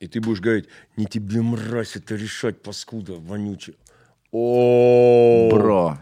И 0.00 0.06
ты 0.06 0.20
будешь 0.20 0.40
говорить, 0.40 0.66
не 0.96 1.06
тебе, 1.06 1.40
мразь, 1.40 1.96
это 1.96 2.14
решать, 2.14 2.62
паскуда, 2.62 3.14
вонючий. 3.14 3.76
О, 4.32 5.48
бро. 5.50 5.98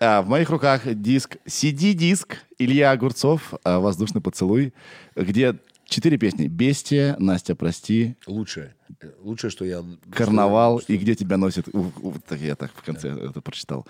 А, 0.00 0.22
в 0.22 0.28
моих 0.28 0.50
руках 0.50 0.82
диск, 0.94 1.36
CD-диск 1.44 2.36
Илья 2.58 2.92
Огурцов 2.92 3.54
«Воздушный 3.64 4.20
поцелуй», 4.20 4.72
где 5.14 5.58
четыре 5.86 6.18
песни. 6.18 6.46
«Бестия», 6.48 7.16
«Настя, 7.18 7.54
прости», 7.54 8.16
Лучшее. 8.26 8.74
Лучшее, 9.20 9.50
что 9.50 9.64
я... 9.64 9.84
«Карнавал» 10.10 10.80
что- 10.80 10.92
и 10.92 10.96
«Где 10.96 11.14
тебя 11.14 11.36
носит». 11.36 11.68
У, 11.72 11.90
у, 12.02 12.14
так 12.26 12.40
я 12.40 12.54
так 12.56 12.72
в 12.74 12.82
конце 12.82 13.10
это 13.10 13.40
прочитал. 13.40 13.86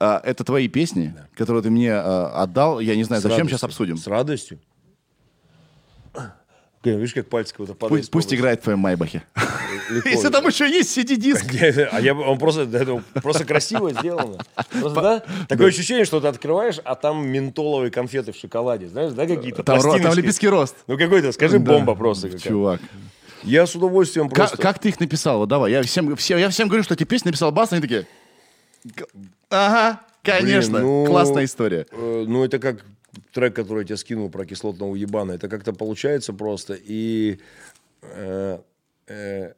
А, 0.00 0.20
это 0.24 0.44
твои 0.44 0.68
песни, 0.68 1.14
которые 1.34 1.62
ты 1.62 1.70
мне 1.70 1.92
а, 1.92 2.42
отдал. 2.42 2.80
Я 2.80 2.94
не 2.96 3.04
знаю, 3.04 3.20
С 3.20 3.24
зачем, 3.24 3.38
радостью. 3.38 3.58
сейчас 3.58 3.64
обсудим. 3.64 3.96
С 3.96 4.06
радостью. 4.06 4.60
Видишь, 6.96 7.14
как 7.14 7.28
пальцы 7.28 7.54
куда-то 7.54 7.74
падают. 7.78 8.02
Пусть, 8.02 8.10
пусть 8.10 8.34
играет 8.34 8.60
в 8.60 8.62
твоем 8.64 8.78
Майбахе. 8.80 9.22
Если 10.04 10.28
там 10.28 10.46
еще 10.46 10.68
есть 10.68 10.96
CD-диск. 10.96 11.46
А 11.92 12.00
я, 12.00 12.14
он 12.14 12.38
просто, 12.38 12.66
просто 13.22 13.44
красиво 13.44 13.92
сделано. 13.92 14.38
Просто, 14.80 15.00
да? 15.00 15.22
Такое 15.48 15.68
ощущение, 15.68 16.04
что 16.04 16.20
ты 16.20 16.26
открываешь, 16.26 16.80
а 16.84 16.94
там 16.94 17.26
ментоловые 17.26 17.90
конфеты 17.90 18.32
в 18.32 18.36
шоколаде. 18.36 18.88
Знаешь, 18.88 19.12
да, 19.12 19.26
какие-то 19.26 19.62
Там, 19.62 19.80
там 19.80 20.14
лепестки 20.14 20.48
рост. 20.48 20.76
Ну 20.86 20.98
какой-то, 20.98 21.32
скажи, 21.32 21.58
бомба 21.58 21.94
просто 21.94 22.28
какая. 22.28 22.48
Чувак. 22.48 22.80
Я 23.44 23.66
с 23.66 23.74
удовольствием 23.74 24.28
Как, 24.28 24.36
просто... 24.36 24.56
как 24.56 24.78
ты 24.78 24.88
их 24.88 25.00
написал? 25.00 25.38
Вот 25.38 25.48
давай. 25.48 25.70
Я 25.70 25.82
всем, 25.82 26.16
все, 26.16 26.36
я 26.38 26.48
всем 26.48 26.68
говорю, 26.68 26.82
что 26.82 26.94
эти 26.94 27.04
песни 27.04 27.28
написал 27.28 27.52
Бас, 27.52 27.72
они 27.72 27.80
такие... 27.80 28.06
Ага, 29.50 30.00
конечно. 30.22 30.78
Блин, 30.78 30.82
ну, 30.86 31.06
Классная 31.06 31.44
история. 31.44 31.86
э, 31.90 32.24
ну, 32.26 32.44
это 32.44 32.58
как 32.58 32.84
трек, 33.38 33.54
который 33.54 33.80
я 33.80 33.84
тебе 33.84 33.96
скинул 33.96 34.30
про 34.30 34.44
кислотного 34.44 34.96
ебана. 34.96 35.32
Это 35.32 35.48
как-то 35.48 35.72
получается 35.72 36.32
просто. 36.32 36.74
И... 36.74 37.38
э, 38.02 38.58
э, 39.06 39.52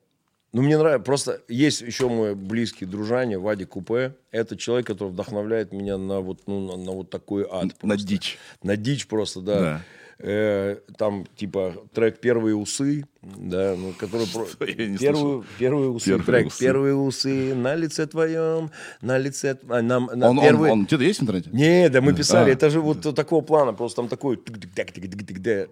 ну, 0.52 0.62
мне 0.62 0.76
нравится. 0.76 1.04
Просто 1.04 1.40
есть 1.48 1.80
еще 1.80 2.08
мой 2.08 2.34
близкий 2.34 2.84
дружаня, 2.84 3.38
Вадик 3.38 3.70
Купе. 3.70 4.14
Это 4.32 4.56
человек, 4.56 4.86
который 4.86 5.08
вдохновляет 5.08 5.72
меня 5.72 5.96
на 5.96 6.20
вот, 6.20 6.40
ну, 6.46 6.60
на, 6.60 6.76
на 6.76 6.92
вот 6.92 7.08
такой 7.08 7.46
ад. 7.50 7.64
На 7.64 7.70
просто. 7.70 8.06
дичь. 8.06 8.38
На 8.62 8.76
дичь 8.76 9.06
просто, 9.06 9.40
да. 9.40 9.60
Да. 9.60 9.82
Э, 10.22 10.76
там, 10.98 11.24
типа, 11.34 11.72
трек 11.94 12.20
«Первые 12.20 12.54
усы», 12.54 13.04
да, 13.22 13.74
ну, 13.76 13.92
который... 13.98 14.26
про- 14.26 14.66
Я 14.66 14.86
не 14.88 14.98
Первую- 14.98 15.44
Первые 15.58 15.88
усы, 15.88 16.04
«Первые 16.10 16.24
трек 16.26 16.46
усы». 16.48 16.58
«Первые 16.60 16.94
усы 16.94 17.54
на 17.54 17.74
лице 17.74 18.06
твоем, 18.06 18.70
на 19.00 19.16
лице... 19.18 19.56
а, 19.68 19.80
нам- 19.80 20.10
на 20.14 20.28
Он, 20.30 20.38
он, 20.38 20.44
первые- 20.44 20.72
он 20.72 20.84
где-то 20.84 21.04
есть 21.04 21.20
в 21.20 21.22
интернете? 21.22 21.48
не, 21.52 21.88
да 21.88 22.00
мы 22.02 22.12
писали, 22.14 22.50
А. 22.50 22.52
это 22.52 22.68
же 22.68 22.80
вот 22.80 23.00
такого 23.14 23.40
плана, 23.40 23.72
просто 23.72 23.96
там 23.96 24.08
такой 24.08 24.36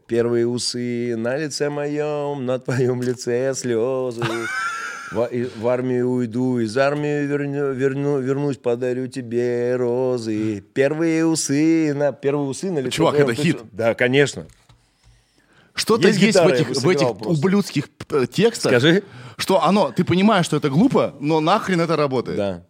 первые 0.06 0.46
усы 0.46 1.14
на 1.16 1.36
лице 1.36 1.68
моем, 1.68 2.46
на 2.46 2.58
твоем 2.58 3.02
лице 3.02 3.52
слезы. 3.54 4.22
В, 5.10 5.28
в 5.56 5.68
армию 5.68 6.08
уйду, 6.10 6.58
из 6.58 6.76
армии 6.76 7.24
верну, 7.24 7.72
верну, 7.72 8.18
вернусь, 8.20 8.56
подарю 8.58 9.06
тебе 9.06 9.76
розы. 9.76 10.62
Первые 10.74 11.24
усы 11.26 11.94
на 11.94 12.12
первые 12.12 12.48
усы 12.48 12.70
на 12.70 12.80
лице. 12.80 12.90
Чувак, 12.90 13.14
твоем. 13.14 13.28
это 13.30 13.36
То 13.36 13.42
хит. 13.42 13.58
Да, 13.72 13.94
конечно. 13.94 14.46
Что-то 15.74 16.08
Есть 16.08 16.20
есть, 16.20 16.38
в 16.38 16.46
этих, 16.48 16.68
в 16.70 16.88
этих 16.88 17.06
просто. 17.06 17.28
ублюдских 17.28 17.88
э, 18.10 18.26
текстах, 18.30 18.72
Скажи. 18.72 19.04
что 19.36 19.62
оно, 19.62 19.92
ты 19.92 20.04
понимаешь, 20.04 20.44
что 20.44 20.56
это 20.56 20.70
глупо, 20.70 21.14
но 21.20 21.38
нахрен 21.40 21.80
это 21.80 21.94
работает. 21.96 22.36
Да. 22.36 22.64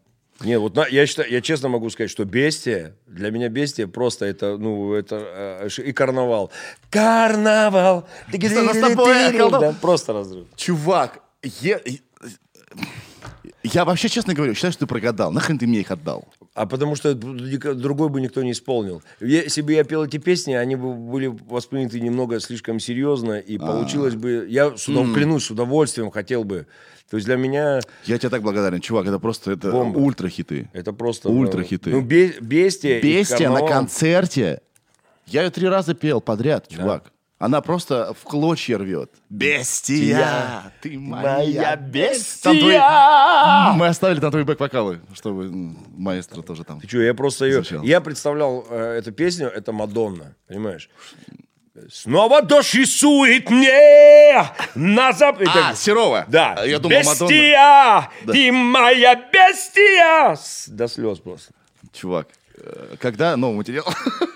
Не, 0.45 0.59
вот 0.59 0.77
на- 0.77 0.87
я 0.87 1.07
считаю, 1.07 1.31
я 1.33 1.41
честно 1.41 1.69
могу 1.69 1.89
сказать, 1.91 2.11
что 2.11 2.25
бестия, 2.25 2.95
для 3.07 3.31
меня 3.31 3.49
бестия 3.49 3.87
просто 3.89 4.27
это, 4.27 4.57
ну, 4.59 4.93
это 4.93 5.17
э, 5.63 5.69
и 5.83 5.93
карнавал. 5.93 6.53
Карнавал! 6.91 8.07
Что, 8.29 8.75
с 8.75 8.79
тобой, 8.81 9.33
колдун? 9.37 9.61
Да, 9.61 9.75
просто 9.81 10.13
разрыв. 10.13 10.47
Чувак, 10.55 11.21
я, 11.43 11.81
я 13.63 13.85
вообще, 13.85 14.09
честно 14.09 14.35
говорю, 14.35 14.55
считаю, 14.55 14.73
что 14.73 14.81
ты 14.81 14.87
прогадал. 14.87 15.31
Нахрен 15.33 15.59
ты 15.59 15.67
мне 15.67 15.81
их 15.81 15.91
отдал? 15.91 16.29
А 16.55 16.67
потому 16.67 16.95
что 16.97 17.15
другой 17.15 18.09
бы 18.09 18.21
никто 18.21 18.43
не 18.43 18.53
исполнил. 18.53 19.03
Если 19.21 19.63
бы 19.63 19.73
я 19.73 19.85
пел 19.85 20.05
эти 20.05 20.19
песни, 20.19 20.55
они 20.55 20.77
бы 20.77 20.95
были 20.95 21.27
восприняты 21.27 22.01
немного 22.01 22.41
слишком 22.41 22.81
серьезно, 22.81 23.35
А. 23.35 23.39
и 23.39 23.59
получилось 23.59 24.15
бы... 24.15 24.47
Я 24.49 24.77
с 24.77 24.89
удов- 24.89 25.13
клянусь, 25.15 25.45
с 25.45 25.51
удовольствием 25.51 26.11
хотел 26.11 26.45
бы. 26.45 26.67
То 27.11 27.17
есть 27.17 27.27
для 27.27 27.37
меня 27.37 27.81
Я 28.05 28.19
тебе 28.19 28.29
так 28.29 28.43
благодарен, 28.43 28.81
чувак. 28.81 29.07
Это 29.07 29.19
просто 29.19 29.53
это 29.53 29.71
Бомба. 29.71 29.99
ультра 29.99 30.29
хиты. 30.29 30.69
это 30.73 30.93
просто... 30.93 31.29
Ну, 31.31 31.63
хиты. 31.63 31.91
Ну, 31.91 32.01
бе- 32.01 32.35
бестия 32.41 33.01
Бестия 33.01 33.51
на 33.51 33.67
концерте. 33.67 34.61
Я 35.27 35.43
ее 35.45 35.51
три 35.51 35.69
раза 35.69 35.95
пел 35.95 36.21
подряд, 36.21 36.69
чувак. 36.69 37.13
Она 37.39 37.61
просто 37.61 38.15
в 38.21 38.25
клочья 38.25 38.79
рвет. 38.79 39.13
Бестия, 39.31 40.73
ты 40.81 40.99
моя 40.99 41.77
бестия. 41.77 43.73
Мы 43.75 43.87
оставили 43.87 44.19
там 44.19 44.33
твои 44.33 44.43
бэк-вокалы, 44.43 45.01
чтобы 45.15 45.49
маэстро 45.97 46.43
тоже 46.43 46.65
там. 46.65 46.81
Ты 46.81 46.89
что, 46.89 47.01
я 47.01 47.15
просто 47.15 47.47
ее... 47.47 47.63
Я 47.83 48.01
представлял 48.01 48.67
э, 48.69 48.99
эту 48.99 49.13
песню, 49.13 49.47
это 49.49 49.71
Мадонна, 49.71 50.35
понимаешь? 50.49 50.91
Снова 51.93 52.43
дождь 52.43 52.75
рисует 52.75 53.51
мне 53.51 54.45
на 54.75 55.13
зап... 55.13 55.41
А, 55.47 55.77
Серова. 55.77 56.25
Да. 56.27 56.65
Я 56.65 56.81
думал, 56.81 56.99
Мадонна. 57.05 57.31
Бестия, 57.31 58.11
ты 58.27 58.51
моя 58.51 59.15
бестия. 59.15 60.37
До 60.67 60.89
слез 60.89 61.21
просто. 61.21 61.53
Чувак, 61.93 62.27
когда 63.01 63.37
новый 63.37 63.57
материал? 63.59 63.85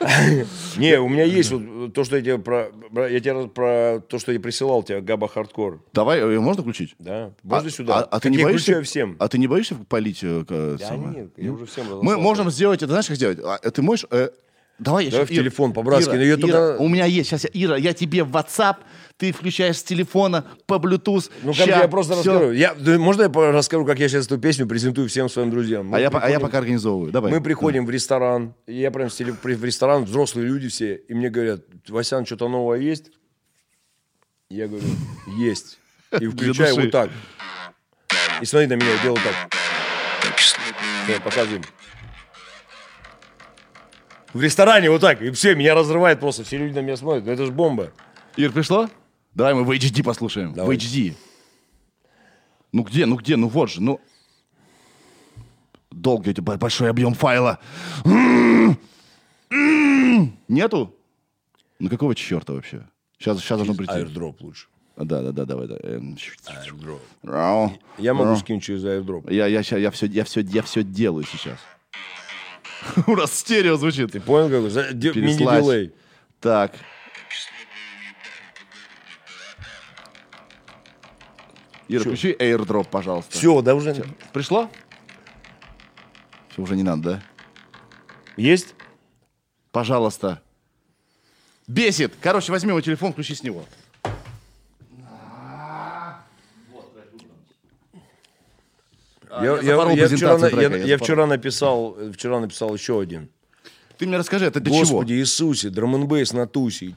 Не, 0.77 0.99
у 1.01 1.09
меня 1.09 1.25
есть 1.25 1.51
вот 1.51 1.93
то, 1.95 2.05
что 2.05 2.17
я 2.17 2.23
тебе 2.23 2.39
про... 2.39 2.71
Я 3.09 3.21
тебе 3.21 3.49
про 3.49 4.01
то, 4.09 4.19
что 4.19 4.33
я 4.33 4.41
присылал 4.41 4.83
тебе, 4.83 5.01
Габа 5.01 5.29
Хардкор. 5.29 5.81
Давай, 5.93 6.21
э, 6.21 6.41
можно 6.41 6.63
включить? 6.63 6.95
Да? 6.99 7.33
Можно 7.43 7.69
А- 7.69 7.71
сюда? 7.71 7.99
А, 8.01 8.03
а 8.03 8.21
ты 8.21 8.31
не 8.31 8.43
боишься? 8.43 8.83
всем. 8.83 9.17
А 9.19 9.29
ты 9.29 9.39
не 9.39 9.47
боишься 9.47 9.77
полить? 9.89 10.21
э, 10.23 10.45
Да 10.49 10.97
нет, 10.97 11.31
я 11.37 11.53
уже 11.53 11.67
всем 11.67 11.85
Мы 12.03 12.17
можем 12.17 12.51
сделать 12.51 12.83
это, 12.83 12.89
знаешь, 12.93 13.07
как 13.07 13.17
сделать? 13.17 13.39
А, 13.45 13.59
ты 13.59 13.83
можешь... 13.83 14.07
э, 14.11 14.31
давай 14.79 15.05
я 15.07 15.11
Давай 15.11 15.27
в 15.27 15.29
телефон 15.31 15.73
по-братски, 15.73 16.37
только- 16.37 16.77
У 16.79 16.89
меня 16.89 17.07
есть 17.07 17.31
сейчас, 17.31 17.47
Ира, 17.53 17.77
я 17.77 17.93
тебе 17.93 18.25
в 18.25 18.35
WhatsApp, 18.37 18.77
ты 19.23 19.31
включаешь 19.31 19.77
с 19.79 19.85
телефона 19.85 20.45
по 20.67 20.75
Bluetooth. 20.81 21.31
Ну, 21.45 21.55
ща, 21.55 21.65
как 21.67 21.77
я 21.83 21.87
просто 21.87 22.15
всё. 22.15 22.33
расскажу. 22.33 22.53
Я, 22.55 22.75
да, 22.75 22.99
можно 22.99 23.23
я 23.23 23.53
расскажу, 23.53 23.85
как 23.87 24.01
я 24.01 24.09
сейчас 24.09 24.27
эту 24.27 24.37
песню 24.37 24.67
презентую 24.67 25.09
всем 25.09 25.29
своим 25.29 25.49
друзьям? 25.49 25.87
Мы 25.87 25.99
А 25.99 26.01
я, 26.01 26.11
по- 26.11 26.19
а 26.19 26.23
я 26.23 26.39
приходим- 26.39 26.41
пока 26.41 26.59
организовываю. 26.59 27.13
Давай. 27.13 27.31
Мы 27.31 27.41
приходим 27.41 27.87
в 27.87 27.91
ресторан, 27.91 28.57
я 28.67 28.91
прям 28.91 29.09
в, 29.09 29.13
теле- 29.13 29.31
в 29.41 29.65
ресторан, 29.65 30.03
взрослые 30.07 30.49
люди 30.49 30.69
все, 30.69 30.97
и 30.97 31.15
мне 31.15 31.31
говорят, 31.31 31.61
Васян, 31.89 32.27
что-то 32.27 32.49
новое 32.49 32.81
есть? 32.81 33.13
Я 34.51 34.67
говорю, 34.67 34.87
есть. 35.39 35.79
И 36.19 36.27
включаю 36.27 36.75
вот 36.75 36.91
так. 36.91 37.09
И 38.41 38.45
смотри 38.45 38.67
на 38.67 38.73
меня, 38.75 38.91
я 38.91 39.03
делаю 39.05 39.21
так. 39.23 39.55
Всё, 40.37 41.21
показываем. 41.23 41.63
В 44.35 44.43
ресторане 44.43 44.91
вот 44.91 45.01
так, 45.01 45.23
и 45.23 45.31
все, 45.31 45.55
меня 45.55 45.77
разрывает 45.77 46.19
просто, 46.19 46.43
все 46.43 46.57
люди 46.59 46.75
на 46.75 46.81
меня 46.81 46.97
смотрят, 46.97 47.25
ну 47.25 47.31
это 47.31 47.47
же 47.47 47.53
бомба. 47.53 47.93
Ир, 48.37 48.51
пришло? 48.51 48.89
Давай 49.35 49.55
мы 49.55 49.65
в 49.65 49.71
HD 49.71 50.03
послушаем. 50.03 50.53
Давай. 50.53 50.77
В 50.77 50.81
HD. 50.81 51.15
Ну 52.73 52.83
где, 52.83 53.07
ну 53.07 53.17
где, 53.17 53.37
ну 53.37 53.49
вот 53.49 53.71
же, 53.71 53.81
ну... 53.83 54.01
Долго 55.91 56.31
эти 56.31 56.41
б- 56.41 56.57
большой 56.57 56.89
объем 56.91 57.15
файла. 57.15 57.59
Нету? 60.49 60.95
Ну 61.79 61.89
какого 61.89 62.15
черта 62.15 62.53
вообще? 62.53 62.87
Сейчас, 63.19 63.39
сейчас 63.41 63.59
должно 63.59 63.75
прийти. 63.75 63.93
Airdrop 63.95 64.37
лучше. 64.41 64.67
А, 64.97 65.05
Да, 65.05 65.23
да, 65.23 65.33
да, 65.33 65.45
давай. 65.45 65.69
да. 65.69 65.77
Airdrop. 65.77 67.01
Я 67.99 68.15
могу 68.15 68.37
скинуть 68.37 68.63
через 68.63 68.85
Airdrop. 68.85 69.33
Я, 69.33 69.47
я, 69.47 69.63
ща- 69.63 69.79
я, 69.79 69.91
все, 69.91 70.07
я, 70.07 70.25
все, 70.25 70.41
я 70.41 70.63
все 70.63 70.83
делаю 70.83 71.25
сейчас. 71.25 71.59
У 73.07 73.15
нас 73.17 73.33
стерео 73.39 73.77
звучит. 73.77 74.13
Ты 74.13 74.21
понял, 74.21 74.49
Переслать. 75.13 75.63
Мини-дилей. 75.63 75.93
Так. 76.41 76.73
Ира, 81.89 82.01
включи 82.03 82.33
airdrop, 82.39 82.87
пожалуйста. 82.91 83.33
Все, 83.33 83.61
да 83.63 83.75
уже... 83.75 84.05
Пришло? 84.33 84.71
Все, 86.51 86.63
уже 86.63 86.77
не 86.77 86.83
надо, 86.83 87.03
да? 87.03 87.23
Есть? 88.37 88.75
Пожалуйста. 89.71 90.43
Бесит. 91.67 92.13
Короче, 92.21 92.53
возьми 92.53 92.71
его 92.71 92.81
телефон, 92.81 93.13
включи 93.13 93.35
с 93.35 93.43
него. 93.43 93.65
я, 99.43 99.53
я 99.63 99.77
я- 99.95 100.09
вчера, 100.09 100.37
я- 100.49 100.77
я 100.85 100.99
вчера 100.99 101.27
написал, 101.27 101.97
вчера 102.13 102.41
написал 102.41 102.75
еще 102.75 103.01
один. 103.01 103.31
Ты 104.03 104.09
мне 104.09 104.17
расскажи, 104.17 104.47
это 104.47 104.59
для 104.59 104.73
Господи 104.81 105.11
чего? 105.11 105.21
Иисусе, 105.21 105.71
драм-н-бейс 105.71 106.33
на 106.33 106.49
тусе. 106.49 106.97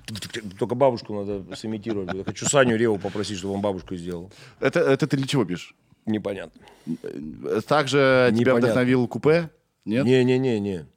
Только 0.58 0.74
бабушку 0.74 1.14
надо 1.14 1.56
сымитировать. 1.56 2.12
Я 2.16 2.24
хочу 2.24 2.48
Саню 2.48 2.78
Реву 2.78 2.98
попросить, 2.98 3.38
чтобы 3.38 3.54
он 3.54 3.62
бабушку 3.62 3.96
сделал. 3.96 4.32
Это, 4.60 4.80
это 4.80 5.06
ты 5.06 5.16
для 5.16 5.28
чего 5.28 5.46
пишешь? 5.46 5.76
Непонятно. 6.08 6.60
Также 7.68 8.30
тебя 8.32 8.40
Непонятно. 8.40 8.60
вдохновил 8.60 9.08
купе? 9.08 9.52
Нет? 9.86 10.04
Не-не-не-не. 10.04 10.88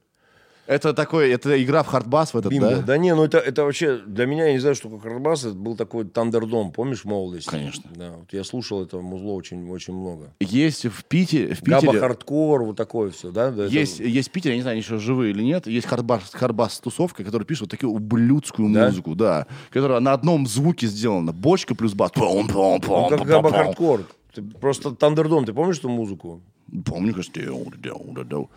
Это 0.69 0.93
такой, 0.93 1.31
это 1.31 1.61
игра 1.63 1.81
в 1.81 1.87
хардбас 1.87 2.31
в 2.31 2.37
этот, 2.37 2.51
Бимбо. 2.51 2.69
да? 2.69 2.81
Да? 2.83 2.97
не, 2.99 3.15
ну 3.15 3.23
это, 3.23 3.39
это 3.39 3.63
вообще, 3.63 3.97
для 4.05 4.27
меня, 4.27 4.45
я 4.45 4.53
не 4.53 4.59
знаю, 4.59 4.75
что 4.75 4.87
такое 4.87 4.99
Карбас, 5.11 5.43
это 5.43 5.55
был 5.55 5.75
такой 5.75 6.05
Тандердом, 6.05 6.71
помнишь, 6.71 7.01
в 7.01 7.05
молодости? 7.05 7.49
Конечно. 7.49 7.89
Да, 7.95 8.11
вот 8.19 8.31
я 8.33 8.43
слушал 8.43 8.83
это 8.83 8.97
музло 8.99 9.31
очень, 9.31 9.67
очень 9.67 9.95
много. 9.95 10.31
Есть 10.39 10.85
в 10.85 11.05
Питере, 11.05 11.55
в 11.55 11.63
Габа 11.63 11.81
Питере 11.81 11.99
хардкор, 11.99 12.63
вот 12.65 12.75
такое 12.77 13.09
все, 13.09 13.31
да? 13.31 13.49
Да, 13.49 13.63
это- 13.63 13.73
есть, 13.73 13.99
есть 13.99 14.29
в 14.29 14.31
Питере, 14.31 14.53
я 14.53 14.57
не 14.57 14.61
знаю, 14.61 14.73
они 14.73 14.81
еще 14.81 14.99
живые 14.99 15.31
или 15.31 15.41
нет, 15.41 15.65
есть 15.65 15.87
хардбас, 15.87 16.29
хардбас 16.31 16.79
тусовка, 16.79 17.23
которая 17.23 17.47
пишет 17.47 17.61
вот 17.61 17.71
такую 17.71 17.91
ублюдскую 17.91 18.71
Да? 18.71 18.85
музыку, 18.85 19.15
да, 19.15 19.47
которая 19.71 19.99
на 20.01 20.13
одном 20.13 20.45
звуке 20.45 20.85
сделана, 20.85 21.33
бочка 21.33 21.73
плюс 21.73 21.95
бас. 21.95 22.11
Пом, 22.11 22.47
пом, 22.47 22.75
Ну, 22.75 22.87
пом, 22.87 23.09
как 23.09 23.25
Габа 23.25 23.49
хардкор. 23.49 24.03
Ты 24.35 24.43
просто 24.43 24.91
Thunderdome, 24.91 25.45
ты 25.45 25.53
помнишь 25.53 25.79
эту 25.79 25.89
музыку? 25.89 26.41
Помню, 26.85 27.15
конечно. 27.15 28.47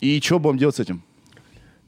И 0.00 0.20
что 0.20 0.38
будем 0.38 0.58
делать 0.58 0.76
с 0.76 0.78
этим? 0.78 1.02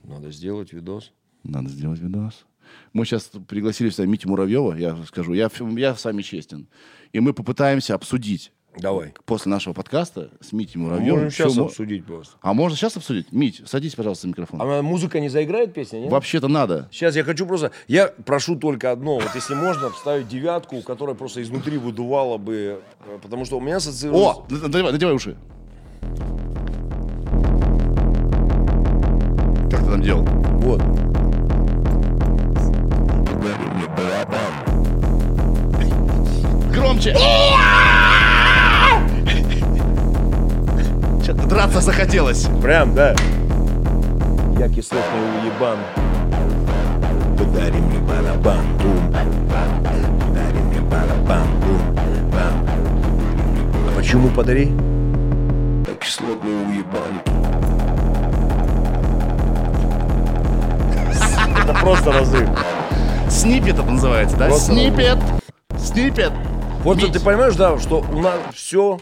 Надо 0.09 0.31
сделать 0.31 0.73
видос. 0.73 1.13
Надо 1.45 1.69
сделать 1.69 2.01
видос. 2.01 2.47
Мы 2.93 3.05
сейчас 3.05 3.31
пригласили 3.47 3.91
сюда 3.91 4.07
Митю 4.07 4.29
Муравьева, 4.29 4.75
я 4.75 4.97
скажу, 5.07 5.33
я, 5.33 5.51
я 5.77 5.95
с 5.95 6.05
вами 6.05 6.23
честен. 6.23 6.67
И 7.13 7.21
мы 7.21 7.33
попытаемся 7.33 7.95
обсудить 7.95 8.53
Давай. 8.77 9.13
После 9.25 9.51
нашего 9.51 9.75
подкаста 9.75 10.31
с 10.41 10.53
Митей 10.53 10.81
Муравьевым. 10.81 11.25
Можем 11.25 11.31
сейчас 11.31 11.57
мо... 11.57 11.65
обсудить 11.67 12.05
просто. 12.05 12.37
А 12.41 12.55
можно 12.55 12.77
сейчас 12.77 12.97
обсудить? 12.97 13.33
Мить, 13.33 13.63
садись, 13.67 13.95
пожалуйста, 13.95 14.23
за 14.23 14.29
микрофон. 14.29 14.61
А 14.63 14.83
музыка 14.83 15.21
не 15.21 15.29
заиграет 15.29 15.75
песня, 15.75 15.99
нет? 15.99 16.11
Вообще-то 16.11 16.49
надо. 16.49 16.89
Сейчас 16.93 17.17
я 17.17 17.25
хочу 17.25 17.47
просто... 17.47 17.73
Я 17.89 18.09
прошу 18.09 18.57
только 18.57 18.93
одно. 18.93 19.19
Вот 19.19 19.35
если 19.35 19.55
можно, 19.55 19.91
вставить 19.91 20.29
девятку, 20.29 20.81
которая 20.83 21.17
просто 21.17 21.43
изнутри 21.43 21.77
выдувала 21.79 22.39
бы... 22.39 22.81
Э, 23.07 23.19
потому 23.21 23.45
что 23.45 23.59
у 23.59 23.61
меня 23.61 23.77
ассоциируется... 23.77 24.31
О, 24.31 24.47
надевай, 24.49 24.93
надевай 24.93 25.15
уши. 25.15 25.37
Ты 29.89 29.93
там 29.93 30.03
делал? 30.03 30.23
Вот. 30.23 30.83
Громче! 36.75 37.17
Что-то 41.23 41.47
драться 41.47 41.81
захотелось. 41.81 42.49
Прям, 42.63 42.95
да. 42.95 43.15
Я 44.59 44.69
кислотный 44.69 45.03
уебан. 45.43 45.79
Подари 47.39 47.81
мне 47.81 47.99
барабан, 48.01 48.65
бум. 48.83 49.13
Подари 50.19 50.59
мне 50.59 50.81
барабан, 50.81 51.47
бум. 51.61 51.97
Бам. 52.33 52.67
А 53.89 53.97
почему 53.97 54.29
подари? 54.29 54.73
Я 55.87 55.95
кислотный 55.95 56.53
уебан. 56.67 57.38
Это 61.69 61.81
просто 61.81 62.13
разрыв. 62.13 62.49
Снипет 63.29 63.75
это 63.75 63.83
называется, 63.83 64.39
да? 64.39 64.47
Просто 64.47 64.73
Снипет. 64.73 65.19
Снипет. 65.79 66.33
Вот 66.83 66.99
ты 66.99 67.21
понимаешь, 67.21 67.57
да, 67.57 67.79
что 67.79 68.01
у 68.11 68.23
нас 68.23 68.41
все 68.55 68.99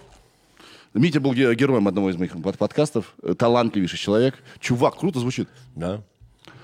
Митя 0.93 1.21
был 1.21 1.33
героем 1.33 1.87
одного 1.87 2.11
из 2.11 2.17
моих 2.17 2.33
подкастов. 2.59 3.15
Талантливейший 3.39 4.01
человек. 4.01 4.35
Чувак, 4.59 4.97
круто 4.99 5.21
звучит. 5.21 5.49
Да. 5.77 6.01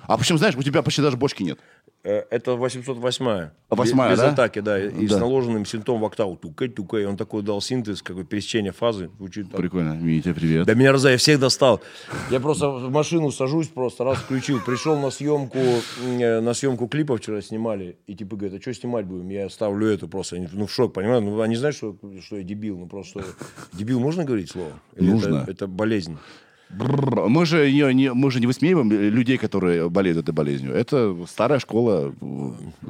А 0.08 0.18
почему, 0.18 0.38
знаешь, 0.38 0.56
у 0.56 0.62
тебя 0.64 0.82
почти 0.82 1.02
даже 1.02 1.16
бочки 1.16 1.44
нет. 1.44 1.60
Э, 2.04 2.24
это 2.30 2.52
808-я. 2.52 3.52
Восьмая, 3.70 4.10
без, 4.10 4.18
да? 4.18 4.30
Атаки, 4.30 4.58
да. 4.58 4.78
И 4.78 5.06
да. 5.06 5.16
с 5.16 5.20
наложенным 5.20 5.64
синтом 5.64 6.00
в 6.00 6.04
октаву. 6.04 6.36
Тукай, 6.36 6.68
тукай. 6.68 7.06
Он 7.06 7.16
такой 7.16 7.42
дал 7.42 7.60
синтез, 7.60 8.02
какое 8.02 8.24
пересечение 8.24 8.72
фазы. 8.72 9.10
Звучит 9.18 9.50
так. 9.50 9.60
Прикольно. 9.60 9.92
Митя, 9.92 10.34
привет. 10.34 10.66
Да 10.66 10.74
меня 10.74 10.90
раза, 10.90 11.10
я 11.10 11.16
всех 11.16 11.38
достал. 11.38 11.80
Я 12.30 12.40
просто 12.40 12.68
в 12.70 12.90
машину 12.90 13.30
сажусь, 13.30 13.68
просто 13.68 14.02
раз 14.02 14.18
включил. 14.18 14.60
Пришел 14.60 14.98
на 14.98 15.10
съемку, 15.10 15.58
э, 15.58 16.40
на 16.40 16.54
съемку 16.54 16.88
клипа 16.88 17.16
вчера 17.16 17.40
снимали. 17.40 17.98
И 18.08 18.16
типа 18.16 18.34
говорят, 18.34 18.58
а 18.58 18.60
что 18.60 18.74
снимать 18.74 19.06
будем? 19.06 19.28
Я 19.28 19.48
ставлю 19.48 19.86
это 19.86 20.08
просто. 20.08 20.36
Они, 20.36 20.48
ну, 20.52 20.66
в 20.66 20.72
шок, 20.72 20.92
понимаю? 20.92 21.20
Ну, 21.20 21.40
они 21.40 21.54
знают, 21.54 21.76
что, 21.76 21.96
что 22.20 22.36
я 22.36 22.42
дебил. 22.42 22.78
Ну, 22.78 22.88
просто... 22.88 23.24
Дебил 23.72 24.00
можно 24.00 24.24
говорить 24.24 24.50
слово? 24.50 24.72
Или 24.96 25.10
Нужно. 25.10 25.36
Это, 25.42 25.50
это 25.52 25.66
болезнь. 25.68 26.18
Мы 26.72 27.44
же, 27.46 27.70
не, 27.70 27.92
не, 27.94 28.12
мы 28.12 28.30
же 28.30 28.40
не 28.40 28.46
высмеиваем 28.46 28.90
людей, 28.90 29.36
которые 29.36 29.90
болеют 29.90 30.18
этой 30.18 30.32
болезнью. 30.32 30.72
Это 30.74 31.14
старая 31.28 31.58
школа. 31.58 32.14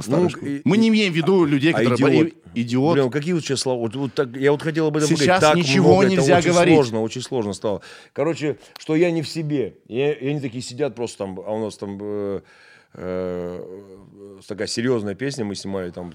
Старая 0.01 0.23
Ну, 0.25 0.31
школа. 0.31 0.49
и- 0.49 0.63
мы 0.65 0.77
не 0.77 0.89
имеем 0.89 1.13
в 1.13 1.17
виду 1.17 1.45
людей, 1.45 1.73
А 1.73 1.79
которые 1.79 1.97
идиот? 1.97 2.09
болеют. 2.09 2.35
Идиот. 2.55 2.95
Блин, 2.95 3.11
какие 3.11 3.33
вот 3.35 3.43
сейчас 3.43 3.61
слова? 3.61 3.81
Вот, 3.81 3.97
вот 3.97 4.15
так, 4.15 4.37
я 4.37 4.53
вот 4.53 4.63
хотел 4.63 4.87
об 4.87 4.97
этом 4.97 5.09
Сейчас 5.09 5.41
поговорить. 5.41 5.65
Так 5.65 5.71
ничего 5.73 5.89
много, 5.97 6.07
нельзя 6.11 6.39
это 6.39 6.39
очень 6.39 6.51
говорить. 6.53 6.75
сложно, 6.75 7.01
очень 7.03 7.23
сложно 7.23 7.53
стало. 7.55 7.81
Короче, 8.13 8.59
что 8.79 8.95
я 8.95 9.11
не 9.11 9.23
в 9.23 9.29
себе. 9.29 9.75
Я, 9.89 10.13
и 10.13 10.29
они 10.29 10.41
такие 10.41 10.63
сидят 10.63 10.95
просто 10.95 11.19
там, 11.19 11.41
а 11.45 11.53
у 11.53 11.65
нас 11.65 11.77
там 11.77 11.99
э, 12.01 12.41
э, 12.95 13.65
такая 14.47 14.67
серьезная 14.69 15.15
песня 15.15 15.45
мы 15.45 15.55
снимали, 15.55 15.91
там 15.91 16.13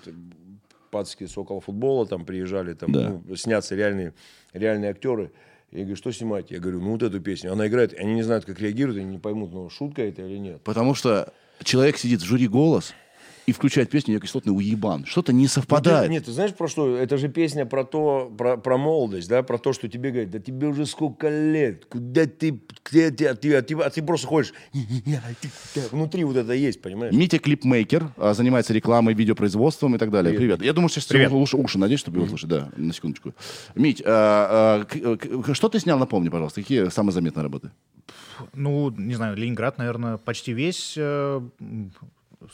пацки 0.91 1.25
с 1.25 1.37
около 1.37 1.59
футбола 1.59 2.05
там 2.05 2.23
приезжали, 2.23 2.73
там 2.73 2.91
Да. 2.91 3.19
ну, 3.27 3.35
снятся 3.35 3.75
реальные, 3.75 4.13
реальные 4.53 4.91
актеры. 4.91 5.31
Я 5.77 5.83
говорю, 5.83 5.95
что 5.95 6.11
снимать? 6.11 6.49
Я 6.49 6.59
говорю, 6.59 6.81
ну 6.81 6.93
вот 6.93 7.03
эту 7.03 7.19
песню. 7.19 7.51
Она 7.51 7.67
играет, 7.67 7.93
они 7.99 8.15
не 8.15 8.23
знают, 8.23 8.45
как 8.45 8.59
реагируют, 8.59 8.97
они 8.97 9.11
не 9.11 9.19
поймут, 9.19 9.53
ну 9.53 9.69
шутка 9.69 10.01
это 10.01 10.23
или 10.23 10.39
нет. 10.39 10.63
Потому 10.63 10.95
что 10.95 11.31
человек 11.63 11.97
сидит 11.97 12.21
в 12.21 12.25
жюри 12.25 12.47
«Голос» 12.47 12.95
и 13.47 13.53
включает 13.53 13.89
песню 13.89 14.15
«Я 14.15 14.19
кислотный 14.19 14.51
уебан». 14.53 15.05
Что-то 15.05 15.31
не 15.31 15.43
Ну, 15.43 15.47
совпадает. 15.47 16.07
ты- 16.07 16.11
нет, 16.11 16.25
ты 16.25 16.33
знаешь 16.33 16.53
про 16.53 16.67
что? 16.67 16.97
Это 16.97 17.17
же 17.17 17.29
песня 17.29 17.65
про 17.65 17.85
то, 17.85 18.29
про, 18.37 18.57
про 18.57 18.77
молодость, 18.77 19.29
да, 19.29 19.41
про 19.41 19.57
то, 19.57 19.71
что 19.71 19.87
тебе 19.87 20.11
говорят, 20.11 20.31
да 20.31 20.39
тебе 20.39 20.67
уже 20.67 20.85
сколько 20.85 21.29
лет, 21.29 21.85
куда 21.85 22.25
ты, 22.25 22.59
где 22.83 23.09
ты, 23.09 23.25
а 23.27 23.35
ты, 23.35 23.55
а 23.55 23.61
ты, 23.61 23.73
а 23.75 23.89
ты 23.89 24.03
просто 24.03 24.27
ходишь, 24.27 24.53
внутри 25.91 26.25
вот 26.25 26.35
это 26.35 26.51
есть, 26.51 26.81
понимаешь? 26.81 27.13
Митя 27.15 27.39
клипмейкер, 27.39 28.11
а, 28.17 28.33
занимается 28.33 28.73
рекламой, 28.73 29.13
видеопроизводством 29.13 29.95
и 29.95 29.97
так 29.97 30.11
далее. 30.11 30.35
Привет. 30.37 30.61
Я 30.61 30.73
думаю, 30.73 30.89
сейчас 30.89 31.05
Привет. 31.05 31.31
уши, 31.31 31.55
уши 31.55 31.79
надеть, 31.79 31.99
чтобы 31.99 32.17
его 32.17 32.27
слушать. 32.27 32.49
Да, 32.49 32.69
на 32.75 32.91
секундочку. 32.93 33.33
Мить, 33.75 34.03
а, 34.05 34.85
а, 34.91 35.53
что 35.53 35.69
ты 35.69 35.79
снял, 35.79 35.97
напомни, 35.97 36.27
пожалуйста, 36.27 36.61
какие 36.61 36.89
самые 36.89 37.13
заметные 37.13 37.43
работы? 37.43 37.71
Ну, 38.53 38.89
не 38.91 39.15
знаю, 39.15 39.37
Ленинград, 39.37 39.77
наверное, 39.77 40.17
почти 40.17 40.51
весь. 40.51 40.97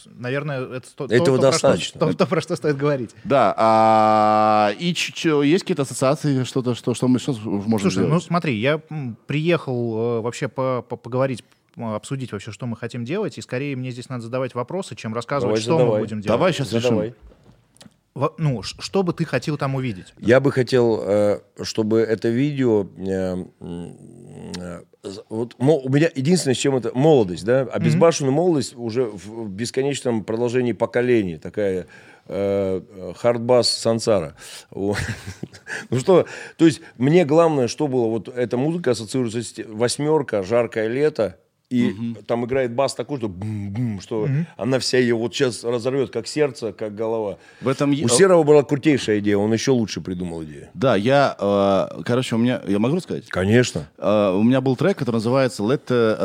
Наверное, 0.06 0.62
это 0.78 0.88
то, 0.96 1.08
то- 1.08 1.14
Этого 1.14 1.38
то, 1.38 1.44
про 1.44 1.52
достаточно. 1.52 2.00
что- 2.00 2.12
то, 2.12 2.18
то, 2.18 2.26
про 2.26 2.42
что 2.42 2.56
стоит 2.56 2.78
говорить. 2.78 3.12
Да, 3.26 3.54
а, 3.58 4.72
и 4.80 4.94
ч- 4.94 5.12
ч- 5.14 5.30
есть 5.46 5.64
какие-то 5.64 5.82
ассоциации, 5.84 6.44
что-то, 6.46 6.74
что, 6.74 6.94
что 6.94 7.08
мы 7.08 7.20
что 7.20 7.34
можем 7.34 7.80
Слушай, 7.92 8.00
ну 8.00 8.06
сделать? 8.08 8.24
смотри, 8.24 8.56
я 8.60 8.80
приехал 9.28 10.18
э, 10.18 10.22
вообще 10.22 10.48
по- 10.48 10.82
по- 10.88 10.96
поговорить, 10.96 11.44
обсудить 11.78 12.32
вообще, 12.32 12.52
что 12.52 12.66
мы 12.66 12.78
хотим 12.78 13.04
делать, 13.04 13.38
и 13.38 13.42
скорее 13.42 13.76
мне 13.76 13.92
здесь 13.92 14.08
надо 14.10 14.24
задавать 14.24 14.56
вопросы, 14.56 14.96
чем 14.96 15.14
рассказывать, 15.14 15.56
Давай, 15.56 15.62
что 15.62 15.72
задавай. 15.74 15.94
мы 15.96 16.00
будем 16.00 16.22
делать. 16.22 16.28
Давай 16.40 16.54
сейчас 16.54 16.70
Задавай. 16.70 17.08
решим. 17.08 17.18
Ну, 18.16 18.62
что 18.62 19.02
бы 19.02 19.12
ты 19.14 19.26
хотел 19.26 19.58
там 19.58 19.74
увидеть? 19.76 20.14
Я 20.20 20.40
бы 20.40 20.52
хотел, 20.52 21.02
э, 21.04 21.40
чтобы 21.64 22.00
это 22.02 22.30
видео... 22.30 22.88
э, 22.98 23.44
э, 24.58 24.82
Вот 25.30 25.56
у 25.58 25.90
меня 25.90 26.10
единственное, 26.14 26.54
с 26.54 26.60
чем 26.60 26.76
это 26.76 26.92
молодость, 26.94 27.44
да, 27.44 27.62
обезбашенная 27.62 28.32
молодость 28.32 28.76
уже 28.76 29.06
в 29.06 29.50
бесконечном 29.50 30.24
продолжении 30.24 30.74
поколений, 30.74 31.38
такая 31.38 31.88
хардбас 32.26 33.70
сансара. 33.70 34.36
Ну 35.90 36.00
что, 36.00 36.26
то 36.58 36.66
есть 36.66 36.82
мне 36.98 37.26
главное, 37.26 37.68
что 37.68 37.88
было, 37.88 38.08
вот 38.08 38.30
эта 38.30 38.58
музыка 38.58 38.92
ассоциируется 38.92 39.42
с 39.44 39.56
восьмерка, 39.68 40.44
жаркое 40.44 40.88
лето, 40.88 41.38
и 41.70 42.16
там 42.28 42.46
играет 42.46 42.74
бас 42.76 42.94
такой, 42.94 43.18
что, 43.18 43.28
бум-бум, 43.28 44.00
что 44.00 44.28
она 44.58 44.78
вся 44.80 45.00
ее 45.00 45.16
вот 45.16 45.34
сейчас 45.34 45.64
разорвет, 45.64 46.12
как 46.12 46.28
сердце, 46.28 46.72
как 46.72 46.94
голова. 46.96 47.38
В 47.62 47.68
этом... 47.68 47.92
У 47.92 48.08
Серого 48.10 48.44
была 48.44 48.64
крутейшая 48.64 49.20
идея, 49.20 49.38
он 49.38 49.52
еще 49.54 49.72
лучше 49.72 50.02
придумал 50.02 50.44
идею. 50.44 50.70
Да, 50.74 50.96
я, 50.96 51.36
э, 51.40 52.02
короче, 52.06 52.36
у 52.36 52.38
меня... 52.38 52.62
Я 52.68 52.78
могу 52.80 52.98
рассказать? 52.98 53.28
Конечно. 53.30 53.88
Э, 53.98 54.32
у 54.36 54.44
меня 54.44 54.62
был 54.62 54.76
трек, 54.76 54.98
который 54.98 55.16
называется 55.16 55.64
Let 55.64 55.84
э, 55.90 56.16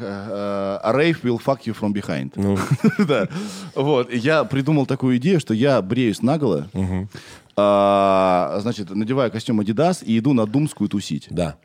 э, 0.00 0.78
A 0.82 0.92
Rave 0.94 1.22
Will 1.22 1.40
Fuck 1.42 1.60
You 1.64 1.76
From 1.78 1.92
Behind. 1.92 2.32
Ну, 2.36 2.58
Да. 3.06 3.26
Вот. 3.74 4.12
Я 4.12 4.44
придумал 4.44 4.84
такую 4.86 5.16
идею, 5.16 5.40
что 5.40 5.54
я 5.54 5.80
бреюсь 5.80 6.20
наголо, 6.20 6.68
а, 7.56 8.58
значит, 8.60 8.90
надеваю 8.90 9.30
костюм 9.30 9.60
Adidas 9.60 10.04
и 10.04 10.18
иду 10.18 10.32
на 10.32 10.46
Думскую 10.46 10.88
тусить. 10.88 11.26
да. 11.30 11.56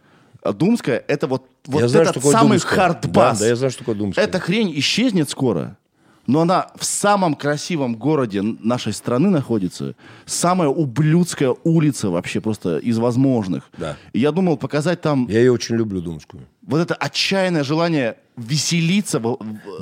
А 0.46 0.54
Думская— 0.54 1.04
это 1.08 1.26
вот, 1.26 1.50
вот 1.66 1.82
я 1.82 1.88
знаю, 1.88 2.04
этот 2.04 2.16
такое 2.18 2.32
самый 2.32 2.60
хардбас. 2.60 3.40
Да, 3.40 3.46
да, 3.46 3.50
я 3.50 3.56
знаю, 3.56 3.72
что 3.72 3.80
такое 3.80 3.96
Думская. 3.96 4.24
Эта 4.24 4.40
хрень 4.40 4.72
исчезнет 4.78 5.28
скоро, 5.28 5.76
но 6.28 6.42
она 6.42 6.68
в 6.76 6.84
самом 6.86 7.36
красивом 7.36 7.96
городе 7.96 8.42
нашей 8.42 8.94
страны 8.94 9.30
находится. 9.30 9.96
Самая 10.26 10.70
ублюдская 10.70 11.56
улица 11.64 12.10
вообще 12.10 12.42
просто 12.42 12.78
из 12.78 12.98
возможных. 12.98 13.70
Да. 13.78 13.96
И 14.14 14.20
я 14.20 14.32
думал 14.32 14.58
показать 14.58 15.02
там 15.02 15.28
Я 15.30 15.40
ее 15.40 15.52
очень 15.52 15.76
люблю, 15.76 16.02
Думскую. 16.02 16.44
вот 16.64 16.80
это 16.80 16.96
отчаянное 16.96 17.64
желание 17.64 18.18
веселиться. 18.38 19.22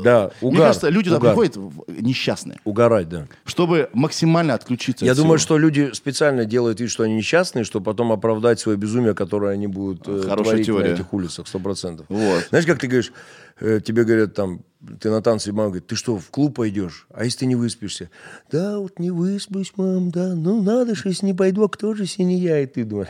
Да, 0.03 0.31
Мне 0.41 0.49
угар, 0.51 0.61
кажется, 0.67 0.89
люди 0.89 1.09
туда 1.09 1.17
угар. 1.17 1.31
приходят 1.31 1.55
в- 1.57 1.83
несчастные, 2.01 2.59
Угорать, 2.65 3.09
да. 3.09 3.25
чтобы 3.45 3.89
максимально 3.93 4.53
отключиться 4.53 5.05
Я 5.05 5.11
от 5.13 5.17
думаю, 5.17 5.37
всего. 5.39 5.45
что 5.47 5.57
люди 5.57 5.89
специально 5.93 6.45
делают 6.45 6.79
вид, 6.79 6.91
что 6.91 7.03
они 7.03 7.15
несчастные, 7.15 7.63
чтобы 7.63 7.85
потом 7.85 8.11
оправдать 8.11 8.59
свое 8.59 8.77
безумие, 8.77 9.15
которое 9.15 9.53
они 9.53 9.65
будут 9.67 10.07
э, 10.07 10.21
Хорошая 10.23 10.43
творить 10.51 10.65
теория. 10.67 10.89
на 10.89 10.93
этих 10.93 11.13
улицах, 11.13 11.47
сто 11.47 11.57
процентов. 11.59 12.05
Вот. 12.09 12.45
Знаешь, 12.49 12.65
как 12.67 12.77
ты 12.79 12.87
говоришь, 12.87 13.11
э, 13.59 13.79
тебе 13.83 14.03
говорят 14.03 14.33
там, 14.33 14.61
ты 14.99 15.09
на 15.09 15.21
танцы, 15.21 15.51
мама 15.53 15.69
говорит, 15.69 15.87
ты 15.87 15.95
что, 15.95 16.17
в 16.17 16.29
клуб 16.29 16.55
пойдешь? 16.55 17.07
А 17.13 17.23
если 17.23 17.39
ты 17.39 17.45
не 17.45 17.55
выспишься? 17.55 18.09
Да, 18.51 18.79
вот 18.79 18.99
не 18.99 19.11
высплюсь, 19.11 19.71
мам, 19.77 20.11
да. 20.11 20.33
Ну, 20.35 20.61
надо 20.61 20.93
же, 20.95 21.03
если 21.05 21.25
не 21.27 21.33
пойду, 21.33 21.63
а 21.63 21.69
кто 21.69 21.93
же, 21.93 22.03
если 22.03 22.23
не 22.23 22.37
я? 22.39 22.59
И 22.59 22.65
ты 22.65 22.83
думаешь, 22.83 23.07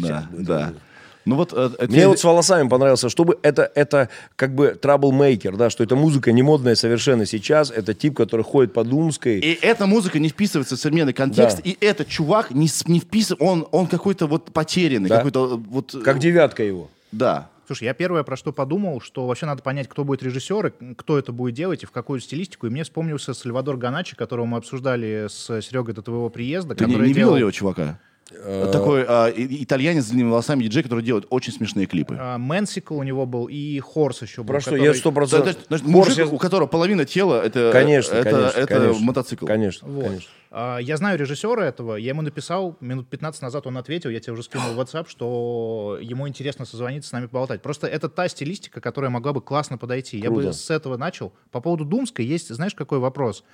Да, 0.00 0.08
«Щас 0.08 0.24
будет, 0.26 0.46
да. 0.46 0.66
будет». 0.68 0.78
Ну 1.24 1.36
вот 1.36 1.52
э, 1.52 1.70
Мне 1.88 2.08
вот 2.08 2.18
с 2.18 2.24
волосами 2.24 2.68
понравился, 2.68 3.08
чтобы 3.08 3.38
это, 3.42 3.70
это 3.76 4.08
как 4.34 4.56
бы 4.56 4.70
траблмейкер, 4.80 5.56
да, 5.56 5.70
что 5.70 5.84
эта 5.84 5.94
музыка 5.94 6.32
не 6.32 6.42
модная 6.42 6.74
совершенно 6.74 7.26
сейчас, 7.26 7.70
это 7.70 7.94
тип, 7.94 8.16
который 8.16 8.42
ходит 8.42 8.72
по 8.72 8.82
Думской. 8.82 9.38
И 9.38 9.58
эта 9.62 9.86
музыка 9.86 10.18
не 10.18 10.28
вписывается 10.30 10.74
в 10.76 10.80
современный 10.80 11.12
контекст, 11.12 11.58
Да. 11.58 11.62
и 11.64 11.76
этот 11.80 12.08
чувак 12.08 12.50
не, 12.50 12.68
не 12.86 12.98
вписывается, 12.98 13.44
он, 13.44 13.68
он 13.70 13.86
какой-то 13.86 14.26
вот 14.26 14.52
потерянный, 14.52 15.08
Да. 15.08 15.18
какой-то 15.18 15.56
вот... 15.58 15.94
Как 16.04 16.18
девятка 16.18 16.64
его. 16.64 16.90
Да. 17.12 17.48
Слушай, 17.72 17.84
я 17.84 17.94
первое, 17.94 18.22
про 18.22 18.36
что 18.36 18.52
подумал, 18.52 19.00
что 19.00 19.26
вообще 19.26 19.46
надо 19.46 19.62
понять, 19.62 19.88
кто 19.88 20.04
будет 20.04 20.22
режиссер, 20.22 20.66
и 20.66 20.94
кто 20.94 21.18
это 21.18 21.32
будет 21.32 21.54
делать 21.54 21.82
и 21.84 21.86
в 21.86 21.90
какую 21.90 22.20
стилистику. 22.20 22.66
И 22.66 22.70
мне 22.70 22.84
вспомнился 22.84 23.32
Сальвадор 23.32 23.78
Ганачи, 23.78 24.14
которого 24.14 24.44
мы 24.44 24.58
обсуждали 24.58 25.26
с 25.30 25.62
Серегой 25.62 25.94
до 25.94 26.02
твоего 26.02 26.28
приезда. 26.28 26.74
Ты 26.74 26.84
не, 26.84 26.96
не 26.96 26.98
делал... 26.98 27.06
видел 27.06 27.36
его, 27.36 27.50
чувака? 27.50 27.98
Э, 28.44 28.70
Такой 28.72 29.04
а, 29.06 29.28
итальянец 29.36 30.04
с 30.04 30.08
длинными 30.08 30.30
волосами, 30.30 30.62
диджей, 30.64 30.82
который 30.82 31.04
делает 31.04 31.26
очень 31.30 31.52
смешные 31.52 31.86
клипы. 31.86 32.16
А, 32.18 32.38
Мэнсикл 32.38 32.96
у 32.96 33.02
него 33.02 33.26
был, 33.26 33.46
и 33.46 33.78
Хорс 33.80 34.22
еще 34.22 34.42
был. 34.42 34.48
Про 34.48 34.60
что? 34.60 34.70
который- 34.70 34.84
Я 34.86 34.94
сто 34.94 35.12
процентов... 35.12 35.56
мужик, 35.82 36.32
у 36.32 36.38
которого 36.38 36.66
половина 36.66 37.04
тела 37.04 37.42
это, 37.44 37.70
Конечно, 37.72 38.14
это, 38.14 38.30
конечно, 38.30 38.58
это 38.60 38.66
конечно. 38.80 39.04
мотоцикл. 39.04 39.46
Конечно, 39.46 39.88
Вот. 39.88 40.04
конечно. 40.04 40.30
А, 40.50 40.78
Я 40.78 40.96
знаю 40.96 41.18
режиссера 41.18 41.64
этого, 41.66 41.96
я 41.96 42.10
ему 42.10 42.22
написал, 42.22 42.76
минут 42.80 43.08
15 43.08 43.40
назад 43.42 43.66
он 43.66 43.78
ответил, 43.78 44.10
я 44.10 44.20
тебе 44.20 44.34
уже 44.34 44.42
скинул 44.42 44.72
в 44.74 44.80
WhatsApp, 44.80 45.06
что 45.08 45.98
ему 46.00 46.28
интересно 46.28 46.64
созвониться 46.64 47.08
с 47.08 47.12
нами 47.12 47.26
поболтать. 47.26 47.62
Просто 47.62 47.86
это 47.86 48.08
та 48.08 48.28
стилистика, 48.28 48.80
которая 48.80 49.10
могла 49.10 49.32
бы 49.32 49.40
классно 49.40 49.78
подойти. 49.78 50.18
Я 50.18 50.26
Круто. 50.26 50.48
бы 50.48 50.52
с 50.52 50.68
этого 50.70 50.96
начал. 50.96 51.32
По 51.50 51.60
поводу 51.60 51.84
Думской 51.84 52.24
есть, 52.24 52.48
знаешь, 52.54 52.74
какой 52.74 52.98
вопрос? 52.98 53.44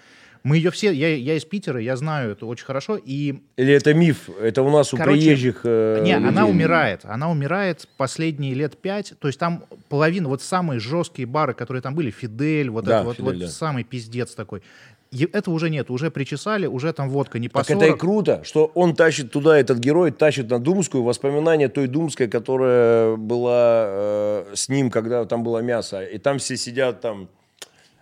Мы 0.43 0.57
ее 0.57 0.71
все, 0.71 0.91
я, 0.93 1.15
я 1.17 1.35
из 1.35 1.45
Питера, 1.45 1.81
я 1.81 1.97
знаю 1.97 2.33
это 2.33 2.47
очень 2.47 2.65
хорошо, 2.65 2.97
и 2.97 3.41
Или 3.57 3.73
это 3.75 3.93
миф? 3.95 4.29
Это 4.41 4.63
у 4.63 4.71
нас 4.71 4.93
у 4.95 4.97
Короче, 4.97 5.19
приезжих 5.21 5.61
э, 5.65 6.01
Не, 6.05 6.13
она 6.17 6.29
людей. 6.43 6.43
умирает. 6.55 7.01
Она 7.05 7.31
умирает 7.31 7.87
последние 7.97 8.55
лет 8.55 8.77
пять. 8.79 9.15
То 9.19 9.29
есть 9.29 9.39
там 9.39 9.65
половина, 9.89 10.29
вот 10.29 10.43
самые 10.43 10.81
жесткие 10.81 11.27
бары, 11.27 11.55
которые 11.55 11.83
там 11.83 11.95
были, 11.95 12.11
Фидель, 12.11 12.71
вот 12.71 12.85
Да, 12.85 12.99
это 12.99 13.05
вот, 13.07 13.17
Фидель, 13.17 13.33
вот 13.33 13.41
да. 13.41 13.49
самый 13.49 13.85
пиздец 13.85 14.35
такой. 14.35 14.63
Е- 15.11 15.29
Это 15.33 15.51
уже 15.51 15.71
нет, 15.71 15.91
уже 15.91 16.11
причесали, 16.11 16.67
уже 16.67 16.93
там 16.93 17.09
водка 17.09 17.39
не 17.39 17.49
по 17.49 17.61
Так 17.65 17.71
это 17.71 17.87
и 17.87 17.89
40. 17.89 18.01
круто, 18.01 18.41
что 18.45 18.71
он 18.75 18.95
тащит 18.95 19.31
туда, 19.33 19.59
этот 19.59 19.79
герой 19.79 20.11
тащит 20.11 20.51
на 20.51 20.59
Думскую 20.59 21.03
воспоминания 21.03 21.69
той 21.69 21.87
Думской, 21.87 22.29
которая 22.29 23.17
была 23.17 23.85
э, 23.89 24.45
с 24.55 24.69
ним, 24.69 24.91
когда 24.91 25.25
там 25.25 25.43
было 25.43 25.61
мясо. 25.61 26.03
И 26.05 26.19
там 26.19 26.39
все 26.39 26.57
сидят 26.59 27.01
там, 27.01 27.29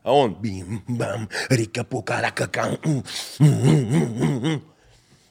а 0.07 0.13
он 0.13 0.35
бим-бам, 0.41 1.29
м, 2.79 3.03
м. 3.41 4.63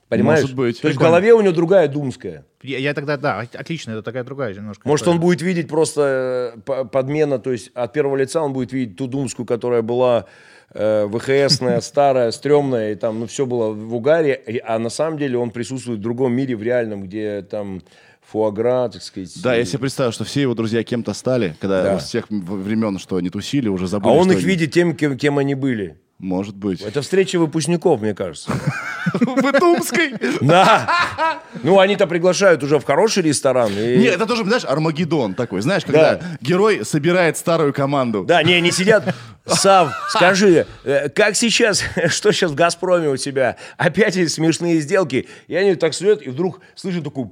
Понимаешь? 0.10 0.42
Может 0.42 0.56
быть. 0.56 0.82
То 0.82 0.88
есть 0.90 1.00
в 1.00 1.02
голове 1.02 1.34
у 1.34 1.42
него 1.42 1.54
другая 1.54 1.88
Думская. 1.88 2.46
Я, 2.62 2.78
я 2.78 2.94
тогда, 2.94 3.18
да, 3.18 3.40
от- 3.40 3.56
отлично, 3.56 3.92
это 3.92 4.02
такая 4.04 4.24
другая 4.24 4.54
немножко. 4.54 4.88
Может, 4.88 5.08
он 5.08 5.20
будет 5.20 5.42
видеть 5.42 5.68
просто 5.68 6.54
э, 6.58 6.60
по- 6.62 6.86
подмена, 6.86 7.40
то 7.40 7.52
есть 7.52 7.72
от 7.74 7.94
первого 7.94 8.16
лица 8.18 8.42
он 8.42 8.54
будет 8.54 8.72
видеть 8.74 8.98
ту 8.98 9.08
Думскую, 9.08 9.46
которая 9.46 9.82
была 9.82 10.26
э, 10.74 11.08
ВХСная, 11.08 11.80
старая, 11.82 12.32
стрёмная, 12.32 12.92
и 12.92 12.96
там, 12.96 13.22
ну, 13.22 13.26
все 13.28 13.46
было 13.46 13.72
в 13.72 13.96
угаре, 13.96 14.40
и- 14.48 14.62
а 14.64 14.78
на 14.78 14.90
самом 14.90 15.18
деле 15.18 15.38
он 15.38 15.50
присутствует 15.52 16.00
в 16.00 16.04
другом 16.04 16.34
мире, 16.34 16.56
в 16.56 16.62
реальном, 16.64 17.04
где 17.04 17.42
там 17.42 17.82
фуагра, 18.28 18.90
так 18.90 19.02
сказать. 19.02 19.32
Да, 19.42 19.56
и- 19.56 19.60
я 19.60 19.66
себе 19.66 19.80
представил, 19.80 20.12
что 20.12 20.24
все 20.24 20.42
его 20.42 20.54
друзья 20.56 20.84
кем-то 20.84 21.14
стали, 21.14 21.56
когда 21.60 21.84
Да. 21.84 22.00
с 22.00 22.10
тех 22.10 22.26
времен, 22.30 23.00
что 23.00 23.18
они 23.18 23.30
тусили, 23.30 23.68
уже 23.70 23.86
А 23.86 23.88
забыли. 23.88 24.14
он 24.14 24.30
что 24.30 24.34
их 24.40 24.44
видит 24.44 24.72
тем, 24.72 24.96
кем, 24.96 25.18
кем 25.18 25.38
они 25.38 25.56
были. 25.56 25.98
Может 26.18 26.55
быть. 26.55 26.82
Это 26.82 27.01
встреча 27.01 27.38
выпускников, 27.38 28.01
мне 28.01 28.13
кажется. 28.16 28.49
В 29.13 29.51
Тумской? 29.59 30.13
Да. 30.41 31.41
Ну, 31.61 31.80
они-то 31.80 32.07
приглашают 32.07 32.63
уже 32.63 32.80
в 32.80 32.86
хороший 32.86 33.22
ресторан. 33.24 33.72
и- 33.72 33.97
Не, 33.97 34.05
это 34.05 34.26
тоже, 34.26 34.43
знаешь, 34.45 34.63
Армагеддон 34.66 35.34
такой. 35.36 35.61
Знаешь, 35.61 35.84
когда 35.84 36.16
Да. 36.16 36.22
герой 36.41 36.86
собирает 36.86 37.38
старую 37.38 37.74
команду. 37.74 38.24
Да, 38.26 38.41
не, 38.43 38.53
они 38.53 38.72
сидят. 38.72 39.13
Сав, 39.45 39.93
скажи, 40.09 40.66
э, 40.86 41.09
как 41.09 41.36
сейчас, 41.36 41.84
что 42.07 42.32
сейчас 42.32 42.49
в 42.51 42.55
«Газпроме» 42.55 43.09
у 43.09 43.18
тебя? 43.18 43.57
Опять 43.78 44.18
эти 44.18 44.28
смешные 44.28 44.80
сделки? 44.80 45.28
И 45.47 45.55
они 45.55 45.76
так 45.76 45.93
сидят, 45.93 46.24
и 46.24 46.30
вдруг 46.30 46.61
слышат 46.74 47.03
такую... 47.03 47.32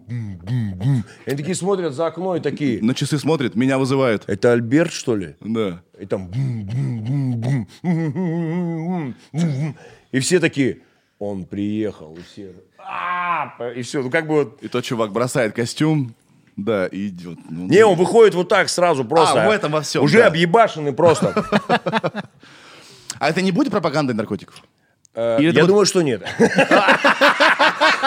Они 1.25 1.38
такие 1.38 1.55
смотрят 1.55 1.93
за 1.93 2.05
окно 2.05 2.36
и 2.36 2.39
такие... 2.39 2.84
На 2.84 2.93
часы 2.93 3.17
смотрит, 3.17 3.55
меня 3.55 3.79
вызывают. 3.79 4.23
Это 4.27 4.51
Альберт, 4.51 4.93
что 4.93 5.15
ли? 5.15 5.36
Да. 5.41 5.81
И 6.00 6.06
там... 6.06 6.30
И 10.12 10.20
все 10.20 10.39
такие... 10.39 10.80
Он 11.20 11.46
приехал, 11.46 12.18
и 12.18 12.22
все... 12.22 12.54
«А!» 12.78 13.54
И 13.76 13.82
все, 13.84 14.02
ну 14.04 14.10
как 14.10 14.28
бы 14.28 14.34
вот... 14.44 14.62
И 14.62 14.68
тот 14.68 14.84
чувак 14.84 15.14
бросает 15.14 15.54
костюм, 15.54 16.14
да, 16.58 16.88
и 16.88 17.08
идет. 17.08 17.39
Ну, 17.50 17.68
Не, 17.68 17.86
он 17.86 17.98
выходит 17.98 18.36
вот 18.36 18.50
так 18.50 18.68
сразу 18.70 19.06
просто. 19.06 19.44
А, 19.44 19.48
в 19.48 19.52
этом 19.52 19.72
во 19.72 19.82
всем, 19.82 20.04
Уже 20.04 20.20
да. 20.20 20.28
объебашенный 20.28 20.94
просто. 20.94 21.34
А 23.20 23.30
это 23.30 23.41
не 23.41 23.52
будет 23.52 23.72
пропагандой 23.72 24.14
наркотиков? 24.14 24.62
Э, 25.16 25.38
Я 25.39 25.51
будет- 25.51 25.68
думаю, 25.68 25.86
что 25.86 26.01
нет. 26.01 26.24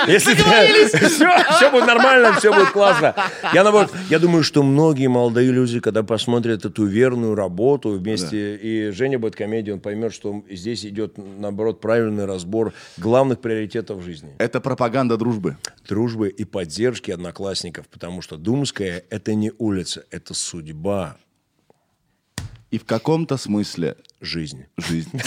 Если 0.09 0.35
все 1.57 1.71
будет 1.71 1.87
нормально, 1.87 2.33
все 2.35 2.53
будет 2.53 2.71
классно. 2.71 3.15
Я 3.55 3.63
наоборот, 3.63 3.93
я 4.11 4.19
думаю, 4.19 4.43
что 4.43 4.63
многие 4.63 5.07
молодые 5.09 5.51
люди, 5.53 5.81
когда 5.81 6.03
посмотрят 6.03 6.65
эту 6.65 6.85
верную 6.85 7.35
работу 7.35 7.91
вместе, 7.91 8.57
и 8.57 8.91
Женя 8.91 9.19
Бэткомедия, 9.19 9.75
он 9.75 9.81
поймет, 9.81 10.13
что 10.13 10.43
здесь 10.51 10.85
идет, 10.85 11.15
наоборот, 11.17 11.81
правильный 11.81 12.25
разбор 12.27 12.73
главных 12.99 13.41
приоритетов 13.41 14.03
жизни. 14.03 14.35
Это 14.39 14.61
пропаганда 14.61 15.17
дружбы. 15.17 15.57
Дружбы 15.89 16.29
и 16.29 16.45
поддержки 16.45 17.11
одноклассников, 17.11 17.87
потому 17.89 18.21
что 18.23 18.37
Думская– 18.37 19.05
это 19.11 19.35
не 19.35 19.53
улица, 19.59 20.05
это 20.11 20.35
судьба, 20.35 21.17
И 22.71 22.79
в 22.79 22.85
каком-то 22.85 23.37
смысле 23.37 23.97
жизни. 24.21 24.69
жизнь. 24.77 25.11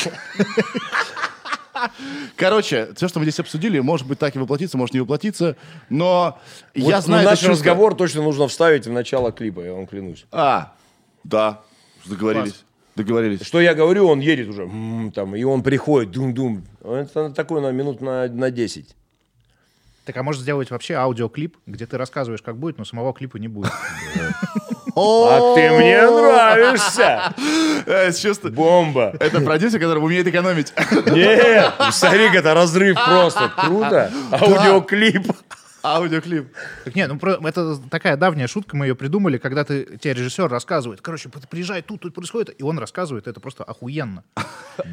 Короче, 2.35 2.89
все, 2.95 3.07
что 3.07 3.19
мы 3.19 3.25
здесь 3.25 3.39
обсудили, 3.39 3.79
может 3.79 4.07
быть, 4.07 4.19
так 4.19 4.35
и 4.35 4.39
воплотиться, 4.39 4.77
может 4.77 4.93
не 4.93 5.01
воплотиться, 5.01 5.55
но 5.89 6.39
я 6.73 6.83
Вот, 6.83 7.03
знаю... 7.03 7.23
ну, 7.23 7.31
это 7.31 7.41
наш 7.41 7.43
разговор 7.43 7.95
точно 7.95 8.21
нужно 8.23 8.47
вставить 8.47 8.85
в 8.87 8.91
начало 8.91 9.31
клипа, 9.31 9.61
я 9.61 9.73
вам 9.73 9.87
клянусь. 9.87 10.25
А, 10.31 10.73
да, 11.23 11.61
договорились. 12.05 12.63
Договорились. 12.95 13.45
Что 13.45 13.61
я 13.61 13.73
говорю, 13.73 14.07
он 14.07 14.19
едет 14.19 14.49
уже, 14.49 14.69
там, 15.13 15.35
и 15.35 15.43
он 15.43 15.63
приходит, 15.63 16.11
дум-дум. 16.11 16.63
Это 16.83 17.29
такой 17.31 17.61
на 17.61 17.71
минут 17.71 18.01
на, 18.01 18.27
на 18.27 18.51
10. 18.51 18.95
Так 20.05 20.17
а 20.17 20.23
может 20.23 20.41
сделать 20.41 20.71
вообще 20.71 20.95
аудиоклип, 20.95 21.55
где 21.67 21.85
ты 21.85 21.97
рассказываешь, 21.97 22.41
как 22.41 22.57
будет, 22.57 22.77
но 22.77 22.85
самого 22.85 23.13
клипа 23.13 23.37
не 23.37 23.47
будет. 23.47 23.71
А 25.01 25.55
ты 25.55 25.69
мне 25.71 26.01
нравишься! 26.09 27.33
Э, 27.85 28.11
чувство- 28.11 28.49
Бомба! 28.49 29.13
Это 29.19 29.41
продюсер, 29.41 29.79
который 29.79 29.99
умеет 29.99 30.27
экономить. 30.27 30.73
Нет, 31.07 31.73
смотри, 31.91 32.25
это 32.35 32.53
разрыв 32.53 32.97
просто. 33.03 33.51
Круто. 33.55 34.11
Аудиоклип. 34.31 35.25
Аудиоклип. 35.81 36.53
Так 36.83 36.93
нет, 36.95 37.07
ну 37.09 37.17
про- 37.17 37.39
это 37.47 37.77
такая 37.89 38.17
давняя 38.17 38.47
шутка, 38.47 38.75
мы 38.75 38.85
ее 38.85 38.95
придумали, 38.95 39.37
когда 39.37 39.63
ты, 39.63 39.85
тебе 39.97 40.13
режиссер 40.13 40.49
рассказывает, 40.49 40.99
короче, 41.01 41.29
приезжай, 41.49 41.81
тут, 41.81 42.01
тут 42.01 42.13
происходит, 42.13 42.53
и 42.59 42.63
он 42.63 42.77
рассказывает, 42.79 43.27
это 43.27 43.39
просто 43.39 43.63
охуенно. 43.63 44.23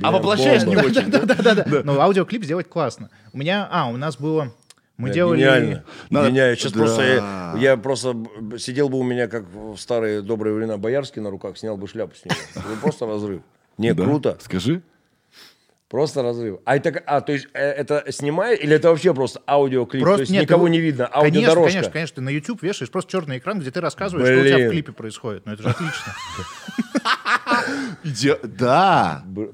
А 0.02 0.11
воплощаешь 0.12 0.62
не 0.62 0.76
очень. 0.76 1.11
да? 1.11 1.20
Да-да-да, 1.22 1.64
но 1.82 2.00
аудиоклип 2.00 2.44
сделать 2.44 2.68
классно. 2.68 3.11
У 3.32 3.38
меня, 3.38 3.68
а, 3.70 3.88
у 3.88 3.96
нас 3.96 4.16
было, 4.16 4.52
мы 4.97 5.11
делали... 5.11 5.38
Гениально. 5.40 5.84
Надо- 6.11 6.30
Гениально. 6.30 6.57
Сейчас 6.57 6.72
Да. 6.72 6.78
просто 6.80 7.03
я, 7.03 7.55
я 7.59 7.76
просто 7.76 8.16
сидел 8.59 8.88
бы 8.88 8.99
у 8.99 9.03
меня, 9.03 9.28
как 9.28 9.44
в 9.53 9.76
старые 9.76 10.22
добрые 10.22 10.55
времена, 10.55 10.76
Боярский 10.78 11.20
на 11.22 11.30
руках, 11.30 11.59
снял 11.59 11.76
бы 11.76 11.86
шляпу 11.88 12.14
с 12.16 12.24
него. 12.24 12.34
Это 12.55 12.80
просто 12.80 13.07
разрыв. 13.07 13.42
Не, 13.78 13.92
Да? 13.94 14.05
круто. 14.05 14.38
Скажи. 14.40 14.82
Просто 15.88 16.20
разрыв. 16.22 16.59
А 16.64 16.76
это, 16.76 17.01
а, 17.07 17.20
то 17.20 17.32
есть 17.32 17.47
э, 17.55 17.61
это 17.61 18.05
снимает 18.11 18.61
или 18.61 18.74
это 18.74 18.88
вообще 18.90 19.14
просто 19.14 19.40
аудиоклип? 19.47 20.03
Просто 20.03 20.16
то 20.16 20.22
есть 20.22 20.32
нет, 20.32 20.42
никого 20.42 20.64
ты- 20.64 20.70
не 20.72 20.80
видно, 20.80 21.05
Конечно, 21.07 21.20
аудиодорожка. 21.38 21.70
конечно, 21.72 21.92
конечно, 21.92 22.14
ты 22.16 22.20
на 22.22 22.28
YouTube 22.30 22.62
вешаешь 22.62 22.90
просто 22.90 23.12
черный 23.12 23.38
экран, 23.38 23.61
где 23.61 23.70
ты 23.70 23.80
рассказываешь, 23.80 24.26
что 24.26 24.40
у 24.40 24.44
тебя 24.44 24.57
Блин. 24.57 24.68
в 24.68 24.72
клипе 24.72 24.92
происходит. 24.92 25.47
Ну 25.47 25.53
это 25.53 25.62
же 25.62 25.68
отлично. 25.68 26.12
Да. 28.44 29.22
Бр- 29.26 29.51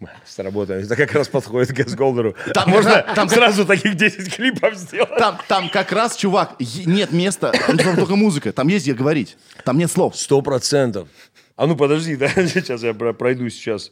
братан, 0.00 0.20
сработаем. 0.26 0.82
Это 0.84 0.96
как 0.96 1.12
раз 1.12 1.28
подходит 1.28 1.70
к 1.70 1.72
Гэс 1.76 1.94
Голдеру. 1.94 2.34
Там 2.54 2.70
Можно 2.70 3.04
там- 3.14 3.28
сразу 3.28 3.64
таких 3.66 3.94
10 3.94 4.34
клипов 4.34 4.74
сделать. 4.74 5.16
Там, 5.18 5.38
там 5.48 5.68
как 5.70 5.92
раз, 5.92 6.16
чувак, 6.16 6.56
нет 6.86 7.12
места, 7.12 7.52
там 7.66 7.76
только 7.78 8.16
музыка, 8.16 8.52
там 8.52 8.68
есть 8.68 8.84
где 8.86 8.94
говорить, 8.94 9.36
там 9.64 9.78
нет 9.78 9.90
слов. 9.90 10.16
Сто 10.16 10.40
процентов. 10.42 11.08
А 11.56 11.66
ну 11.66 11.76
подожди, 11.76 12.16
да, 12.16 12.28
сейчас 12.46 12.82
я 12.82 12.94
про- 12.94 13.12
пройду 13.12 13.48
сейчас. 13.50 13.90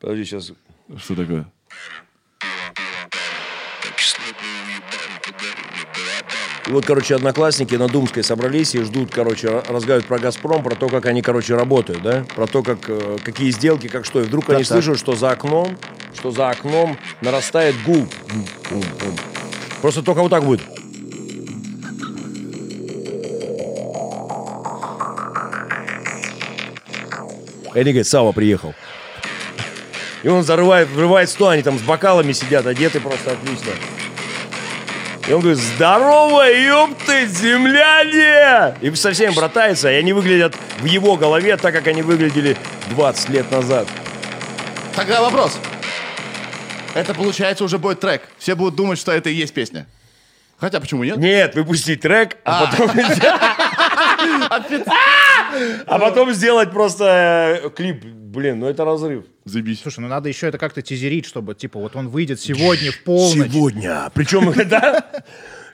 Подожди, 0.00 0.24
сейчас. 0.24 0.52
Что 0.98 1.14
такое? 1.14 1.46
И 6.66 6.70
вот, 6.72 6.86
короче, 6.86 7.14
одноклассники 7.14 7.74
на 7.74 7.88
Думской 7.88 8.24
собрались 8.24 8.74
и 8.74 8.80
ждут, 8.80 9.10
короче, 9.12 9.48
ра- 9.48 9.64
разговаривают 9.70 10.06
про 10.06 10.18
«Газпром», 10.18 10.62
про 10.62 10.74
то, 10.74 10.88
как 10.88 11.04
они, 11.04 11.20
короче, 11.20 11.54
работают, 11.54 12.02
да? 12.02 12.24
Про 12.34 12.46
то, 12.46 12.62
как, 12.62 12.78
э, 12.88 13.18
какие 13.22 13.50
сделки, 13.50 13.86
как 13.88 14.06
что. 14.06 14.20
И 14.20 14.24
вдруг 14.24 14.48
они 14.48 14.64
так. 14.64 14.72
слышат, 14.72 14.98
что 14.98 15.14
за 15.14 15.30
окном, 15.30 15.76
что 16.16 16.30
за 16.30 16.48
окном 16.48 16.96
нарастает 17.20 17.74
гул. 17.84 18.06
Просто 19.82 20.02
только 20.02 20.22
вот 20.22 20.30
так 20.30 20.42
будет. 20.44 20.62
Они 27.74 27.90
говорят, 27.90 28.06
Сава 28.06 28.32
приехал. 28.32 28.74
И 30.22 30.28
он 30.28 30.42
зарывает, 30.44 30.88
врывает 30.88 31.28
стол, 31.28 31.48
они 31.48 31.62
там 31.62 31.78
с 31.78 31.82
бокалами 31.82 32.32
сидят, 32.32 32.66
одеты 32.66 33.00
просто 33.00 33.32
отлично. 33.32 33.72
И 35.26 35.32
он 35.32 35.40
говорит, 35.40 35.58
здорово, 35.58 36.50
ёпты, 36.50 37.26
земляне! 37.26 38.76
И 38.82 38.94
со 38.94 39.12
всеми 39.12 39.34
братается, 39.34 39.90
и 39.90 39.94
они 39.94 40.12
выглядят 40.12 40.54
в 40.80 40.84
его 40.84 41.16
голове 41.16 41.56
так, 41.56 41.72
как 41.72 41.86
они 41.86 42.02
выглядели 42.02 42.58
20 42.90 43.28
лет 43.30 43.50
назад. 43.50 43.88
Тогда 44.94 45.22
вопрос. 45.22 45.58
Это, 46.94 47.14
получается, 47.14 47.64
уже 47.64 47.78
будет 47.78 48.00
трек. 48.00 48.22
Все 48.38 48.54
будут 48.54 48.76
думать, 48.76 48.98
что 48.98 49.12
это 49.12 49.30
и 49.30 49.34
есть 49.34 49.54
песня. 49.54 49.86
Хотя 50.58 50.78
почему 50.78 51.04
нет? 51.04 51.16
Нет, 51.16 51.54
выпустить 51.54 52.02
трек, 52.02 52.36
а 52.44 52.66
потом... 52.66 52.90
А 55.86 55.98
потом 55.98 56.32
сделать 56.32 56.70
просто 56.70 57.60
э, 57.64 57.70
клип. 57.70 58.04
Блин, 58.04 58.58
ну 58.58 58.66
это 58.66 58.84
разрыв. 58.84 59.24
Забись. 59.44 59.80
Слушай, 59.82 60.00
ну 60.00 60.08
надо 60.08 60.28
еще 60.28 60.48
это 60.48 60.58
как-то 60.58 60.82
тизерить, 60.82 61.24
чтобы, 61.26 61.54
типа, 61.54 61.78
вот 61.78 61.94
он 61.96 62.08
выйдет 62.08 62.40
сегодня 62.40 62.90
в 62.90 63.02
полночь. 63.04 63.50
Сегодня. 63.52 64.10
Причем, 64.14 64.52
да? 64.68 65.04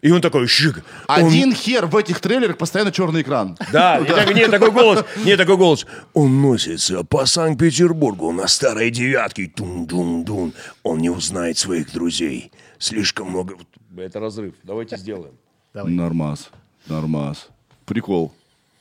И 0.02 0.10
он 0.10 0.20
такой, 0.20 0.46
щик. 0.46 0.82
Один 1.06 1.54
хер 1.54 1.86
в 1.86 1.96
этих 1.96 2.20
трейлерах 2.20 2.56
постоянно 2.56 2.90
черный 2.90 3.20
экран. 3.22 3.56
Да, 3.72 4.02
так- 4.02 4.34
нет, 4.34 4.50
такой 4.50 4.70
голос, 4.70 5.04
нет, 5.24 5.38
такой 5.38 5.56
голос. 5.56 5.86
Он 6.14 6.40
носится 6.40 7.04
по 7.04 7.26
Санкт-Петербургу 7.26 8.32
на 8.32 8.46
старой 8.48 8.90
девятке. 8.90 9.46
Тун-дун-дун. 9.46 10.54
Он 10.82 10.98
не 10.98 11.10
узнает 11.10 11.58
своих 11.58 11.92
друзей. 11.92 12.50
Слишком 12.78 13.30
много... 13.30 13.56
Это 13.96 14.20
разрыв. 14.20 14.54
Давайте 14.62 14.96
сделаем. 14.96 15.34
Давай. 15.74 15.92
Нормас. 15.92 16.50
Нормас. 16.86 17.48
Прикол. 17.90 18.32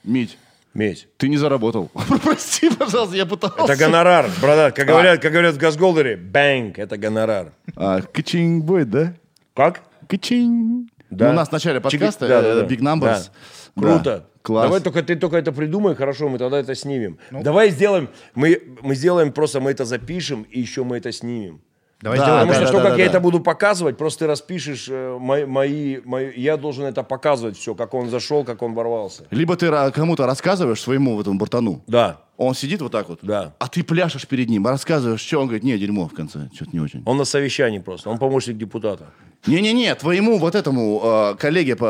Мить, 0.04 0.38
Медь. 0.76 1.08
ты 1.18 1.30
не 1.30 1.38
заработал. 1.38 1.90
Прости, 2.24 2.70
пожалуйста, 2.70 3.16
я 3.16 3.26
пытался. 3.26 3.64
Это 3.64 3.76
гонорар, 3.76 4.30
брат. 4.40 4.76
Как 4.76 4.86
говорят, 4.86 5.20
как 5.20 5.32
говорят 5.32 5.56
в 5.56 5.58
Газголдере, 5.58 6.16
бэнк, 6.16 6.78
это 6.78 6.96
гонорар. 6.96 7.52
А, 7.76 8.04
качинг 8.04 8.66
будет, 8.66 8.92
да? 8.92 9.16
Как? 9.56 9.82
Качинг. 10.08 10.92
Да. 11.10 11.26
Ну, 11.26 11.32
у 11.32 11.36
нас 11.38 11.50
в 11.50 11.52
начале 11.52 11.82
подкаста 11.82 12.28
да, 12.28 12.42
да, 12.44 12.48
э, 12.48 12.62
да. 12.62 12.68
Big 12.68 12.82
Numbers. 12.82 13.32
Да. 13.76 13.82
Круто. 13.82 14.04
Да. 14.04 14.26
Класс. 14.44 14.66
Давай 14.68 14.80
только 14.80 15.02
ты 15.02 15.16
только 15.16 15.38
это 15.38 15.52
придумай, 15.52 15.96
хорошо, 15.96 16.30
мы 16.30 16.38
тогда 16.38 16.60
это 16.60 16.76
снимем. 16.76 17.18
Давай 17.32 17.72
сделаем, 17.72 18.10
мы, 18.36 18.62
мы 18.84 18.94
сделаем 18.94 19.34
просто, 19.34 19.60
мы 19.60 19.72
это 19.72 19.86
запишем, 19.86 20.44
и 20.44 20.60
еще 20.60 20.84
мы 20.84 20.98
это 20.98 21.12
снимем. 21.12 21.62
Давай 22.02 22.18
Да, 22.18 22.24
сделаем 22.26 22.48
Потому 22.48 22.62
да, 22.62 22.68
что 22.68 22.74
да, 22.74 22.78
то, 22.80 22.84
да, 22.84 22.90
как 22.90 22.98
да, 22.98 23.04
я 23.04 23.10
да. 23.10 23.12
это 23.12 23.20
буду 23.20 23.40
показывать, 23.42 23.98
просто 23.98 24.20
ты 24.20 24.28
распишешь 24.28 24.88
э, 24.90 25.18
мои, 25.20 25.46
мои, 25.46 26.00
мои- 26.06 26.32
я 26.40 26.56
должен 26.56 26.86
это 26.86 27.04
показывать 27.04 27.58
все, 27.58 27.76
как 27.76 27.94
он 27.94 28.10
зашел, 28.10 28.46
как 28.46 28.62
он 28.62 28.74
ворвался. 28.74 29.24
Либо 29.32 29.58
ты 29.58 29.66
ра- 29.66 29.92
кому-то 29.92 30.26
рассказываешь 30.26 30.80
своему 30.82 31.16
вот 31.16 31.22
этому 31.22 31.38
бортану. 31.38 31.84
Да. 31.88 32.22
Он 32.38 32.56
сидит 32.56 32.82
вот 32.82 32.94
так 32.94 33.10
вот. 33.10 33.20
Да. 33.22 33.54
А 33.60 33.68
ты 33.68 33.84
пляшешь 33.84 34.26
перед 34.28 34.48
ним, 34.48 34.66
а 34.68 34.70
рассказываешь, 34.72 35.20
что 35.20 35.40
он 35.40 35.48
говорит, 35.48 35.64
не, 35.64 35.78
дерьмо 35.78 36.08
в 36.08 36.14
конце, 36.14 36.50
что-то 36.56 36.72
не 36.72 36.80
очень. 36.80 37.04
Он 37.06 37.18
на 37.18 37.26
совещании 37.26 37.80
просто, 37.80 38.10
он 38.10 38.18
помощник 38.18 38.58
депутата. 38.58 39.08
Не-не-не, 39.46 39.94
твоему 39.96 40.38
вот 40.40 40.56
этому 40.56 41.02
э, 41.04 41.36
коллеге, 41.38 41.76
по, 41.76 41.86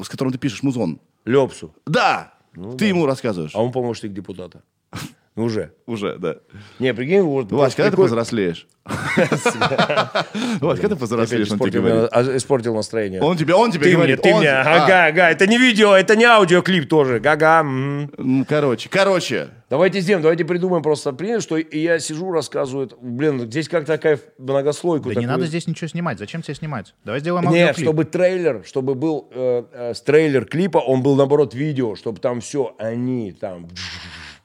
э, 0.00 0.04
с 0.04 0.08
которым 0.10 0.32
ты 0.34 0.38
пишешь 0.38 0.62
музон. 0.62 1.00
Лепсу. 1.24 1.74
Да, 1.86 2.34
ты 2.76 2.84
ему 2.84 3.06
рассказываешь. 3.06 3.52
А 3.54 3.62
он 3.62 3.72
помощник 3.72 4.12
депутата. 4.12 4.60
Ну, 5.34 5.44
Уже. 5.44 5.72
Уже, 5.86 6.18
да. 6.18 6.36
Не, 6.78 6.92
прикинь, 6.92 7.22
вот... 7.22 7.50
Вась, 7.50 7.74
когда 7.74 7.90
ты 7.90 7.96
повзрослеешь? 7.96 8.66
Вась, 10.60 10.78
когда 10.80 10.88
ты 10.90 10.96
повзрослеешь, 10.96 11.50
он 11.50 11.58
тебе 11.58 11.68
испортил, 11.70 11.82
говорит. 11.82 12.08
а, 12.12 12.36
испортил 12.36 12.74
настроение. 12.74 13.20
Он 13.22 13.36
тебе, 13.36 13.54
он 13.54 13.70
тебе 13.72 13.84
Ты 13.84 13.88
мне, 13.88 13.96
говорит. 13.96 14.22
ты 14.22 14.34
мне, 14.34 14.50
а, 14.50 14.84
ага, 14.84 15.06
ага, 15.06 15.30
это 15.30 15.46
не 15.46 15.56
видео, 15.58 15.94
это 15.94 16.16
не 16.16 16.24
аудиоклип 16.24 16.88
тоже, 16.88 17.16
ага. 17.24 17.60
м. 17.60 18.10
ну, 18.18 18.44
Короче, 18.48 18.88
короче. 18.90 19.48
Давайте 19.70 20.00
сделаем, 20.00 20.22
давайте 20.22 20.44
придумаем 20.44 20.82
просто, 20.82 21.12
принято, 21.12 21.40
что 21.40 21.56
и 21.56 21.78
я 21.78 21.98
сижу, 21.98 22.30
рассказываю, 22.30 22.90
блин, 23.00 23.40
здесь 23.40 23.68
как 23.68 23.86
такая 23.86 24.20
многослойку. 24.38 25.12
Да 25.14 25.20
не 25.20 25.26
надо 25.26 25.46
здесь 25.46 25.66
ничего 25.66 25.88
снимать. 25.88 26.18
Зачем 26.18 26.42
тебе 26.42 26.54
снимать? 26.54 26.94
Давай 27.04 27.20
сделаем 27.20 27.44
Нет, 27.50 27.70
аудиоклип. 27.70 27.86
чтобы 27.86 28.04
трейлер, 28.04 28.62
чтобы 28.66 28.94
был 28.94 29.28
э, 29.32 29.64
э, 29.72 29.94
с 29.94 30.02
трейлер 30.02 30.44
клипа, 30.44 30.78
он 30.78 31.02
был 31.02 31.16
наоборот 31.16 31.54
видео, 31.54 31.94
чтобы 31.96 32.20
там 32.20 32.40
все, 32.42 32.74
они 32.78 33.32
там, 33.32 33.68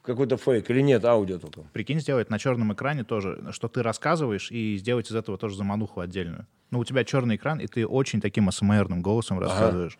какой-то 0.07 0.37
фейк 0.37 0.69
или 0.71 0.81
нет, 0.81 1.05
аудио 1.05 1.37
только. 1.37 1.61
Прикинь, 1.73 1.99
сделать 1.99 2.29
на 2.31 2.39
черном 2.39 2.73
экране 2.73 3.03
тоже, 3.03 3.43
что 3.51 3.67
ты 3.67 3.83
рассказываешь, 3.83 4.49
и 4.51 4.77
сделать 4.77 5.11
из 5.11 5.15
этого 5.15 5.37
тоже 5.37 5.55
замануху 5.55 5.99
отдельную. 5.99 6.47
Ну, 6.71 6.79
у 6.79 6.83
тебя 6.85 7.03
черный 7.03 7.35
экран, 7.35 7.59
и 7.59 7.67
ты 7.67 7.85
очень 7.85 8.19
таким 8.21 8.47
АСМРным 8.49 9.01
голосом 9.01 9.39
рассказываешь. 9.39 9.97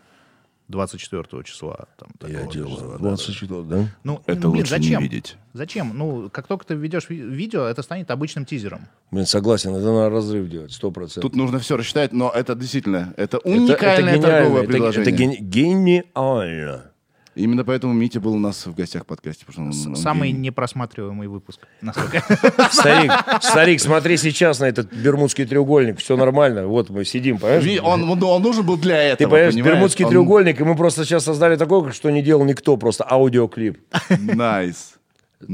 24 0.70 1.44
числа. 1.46 1.86
Там, 1.98 2.10
такого 2.20 2.52
числа, 2.52 2.92
да. 2.94 2.98
24, 2.98 3.62
да? 3.64 3.88
Ну, 4.04 4.22
Это 4.26 4.42
ну, 4.42 4.52
блин, 4.52 4.64
лучше 4.64 4.74
не 4.80 4.84
зачем? 4.84 5.02
видеть. 5.02 5.38
Зачем? 5.54 5.92
Ну, 5.98 6.30
как 6.30 6.48
только 6.48 6.66
ты 6.66 6.74
ведешь 6.76 7.08
ви- 7.10 7.22
видео, 7.22 7.64
это 7.64 7.82
станет 7.84 8.12
обычным 8.12 8.44
тизером. 8.46 8.82
Блин, 9.12 9.26
согласен, 9.26 9.74
это 9.74 9.86
надо 9.86 10.10
разрыв 10.10 10.50
делать, 10.50 10.74
сто 10.74 10.92
процентов. 10.92 11.22
Тут 11.32 11.38
нужно 11.38 11.60
все 11.60 11.78
рассчитать, 11.78 12.12
но 12.12 12.30
это 12.30 12.54
действительно, 12.54 13.14
это 13.16 13.38
Это- 13.38 13.48
уникальное 13.48 14.16
это 14.16 14.18
гениально, 14.18 14.28
торговое 14.40 14.62
это- 14.64 14.72
предложение. 14.72 15.02
Это, 15.10 15.12
гени- 15.24 15.38
гениально. 15.40 16.92
Именно 17.38 17.64
поэтому 17.64 17.94
Митя 17.94 18.20
был 18.20 18.34
у 18.34 18.40
нас 18.40 18.66
в 18.66 18.74
гостях 18.74 19.04
в 19.04 19.06
подкасте. 19.06 19.46
потому 19.46 19.72
что 19.72 19.84
он- 19.90 19.90
он 19.92 19.96
Самый 19.96 20.30
гений. 20.30 20.40
непросматриваемый 20.48 21.28
выпуск. 21.28 21.60
Старик, 22.72 23.12
старик, 23.42 23.80
смотри 23.80 24.18
сейчас 24.18 24.60
на 24.60 24.66
этот 24.66 24.92
Бермудский 24.92 25.46
треугольник, 25.46 26.00
все 26.00 26.18
нормально. 26.18 26.68
Вот 26.68 26.90
мы 26.90 27.06
сидим, 27.06 27.38
понимаешь? 27.38 27.80
Он, 27.84 28.10
он, 28.10 28.24
он 28.24 28.42
нужен 28.42 28.66
был 28.66 28.78
для 28.78 29.02
этого, 29.04 29.18
Ты 29.18 29.24
понимаешь, 29.28 29.54
понимаешь? 29.54 29.76
Бермудский 29.76 30.06
Он- 30.06 30.12
треугольник, 30.12 30.60
и 30.62 30.64
мы 30.64 30.76
просто 30.76 31.06
сейчас 31.06 31.24
создали 31.26 31.56
такое, 31.56 31.92
что 31.92 32.10
не 32.10 32.22
делал 32.22 32.44
никто, 32.44 32.76
просто 32.78 33.06
аудиоклип. 33.10 33.78
Nice. 34.20 34.94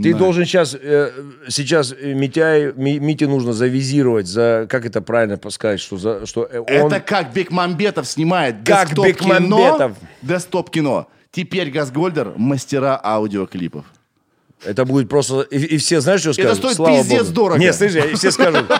Ты 0.01 0.13
должен 0.13 0.45
сейчас, 0.45 0.71
сейчас 1.49 1.91
э, 1.91 2.13
Митяй, 2.13 2.71
Ми- 2.73 2.99
Мите 2.99 3.27
нужно 3.27 3.51
завизировать, 3.51 4.27
за, 4.27 4.65
как 4.69 4.85
это 4.85 5.01
правильно 5.01 5.37
сказать, 5.49 5.81
что, 5.81 5.97
за, 5.97 6.25
что 6.25 6.45
э, 6.49 6.59
он... 6.59 6.65
Это 6.87 7.01
как 7.01 7.33
Бекмамбетов 7.33 8.07
снимает 8.07 8.55
Как 8.65 8.85
десктоп 8.87 9.05
Бекмамбетов. 9.07 9.97
кино. 10.71 11.07
Теперь 11.33 11.69
Газгольдер 11.71 12.33
мастера 12.37 12.97
аудиоклипов. 13.03 13.85
Это 14.63 14.85
будет 14.85 15.09
просто... 15.09 15.41
И, 15.41 15.57
и 15.57 15.77
все, 15.77 15.99
знаешь, 15.99 16.21
что 16.21 16.31
скажут? 16.31 16.57
стоит 16.59 16.75
Слава 16.75 16.97
пиздец 16.97 17.23
Богу. 17.23 17.33
дорого. 17.33 17.59
Не, 17.59 17.73
слышишь, 17.73 18.05
и 18.05 18.13
все 18.15 18.31
скажут... 18.31 18.71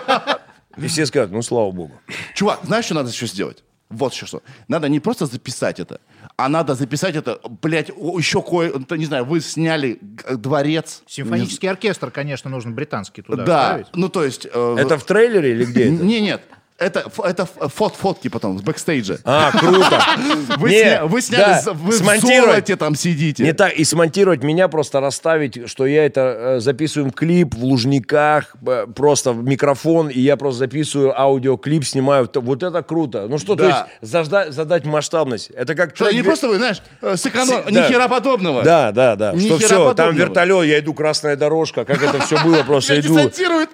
И 0.76 0.86
все 0.86 1.04
скажут, 1.06 1.30
ну, 1.32 1.42
слава 1.42 1.70
богу. 1.70 1.92
Чувак, 2.34 2.60
знаешь, 2.64 2.86
что 2.86 2.94
надо 2.94 3.10
еще 3.10 3.26
сделать? 3.26 3.62
Вот 3.90 4.12
еще 4.12 4.26
что. 4.26 4.42
Надо 4.66 4.88
не 4.88 4.98
просто 4.98 5.26
записать 5.26 5.78
это, 5.78 6.00
а 6.36 6.48
надо 6.48 6.74
записать 6.74 7.14
это, 7.16 7.38
блядь, 7.62 7.90
еще 7.90 8.40
кое... 8.42 8.72
Не 8.96 9.04
знаю, 9.06 9.24
вы 9.24 9.40
сняли 9.40 9.98
дворец. 10.32 11.02
Симфонический 11.06 11.68
оркестр, 11.68 12.10
конечно, 12.10 12.50
нужно 12.50 12.70
британский 12.72 13.22
туда 13.22 13.44
Да, 13.44 13.66
ставить. 13.68 13.86
ну 13.94 14.08
то 14.08 14.24
есть... 14.24 14.46
э, 14.52 14.76
Это 14.78 14.96
в 14.98 15.04
трейлере 15.04 15.50
или 15.52 15.64
где 15.64 15.92
это? 15.94 16.02
Не, 16.02 16.20
нет. 16.20 16.42
Это, 16.76 17.04
это 17.22 17.46
фот, 17.46 17.94
фотки 17.94 18.26
потом 18.26 18.58
с 18.58 18.62
бэкстейджа. 18.62 19.18
А, 19.24 19.52
круто. 19.52 20.02
Вы, 20.58 20.70
Не, 20.70 20.82
сня- 20.82 21.06
вы 21.06 21.20
сняли, 21.22 21.60
да, 21.64 21.72
вы 21.72 21.92
в 21.92 21.94
смонтировать. 21.94 22.50
золоте 22.50 22.76
там 22.76 22.94
сидите. 22.96 23.44
Не 23.44 23.52
так, 23.52 23.72
и 23.74 23.84
смонтировать 23.84 24.42
меня, 24.42 24.66
просто 24.66 24.98
расставить, 25.00 25.68
что 25.70 25.86
я 25.86 26.04
это 26.04 26.20
э, 26.56 26.60
записываем 26.60 27.12
клип 27.12 27.54
в 27.54 27.62
Лужниках, 27.64 28.56
просто 28.96 29.32
в 29.32 29.44
микрофон, 29.44 30.08
и 30.08 30.18
я 30.18 30.36
просто 30.36 30.58
записываю 30.60 31.18
аудиоклип, 31.18 31.84
снимаю. 31.84 32.26
То- 32.26 32.40
Вот 32.40 32.64
это 32.64 32.82
круто. 32.82 33.26
Ну 33.28 33.38
что, 33.38 33.54
то 33.54 33.68
Да. 33.68 33.86
есть 34.02 34.14
зажда- 34.14 34.50
задать 34.50 34.84
масштабность. 34.84 35.50
Это 35.50 35.76
как... 35.76 35.94
Что, 35.94 36.06
не 36.06 36.10
человек- 36.10 36.24
просто 36.26 36.48
вы, 36.48 36.56
знаешь, 36.56 36.82
э, 37.02 37.16
сэкономили, 37.16 37.62
Си- 37.66 37.70
ни 37.70 37.74
да. 37.76 37.88
хера 37.88 38.08
подобного. 38.08 38.62
Да, 38.64 38.90
да, 38.90 39.14
да. 39.14 39.32
Ни 39.32 39.46
Что 39.46 39.58
все, 39.58 39.94
там 39.94 40.14
вертолет, 40.16 40.66
я 40.66 40.80
иду, 40.80 40.92
красная 40.92 41.36
дорожка, 41.36 41.84
как 41.84 42.02
это 42.02 42.18
все 42.26 42.42
было, 42.42 42.64
просто 42.64 42.98
иду. 42.98 43.14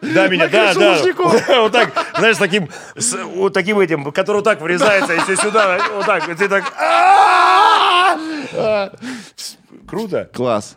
Да, 0.03 0.29
меня, 0.29 0.49
да, 0.49 0.75
да. 0.75 0.99
Вот 1.61 1.73
так, 1.73 1.93
знаешь, 2.19 2.37
таким, 2.37 2.69
с- 2.97 3.19
вот 3.25 3.53
таким 3.55 3.79
этим, 3.79 4.11
который 4.13 4.37
вот 4.37 4.45
так 4.45 4.61
врезается, 4.61 5.15
и 5.15 5.19
все 5.21 5.37
сюда, 5.37 5.79
вот 5.95 6.07
так, 6.07 6.25
ты 6.37 6.49
так... 6.49 6.65
Круто. 9.89 10.29
Класс. 10.33 10.77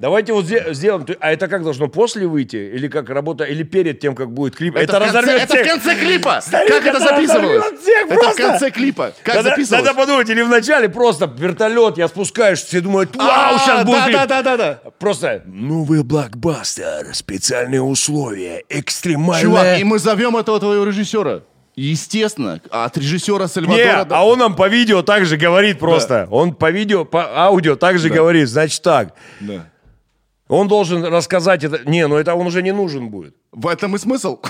Давайте 0.00 0.32
вот 0.32 0.44
сделаем. 0.46 1.06
А 1.20 1.30
это 1.32 1.46
как 1.48 1.62
должно 1.62 1.86
после 1.88 2.26
выйти? 2.26 2.56
Или 2.56 2.88
как 2.88 3.08
работа? 3.08 3.44
Или 3.44 3.62
перед 3.62 4.00
тем, 4.00 4.14
как 4.16 4.32
будет 4.32 4.56
клип? 4.56 4.74
Это, 4.76 4.96
в 4.98 4.98
конце, 5.00 5.06
разорвет 5.20 5.42
это 5.42 5.54
в 5.54 5.56
всех. 5.56 5.66
конце 5.68 5.94
клипа. 5.94 6.40
Старик, 6.44 6.68
как 6.68 6.86
это 6.86 6.96
это 6.96 7.00
записывалось? 7.00 7.56
разорвет 7.56 7.80
всех 7.80 8.10
это 8.10 8.30
в 8.30 8.36
конце 8.36 8.70
клипа. 8.70 9.12
Как 9.22 9.34
Надо, 9.36 9.48
записывалось? 9.50 9.86
надо 9.86 9.96
подумать, 9.98 10.28
или 10.28 10.42
вначале 10.42 10.88
просто 10.88 11.26
вертолет, 11.38 11.96
я 11.96 12.08
спускаюсь, 12.08 12.62
все 12.62 12.80
думают, 12.80 13.14
вау, 13.16 13.54
А, 13.54 13.58
сейчас 13.58 13.84
будет 13.86 13.98
да, 13.98 14.04
клип. 14.06 14.16
да, 14.16 14.26
да, 14.26 14.42
да, 14.42 14.56
да. 14.56 14.90
Просто 14.98 15.42
новый 15.46 16.02
блокбастер, 16.02 17.14
специальные 17.14 17.80
условия, 17.80 18.64
экстремальная... 18.68 19.42
Чувак, 19.42 19.78
и 19.78 19.84
мы 19.84 19.98
зовем 20.00 20.36
этого 20.36 20.58
твоего 20.58 20.84
режиссера. 20.84 21.42
Естественно, 21.76 22.60
от 22.70 22.96
режиссера 22.96 23.44
Не, 23.44 23.48
Сальвадора... 23.48 24.06
а 24.10 24.24
он 24.24 24.38
нам 24.38 24.54
по 24.54 24.68
видео 24.68 25.02
также 25.02 25.36
говорит 25.36 25.78
просто. 25.78 26.28
Он 26.30 26.54
по 26.54 26.70
видео, 26.70 27.04
по 27.04 27.46
аудио 27.46 27.74
также 27.74 28.10
говорит. 28.10 28.48
Значит 28.48 28.82
так. 28.82 29.14
Да. 29.40 29.66
Он 30.46 30.68
должен 30.68 31.04
рассказать 31.04 31.64
это. 31.64 31.80
Не, 31.88 32.06
ну 32.06 32.16
это 32.16 32.34
он 32.34 32.46
уже 32.46 32.62
не 32.62 32.72
нужен 32.72 33.08
будет. 33.08 33.34
В 33.50 33.66
этом 33.66 33.96
и 33.96 33.98
смысл. 33.98 34.40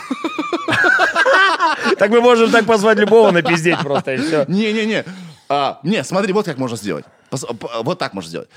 Так 1.99 2.11
мы 2.11 2.21
можем 2.21 2.51
так 2.51 2.67
позвать 2.67 2.99
любого 2.99 3.31
напиздеть 3.31 3.79
просто 3.81 4.15
и 4.15 4.17
все. 4.19 4.45
Не-не-не. 4.49 5.05
А, 5.49 5.81
не, 5.83 6.03
смотри, 6.03 6.33
вот 6.33 6.47
как 6.47 6.59
можно 6.59 6.77
сделать. 6.77 7.05
Вот 7.31 7.99
так 7.99 8.15
можно 8.15 8.29
сделать. 8.29 8.49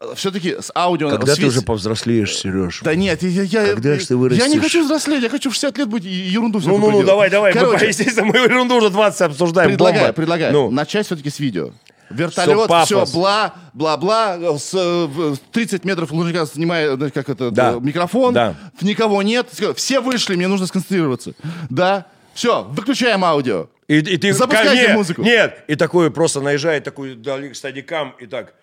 Э, 0.00 0.12
все-таки 0.14 0.56
с 0.60 0.70
аудио... 0.74 1.08
Когда 1.10 1.34
свет- 1.34 1.46
ты 1.46 1.46
уже 1.46 1.62
повзрослеешь, 1.62 2.34
Сереж? 2.36 2.80
Да 2.82 2.94
нет, 2.94 3.22
я, 3.22 3.42
я, 3.42 3.66
Когда 3.74 3.94
я, 3.94 3.98
ты 3.98 4.16
вырастешь? 4.16 4.42
я 4.44 4.48
не 4.48 4.58
хочу 4.58 4.84
взрослеть, 4.84 5.22
я 5.22 5.28
хочу 5.30 5.50
в 5.50 5.54
60 5.54 5.78
лет 5.78 5.88
быть 5.88 6.04
и 6.04 6.08
ерунду 6.08 6.58
Ну, 6.58 6.60
всякую 6.60 6.80
ну, 6.80 6.86
ну, 6.86 6.92
делать. 6.92 7.06
давай, 7.06 7.30
давай. 7.30 7.54
Мы, 7.54 7.60
Короче, 7.60 7.88
естественно, 7.88 8.26
мы 8.26 8.36
ерунду 8.38 8.76
уже 8.76 8.90
20 8.90 9.20
обсуждаем. 9.22 9.70
предлагаю, 9.70 10.00
Бомба. 10.02 10.12
предлагаю. 10.12 10.52
Ну, 10.52 10.70
Начать 10.70 11.06
все-таки 11.06 11.30
с 11.30 11.38
видео. 11.38 11.70
Вертолет, 12.10 12.68
пафос. 12.68 12.86
все, 13.08 13.18
бла, 13.18 13.54
бла, 13.74 13.96
бла, 13.96 14.36
с 14.58 14.72
э, 14.74 15.06
в 15.06 15.38
30 15.50 15.84
метров 15.84 16.12
лужника 16.12 16.46
снимая, 16.46 16.96
э, 16.96 17.10
как 17.10 17.28
это, 17.28 17.50
Да. 17.50 17.72
э, 17.72 17.80
микрофон, 17.80 18.32
Да. 18.32 18.54
никого 18.80 19.22
нет, 19.24 19.48
все 19.74 20.00
вышли, 20.00 20.36
мне 20.36 20.46
нужно 20.46 20.66
сконцентрироваться. 20.68 21.32
Да, 21.68 22.06
все, 22.32 22.62
выключаем 22.70 23.24
аудио. 23.24 23.68
и, 23.88 23.96
и 23.98 24.16
ты... 24.18 24.32
Запускайте 24.32 24.82
нет, 24.86 24.94
музыку. 24.94 25.22
Нет, 25.22 25.64
и 25.66 25.74
такой 25.74 26.12
просто 26.12 26.40
наезжает 26.40 26.84
такой 26.84 27.16
дали- 27.16 27.52
стадикам 27.54 28.14
и 28.20 28.26
так... 28.26 28.54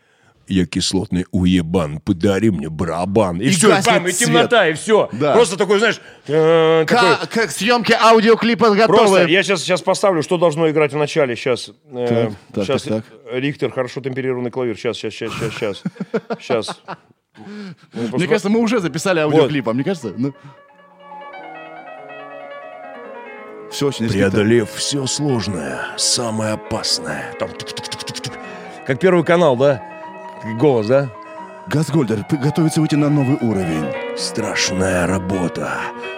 Я 0.47 0.65
кислотный 0.65 1.25
уебан, 1.31 1.99
подари 1.99 2.49
мне 2.51 2.69
барабан. 2.69 3.39
И, 3.39 3.45
И 3.45 3.49
все, 3.51 3.77
и, 3.77 3.81
бам, 3.85 4.07
и 4.07 4.11
темнота, 4.11 4.67
и 4.67 4.73
все. 4.73 5.09
Да. 5.13 5.33
Просто 5.33 5.57
такой, 5.57 5.79
знаешь, 5.79 6.01
э, 6.27 6.85
такой- 6.87 7.27
Как, 7.29 7.51
съемки 7.51 7.93
аудиоклипа 7.93 8.71
готовы. 8.75 8.97
Просто 8.97 9.23
я 9.27 9.41
сейчас, 9.43 9.61
сейчас 9.61 9.81
поставлю, 9.81 10.21
что 10.21 10.37
должно 10.37 10.69
играть 10.69 10.91
в 10.93 10.97
начале. 10.97 11.35
Сейчас. 11.35 11.69
э, 11.91 12.07
Так, 12.07 12.31
так, 12.53 12.65
сейчас 12.65 12.83
так, 12.83 13.05
Рихтер, 13.31 13.71
хорошо 13.71 14.01
темперированный 14.01 14.51
клавир. 14.51 14.77
Сейчас, 14.77 14.97
сейчас, 14.97 15.13
сейчас, 15.13 15.31
сейчас, 15.39 15.53
сейчас. 15.57 15.83
Сейчас. 16.39 16.81
Мне 18.11 18.27
кажется, 18.27 18.49
мы 18.49 18.59
уже 18.59 18.79
записали 18.79 19.19
аудиоклип, 19.19 19.67
а 19.69 19.73
мне 19.73 19.83
кажется... 19.83 20.13
Ну... 20.17 20.33
Все 23.71 23.87
очень. 23.87 24.07
Преодолев 24.07 24.69
все 24.71 25.07
сложное, 25.07 25.79
самое 25.97 26.53
опасное. 26.53 27.33
Там. 27.39 27.49
Как 28.85 28.99
первый 28.99 29.23
канал, 29.23 29.57
да? 29.57 29.81
Голос, 30.59 30.87
да? 30.87 31.09
Газгольдер 31.67 32.25
готовится 32.29 32.81
выйти 32.81 32.95
на 32.95 33.09
новый 33.09 33.37
уровень. 33.37 34.17
Страшная 34.17 35.07
работа. 35.07 35.71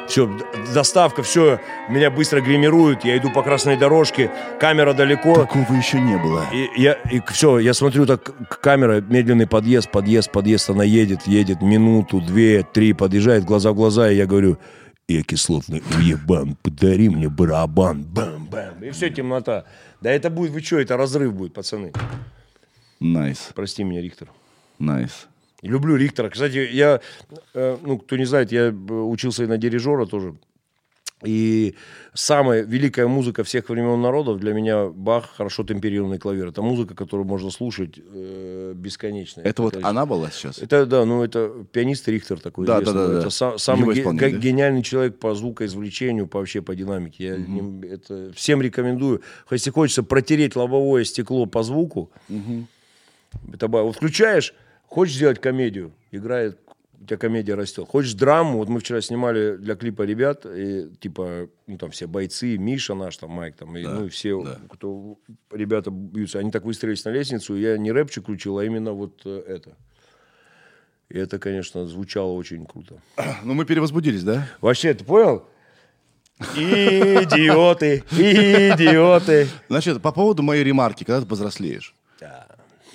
Все, 0.07 0.29
доставка, 0.73 1.21
все. 1.21 1.59
Меня 1.87 2.09
быстро 2.09 2.41
гримируют. 2.41 3.05
Я 3.05 3.17
иду 3.17 3.29
по 3.31 3.43
красной 3.43 3.77
дорожке. 3.77 4.31
Камера 4.59 4.93
далеко. 4.93 5.35
Такого 5.35 5.71
еще 5.73 5.99
не 5.99 6.17
было. 6.17 6.43
И 6.51 6.81
я 6.81 6.93
и 7.11 7.21
все, 7.27 7.59
я 7.59 7.75
смотрю 7.75 8.07
так 8.07 8.31
камера, 8.59 9.01
медленный 9.01 9.45
подъезд, 9.45 9.91
подъезд, 9.91 10.31
подъезд, 10.31 10.69
она 10.71 10.83
едет, 10.83 11.27
едет 11.27 11.61
минуту, 11.61 12.21
две, 12.21 12.63
три, 12.63 12.93
подъезжает 12.93 13.45
глаза 13.45 13.71
в 13.71 13.75
глаза, 13.75 14.09
и 14.09 14.15
я 14.15 14.25
говорю, 14.25 14.57
я 15.07 15.21
кислотный 15.21 15.83
уебан, 15.95 16.57
подари 16.63 17.09
мне 17.09 17.29
барабан, 17.29 18.03
бам-бам, 18.03 18.83
и 18.83 18.89
все, 18.89 19.11
темнота. 19.11 19.65
Да 20.01 20.11
это 20.11 20.31
будет, 20.31 20.51
вы 20.51 20.61
что, 20.61 20.79
это 20.79 20.97
разрыв 20.97 21.33
будет, 21.33 21.53
пацаны. 21.53 21.91
Nice, 22.99 23.49
Прости 23.55 23.83
меня, 23.83 24.01
Рихтер. 24.01 24.29
nice. 24.79 25.27
Люблю 25.61 25.95
Рихтера. 25.95 26.29
Кстати, 26.29 26.69
я, 26.71 26.99
э, 27.53 27.77
ну, 27.81 27.97
кто 27.97 28.17
не 28.17 28.25
знает, 28.25 28.51
я 28.51 28.67
э, 28.67 28.71
учился 28.71 29.43
и 29.43 29.47
на 29.47 29.57
дирижера 29.57 30.05
тоже. 30.05 30.35
И 31.23 31.75
самая 32.13 32.61
великая 32.63 33.07
музыка 33.07 33.43
всех 33.43 33.69
времен 33.69 33.99
народов 33.99 34.37
для 34.39 34.53
меня 34.53 34.87
Бах, 34.87 35.33
хорошо 35.37 35.63
темперированный 35.63 36.19
клавир. 36.19 36.49
Это 36.49 36.61
музыка, 36.61 36.93
которую 36.93 37.25
можно 37.25 37.49
слушать 37.49 37.97
э, 37.97 38.73
бесконечно. 38.75 39.41
Это 39.41 39.61
вот 39.63 39.77
она 39.83 40.05
была 40.05 40.29
сейчас? 40.29 40.59
Это, 40.59 40.85
да, 40.85 41.03
ну, 41.05 41.23
это 41.23 41.51
пианист 41.71 42.07
Рихтер 42.09 42.39
такой. 42.39 42.67
Да, 42.67 42.75
известный. 42.83 42.93
да, 42.93 43.07
да, 43.07 43.13
да. 43.13 43.19
Это 43.21 43.27
са- 43.29 43.57
самый 43.57 43.95
ге- 43.95 44.03
да? 44.03 44.29
гениальный 44.29 44.83
человек 44.83 45.17
по 45.17 45.33
звукоизвлечению, 45.33 46.27
по 46.27 46.39
вообще 46.39 46.61
по 46.61 46.75
динамике. 46.75 47.23
Я 47.25 47.37
не- 47.37 47.87
это 47.87 48.31
всем 48.35 48.61
рекомендую. 48.61 49.21
Если 49.49 49.71
хочется 49.71 50.03
протереть 50.03 50.55
лобовое 50.55 51.05
стекло 51.05 51.45
по 51.47 51.63
звуку, 51.63 52.11
это 52.29 52.65
ба- 53.43 53.83
вот 53.83 53.95
включаешь, 53.95 54.53
хочешь 54.85 55.15
сделать 55.15 55.39
комедию, 55.41 55.93
играет, 56.11 56.59
у 56.99 57.05
тебя 57.05 57.17
комедия 57.17 57.55
растет. 57.55 57.87
Хочешь 57.87 58.13
драму, 58.13 58.57
вот 58.57 58.69
мы 58.69 58.79
вчера 58.79 59.01
снимали 59.01 59.57
для 59.57 59.75
клипа 59.75 60.03
ребят, 60.03 60.45
и, 60.45 60.89
типа, 60.99 61.49
ну 61.67 61.77
там 61.77 61.91
все 61.91 62.07
бойцы, 62.07 62.57
Миша 62.57 62.95
наш, 62.95 63.17
там 63.17 63.29
Майк, 63.31 63.55
там, 63.55 63.75
и, 63.77 63.83
ну 63.83 64.05
и 64.05 64.09
все, 64.09 64.41
кто 64.69 65.17
ребята 65.51 65.91
бьются, 65.91 66.39
они 66.39 66.51
так 66.51 66.63
выстроились 66.65 67.05
на 67.05 67.09
лестницу, 67.09 67.55
я 67.55 67.77
не 67.77 67.91
рэпчик 67.91 68.23
включил, 68.23 68.57
а 68.57 68.65
именно 68.65 68.93
вот 68.93 69.21
э, 69.25 69.43
это. 69.47 69.75
И 71.09 71.17
это, 71.17 71.37
конечно, 71.37 71.85
звучало 71.85 72.31
очень 72.31 72.65
круто. 72.65 72.99
Ну, 73.43 73.53
мы 73.53 73.65
перевозбудились, 73.65 74.23
да? 74.23 74.47
Вообще, 74.61 74.93
ты 74.93 75.03
понял? 75.05 75.45
Идиоты, 76.55 78.03
идиоты. 78.11 79.47
Значит, 79.69 80.01
по 80.01 80.11
поводу 80.11 80.43
моей 80.43 80.63
ремарки, 80.63 81.03
когда 81.03 81.21
ты 81.21 81.27
повзрослеешь. 81.27 81.94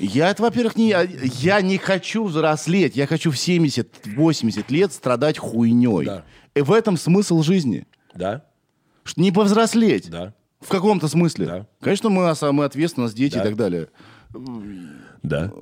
Я, 0.00 0.30
это, 0.30 0.42
во-первых, 0.42 0.76
не, 0.76 0.88
я, 0.88 1.02
я 1.02 1.60
не 1.60 1.76
хочу 1.76 2.24
взрослеть. 2.24 2.96
Я 2.96 3.06
хочу 3.06 3.30
в 3.30 3.34
70-80 3.34 4.64
лет 4.70 4.92
страдать 4.92 5.38
хуйней. 5.38 6.06
Да. 6.06 6.24
И 6.54 6.62
в 6.62 6.72
этом 6.72 6.96
смысл 6.96 7.42
жизни. 7.42 7.86
Да, 8.14 8.44
Что 9.04 9.20
не 9.20 9.30
повзрослеть. 9.30 10.10
да, 10.10 10.32
В 10.60 10.68
каком-то 10.68 11.06
смысле. 11.06 11.46
Да. 11.46 11.66
Конечно, 11.80 12.08
мы, 12.08 12.34
мы 12.52 12.64
ответственны, 12.64 13.04
у 13.04 13.06
нас 13.06 13.14
дети 13.14 13.34
Да. 13.34 13.40
и 13.40 13.44
так 13.44 13.56
далее. 13.56 13.88
да. 15.22 15.52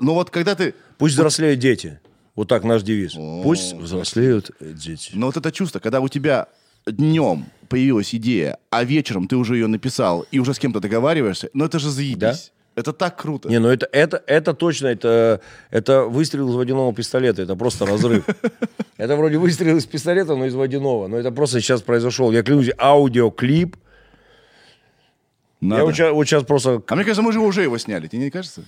Но 0.00 0.14
вот 0.14 0.30
когда 0.30 0.54
ты... 0.54 0.74
Пусть 0.98 1.14
взрослеют 1.14 1.58
дети. 1.60 2.00
Вот 2.34 2.48
так 2.48 2.64
наш 2.64 2.82
девиз. 2.82 3.14
Пусть 3.42 3.72
взрослеют 3.74 4.50
э, 4.60 4.72
дети. 4.72 5.12
Но 5.14 5.26
вот 5.26 5.36
это 5.36 5.50
чувство, 5.52 5.78
когда 5.78 6.00
у 6.00 6.08
тебя 6.08 6.48
днем 6.86 7.46
появилась 7.68 8.14
идея, 8.14 8.58
а 8.70 8.84
вечером 8.84 9.26
ты 9.26 9.36
уже 9.36 9.54
ее 9.56 9.66
написал 9.68 10.26
и 10.30 10.38
уже 10.38 10.52
с 10.54 10.58
кем-то 10.58 10.80
договариваешься, 10.80 11.48
ну 11.54 11.64
это 11.64 11.78
же 11.78 11.90
заебись. 11.90 12.18
Да. 12.18 12.34
Это 12.76 12.92
так 12.92 13.16
круто. 13.16 13.48
Не, 13.48 13.58
ну 13.58 13.68
это, 13.68 13.88
это, 13.90 14.22
это 14.26 14.52
точно, 14.52 14.88
это, 14.88 15.40
это 15.70 16.02
выстрел 16.04 16.50
из 16.50 16.54
водяного 16.54 16.92
пистолета, 16.92 17.40
это 17.42 17.56
просто 17.56 17.86
разрыв. 17.86 18.26
Это 18.98 19.14
вроде 19.14 19.36
выстрел 19.36 19.76
из 19.76 19.84
пистолета, 19.84 20.36
но 20.36 20.46
из 20.46 20.54
водяного. 20.54 21.06
Но 21.06 21.18
это 21.18 21.30
просто 21.30 21.60
сейчас 21.60 21.82
произошел. 21.82 22.32
Я 22.32 22.42
клянусь, 22.42 22.70
аудиоклип. 22.78 23.76
Надо. 25.60 25.80
Я 25.80 25.84
вот 25.84 25.94
сейчас, 25.94 26.12
вот 26.12 26.24
сейчас 26.24 26.44
просто... 26.44 26.82
А 26.88 26.94
мне 26.94 27.04
кажется, 27.04 27.20
мы 27.20 27.32
же 27.32 27.40
уже 27.40 27.62
его 27.62 27.76
сняли, 27.76 28.08
тебе 28.08 28.22
не 28.22 28.30
кажется? 28.30 28.62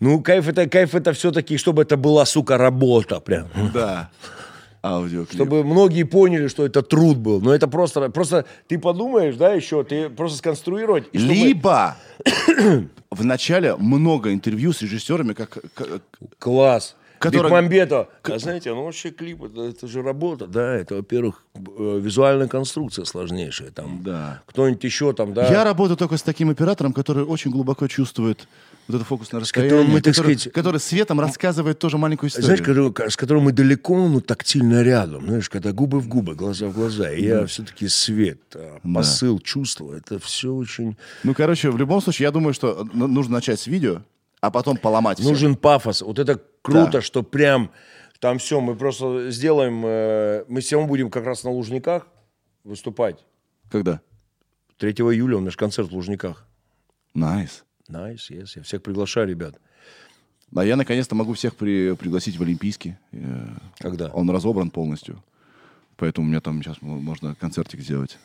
Ну, 0.00 0.20
кайф 0.22 0.48
это, 0.48 0.68
кайф 0.68 0.96
это 0.96 1.12
все-таки, 1.12 1.56
чтобы 1.56 1.82
это 1.82 1.96
была, 1.96 2.26
сука, 2.26 2.58
работа 2.58 3.20
прям. 3.20 3.48
Да. 3.72 4.10
Аудиоклип. 4.82 5.34
Чтобы 5.34 5.62
многие 5.64 6.04
поняли, 6.04 6.48
что 6.48 6.64
это 6.64 6.82
труд 6.82 7.18
был. 7.18 7.40
Но 7.40 7.52
это 7.54 7.68
просто... 7.68 8.08
Просто 8.10 8.46
ты 8.66 8.78
подумаешь, 8.78 9.36
да, 9.36 9.52
еще, 9.52 9.84
ты 9.84 10.08
просто 10.08 10.38
сконструировать... 10.38 11.04
чтобы- 11.08 11.22
Либо 11.34 11.96
в 13.10 13.24
начале 13.24 13.76
много 13.76 14.32
интервью 14.32 14.72
с 14.72 14.82
режиссерами, 14.82 15.32
как, 15.34 15.58
как- 15.74 16.02
Класс. 16.38 16.96
Который- 17.18 17.48
Бекмамбетов. 17.48 18.06
А 18.22 18.38
знаете, 18.38 18.72
ну 18.72 18.84
вообще 18.84 19.10
клип, 19.10 19.44
это, 19.44 19.60
это 19.64 19.86
же 19.86 20.00
работа, 20.00 20.46
да, 20.46 20.74
это, 20.74 20.94
во-первых, 20.94 21.44
э, 21.54 22.00
визуальная 22.02 22.48
конструкция 22.48 23.04
сложнейшая, 23.04 23.72
там, 23.72 24.00
Да. 24.02 24.40
кто-нибудь 24.46 24.82
еще 24.84 25.12
там, 25.12 25.34
да. 25.34 25.46
Я 25.50 25.64
работаю 25.64 25.98
только 25.98 26.16
с 26.16 26.22
таким 26.22 26.48
оператором, 26.48 26.94
который 26.94 27.24
очень 27.24 27.50
глубоко 27.50 27.88
чувствует 27.88 28.48
вот 28.90 28.96
это 28.96 29.04
фокусное 29.04 29.40
расстояние, 29.40 29.70
которым 29.70 29.92
мы, 29.92 30.00
так 30.00 30.14
который, 30.14 30.36
сказать, 30.36 30.52
который 30.52 30.80
светом 30.80 31.20
рассказывает 31.20 31.78
тоже 31.78 31.98
маленькую 31.98 32.30
историю. 32.30 32.56
Знаешь, 32.56 33.12
с 33.12 33.16
которым 33.16 33.44
мы 33.44 33.52
далеко, 33.52 34.08
но 34.08 34.20
тактильно 34.20 34.82
рядом, 34.82 35.26
знаешь, 35.26 35.48
когда 35.48 35.72
губы 35.72 36.00
в 36.00 36.08
губы, 36.08 36.34
глаза 36.34 36.66
в 36.66 36.74
глаза, 36.74 37.12
и 37.12 37.24
я 37.24 37.46
все-таки 37.46 37.88
свет, 37.88 38.40
а, 38.54 38.78
посыл, 38.82 39.38
чувство, 39.38 39.94
это 39.94 40.18
все 40.18 40.52
очень... 40.52 40.96
Ну, 41.22 41.34
короче, 41.34 41.70
в 41.70 41.76
любом 41.76 42.00
случае, 42.00 42.24
я 42.24 42.30
думаю, 42.30 42.54
что 42.54 42.88
ну, 42.92 43.06
нужно 43.06 43.34
начать 43.34 43.60
с 43.60 43.66
видео, 43.66 44.02
а 44.40 44.50
потом 44.50 44.76
поломать. 44.76 45.18
Нужен 45.20 45.56
пафос, 45.56 46.02
вот 46.02 46.18
это 46.18 46.40
круто, 46.62 46.92
Да. 46.92 47.02
что 47.02 47.22
прям 47.22 47.70
там 48.20 48.38
все, 48.38 48.60
мы 48.60 48.74
просто 48.76 49.30
сделаем, 49.30 49.82
э, 49.84 50.44
мы 50.48 50.60
сегодня 50.60 50.88
будем 50.88 51.10
как 51.10 51.24
раз 51.24 51.44
на 51.44 51.50
Лужниках 51.50 52.06
выступать. 52.64 53.24
Когда? 53.70 54.00
3 54.78 54.92
июля 54.92 55.36
у 55.36 55.40
нас 55.40 55.56
концерт 55.56 55.90
в 55.90 55.94
Лужниках. 55.94 56.46
Nice. 57.14 57.64
Nice, 57.90 58.30
yes. 58.30 58.52
Я 58.56 58.62
всех 58.62 58.82
приглашаю, 58.82 59.28
ребят. 59.28 59.56
А 60.54 60.64
я 60.64 60.76
наконец-то 60.76 61.14
могу 61.14 61.34
всех 61.34 61.54
при- 61.56 61.94
пригласить 61.94 62.36
в 62.36 62.42
Олимпийский. 62.42 62.96
Э, 63.12 63.46
Когда? 63.78 64.08
Он 64.08 64.28
разобран 64.30 64.70
полностью. 64.70 65.22
Поэтому 65.96 66.26
у 66.26 66.30
меня 66.30 66.40
там 66.40 66.62
сейчас 66.62 66.80
мо- 66.82 66.98
можно 67.00 67.34
концертик 67.34 67.80
сделать. 67.80 68.18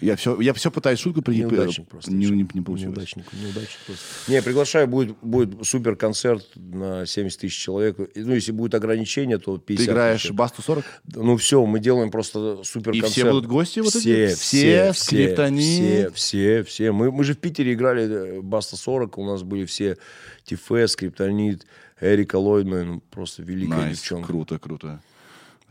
Я 0.00 0.16
все, 0.16 0.40
я 0.40 0.52
все 0.52 0.70
пытаюсь 0.70 0.98
шутку 0.98 1.22
при... 1.22 1.36
Неудачник 1.36 1.88
просто. 1.88 2.12
Не, 2.12 2.26
не, 2.26 2.46
не 2.52 2.60
получилось. 2.60 2.94
Неудачник, 2.96 3.24
неудачник 3.32 3.78
просто. 3.86 4.04
Не, 4.30 4.42
приглашаю, 4.42 4.86
будет, 4.88 5.16
будет 5.22 5.66
супер 5.66 5.96
концерт 5.96 6.46
на 6.56 7.06
70 7.06 7.40
тысяч 7.40 7.56
человек. 7.58 7.98
И, 8.14 8.20
Ну, 8.20 8.34
если 8.34 8.52
будет 8.52 8.74
ограничение, 8.74 9.38
то 9.38 9.56
50 9.58 9.86
Ты 9.86 9.90
играешь 9.92 10.22
тысяч. 10.22 10.32
Басту 10.32 10.62
40? 10.62 10.84
Ну, 11.14 11.36
все, 11.36 11.64
мы 11.64 11.80
делаем 11.80 12.10
просто 12.10 12.62
супер 12.64 12.92
И 12.92 13.00
концерт. 13.00 13.12
все 13.12 13.30
будут 13.32 13.46
гости 13.46 13.80
вот 13.80 13.92
все, 13.94 14.24
эти? 14.26 14.34
все, 14.34 14.92
Все, 14.92 15.04
Скриптонит? 15.04 15.62
все, 15.64 16.10
все, 16.14 16.62
все. 16.64 16.92
Мы, 16.92 17.10
мы 17.12 17.24
же 17.24 17.34
в 17.34 17.38
Питере 17.38 17.72
играли 17.72 18.36
э, 18.36 18.40
Баста 18.40 18.76
40, 18.76 19.16
у 19.18 19.24
нас 19.24 19.42
были 19.42 19.64
все 19.64 19.96
Тифе, 20.44 20.86
Скриптонит, 20.88 21.66
Эрика 22.00 22.36
Лундмоен, 22.36 23.00
просто 23.10 23.42
великая 23.42 23.76
Nice. 23.82 23.98
девчонка. 24.00 24.26
Круто, 24.26 24.58
круто. 24.58 25.00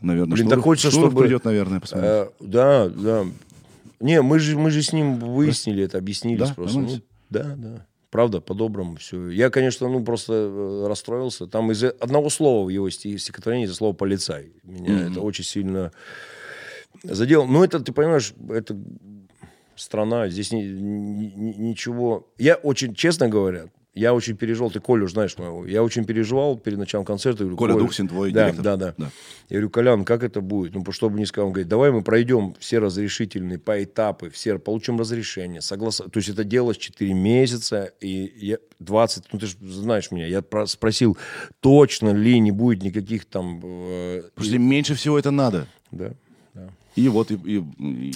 Наверное, 0.00 0.34
Блин, 0.34 0.46
Шнуров- 0.48 0.50
так 0.56 0.64
хочется, 0.64 0.90
Шнуров 0.90 1.10
чтобы- 1.10 1.22
придет, 1.22 1.44
наверное, 1.44 1.78
посмотреть. 1.78 2.10
Э, 2.10 2.28
да, 2.40 2.88
да. 2.88 3.26
Не, 4.02 4.20
мы 4.20 4.38
же, 4.40 4.58
мы 4.58 4.70
же 4.70 4.82
с 4.82 4.92
ним 4.92 5.18
выяснили 5.18 5.84
это, 5.84 5.98
объяснились 5.98 6.48
Да? 6.48 6.54
просто. 6.54 6.78
Ну, 6.80 7.00
да, 7.30 7.54
да. 7.56 7.86
Правда, 8.10 8.40
по-доброму 8.40 8.96
все. 8.96 9.30
Я, 9.30 9.48
конечно, 9.48 9.88
ну 9.88 10.04
просто 10.04 10.32
э, 10.34 10.86
расстроился. 10.86 11.46
Там 11.46 11.70
из 11.70 11.82
одного 11.82 12.28
слова 12.28 12.66
в 12.66 12.68
его 12.68 12.90
стихотворении, 12.90 13.66
из 13.66 13.74
слово 13.74 13.94
«полицай». 13.94 14.52
Меня 14.64 14.90
mm-hmm. 14.90 15.10
это 15.12 15.20
очень 15.20 15.44
сильно 15.44 15.92
задело. 17.04 17.46
Ну, 17.46 17.64
это, 17.64 17.80
ты 17.80 17.92
понимаешь, 17.92 18.34
это 18.50 18.76
страна, 19.76 20.28
здесь 20.28 20.52
ни, 20.52 20.62
ни, 20.62 21.54
ничего... 21.56 22.28
Я 22.38 22.56
очень, 22.56 22.94
честно 22.94 23.28
говоря, 23.28 23.66
я 23.94 24.14
очень 24.14 24.36
переживал, 24.36 24.70
ты 24.70 24.80
Колю 24.80 25.06
знаешь 25.06 25.36
моего, 25.36 25.66
я 25.66 25.82
очень 25.82 26.04
переживал 26.04 26.56
перед 26.56 26.78
началом 26.78 27.04
концерта. 27.04 27.40
Говорю, 27.44 27.56
Коля, 27.56 27.72
Коля 27.74 27.84
Духсин, 27.84 28.08
твой 28.08 28.32
да, 28.32 28.44
директор. 28.44 28.64
Да, 28.64 28.76
да, 28.76 28.94
да. 28.96 29.10
Я 29.50 29.56
говорю, 29.56 29.70
Колян, 29.70 30.04
как 30.04 30.22
это 30.22 30.40
будет? 30.40 30.74
Ну, 30.74 30.84
чтобы 30.92 31.18
не 31.18 31.26
сказал, 31.26 31.48
он 31.48 31.52
говорит, 31.52 31.68
давай 31.68 31.90
мы 31.90 32.02
пройдем 32.02 32.54
все 32.58 32.78
разрешительные 32.78 33.58
по 33.58 33.82
этапы, 33.84 34.30
все 34.30 34.58
получим 34.58 34.98
разрешение, 34.98 35.60
согласно. 35.60 36.08
То 36.08 36.18
есть 36.18 36.30
это 36.30 36.42
делалось 36.42 36.78
4 36.78 37.12
месяца, 37.12 37.92
и 38.00 38.32
я 38.36 38.58
20, 38.78 39.24
ну 39.32 39.38
ты 39.38 39.46
же 39.46 39.56
знаешь 39.60 40.10
меня, 40.10 40.26
я 40.26 40.42
спросил, 40.66 41.18
точно 41.60 42.14
ли 42.14 42.38
не 42.40 42.50
будет 42.50 42.82
никаких 42.82 43.26
там... 43.26 43.60
Э, 43.62 44.22
Потому 44.34 44.58
меньше 44.58 44.94
всего 44.94 45.18
это 45.18 45.30
надо. 45.30 45.66
Да, 45.90 46.12
да. 46.54 46.70
И 46.96 47.08
вот, 47.08 47.30
и, 47.30 47.34
и, 47.34 47.64
и 47.78 48.14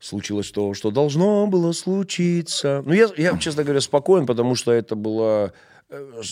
случилось 0.00 0.50
то, 0.50 0.74
что 0.74 0.90
должно 0.90 1.46
было 1.46 1.72
случиться. 1.72 2.82
Ну, 2.84 2.92
я, 2.92 3.08
я, 3.16 3.36
честно 3.38 3.64
говоря, 3.64 3.80
спокоен, 3.80 4.26
потому 4.26 4.54
что 4.54 4.72
это 4.72 4.94
была 4.96 5.52
э, 5.88 6.22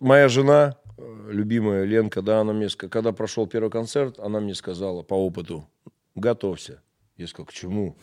моя 0.00 0.28
жена, 0.28 0.76
э, 0.96 1.28
любимая 1.30 1.84
Ленка, 1.84 2.22
да, 2.22 2.40
она 2.40 2.52
мне, 2.52 2.68
когда 2.68 3.12
прошел 3.12 3.46
первый 3.46 3.70
концерт, 3.70 4.18
она 4.18 4.40
мне 4.40 4.54
сказала 4.54 5.02
по 5.02 5.14
опыту, 5.14 5.68
готовься. 6.14 6.82
Я 7.16 7.26
сказал, 7.26 7.46
к 7.46 7.52
чему? 7.52 7.96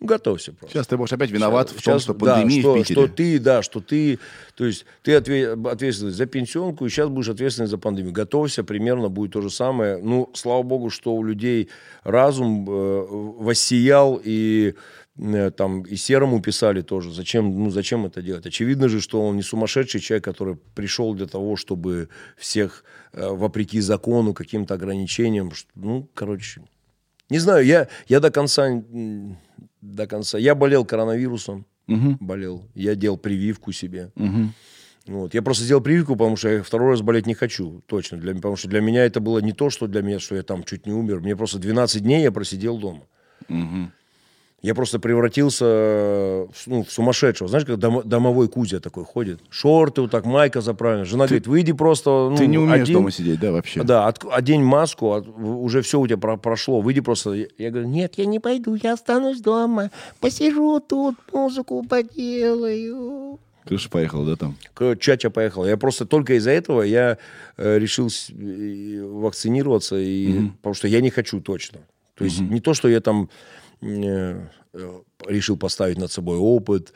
Готовься 0.00 0.52
просто. 0.52 0.76
Сейчас 0.76 0.86
ты 0.86 0.96
будешь 0.96 1.12
опять 1.12 1.30
виноват 1.30 1.70
сейчас, 1.70 1.80
в 1.80 1.84
том, 1.84 1.98
что 2.00 2.14
пандемия 2.14 2.56
да, 2.56 2.60
что, 2.60 2.72
в 2.72 2.78
Питере. 2.78 2.94
Что 2.94 3.14
ты, 3.14 3.38
да, 3.38 3.62
что 3.62 3.80
ты, 3.80 4.18
то 4.54 4.64
есть 4.64 4.86
ты 5.02 5.14
ответственный 5.14 6.12
за 6.12 6.26
пенсионку, 6.26 6.86
и 6.86 6.88
сейчас 6.88 7.08
будешь 7.08 7.28
ответственный 7.28 7.68
за 7.68 7.78
пандемию. 7.78 8.12
Готовься, 8.12 8.64
примерно 8.64 9.08
будет 9.08 9.32
то 9.32 9.40
же 9.40 9.50
самое. 9.50 9.98
Ну, 9.98 10.30
слава 10.34 10.62
богу, 10.62 10.90
что 10.90 11.14
у 11.14 11.22
людей 11.22 11.68
разум 12.02 12.68
э, 12.68 13.06
воссиял, 13.10 14.20
и 14.22 14.74
э, 15.16 15.50
там 15.50 15.82
и 15.82 15.96
Серому 15.96 16.40
писали 16.42 16.82
тоже, 16.82 17.12
зачем, 17.12 17.64
ну, 17.64 17.70
зачем 17.70 18.06
это 18.06 18.22
делать. 18.22 18.46
Очевидно 18.46 18.88
же, 18.88 19.00
что 19.00 19.22
он 19.26 19.36
не 19.36 19.42
сумасшедший 19.42 20.00
человек, 20.00 20.24
который 20.24 20.56
пришел 20.74 21.14
для 21.14 21.26
того, 21.26 21.56
чтобы 21.56 22.08
всех, 22.36 22.84
э, 23.12 23.28
вопреки 23.28 23.80
закону, 23.80 24.34
каким-то 24.34 24.74
ограничениям, 24.74 25.52
ну, 25.74 26.08
короче, 26.14 26.62
не 27.30 27.38
знаю, 27.38 27.64
я, 27.66 27.88
я 28.06 28.20
до 28.20 28.30
конца 28.30 28.82
до 29.80 30.06
конца. 30.06 30.38
Я 30.38 30.54
болел 30.54 30.84
коронавирусом, 30.84 31.66
угу. 31.86 32.16
болел. 32.20 32.68
Я 32.74 32.94
делал 32.94 33.16
прививку 33.16 33.72
себе. 33.72 34.10
Угу. 34.16 34.52
Вот. 35.08 35.34
Я 35.34 35.42
просто 35.42 35.64
сделал 35.64 35.82
прививку, 35.82 36.14
потому 36.14 36.36
что 36.36 36.48
я 36.48 36.62
второй 36.62 36.90
раз 36.90 37.02
болеть 37.02 37.26
не 37.26 37.34
хочу, 37.34 37.82
точно. 37.86 38.18
Для, 38.18 38.34
потому 38.34 38.56
что 38.56 38.68
для 38.68 38.80
меня 38.80 39.04
это 39.04 39.20
было 39.20 39.38
не 39.38 39.52
то, 39.52 39.70
что 39.70 39.86
для 39.86 40.02
меня, 40.02 40.18
что 40.18 40.34
я 40.34 40.42
там 40.42 40.64
чуть 40.64 40.86
не 40.86 40.92
умер. 40.92 41.20
Мне 41.20 41.34
просто 41.34 41.58
12 41.58 42.02
дней 42.02 42.22
я 42.22 42.32
просидел 42.32 42.78
дома. 42.78 43.04
Угу. 43.48 43.90
Я 44.60 44.74
просто 44.74 44.98
превратился 44.98 46.48
ну, 46.66 46.82
в 46.82 46.90
сумасшедшего. 46.90 47.48
Знаешь, 47.48 47.64
как 47.64 47.78
дом, 47.78 48.02
домовой 48.04 48.48
Кузя 48.48 48.80
такой 48.80 49.04
ходит. 49.04 49.40
Шорты 49.50 50.00
вот 50.00 50.10
так, 50.10 50.26
майка 50.26 50.60
заправлена. 50.60 51.04
Жена 51.04 51.24
ты, 51.24 51.28
говорит, 51.28 51.46
выйди 51.46 51.72
просто... 51.72 52.10
Ну, 52.30 52.36
ты 52.36 52.48
не 52.48 52.58
умеешь 52.58 52.82
одень, 52.82 52.94
дома 52.94 53.12
сидеть, 53.12 53.38
да, 53.38 53.52
вообще? 53.52 53.84
Да, 53.84 54.08
от, 54.08 54.24
одень 54.28 54.64
маску, 54.64 55.12
от, 55.12 55.28
уже 55.28 55.80
все 55.82 56.00
у 56.00 56.06
тебя 56.08 56.16
про, 56.16 56.36
прошло. 56.36 56.80
Выйди 56.80 57.00
просто... 57.00 57.34
Я 57.34 57.70
говорю, 57.70 57.86
нет, 57.86 58.14
я 58.16 58.26
не 58.26 58.40
пойду, 58.40 58.74
я 58.74 58.94
останусь 58.94 59.40
дома. 59.40 59.92
Посижу 60.18 60.80
тут, 60.80 61.14
музыку 61.32 61.84
поделаю. 61.88 63.38
Крыша 63.64 63.88
поехал, 63.90 64.24
да, 64.24 64.34
там? 64.34 64.56
Чача 64.98 65.30
поехал. 65.30 65.66
Я 65.66 65.76
просто 65.76 66.04
только 66.04 66.34
из-за 66.34 66.50
этого 66.50 66.82
я 66.82 67.18
э, 67.58 67.78
решил 67.78 68.08
вакцинироваться, 69.20 69.96
и, 69.96 70.32
mm 70.32 70.50
потому 70.56 70.74
что 70.74 70.88
я 70.88 71.00
не 71.00 71.10
хочу 71.10 71.40
точно. 71.40 71.78
То 72.16 72.24
есть 72.24 72.40
mm 72.40 72.48
не 72.48 72.60
то, 72.60 72.74
что 72.74 72.88
я 72.88 73.00
там 73.00 73.28
Э, 73.28 73.67
решил 73.80 75.56
поставить 75.56 75.98
над 75.98 76.10
собой 76.10 76.36
опыт, 76.38 76.92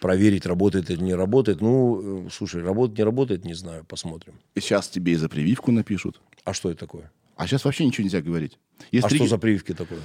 проверить, 0.00 0.46
работает 0.46 0.90
или 0.90 1.02
не 1.02 1.14
работает. 1.14 1.60
Ну, 1.60 2.26
э, 2.26 2.30
слушай, 2.30 2.62
работает, 2.62 2.98
не 2.98 3.04
работает, 3.04 3.44
не 3.44 3.54
знаю, 3.54 3.84
посмотрим. 3.84 4.34
И 4.54 4.60
сейчас 4.60 4.88
тебе 4.88 5.12
и 5.12 5.16
за 5.16 5.28
прививку 5.28 5.72
напишут. 5.72 6.20
А 6.44 6.52
что 6.52 6.70
это 6.70 6.80
такое? 6.80 7.10
А 7.36 7.46
сейчас 7.46 7.64
вообще 7.64 7.86
ничего 7.86 8.04
нельзя 8.04 8.20
говорить. 8.20 8.58
Есть 8.92 9.06
а 9.06 9.08
три... 9.08 9.18
что 9.18 9.26
за 9.26 9.38
прививки 9.38 9.74
такое? 9.74 10.00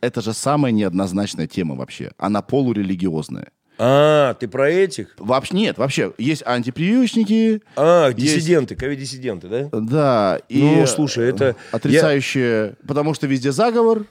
Это 0.00 0.20
же 0.20 0.32
самая 0.34 0.72
неоднозначная 0.72 1.46
тема 1.46 1.74
вообще. 1.74 2.12
Она 2.18 2.42
полурелигиозная. 2.42 3.50
А, 3.78 4.34
ты 4.34 4.46
про 4.48 4.70
этих? 4.70 5.14
Вообще 5.18 5.56
нет, 5.56 5.78
вообще 5.78 6.12
есть 6.18 6.42
антипрививочники. 6.46 7.62
А, 7.76 8.12
диссиденты, 8.12 8.76
ковид-диссиденты, 8.76 9.48
да? 9.48 9.68
Да. 9.72 10.40
И 10.48 10.62
ну, 10.62 10.86
слушай, 10.86 11.28
это... 11.28 11.56
Отрицающие, 11.72 12.66
я... 12.66 12.86
потому 12.86 13.14
что 13.14 13.26
везде 13.26 13.52
заговор, 13.52 14.06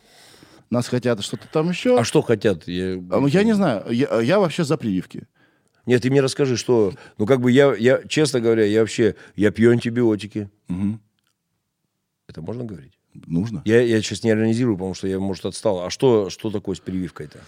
нас 0.69 0.87
хотят 0.87 1.23
что-то 1.23 1.47
там 1.51 1.69
еще. 1.69 1.97
А 1.97 2.03
что 2.03 2.21
хотят? 2.21 2.67
Я, 2.67 3.01
а, 3.11 3.25
я 3.27 3.43
не 3.43 3.53
знаю, 3.53 3.85
я, 3.89 4.19
я 4.19 4.39
вообще 4.39 4.63
за 4.63 4.75
прививки. 4.77 5.27
Нет, 5.85 6.01
ты 6.01 6.09
мне 6.09 6.21
расскажи, 6.21 6.57
что... 6.57 6.93
Ну, 7.17 7.25
как 7.25 7.41
бы 7.41 7.51
я, 7.51 7.73
я 7.75 8.01
честно 8.07 8.39
говоря, 8.39 8.63
я 8.65 8.79
вообще... 8.79 9.15
Я 9.35 9.51
пью 9.51 9.71
антибиотики. 9.71 10.49
Угу. 10.69 10.99
Это 12.29 12.41
можно 12.41 12.63
говорить? 12.63 12.93
Нужно. 13.13 13.61
Я, 13.65 13.81
я 13.81 14.01
сейчас 14.01 14.23
не 14.23 14.31
иронизирую, 14.31 14.77
потому 14.77 14.93
что 14.93 15.07
я, 15.07 15.19
может, 15.19 15.45
отстал. 15.45 15.85
А 15.85 15.89
что, 15.89 16.29
что 16.29 16.49
такое 16.49 16.75
с 16.75 16.79
прививкой-то? 16.79 17.39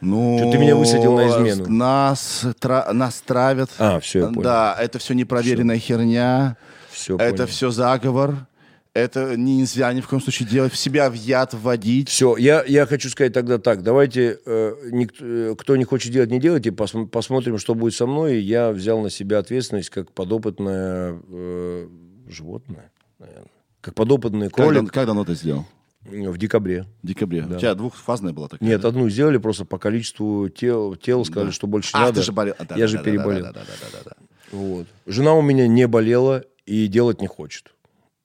Ну, 0.00 0.38
Что 0.38 0.52
ты 0.52 0.58
меня 0.58 0.76
высадил 0.76 1.14
на 1.16 1.28
измену? 1.28 1.68
Нас, 1.68 2.46
тра, 2.60 2.88
нас 2.92 3.20
травят. 3.20 3.70
А, 3.78 3.98
все, 4.00 4.20
я 4.20 4.26
понял. 4.26 4.42
Да, 4.42 4.76
это 4.78 4.98
все 4.98 5.14
непроверенная 5.14 5.78
все. 5.78 5.86
херня. 5.86 6.56
Все, 6.90 7.16
это 7.16 7.30
понял. 7.32 7.46
все 7.46 7.70
заговор. 7.70 8.46
Это 8.94 9.36
нельзя 9.36 9.92
ни 9.92 10.00
в 10.00 10.08
коем 10.08 10.20
случае 10.20 10.48
делать, 10.48 10.72
в 10.72 10.76
себя 10.76 11.08
в 11.08 11.14
яд 11.14 11.54
вводить. 11.54 12.08
Все, 12.08 12.36
я, 12.36 12.64
я 12.66 12.86
хочу 12.86 13.08
сказать 13.10 13.32
тогда 13.32 13.58
так. 13.58 13.82
Давайте, 13.82 14.40
э, 14.44 14.74
никто, 14.90 15.24
э, 15.24 15.54
кто 15.56 15.76
не 15.76 15.84
хочет 15.84 16.12
делать, 16.12 16.30
не 16.30 16.40
делайте. 16.40 16.72
Пос, 16.72 16.94
посмотрим, 17.12 17.58
что 17.58 17.74
будет 17.74 17.94
со 17.94 18.06
мной. 18.06 18.40
Я 18.40 18.70
взял 18.70 19.00
на 19.00 19.10
себя 19.10 19.38
ответственность 19.38 19.90
как 19.90 20.10
подопытное 20.10 21.16
э, 21.28 21.88
животное, 22.28 22.90
наверное. 23.18 23.50
Как 23.80 23.94
подопытный 23.94 24.50
кролик. 24.50 24.90
Как 24.90 25.06
давно 25.06 25.24
ты 25.24 25.34
сделал? 25.34 25.66
В 26.04 26.38
декабре. 26.38 26.86
В 27.02 27.06
декабре. 27.06 27.42
Да. 27.42 27.56
У 27.56 27.58
тебя 27.58 27.74
двухфазная 27.74 28.32
была 28.32 28.48
такая? 28.48 28.68
Нет, 28.68 28.80
да? 28.80 28.88
одну 28.88 29.08
сделали 29.10 29.38
просто 29.38 29.64
по 29.64 29.78
количеству 29.78 30.48
тел, 30.48 30.96
тел 30.96 31.24
сказали, 31.24 31.48
да. 31.48 31.52
что 31.52 31.66
больше 31.66 31.96
не 31.96 32.00
а, 32.00 32.06
надо. 32.06 32.20
ты 32.20 32.22
же 32.22 32.32
болел. 32.32 32.54
Да, 32.58 32.76
Я 32.76 32.82
да, 32.82 32.86
же 32.86 32.96
да, 32.98 33.02
переболел. 33.02 33.42
Да, 33.42 33.52
да, 33.52 33.60
да, 33.60 33.72
да, 33.80 33.98
да, 34.04 34.10
да. 34.10 34.56
Вот. 34.56 34.86
Жена 35.06 35.34
у 35.34 35.42
меня 35.42 35.66
не 35.66 35.86
болела 35.86 36.44
и 36.66 36.86
делать 36.86 37.20
не 37.20 37.26
хочет. 37.26 37.74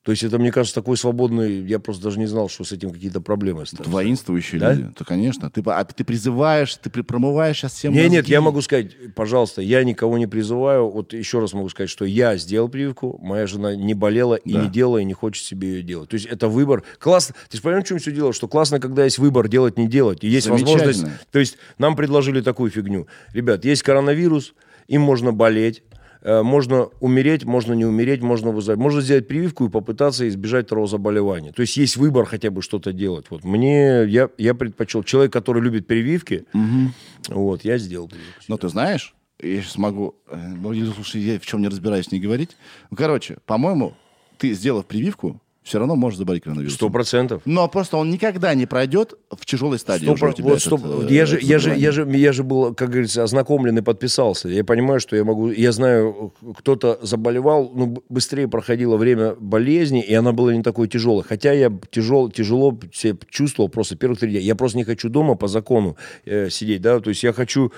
То 0.03 0.11
есть 0.11 0.21
это, 0.23 0.37
мне 0.37 0.51
кажется, 0.51 0.75
такой 0.75 0.97
свободный... 0.97 1.65
Я 1.65 1.79
просто 1.79 2.03
даже 2.03 2.19
не 2.19 2.25
знал, 2.25 2.49
что 2.49 2.65
с 2.65 2.73
этим 2.73 2.91
какие-то 2.91 3.21
проблемы 3.21 3.61
остаются. 3.61 3.89
Воинствующие 3.89 4.59
да? 4.59 4.73
люди. 4.73 4.93
То, 4.93 5.05
конечно. 5.05 5.49
Ты, 5.49 5.63
а 5.65 5.83
ты 5.85 6.03
призываешь, 6.03 6.75
ты 6.75 6.89
промываешь 6.89 7.57
сейчас 7.57 7.73
всем 7.73 7.93
Нет, 7.93 8.11
нет, 8.11 8.27
я 8.27 8.41
могу 8.41 8.61
сказать, 8.61 8.91
пожалуйста, 9.15 9.61
я 9.61 9.81
никого 9.85 10.17
не 10.17 10.27
призываю. 10.27 10.89
Вот 10.89 11.13
еще 11.13 11.39
раз 11.39 11.53
могу 11.53 11.69
сказать, 11.69 11.89
что 11.89 12.03
я 12.03 12.35
сделал 12.35 12.67
прививку, 12.67 13.17
моя 13.23 13.47
жена 13.47 13.77
не 13.77 13.93
болела 13.93 14.35
и 14.35 14.51
да. 14.51 14.63
не 14.63 14.69
делала, 14.69 14.97
и 14.97 15.05
не 15.05 15.13
хочет 15.13 15.45
себе 15.45 15.75
ее 15.75 15.83
делать. 15.83 16.09
То 16.09 16.15
есть 16.15 16.25
это 16.25 16.49
выбор. 16.49 16.83
Классно. 16.99 17.35
Ты 17.49 17.57
же 17.57 17.63
понимаешь, 17.63 17.85
в 17.85 17.87
чем 17.87 17.99
все 17.99 18.11
дело? 18.11 18.33
Что 18.33 18.49
классно, 18.49 18.81
когда 18.81 19.05
есть 19.05 19.19
выбор 19.19 19.47
делать, 19.47 19.77
не 19.77 19.87
делать. 19.87 20.21
И 20.25 20.27
есть 20.27 20.47
возможность... 20.47 21.05
То 21.31 21.39
есть 21.39 21.57
нам 21.77 21.95
предложили 21.95 22.41
такую 22.41 22.71
фигню. 22.71 23.07
Ребят, 23.31 23.63
есть 23.63 23.83
коронавирус, 23.83 24.53
им 24.89 25.01
можно 25.01 25.31
болеть, 25.31 25.81
можно 26.23 26.89
умереть, 26.99 27.43
можно 27.43 27.73
не 27.73 27.85
умереть, 27.85 28.21
можно 28.21 28.51
вызвать. 28.51 28.77
Можно 28.77 29.01
сделать 29.01 29.27
прививку 29.27 29.65
и 29.65 29.69
попытаться 29.69 30.27
избежать 30.27 30.67
второго 30.67 30.87
заболевания. 30.87 31.51
То 31.51 31.61
есть 31.61 31.75
есть 31.77 31.97
выбор 31.97 32.25
хотя 32.25 32.49
бы 32.49 32.61
что-то 32.61 32.93
делать. 32.93 33.25
Вот 33.29 33.43
мне, 33.43 34.05
я, 34.05 34.29
я 34.37 34.53
предпочел, 34.53 35.03
человек, 35.03 35.33
который 35.33 35.61
любит 35.61 35.87
прививки, 35.87 36.45
угу. 36.53 36.91
вот, 37.29 37.65
я 37.65 37.77
сделал 37.77 38.07
прививку. 38.07 38.41
Но 38.47 38.57
ты 38.57 38.69
знаешь, 38.69 39.13
я 39.41 39.61
сейчас 39.61 39.77
могу, 39.77 40.15
э, 40.29 40.37
ну, 40.37 40.73
слушай, 40.93 41.21
я 41.21 41.39
в 41.39 41.45
чем 41.45 41.61
не 41.61 41.67
разбираюсь, 41.67 42.11
не 42.11 42.19
говорить. 42.19 42.55
Ну, 42.89 42.97
короче, 42.97 43.37
по-моему, 43.45 43.93
ты, 44.37 44.53
сделав 44.53 44.85
прививку, 44.85 45.41
все 45.63 45.79
равно 45.79 45.95
может 45.95 46.19
заболеть 46.19 46.43
коронавирусом. 46.43 46.75
Сто 46.75 46.89
процентов. 46.89 47.41
Но 47.45 47.67
просто 47.67 47.97
он 47.97 48.09
никогда 48.09 48.53
не 48.53 48.65
пройдет 48.65 49.13
в 49.31 49.45
тяжелой 49.45 49.79
стадии. 49.79 50.07
100%, 50.07 50.41
вот, 50.41 50.57
этот, 50.57 50.61
100, 50.61 51.07
я, 51.09 51.25
же, 51.25 51.39
я, 51.41 51.59
же, 51.59 51.75
я, 51.75 51.91
же, 51.91 52.09
я 52.09 52.33
же 52.33 52.43
был, 52.43 52.73
как 52.73 52.89
говорится, 52.89 53.23
ознакомлен 53.23 53.77
и 53.77 53.81
подписался. 53.81 54.49
Я 54.49 54.63
понимаю, 54.63 54.99
что 54.99 55.15
я 55.15 55.23
могу... 55.23 55.49
Я 55.49 55.71
знаю, 55.71 56.33
кто-то 56.57 56.99
заболевал, 57.01 57.71
ну, 57.73 58.03
быстрее 58.09 58.47
проходило 58.47 58.97
время 58.97 59.35
болезни, 59.39 60.03
и 60.03 60.13
она 60.13 60.33
была 60.33 60.53
не 60.53 60.63
такой 60.63 60.87
тяжелой. 60.87 61.23
Хотя 61.23 61.53
я 61.53 61.71
тяжел, 61.91 62.29
тяжело 62.29 62.77
себя 62.93 63.17
чувствовал 63.29 63.69
просто 63.69 63.95
первых 63.95 64.19
три 64.19 64.31
дня. 64.31 64.39
Я 64.39 64.55
просто 64.55 64.77
не 64.77 64.83
хочу 64.83 65.09
дома 65.09 65.35
по 65.35 65.47
закону 65.47 65.95
э, 66.25 66.49
сидеть, 66.49 66.81
да, 66.81 66.99
то 66.99 67.09
есть 67.09 67.23
я 67.23 67.33
хочу 67.33 67.67
э, 67.67 67.71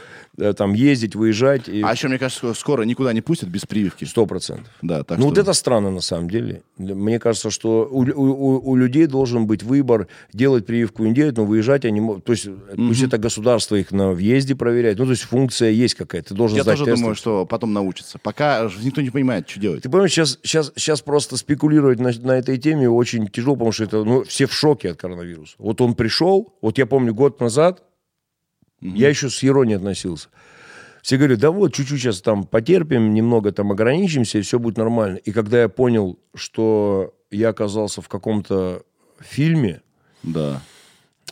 там 0.57 0.73
ездить, 0.73 1.15
выезжать. 1.15 1.67
И... 1.67 1.81
А 1.81 1.91
еще, 1.91 2.07
мне 2.07 2.17
кажется, 2.17 2.53
скоро 2.53 2.83
никуда 2.83 3.13
не 3.13 3.21
пустят 3.21 3.49
без 3.49 3.65
прививки. 3.65 4.05
Сто 4.05 4.25
процентов. 4.25 4.71
Да, 4.81 5.03
так 5.03 5.17
ну, 5.17 5.23
что... 5.23 5.29
вот 5.29 5.37
это 5.37 5.53
странно 5.53 5.91
на 5.91 6.01
самом 6.01 6.29
деле. 6.29 6.61
Мне 6.77 7.19
кажется, 7.19 7.49
что 7.49 7.87
у, 7.89 8.01
у, 8.03 8.69
у 8.69 8.75
людей 8.75 9.07
должен 9.07 9.47
быть 9.47 9.63
выбор, 9.63 10.07
делать 10.33 10.65
прививку 10.65 11.03
не 11.03 11.13
делать, 11.13 11.37
но 11.37 11.45
выезжать 11.45 11.85
они 11.85 12.01
могут. 12.01 12.25
То 12.25 12.33
есть 12.33 12.45
mm-hmm. 12.45 12.87
пусть 12.87 13.03
это 13.03 13.17
государство 13.17 13.75
их 13.75 13.91
на 13.91 14.11
въезде 14.11 14.55
проверяет. 14.55 14.99
Ну, 14.99 15.05
то 15.05 15.11
есть 15.11 15.23
функция 15.23 15.69
есть 15.69 15.95
какая-то. 15.95 16.29
Ты 16.29 16.35
должен 16.35 16.57
Я 16.57 16.63
сдать 16.63 16.77
тоже 16.77 16.85
тесты. 16.85 17.01
думаю, 17.01 17.15
что 17.15 17.45
потом 17.45 17.73
научатся. 17.73 18.19
Пока 18.19 18.69
никто 18.81 19.01
не 19.01 19.09
понимает, 19.09 19.49
что 19.49 19.59
делать. 19.59 19.83
Ты 19.83 19.89
понимаешь, 19.89 20.11
сейчас, 20.11 20.39
сейчас, 20.43 20.71
сейчас 20.75 21.01
просто 21.01 21.37
спекулировать 21.37 21.99
на, 21.99 22.11
на 22.21 22.33
этой 22.33 22.57
теме 22.57 22.89
очень 22.89 23.27
тяжело, 23.27 23.55
потому 23.55 23.71
что 23.71 23.83
это, 23.83 24.03
ну, 24.03 24.23
все 24.23 24.45
в 24.45 24.53
шоке 24.53 24.91
от 24.91 24.97
коронавируса. 24.97 25.55
Вот 25.57 25.81
он 25.81 25.95
пришел, 25.95 26.53
вот 26.61 26.77
я 26.77 26.85
помню 26.85 27.13
год 27.13 27.39
назад, 27.39 27.83
mm-hmm. 28.81 28.95
я 28.95 29.09
еще 29.09 29.29
с 29.29 29.43
иронией 29.43 29.77
относился. 29.77 30.29
Все 31.01 31.17
говорят, 31.17 31.39
да 31.39 31.51
вот, 31.51 31.73
чуть-чуть 31.73 31.99
сейчас 31.99 32.21
там 32.21 32.45
потерпим, 32.45 33.13
немного 33.13 33.51
там 33.51 33.71
ограничимся, 33.71 34.39
и 34.39 34.41
все 34.41 34.57
будет 34.57 34.77
нормально. 34.77 35.17
И 35.17 35.31
когда 35.31 35.61
я 35.61 35.69
понял, 35.69 36.17
что 36.33 37.13
я 37.29 37.49
оказался 37.49 38.01
в 38.01 38.09
каком-то 38.09 38.81
фильме, 39.19 39.81
да. 40.23 40.61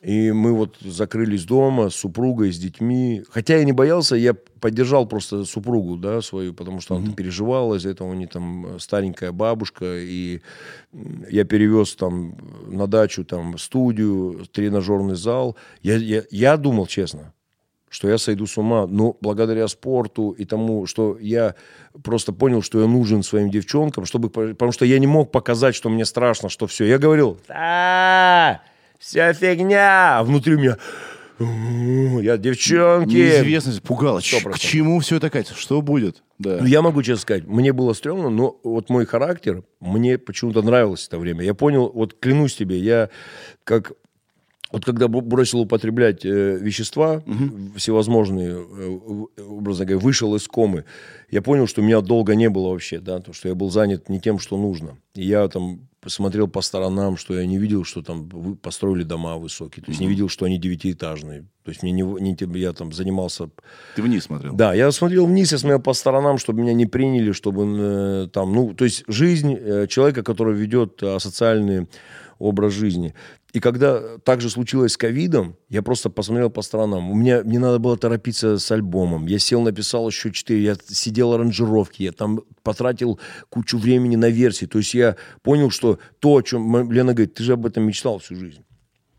И 0.03 0.33
мы 0.33 0.51
вот 0.51 0.77
закрылись 0.81 1.45
дома 1.45 1.89
с 1.89 1.95
супругой, 1.95 2.51
с 2.51 2.57
детьми. 2.57 3.23
Хотя 3.29 3.55
я 3.57 3.63
не 3.63 3.71
боялся, 3.71 4.17
я 4.17 4.33
поддержал 4.33 5.07
просто 5.07 5.45
супругу, 5.45 5.95
да, 5.95 6.21
свою, 6.21 6.53
потому 6.53 6.81
что 6.81 6.95
она 6.95 7.07
mm-hmm. 7.07 7.15
переживала 7.15 7.75
из-за 7.75 7.91
этого, 7.91 8.09
у 8.09 8.13
нее 8.13 8.27
там 8.27 8.79
старенькая 8.79 9.31
бабушка, 9.31 9.85
и 9.85 10.41
я 11.29 11.45
перевез 11.45 11.95
там 11.95 12.35
на 12.67 12.85
дачу 12.87 13.23
там 13.23 13.57
студию, 13.57 14.45
тренажерный 14.51 15.15
зал. 15.15 15.55
Я, 15.81 15.95
я, 15.95 16.23
я 16.31 16.57
думал, 16.57 16.85
честно, 16.87 17.33
что 17.87 18.09
я 18.09 18.17
сойду 18.17 18.45
с 18.45 18.57
ума. 18.57 18.87
Но 18.87 19.15
благодаря 19.21 19.69
спорту 19.69 20.31
и 20.31 20.43
тому, 20.43 20.85
что 20.85 21.17
я 21.17 21.55
просто 22.03 22.33
понял, 22.33 22.61
что 22.61 22.81
я 22.81 22.87
нужен 22.87 23.23
своим 23.23 23.49
девчонкам, 23.49 24.03
чтобы, 24.03 24.29
потому 24.29 24.73
что 24.73 24.83
я 24.83 24.99
не 24.99 25.07
мог 25.07 25.31
показать, 25.31 25.75
что 25.75 25.87
мне 25.87 26.03
страшно, 26.03 26.49
что 26.49 26.67
все. 26.67 26.83
Я 26.83 26.97
говорил, 26.97 27.39
а 27.47 28.59
вся 28.99 29.33
фигня. 29.33 30.21
Внутри 30.23 30.55
меня, 30.55 30.77
я 31.39 32.37
девчонки. 32.37 33.13
Неизвестность 33.13 33.81
пугала. 33.81 34.19
К 34.19 34.59
чему 34.59 34.99
все 34.99 35.17
это, 35.17 35.29
Катя? 35.29 35.53
Что 35.55 35.81
будет? 35.81 36.23
Да. 36.39 36.57
Ну, 36.61 36.65
я 36.65 36.81
могу 36.81 37.01
честно 37.03 37.21
сказать, 37.21 37.45
мне 37.45 37.73
было 37.73 37.93
стрёмно, 37.93 38.29
но 38.29 38.59
вот 38.63 38.89
мой 38.89 39.05
характер, 39.05 39.63
мне 39.79 40.17
почему-то 40.17 40.61
нравилось 40.61 41.07
это 41.07 41.17
время. 41.17 41.43
Я 41.43 41.53
понял, 41.53 41.91
вот 41.93 42.15
клянусь 42.19 42.55
тебе, 42.55 42.77
я 42.77 43.09
как 43.63 43.93
вот 44.71 44.85
когда 44.85 45.07
бросил 45.07 45.59
употреблять 45.59 46.25
э, 46.25 46.57
вещества 46.59 47.21
угу. 47.27 47.77
всевозможные, 47.77 48.57
э, 48.57 49.41
образно 49.43 49.85
говоря, 49.85 50.03
вышел 50.03 50.35
из 50.35 50.47
комы, 50.47 50.85
я 51.29 51.43
понял, 51.43 51.67
что 51.67 51.83
меня 51.83 52.01
долго 52.01 52.33
не 52.33 52.49
было 52.49 52.69
вообще, 52.69 52.99
да, 52.99 53.19
то, 53.19 53.33
что 53.33 53.49
я 53.49 53.55
был 53.55 53.69
занят 53.69 54.09
не 54.09 54.19
тем, 54.19 54.39
что 54.39 54.57
нужно. 54.57 54.97
И 55.13 55.23
я 55.23 55.47
там 55.47 55.87
посмотрел 56.03 56.47
по 56.47 56.61
сторонам, 56.61 57.17
что 57.17 57.33
я 57.33 57.45
не 57.45 57.57
видел, 57.57 57.85
что 57.85 58.01
там 58.01 58.57
построили 58.57 59.03
дома 59.03 59.37
высокие, 59.37 59.83
то 59.83 59.91
есть 59.91 60.01
угу. 60.01 60.07
не 60.07 60.09
видел, 60.09 60.29
что 60.29 60.45
они 60.45 60.59
девятиэтажные. 60.59 61.45
То 61.63 61.71
есть 61.71 61.81
мне 61.81 61.93
не, 61.93 62.01
не, 62.01 62.59
я 62.59 62.73
там 62.73 62.91
занимался... 62.91 63.49
Ты 63.95 64.01
вниз 64.01 64.25
смотрел? 64.25 64.53
Да, 64.53 64.73
я 64.73 64.91
смотрел 64.91 65.25
вниз, 65.25 65.53
я 65.53 65.57
смотрел 65.57 65.79
по 65.79 65.93
сторонам, 65.93 66.37
чтобы 66.37 66.61
меня 66.61 66.73
не 66.73 66.85
приняли, 66.85 67.31
чтобы 67.31 67.63
э, 67.63 68.27
там, 68.33 68.53
ну, 68.53 68.73
то 68.73 68.83
есть 68.83 69.05
жизнь 69.07 69.55
э, 69.57 69.87
человека, 69.87 70.23
который 70.23 70.55
ведет 70.55 71.01
э, 71.01 71.19
социальный 71.19 71.87
образ 72.37 72.73
жизни. 72.73 73.13
И 73.53 73.59
когда 73.59 74.17
так 74.17 74.41
же 74.41 74.49
случилось 74.49 74.93
с 74.93 74.97
ковидом, 74.97 75.55
я 75.69 75.83
просто 75.83 76.09
посмотрел 76.09 76.49
по 76.49 76.63
сторонам. 76.63 77.11
У 77.11 77.15
меня, 77.15 77.43
мне 77.43 77.59
надо 77.59 77.77
было 77.77 77.95
торопиться 77.95 78.57
с 78.57 78.71
альбомом. 78.71 79.27
Я 79.27 79.37
сел, 79.37 79.61
написал 79.61 80.07
еще 80.07 80.31
четыре. 80.31 80.63
Я 80.63 80.75
сидел 80.87 81.33
аранжировки. 81.33 82.01
Я 82.01 82.13
там 82.13 82.41
потратил 82.63 83.19
кучу 83.49 83.77
времени 83.77 84.15
на 84.15 84.29
версии. 84.29 84.65
То 84.65 84.79
есть 84.79 84.95
я 84.95 85.17
понял, 85.43 85.69
что 85.69 85.99
то, 86.17 86.33
о 86.33 86.41
чем... 86.41 86.91
Лена 86.91 87.13
говорит, 87.13 87.35
ты 87.35 87.43
же 87.43 87.53
об 87.53 87.67
этом 87.67 87.83
мечтал 87.83 88.17
всю 88.17 88.35
жизнь. 88.35 88.65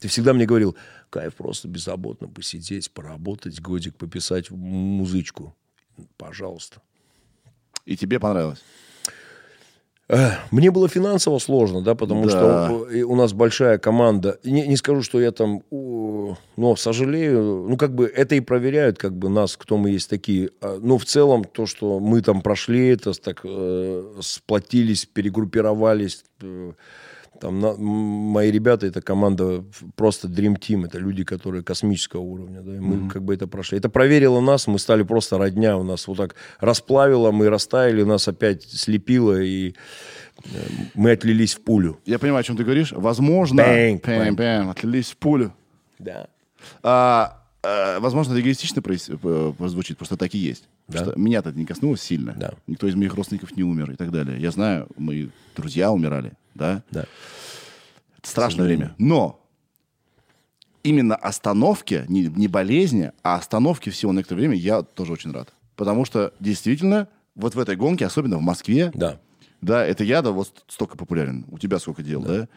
Ты 0.00 0.08
всегда 0.08 0.32
мне 0.32 0.46
говорил, 0.46 0.76
кайф 1.10 1.36
просто 1.36 1.68
беззаботно 1.68 2.26
посидеть, 2.26 2.90
поработать, 2.90 3.60
годик 3.60 3.96
пописать 3.96 4.50
музычку. 4.50 5.54
Пожалуйста. 6.16 6.82
И 7.84 7.96
тебе 7.96 8.18
понравилось? 8.18 8.64
Мне 10.50 10.70
было 10.70 10.88
финансово 10.88 11.38
сложно, 11.38 11.80
да, 11.80 11.94
потому 11.94 12.24
да. 12.24 12.30
что 12.30 12.86
у 13.06 13.16
нас 13.16 13.32
большая 13.32 13.78
команда. 13.78 14.38
Не, 14.44 14.66
не 14.66 14.76
скажу, 14.76 15.02
что 15.02 15.18
я 15.18 15.32
там, 15.32 15.62
но 15.70 16.76
сожалею. 16.76 17.66
Ну, 17.68 17.76
как 17.76 17.94
бы 17.94 18.06
это 18.06 18.34
и 18.34 18.40
проверяют, 18.40 18.98
как 18.98 19.16
бы 19.16 19.28
нас, 19.28 19.56
кто 19.56 19.78
мы 19.78 19.90
есть 19.90 20.10
такие. 20.10 20.50
А, 20.60 20.78
но 20.80 20.98
в 20.98 21.04
целом 21.06 21.44
то, 21.44 21.66
что 21.66 22.00
мы 22.00 22.20
там 22.20 22.42
прошли 22.42 22.88
это, 22.88 23.12
так 23.18 23.40
э, 23.44 24.12
сплотились, 24.20 25.06
перегруппировались. 25.06 26.24
Э, 26.42 26.72
там 27.40 27.60
на, 27.60 27.74
мои 27.74 28.50
ребята, 28.50 28.86
это 28.86 29.02
команда 29.02 29.64
просто 29.96 30.28
Dream 30.28 30.58
Team, 30.58 30.86
это 30.86 30.98
люди, 30.98 31.24
которые 31.24 31.62
космического 31.62 32.20
уровня, 32.20 32.60
да, 32.62 32.76
и 32.76 32.78
мы 32.78 32.96
mm-hmm. 32.96 33.10
как 33.10 33.22
бы 33.22 33.34
это 33.34 33.46
прошли. 33.46 33.78
Это 33.78 33.88
проверило 33.88 34.40
нас, 34.40 34.66
мы 34.66 34.78
стали 34.78 35.02
просто 35.02 35.38
родня, 35.38 35.76
у 35.76 35.82
нас 35.82 36.06
вот 36.06 36.16
так 36.16 36.36
расплавило, 36.60 37.30
мы 37.32 37.48
растаяли, 37.48 38.02
нас 38.02 38.28
опять 38.28 38.62
слепило, 38.64 39.40
и 39.40 39.74
э, 40.44 40.58
мы 40.94 41.12
отлились 41.12 41.54
в 41.54 41.62
пулю. 41.62 42.00
Я 42.06 42.18
понимаю, 42.18 42.40
о 42.40 42.44
чем 42.44 42.56
ты 42.56 42.64
говоришь. 42.64 42.92
Возможно, 42.92 43.60
bang, 43.60 44.00
bang, 44.00 44.36
bang, 44.36 44.70
отлились 44.70 45.10
в 45.10 45.16
пулю. 45.16 45.52
Да. 45.98 46.28
А, 46.82 47.43
возможно, 48.00 48.32
это 48.32 48.40
эгоистично 48.40 48.82
прозвучит, 48.82 49.96
просто 49.96 50.16
так 50.16 50.34
и 50.34 50.38
есть. 50.38 50.68
Да? 50.88 51.12
Меня-то 51.16 51.50
это 51.50 51.58
не 51.58 51.66
коснулось 51.66 52.02
сильно. 52.02 52.34
Да. 52.34 52.54
Никто 52.66 52.86
из 52.86 52.94
моих 52.94 53.14
родственников 53.14 53.56
не 53.56 53.62
умер 53.62 53.92
и 53.92 53.96
так 53.96 54.10
далее. 54.10 54.40
Я 54.40 54.50
знаю, 54.50 54.88
мои 54.96 55.28
друзья 55.56 55.90
умирали 55.90 56.32
да? 56.54 56.82
Да. 56.90 57.04
Это 58.18 58.28
страшное 58.28 58.66
время. 58.66 58.94
Но 58.98 59.40
именно 60.82 61.16
остановки, 61.16 62.04
не, 62.08 62.26
не 62.26 62.48
болезни, 62.48 63.12
а 63.22 63.36
остановки 63.36 63.90
всего 63.90 64.12
на 64.12 64.18
некоторое 64.18 64.40
время 64.40 64.56
я 64.56 64.82
тоже 64.82 65.12
очень 65.12 65.32
рад. 65.32 65.52
Потому 65.76 66.04
что 66.04 66.32
действительно 66.40 67.08
вот 67.34 67.54
в 67.54 67.58
этой 67.58 67.76
гонке, 67.76 68.06
особенно 68.06 68.38
в 68.38 68.42
Москве, 68.42 68.92
да, 68.94 69.20
да 69.60 69.84
это 69.84 70.04
я, 70.04 70.22
да, 70.22 70.30
вот 70.30 70.64
столько 70.68 70.96
популярен. 70.96 71.46
У 71.50 71.58
тебя 71.58 71.78
сколько 71.78 72.02
дел, 72.02 72.22
да? 72.22 72.40
да? 72.40 72.48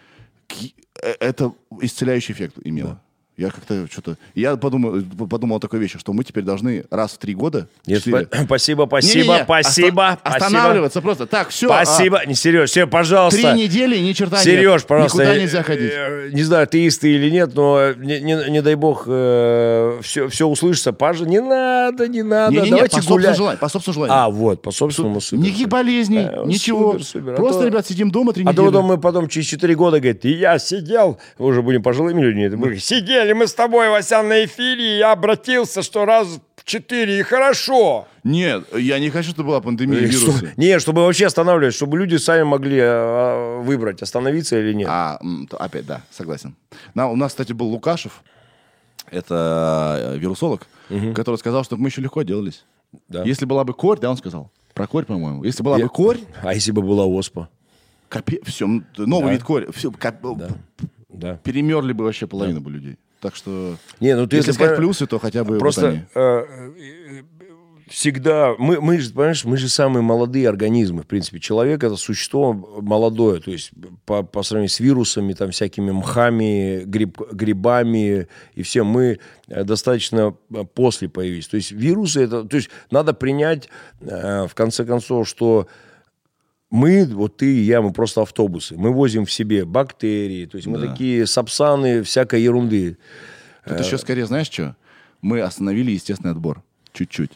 Э, 1.02 1.14
это 1.20 1.54
исцеляющий 1.82 2.34
эффект 2.34 2.58
имело. 2.64 2.90
Да. 2.92 3.02
Я 3.38 3.52
как-то 3.52 3.88
что-то... 3.92 4.18
Я 4.34 4.58
подумал, 4.58 5.00
подумал 5.30 5.58
о 5.58 5.60
такой 5.60 5.80
вещи, 5.80 6.00
что 6.00 6.12
мы 6.12 6.24
теперь 6.24 6.44
должны 6.44 6.86
раз 6.90 7.12
в 7.12 7.18
три 7.20 7.36
года... 7.36 7.68
Нет, 7.86 8.02
спасибо, 8.46 8.86
спасибо, 8.88 9.34
не, 9.34 9.40
не, 9.40 9.44
спасибо. 9.44 10.14
Оста- 10.14 10.22
останавливаться 10.24 11.02
просто. 11.02 11.28
Так, 11.28 11.50
все. 11.50 11.68
Спасибо. 11.68 12.18
А... 12.18 12.26
Не, 12.26 12.34
Сереж, 12.34 12.72
все, 12.72 12.88
пожалуйста. 12.88 13.54
Три 13.54 13.62
недели 13.62 13.98
ни 14.00 14.14
черта 14.14 14.38
Сереж, 14.38 14.82
нет. 14.82 14.88
пожалуйста. 14.88 15.24
Никуда 15.24 15.40
нельзя 15.40 15.62
ходить. 15.62 15.92
Э, 15.94 16.30
не 16.34 16.42
знаю, 16.42 16.66
ты 16.66 16.88
или 16.88 17.30
нет, 17.30 17.52
но 17.54 17.94
не, 17.94 18.20
не, 18.22 18.50
не 18.50 18.62
дай 18.64 18.74
бог 18.74 19.04
э, 19.06 20.00
все, 20.02 20.30
все 20.30 20.48
услышится. 20.48 20.92
Пожалуйста, 20.92 21.30
не 21.30 21.40
надо, 21.40 22.08
не 22.08 22.24
надо. 22.24 22.54
Не, 22.54 22.62
не, 22.62 22.70
Давайте 22.72 23.02
по 23.04 23.08
гулять. 23.08 23.38
Желанию, 23.38 23.60
по 23.60 23.70
собственному 23.70 23.94
желанию. 23.94 24.24
А, 24.26 24.30
вот, 24.30 24.62
по 24.64 24.72
собственному 24.72 25.22
супер. 25.22 25.44
Никаких 25.44 25.68
болезней, 25.68 26.28
э, 26.28 26.44
ничего. 26.46 26.94
Супер, 26.94 27.06
супер. 27.06 27.34
А 27.34 27.36
просто, 27.36 27.60
а 27.60 27.62
то, 27.62 27.68
ребят, 27.68 27.88
сидим 27.88 28.10
дома 28.10 28.34
три 28.34 28.44
а 28.44 28.52
недели. 28.52 28.68
А 28.68 28.72
то 28.72 28.82
мы 28.82 28.98
потом 28.98 29.28
через 29.28 29.46
четыре 29.46 29.76
года, 29.76 30.00
говорит, 30.00 30.26
я 30.26 30.58
сидел, 30.58 31.20
мы 31.38 31.46
уже 31.46 31.62
будем 31.62 31.84
пожилыми 31.84 32.20
людьми, 32.20 32.80
сидели 32.80 33.27
мы 33.34 33.48
с 33.48 33.54
тобой, 33.54 33.90
Вася, 33.90 34.22
на 34.22 34.46
эфире, 34.46 35.00
я 35.00 35.12
обратился 35.12 35.82
что 35.82 36.06
раз 36.06 36.40
в 36.56 36.64
четыре, 36.64 37.20
и 37.20 37.24
хорошо. 37.24 38.08
Нет, 38.24 38.66
я 38.76 39.00
не 39.00 39.10
хочу, 39.10 39.32
чтобы 39.32 39.48
была 39.48 39.62
пандемия 39.62 40.00
вируса. 40.00 40.38
Что, 40.38 40.48
нет, 40.58 40.82
чтобы 40.82 41.04
вообще 41.04 41.28
останавливать, 41.28 41.74
чтобы 41.74 41.98
люди 41.98 42.18
сами 42.18 42.44
могли 42.44 42.80
а, 42.82 43.62
выбрать, 43.62 44.02
остановиться 44.02 44.60
или 44.60 44.74
нет. 44.74 44.88
А, 44.90 45.20
опять, 45.60 45.86
да, 45.86 46.02
согласен. 46.12 46.56
На, 46.94 47.10
у 47.10 47.16
нас, 47.16 47.32
кстати, 47.32 47.54
был 47.54 47.68
Лукашев, 47.68 48.24
это 49.10 50.14
э, 50.14 50.18
вирусолог, 50.18 50.68
угу. 50.90 51.14
который 51.14 51.38
сказал, 51.38 51.64
что 51.64 51.78
мы 51.78 51.90
еще 51.90 52.02
легко 52.02 52.24
делались. 52.24 52.66
Да. 53.08 53.24
Если 53.24 53.46
была 53.46 53.64
бы 53.64 53.74
корь, 53.74 54.00
да, 54.00 54.10
он 54.10 54.18
сказал. 54.18 54.52
Про 54.74 54.88
корь, 54.88 55.06
по-моему. 55.06 55.44
Если 55.44 55.64
была 55.64 55.78
я... 55.78 55.86
бы 55.86 55.90
корь... 55.90 56.20
А 56.42 56.54
если 56.54 56.72
бы 56.72 56.82
была 56.82 57.06
оспа? 57.06 57.50
Капе... 58.10 58.40
Все, 58.44 58.68
новый 58.98 59.26
да. 59.26 59.32
вид 59.34 59.44
кори. 59.44 59.72
Все, 59.72 59.92
кап... 59.92 60.22
да. 60.38 60.50
Да. 61.10 61.38
Перемерли 61.38 61.94
бы 61.94 62.04
вообще 62.04 62.28
половину 62.28 62.60
да. 62.60 62.66
бы 62.66 62.72
людей. 62.72 62.98
Так 63.20 63.36
что, 63.36 63.78
не, 64.00 64.16
ну, 64.16 64.28
ты 64.28 64.38
если 64.38 64.52
сказать 64.52 64.78
плюсы, 64.78 65.08
то 65.08 65.20
хотя 65.20 65.44
бы 65.44 65.58
Просто 65.58 66.06
вот 66.14 66.22
э, 66.22 67.24
всегда... 67.88 68.54
Мы, 68.60 68.80
мы, 68.80 69.00
же, 69.00 69.12
понимаешь, 69.12 69.44
мы 69.44 69.58
же 69.58 69.70
самые 69.70 70.04
молодые 70.04 70.48
организмы, 70.48 71.02
в 71.02 71.08
принципе. 71.08 71.40
Человек— 71.40 71.84
это 71.86 71.96
существо 71.96 72.54
молодое, 72.54 73.42
то 73.42 73.50
есть 73.50 73.72
по, 74.06 74.22
по 74.22 74.44
сравнению 74.44 74.70
с 74.70 74.80
вирусами, 74.80 75.34
там, 75.34 75.50
всякими 75.50 75.92
мхами, 75.92 76.84
гриб, 76.86 77.20
грибами 77.32 78.28
и 78.54 78.62
всем, 78.62 78.86
мы 78.86 79.20
э, 79.48 79.64
достаточно 79.64 80.36
э, 80.54 80.64
после 80.74 81.10
появились. 81.10 81.48
То 81.48 81.58
есть 81.58 81.72
вирусы— 81.72 82.22
это... 82.24 82.44
То 82.44 82.58
есть 82.58 82.70
надо 82.92 83.14
принять, 83.14 83.70
в 84.00 84.52
конце 84.54 84.86
концов, 84.86 85.28
что 85.28 85.68
мы, 86.70 87.06
вот 87.06 87.38
ты 87.38 87.46
и 87.46 87.62
я, 87.62 87.82
мы 87.82 87.94
просто 87.94 88.22
автобусы. 88.22 88.76
Мы 88.78 88.92
возим 88.92 89.26
в 89.26 89.32
себе 89.32 89.66
бактерии, 89.66 90.46
то 90.46 90.58
есть 90.58 90.68
мы 90.68 90.78
да. 90.80 90.88
такие 90.88 91.26
сапсаны 91.26 92.04
всякой 92.04 92.42
ерунды. 92.42 92.98
Тут 93.66 93.80
еще 93.80 93.98
скорее, 93.98 94.26
знаешь 94.26 94.50
что? 94.50 94.76
Мы 95.22 95.42
остановили 95.42 95.92
естественный 95.92 96.32
отбор 96.32 96.64
чуть-чуть. 96.94 97.32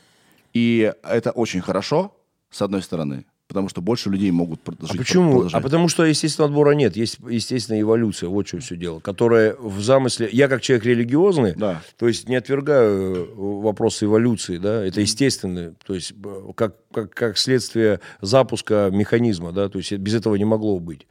И 0.53 0.93
это 1.03 1.31
очень 1.31 1.61
хорошо, 1.61 2.15
с 2.49 2.61
одной 2.61 2.81
стороны, 2.81 3.25
Потому 3.51 3.67
что 3.67 3.81
больше 3.81 4.09
людей 4.09 4.31
могут 4.31 4.61
жить. 4.65 4.91
А 4.91 4.97
почему? 4.97 5.45
А 5.51 5.59
потому 5.59 5.89
что 5.89 6.05
естественного 6.05 6.49
отбора 6.49 6.71
нет. 6.71 6.95
Есть 6.95 7.17
естественная 7.29 7.81
эволюция. 7.81 8.29
Вот 8.29 8.47
что 8.47 8.59
все 8.61 8.77
дело. 8.77 9.01
Которая 9.01 9.57
в 9.59 9.81
замысле... 9.81 10.29
Я 10.31 10.47
как 10.47 10.61
человек 10.61 10.85
религиозный, 10.85 11.53
да. 11.57 11.81
то 11.97 12.07
есть 12.07 12.29
не 12.29 12.37
отвергаю 12.37 13.59
вопросы 13.59 14.05
эволюции. 14.05 14.57
Да? 14.57 14.85
Это 14.85 15.01
естественно. 15.01 15.73
То 15.85 15.95
есть 15.95 16.13
как, 16.55 16.77
как, 16.93 17.13
как 17.13 17.37
следствие 17.37 17.99
запуска 18.21 18.89
механизма. 18.89 19.51
Да? 19.51 19.67
То 19.67 19.79
есть 19.79 19.91
без 19.91 20.15
этого 20.15 20.35
не 20.35 20.45
могло 20.45 20.79
быть. 20.79 21.05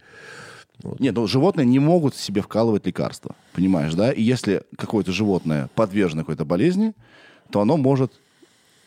Вот. 0.82 0.98
Нет, 0.98 1.14
ну, 1.14 1.26
животные 1.26 1.66
не 1.66 1.78
могут 1.78 2.16
себе 2.16 2.40
вкалывать 2.40 2.86
лекарства, 2.86 3.36
понимаешь, 3.52 3.92
да? 3.92 4.12
И 4.12 4.22
если 4.22 4.62
какое-то 4.78 5.12
животное 5.12 5.68
подвержено 5.74 6.22
какой-то 6.22 6.46
болезни, 6.46 6.94
то 7.50 7.60
оно 7.60 7.76
может 7.76 8.14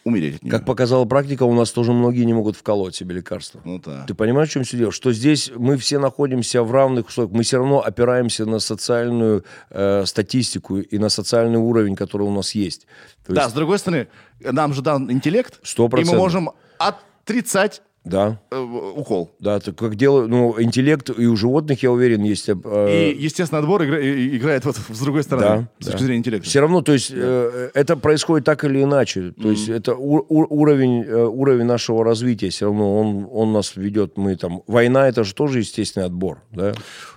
умереть 0.04 0.36
от 0.36 0.44
нее. 0.44 0.52
Как 0.52 0.66
показала 0.66 1.06
практика, 1.06 1.44
у 1.44 1.54
нас 1.54 1.72
тоже 1.72 1.94
многие 1.94 2.24
не 2.24 2.34
могут 2.34 2.56
вколоть 2.56 2.96
себе 2.96 3.16
лекарства. 3.16 3.62
Ну, 3.64 3.80
да. 3.80 4.06
Ты 4.06 4.14
понимаешь, 4.14 4.50
в 4.50 4.52
чем 4.52 4.64
все 4.64 4.78
дело? 4.78 4.92
Что 4.92 5.12
здесь 5.12 5.52
мы 5.56 5.78
все 5.78 6.00
находимся 6.00 6.64
в 6.64 6.72
равных 6.72 7.08
условиях. 7.08 7.34
Мы 7.34 7.44
все 7.44 7.58
равно 7.58 7.84
опираемся 7.84 8.46
на 8.46 8.60
социальную 8.60 9.46
э, 9.70 10.06
статистику 10.06 10.80
и 10.80 10.98
на 10.98 11.10
социальный 11.10 11.60
уровень, 11.60 11.96
который 11.96 12.24
у 12.24 12.32
нас 12.32 12.56
есть. 12.56 12.88
То 13.26 13.34
да, 13.34 13.42
есть... 13.42 13.52
с 13.52 13.54
другой 13.54 13.80
стороны, 13.80 14.08
нам 14.42 14.74
же 14.74 14.82
дан 14.82 15.12
интеллект, 15.12 15.60
100%. 15.64 16.02
и 16.02 16.06
мы 16.06 16.16
можем 16.16 16.52
отрицать 16.78 17.82
да. 18.04 18.40
Э, 18.52 18.60
укол. 18.60 19.32
Да, 19.40 19.60
так 19.60 19.78
как 19.78 19.96
дело, 19.96 20.28
ну, 20.28 20.62
интеллект 20.62 21.10
и 21.10 21.26
у 21.26 21.36
животных, 21.36 21.84
я 21.84 21.92
уверен, 21.92 22.24
есть. 22.24 22.50
Э... 22.50 23.14
И, 23.14 23.24
естественно, 23.24 23.60
отбор 23.60 23.84
игра, 23.86 23.98
играет 24.00 24.66
вот 24.66 24.76
с 24.76 25.00
другой 25.00 25.24
стороны, 25.24 25.46
да, 25.46 25.68
с 25.80 25.86
точки 25.86 26.00
да. 26.00 26.06
зрения 26.06 26.20
интеллекта. 26.20 26.50
Все 26.50 26.60
равно, 26.60 26.82
то 26.82 26.92
есть, 26.92 27.12
да. 27.12 27.18
э, 27.22 27.70
это 27.74 27.96
происходит 27.96 28.46
так 28.46 28.64
или 28.66 28.84
иначе. 28.84 29.32
То 29.32 29.44
mm-hmm. 29.44 29.52
есть, 29.52 29.70
это 29.70 29.96
у, 29.96 30.26
уровень, 30.28 31.04
э, 31.04 31.26
уровень 31.26 31.66
нашего 31.66 32.04
развития, 32.04 32.50
все 32.50 32.66
равно 32.66 33.00
он, 33.00 33.28
он 33.32 33.54
нас 33.54 33.76
ведет. 33.78 34.18
Мы 34.18 34.36
там... 34.36 34.64
Война, 34.68 35.08
это 35.08 35.24
же 35.24 35.34
тоже 35.34 35.60
естественный 35.60 36.08
отбор, 36.08 36.42
да? 36.52 36.74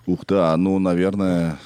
Ух, 0.06 0.20
да, 0.26 0.56
ну, 0.56 0.78
наверное, 0.78 1.58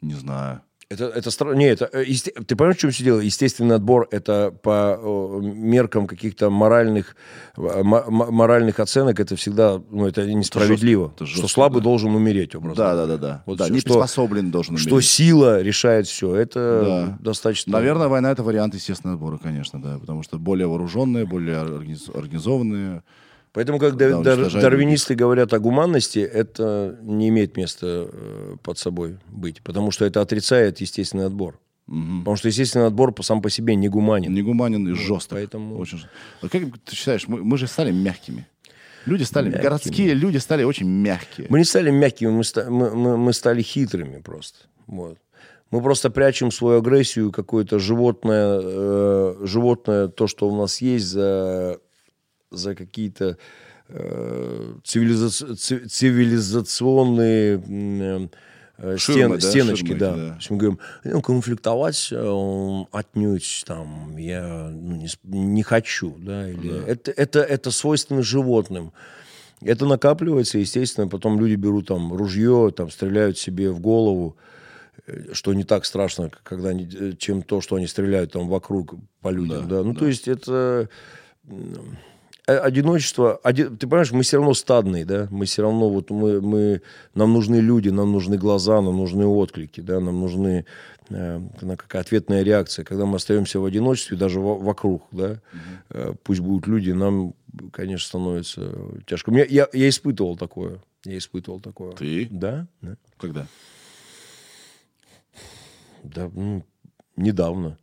не 0.00 0.14
знаю. 0.14 0.62
Это, 0.90 1.04
это 1.04 1.30
странно. 1.30 1.54
Не, 1.54 1.66
это, 1.66 1.88
э, 1.92 2.04
ты 2.04 2.56
понимаешь, 2.56 2.76
в 2.76 2.80
чем 2.80 2.90
все 2.90 3.04
дело? 3.04 3.20
Естественный 3.20 3.76
отбор– 3.76 4.08
это 4.10 4.52
по 4.60 4.98
меркам 5.40 6.08
каких-то 6.08 6.50
моральных, 6.50 7.14
моральных 7.56 8.80
оценок, 8.80 9.20
это 9.20 9.36
всегда, 9.36 9.80
ну, 9.88 10.08
это 10.08 10.26
несправедливо. 10.26 11.12
Это 11.14 11.26
жестко, 11.26 11.46
что 11.46 11.54
слабый 11.54 11.80
да. 11.80 11.84
должен 11.84 12.12
умереть, 12.12 12.56
образно. 12.56 12.74
Да, 12.74 12.96
да, 12.96 13.06
да. 13.06 13.16
да. 13.18 13.42
Вот 13.46 13.58
да 13.58 13.66
все, 13.66 13.74
не 13.74 13.80
приспособлен 13.82 14.50
должен 14.50 14.74
умереть. 14.74 14.88
Что 14.88 15.00
сила 15.00 15.62
решает 15.62 16.08
все, 16.08 16.34
это 16.34 16.82
да. 16.84 17.18
достаточно... 17.20 17.72
Наверное, 17.72 18.08
война– 18.08 18.30
это 18.32 18.42
вариант 18.42 18.74
естественного 18.74 19.14
отбора, 19.16 19.38
конечно, 19.38 19.80
да, 19.80 19.96
потому 19.96 20.24
что 20.24 20.40
более 20.40 20.66
вооруженные, 20.66 21.24
более 21.24 21.58
организованные, 21.60 23.04
Поэтому, 23.52 23.78
когда 23.78 24.20
дар, 24.20 24.50
дарвинисты 24.52 25.14
говорят 25.14 25.52
о 25.52 25.58
гуманности, 25.58 26.20
это 26.20 26.96
не 27.02 27.28
имеет 27.30 27.56
места 27.56 28.08
э, 28.12 28.56
под 28.62 28.78
собой 28.78 29.18
быть, 29.28 29.60
потому 29.62 29.90
что 29.90 30.04
это 30.04 30.20
отрицает 30.20 30.80
естественный 30.80 31.26
отбор. 31.26 31.58
Угу. 31.88 32.20
Потому 32.20 32.36
что 32.36 32.46
естественный 32.46 32.86
отбор 32.86 33.12
сам 33.22 33.42
по 33.42 33.50
себе 33.50 33.74
не 33.74 33.88
гуманен. 33.88 34.32
Не 34.32 34.42
гуманен 34.42 34.86
и 34.88 34.94
жесток. 34.94 35.38
Поэтому... 35.38 35.78
Очень... 35.78 36.02
А 36.40 36.48
как 36.48 36.62
ты 36.84 36.94
считаешь, 36.94 37.26
мы, 37.26 37.42
мы 37.42 37.58
же 37.58 37.66
стали 37.66 37.90
мягкими? 37.90 38.46
Люди 39.06 39.24
стали, 39.24 39.46
мягкими. 39.46 39.62
городские 39.62 40.14
люди 40.14 40.36
стали 40.36 40.62
очень 40.62 40.86
мягкие. 40.86 41.46
Мы 41.50 41.58
не 41.58 41.64
стали 41.64 41.90
мягкими, 41.90 42.30
мы, 42.30 42.44
ста, 42.44 42.70
мы, 42.70 42.94
мы, 42.94 43.16
мы 43.16 43.32
стали 43.32 43.62
хитрыми 43.62 44.20
просто. 44.20 44.58
Вот. 44.86 45.18
Мы 45.70 45.82
просто 45.82 46.10
прячем 46.10 46.50
свою 46.50 46.78
агрессию, 46.78 47.32
какое-то 47.32 47.78
животное, 47.78 48.60
э, 48.62 49.36
животное, 49.42 50.08
то, 50.08 50.26
что 50.26 50.48
у 50.48 50.56
нас 50.56 50.80
есть, 50.80 51.06
за 51.06 51.80
за 52.50 52.74
какие-то 52.74 53.38
э, 53.88 54.74
цивилиза... 54.84 55.56
цивилизационные 55.56 58.28
э, 58.78 58.96
стен, 58.98 59.32
да, 59.32 59.40
стеночки, 59.40 59.86
ширмы, 59.86 59.98
да. 59.98 60.16
да. 60.16 60.28
То 60.30 60.36
есть 60.36 60.50
мы 60.50 60.56
говорим, 60.56 60.78
ну, 61.04 61.22
конфликтовать 61.22 62.08
э, 62.12 62.84
отнюдь 62.92 63.64
там 63.66 64.16
я 64.16 64.70
ну, 64.72 64.96
не, 64.96 65.08
не 65.24 65.62
хочу, 65.62 66.16
да, 66.18 66.48
или 66.48 66.68
да. 66.68 66.84
Это, 66.86 67.10
это, 67.10 67.40
это 67.40 67.70
свойственно 67.70 68.22
животным. 68.22 68.92
Это 69.62 69.84
накапливается, 69.84 70.58
естественно, 70.58 71.06
потом 71.06 71.38
люди 71.38 71.54
берут 71.54 71.88
там 71.88 72.14
ружье, 72.14 72.72
там 72.74 72.90
стреляют 72.90 73.36
себе 73.36 73.70
в 73.70 73.80
голову, 73.80 74.36
э, 75.06 75.34
что 75.34 75.52
не 75.52 75.64
так 75.64 75.84
страшно, 75.84 76.30
когда 76.42 76.70
они, 76.70 76.88
чем 77.18 77.42
то, 77.42 77.60
что 77.60 77.76
они 77.76 77.86
стреляют 77.86 78.32
там 78.32 78.48
вокруг 78.48 78.94
по 79.20 79.28
людям, 79.28 79.68
да. 79.68 79.78
да? 79.78 79.84
Ну, 79.84 79.92
да. 79.92 80.00
то 80.00 80.06
есть 80.06 80.28
это 80.28 80.88
одиночество, 82.58 83.40
один, 83.42 83.76
ты 83.76 83.86
понимаешь, 83.86 84.12
мы 84.12 84.22
все 84.22 84.38
равно 84.38 84.54
стадные, 84.54 85.04
да, 85.04 85.28
мы 85.30 85.44
все 85.44 85.62
равно, 85.62 85.88
вот 85.88 86.10
мы, 86.10 86.40
мы, 86.40 86.82
нам 87.14 87.32
нужны 87.32 87.56
люди, 87.56 87.88
нам 87.88 88.12
нужны 88.12 88.36
глаза, 88.36 88.80
нам 88.80 88.96
нужны 88.96 89.26
отклики, 89.26 89.80
да, 89.80 90.00
нам 90.00 90.20
нужны 90.20 90.64
э, 91.10 91.40
какая 91.76 92.02
ответная 92.02 92.42
реакция. 92.42 92.84
Когда 92.84 93.06
мы 93.06 93.16
остаемся 93.16 93.60
в 93.60 93.64
одиночестве, 93.64 94.16
даже 94.16 94.40
в, 94.40 94.62
вокруг, 94.62 95.04
да, 95.12 95.40
э, 95.90 96.14
пусть 96.22 96.40
будут 96.40 96.66
люди, 96.66 96.90
нам, 96.90 97.34
конечно, 97.72 98.06
становится 98.06 98.72
тяжко. 99.06 99.30
Меня, 99.30 99.44
я, 99.48 99.68
я 99.72 99.88
испытывал 99.88 100.36
такое, 100.36 100.80
я 101.04 101.18
испытывал 101.18 101.60
такое. 101.60 101.92
Ты? 101.92 102.28
Да. 102.30 102.66
да. 102.80 102.96
Когда? 103.18 103.46
Да, 106.02 106.30
ну, 106.34 106.64
недавно. 107.16 107.78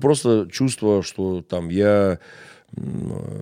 Просто 0.00 0.48
чувство, 0.50 1.02
что 1.02 1.42
там 1.42 1.68
я 1.68 2.18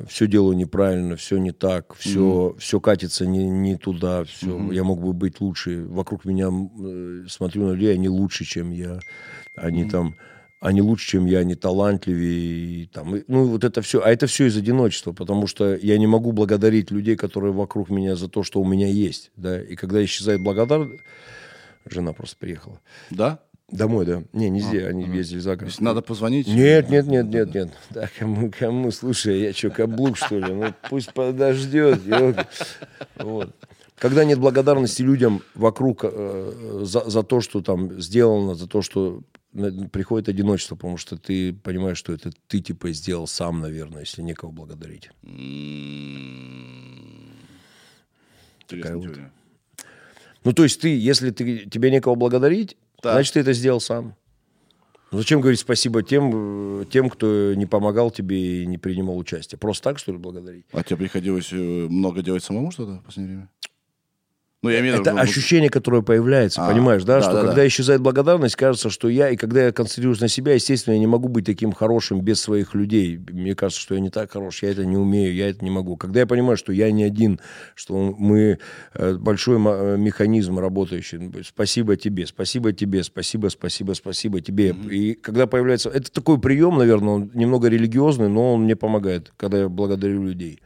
все 0.08 0.26
делаю 0.26 0.56
неправильно, 0.56 1.16
все 1.16 1.38
не 1.38 1.52
так, 1.52 1.94
все, 1.94 2.18
mm-hmm. 2.18 2.58
все 2.58 2.80
катится 2.80 3.26
не, 3.26 3.48
не 3.48 3.76
туда, 3.76 4.24
все, 4.24 4.46
mm-hmm. 4.46 4.74
я 4.74 4.84
мог 4.84 5.00
бы 5.00 5.12
быть 5.12 5.40
лучше. 5.40 5.84
Вокруг 5.86 6.24
меня 6.24 6.48
э, 6.48 7.26
смотрю 7.28 7.68
на 7.68 7.72
людей, 7.72 7.94
они 7.94 8.08
лучше, 8.08 8.44
чем 8.44 8.72
я. 8.72 8.98
Они 9.54 9.84
mm-hmm. 9.84 9.90
там, 9.90 10.16
они 10.60 10.82
лучше, 10.82 11.10
чем 11.10 11.26
я, 11.26 11.38
они 11.38 11.54
талантливее. 11.54 12.82
И, 12.82 12.86
там, 12.86 13.16
и, 13.16 13.24
ну, 13.28 13.44
вот 13.44 13.62
это 13.62 13.82
все. 13.82 14.02
А 14.02 14.10
это 14.10 14.26
все 14.26 14.46
из 14.46 14.56
одиночества, 14.56 15.12
потому 15.12 15.46
что 15.46 15.76
я 15.76 15.96
не 15.96 16.08
могу 16.08 16.32
благодарить 16.32 16.90
людей, 16.90 17.16
которые 17.16 17.52
вокруг 17.52 17.88
меня 17.88 18.16
за 18.16 18.28
то, 18.28 18.42
что 18.42 18.60
у 18.60 18.64
меня 18.64 18.88
есть. 18.88 19.30
Да? 19.36 19.60
И 19.62 19.76
когда 19.76 20.04
исчезает 20.04 20.42
благодарность... 20.42 21.02
Жена 21.86 22.12
просто 22.12 22.36
приехала. 22.36 22.78
Да? 23.10 23.40
Домой, 23.70 24.04
да. 24.04 24.24
Не, 24.32 24.50
не 24.50 24.60
здесь, 24.60 24.84
а, 24.84 24.88
они 24.88 25.04
угу. 25.04 25.12
ездили 25.12 25.38
за 25.38 25.56
город. 25.56 25.74
Надо 25.80 26.02
позвонить? 26.02 26.48
Нет, 26.48 26.90
нет, 26.90 27.06
нет, 27.06 27.26
нет, 27.26 27.54
нет. 27.54 27.72
Да, 27.90 28.08
кому, 28.18 28.50
кому, 28.50 28.90
слушай, 28.90 29.40
я 29.40 29.52
что, 29.52 29.70
каблук, 29.70 30.16
что 30.16 30.38
ли? 30.38 30.52
Ну, 30.52 30.74
пусть 30.88 31.12
подождет. 31.12 32.00
Вот. 33.16 33.54
Когда 33.96 34.24
нет 34.24 34.38
благодарности 34.38 35.02
людям 35.02 35.42
вокруг 35.54 36.00
э, 36.04 36.80
за, 36.84 37.08
за 37.08 37.22
то, 37.22 37.42
что 37.42 37.60
там 37.60 38.00
сделано, 38.00 38.54
за 38.54 38.66
то, 38.66 38.80
что 38.80 39.22
приходит 39.92 40.28
одиночество, 40.28 40.74
потому 40.74 40.96
что 40.96 41.16
ты 41.16 41.52
понимаешь, 41.52 41.98
что 41.98 42.12
это 42.14 42.30
ты 42.46 42.60
типа 42.60 42.92
сделал 42.92 43.26
сам, 43.26 43.60
наверное, 43.60 44.00
если 44.00 44.22
некого 44.22 44.50
благодарить. 44.50 45.10
Такая 48.68 48.96
вот. 48.96 49.18
Ну, 50.44 50.52
то 50.54 50.62
есть 50.62 50.80
ты, 50.80 50.98
если 50.98 51.30
ты, 51.30 51.66
тебе 51.66 51.90
некого 51.90 52.14
благодарить, 52.14 52.76
так. 53.00 53.14
Значит, 53.14 53.34
ты 53.34 53.40
это 53.40 53.52
сделал 53.52 53.80
сам. 53.80 54.14
Зачем 55.12 55.40
говорить 55.40 55.58
спасибо 55.58 56.04
тем, 56.04 56.86
тем, 56.86 57.10
кто 57.10 57.54
не 57.54 57.66
помогал 57.66 58.12
тебе 58.12 58.62
и 58.62 58.66
не 58.66 58.78
принимал 58.78 59.18
участие? 59.18 59.58
Просто 59.58 59.84
так, 59.84 59.98
что 59.98 60.12
ли, 60.12 60.18
благодарить? 60.18 60.66
А 60.72 60.84
тебе 60.84 60.98
приходилось 60.98 61.52
э, 61.52 61.56
много 61.56 62.22
делать 62.22 62.44
самому 62.44 62.70
что-то 62.70 63.00
в 63.00 63.04
последнее 63.04 63.36
время? 63.36 63.50
Ну, 64.62 64.68
я 64.68 64.80
имею 64.80 65.00
это 65.00 65.12
ощущение, 65.12 65.70
которое 65.70 66.02
появляется, 66.02 66.62
а, 66.62 66.70
понимаешь, 66.70 67.02
да, 67.04 67.16
да 67.16 67.22
что 67.22 67.32
да, 67.32 67.40
когда 67.40 67.54
да. 67.54 67.66
исчезает 67.66 68.02
благодарность, 68.02 68.56
кажется, 68.56 68.90
что 68.90 69.08
я, 69.08 69.30
и 69.30 69.36
когда 69.36 69.64
я 69.64 69.72
концентрируюсь 69.72 70.20
на 70.20 70.28
себя, 70.28 70.52
естественно, 70.52 70.92
я 70.92 71.00
не 71.00 71.06
могу 71.06 71.28
быть 71.28 71.46
таким 71.46 71.72
хорошим 71.72 72.20
без 72.20 72.42
своих 72.42 72.74
людей. 72.74 73.18
Мне 73.30 73.54
кажется, 73.54 73.80
что 73.80 73.94
я 73.94 74.00
не 74.00 74.10
так 74.10 74.30
хорош, 74.30 74.62
я 74.62 74.70
это 74.70 74.84
не 74.84 74.98
умею, 74.98 75.34
я 75.34 75.48
это 75.48 75.64
не 75.64 75.70
могу. 75.70 75.96
Когда 75.96 76.20
я 76.20 76.26
понимаю, 76.26 76.58
что 76.58 76.74
я 76.74 76.92
не 76.92 77.04
один, 77.04 77.40
что 77.74 78.14
мы 78.18 78.58
э, 78.92 79.14
большой 79.14 79.56
э, 79.56 79.96
механизм 79.96 80.58
работающий, 80.58 81.32
спасибо 81.42 81.96
тебе, 81.96 82.26
спасибо 82.26 82.74
тебе, 82.74 83.02
спасибо, 83.02 83.48
спасибо, 83.48 83.94
спасибо 83.94 84.42
тебе. 84.42 84.70
Mm-hmm. 84.70 84.94
И 84.94 85.14
когда 85.14 85.46
появляется... 85.46 85.88
Это 85.88 86.12
такой 86.12 86.38
прием, 86.38 86.76
наверное, 86.76 87.14
он 87.14 87.30
немного 87.32 87.68
религиозный, 87.68 88.28
но 88.28 88.52
он 88.54 88.64
мне 88.64 88.76
помогает, 88.76 89.32
когда 89.38 89.60
я 89.60 89.68
благодарю 89.70 90.22
людей. 90.22 90.60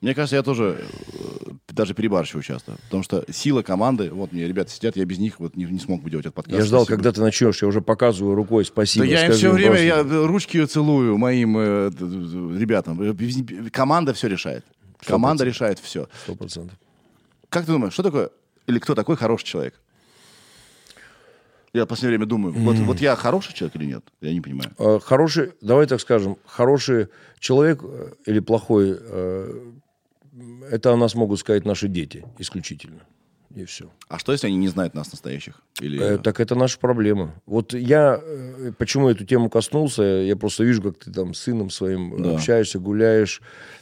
Мне 0.00 0.14
кажется, 0.14 0.36
я 0.36 0.42
тоже 0.42 0.84
э, 1.12 1.50
даже 1.68 1.94
перебарщиваю 1.94 2.42
часто. 2.42 2.76
Потому 2.84 3.02
что 3.02 3.24
сила 3.32 3.62
команды, 3.62 4.10
вот 4.10 4.32
мне 4.32 4.46
ребята 4.46 4.70
сидят, 4.70 4.96
я 4.96 5.04
без 5.04 5.18
них 5.18 5.40
вот 5.40 5.56
не, 5.56 5.64
не 5.64 5.80
смог 5.80 6.02
бы 6.02 6.10
делать 6.10 6.26
этот 6.26 6.36
подкаст. 6.36 6.56
Я 6.56 6.64
ждал, 6.64 6.86
когда 6.86 7.10
ты 7.10 7.20
начнешь, 7.20 7.60
я 7.62 7.68
уже 7.68 7.80
показываю 7.80 8.36
рукой, 8.36 8.64
спасибо. 8.64 9.06
Да 9.06 9.10
я 9.10 9.26
им 9.26 9.32
все 9.32 9.50
время 9.50 9.78
я 9.82 10.02
ручки 10.02 10.64
целую 10.66 11.18
моим 11.18 11.56
э, 11.58 11.90
ребятам. 12.58 13.16
Команда 13.70 14.14
все 14.14 14.28
решает. 14.28 14.64
100%. 15.00 15.06
Команда 15.06 15.44
решает 15.44 15.78
все. 15.80 16.08
Сто 16.22 16.34
процентов. 16.36 16.76
Как 17.48 17.66
ты 17.66 17.72
думаешь, 17.72 17.92
что 17.92 18.02
такое, 18.02 18.30
или 18.66 18.78
кто 18.78 18.94
такой 18.94 19.16
хороший 19.16 19.46
человек? 19.46 19.74
Я 21.72 21.84
в 21.84 21.88
последнее 21.88 22.18
время 22.18 22.26
думаю, 22.26 22.54
mm. 22.54 22.60
вот, 22.60 22.76
вот 22.76 23.00
я 23.00 23.14
хороший 23.14 23.52
человек 23.52 23.76
или 23.76 23.84
нет? 23.84 24.04
Я 24.20 24.32
не 24.32 24.40
понимаю. 24.40 25.00
Хороший, 25.00 25.52
давай 25.60 25.86
так 25.86 26.00
скажем, 26.00 26.36
хороший 26.46 27.08
человек 27.40 27.80
э, 27.82 28.12
или 28.26 28.40
плохой 28.40 28.96
это 30.70 30.92
о 30.92 30.96
нас 30.96 31.14
могут 31.14 31.40
сказать 31.40 31.64
наши 31.64 31.88
дети 31.88 32.24
исключительно. 32.38 33.00
И 33.54 33.64
все. 33.64 33.90
А 34.08 34.18
что, 34.18 34.32
если 34.32 34.46
они 34.46 34.56
не 34.56 34.68
знают 34.68 34.94
нас 34.94 35.10
настоящих? 35.10 35.62
Или... 35.80 36.00
Э, 36.00 36.18
так 36.18 36.38
это 36.38 36.54
наша 36.54 36.78
проблема. 36.78 37.34
Вот 37.46 37.72
я, 37.72 38.20
э, 38.22 38.72
почему 38.76 39.08
эту 39.08 39.24
тему 39.24 39.48
коснулся, 39.48 40.02
я 40.02 40.36
просто 40.36 40.64
вижу, 40.64 40.82
как 40.82 40.98
ты 40.98 41.10
там 41.10 41.32
с 41.32 41.40
сыном 41.40 41.70
своим 41.70 42.22
да. 42.22 42.34
общаешься, 42.34 42.78
гуляешь, 42.78 43.40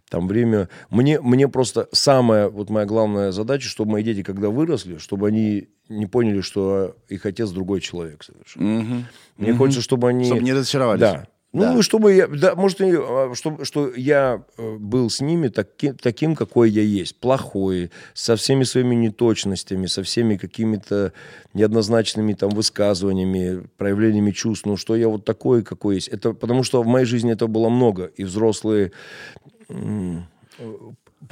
там 0.09 0.29
время. 0.29 0.69
Мне, 0.89 1.21
мне 1.21 1.49
просто 1.49 1.89
самая, 1.93 2.49
вот 2.49 2.71
моя 2.71 2.87
главная 2.87 3.33
задача, 3.33 3.69
чтобы 3.69 3.93
мои 3.93 4.05
дети, 4.05 4.23
когда 4.23 4.51
выросли, 4.51 4.99
чтобы 4.99 5.29
они 5.29 5.69
не 5.89 6.07
поняли, 6.07 6.43
что 6.43 6.97
их 7.09 7.27
отец 7.27 7.51
другой 7.51 7.81
человек 7.81 8.23
совершенно. 8.23 8.79
Угу. 8.79 9.05
Мне 9.39 9.51
угу. 9.51 9.59
хочется, 9.59 9.83
чтобы 9.83 10.09
они... 10.09 10.27
Чтобы 10.27 10.43
не 10.43 10.53
разочаровались. 10.53 11.01
Да. 11.01 11.27
Ну, 11.57 11.77
да. 11.77 11.83
чтобы 11.83 12.13
я, 12.13 12.27
да, 12.27 12.55
может, 12.55 12.81
а, 12.83 13.33
что, 13.35 13.65
что 13.65 13.91
я 13.95 14.45
э, 14.59 14.77
был 14.77 15.09
с 15.09 15.23
ними 15.23 15.49
таки, 15.49 15.93
таким, 15.93 16.37
какой 16.37 16.71
я 16.71 16.83
есть. 16.83 17.19
Плохой, 17.19 17.91
со 18.13 18.37
всеми 18.37 18.65
своими 18.65 18.95
неточностями, 18.95 19.87
со 19.87 20.03
всеми 20.03 20.37
какими-то 20.37 21.15
неоднозначными 21.55 22.35
там 22.35 22.51
высказываниями, 22.51 23.67
проявлениями 23.79 24.33
чувств. 24.33 24.67
Ну, 24.67 24.77
что 24.77 24.97
я 24.97 25.09
вот 25.09 25.25
такой, 25.25 25.63
какой 25.63 25.95
есть. 25.95 26.09
Это 26.09 26.35
потому 26.35 26.63
что 26.63 26.83
в 26.83 26.87
моей 26.87 27.07
жизни 27.07 27.33
это 27.33 27.47
было 27.47 27.71
много. 27.71 28.11
И 28.17 28.25
взрослые 28.25 28.93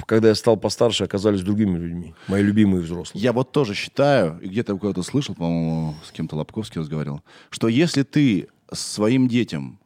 когда 0.07 0.29
я 0.29 0.35
стал 0.35 0.57
постарше, 0.57 1.03
оказались 1.03 1.41
другими 1.41 1.77
людьми. 1.77 2.15
Мои 2.27 2.41
любимые 2.41 2.81
взрослые. 2.81 3.23
Я 3.23 3.31
вот 3.31 3.51
тоже 3.51 3.75
считаю, 3.75 4.39
и 4.41 4.47
где-то 4.49 4.73
у 4.75 4.79
кого-то 4.79 5.03
слышал, 5.03 5.35
по-моему, 5.35 5.95
с 6.03 6.11
кем-то 6.11 6.35
Лобковский 6.35 6.81
разговаривал, 6.81 7.21
что 7.49 7.67
если 7.67 8.03
ты 8.03 8.49
своим 8.71 9.27
детям 9.27 9.79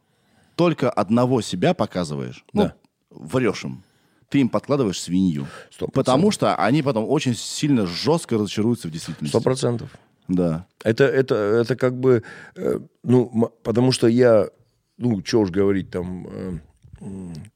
только 0.60 0.90
одного 0.90 1.40
себя 1.40 1.72
показываешь, 1.72 2.44
ну, 2.52 2.64
да. 2.64 2.74
врешь 3.08 3.64
им, 3.64 3.82
ты 4.28 4.40
им 4.40 4.50
подкладываешь 4.50 5.00
свинью. 5.00 5.46
100%. 5.80 5.90
Потому 5.90 6.30
что 6.30 6.54
они 6.54 6.82
потом 6.82 7.08
очень 7.08 7.34
сильно 7.34 7.86
жестко 7.86 8.34
разочаруются 8.34 8.88
в 8.88 8.90
действительности. 8.90 9.34
Сто 9.34 9.40
процентов. 9.42 9.88
Да. 10.28 10.66
Это, 10.84 11.04
это, 11.04 11.34
это 11.34 11.76
как 11.76 11.98
бы, 11.98 12.24
э, 12.56 12.78
ну, 13.02 13.50
потому 13.62 13.90
что 13.90 14.06
я, 14.06 14.50
ну, 14.98 15.24
что 15.24 15.40
уж 15.40 15.50
говорить, 15.50 15.90
там, 15.90 16.26
э, 16.28 16.58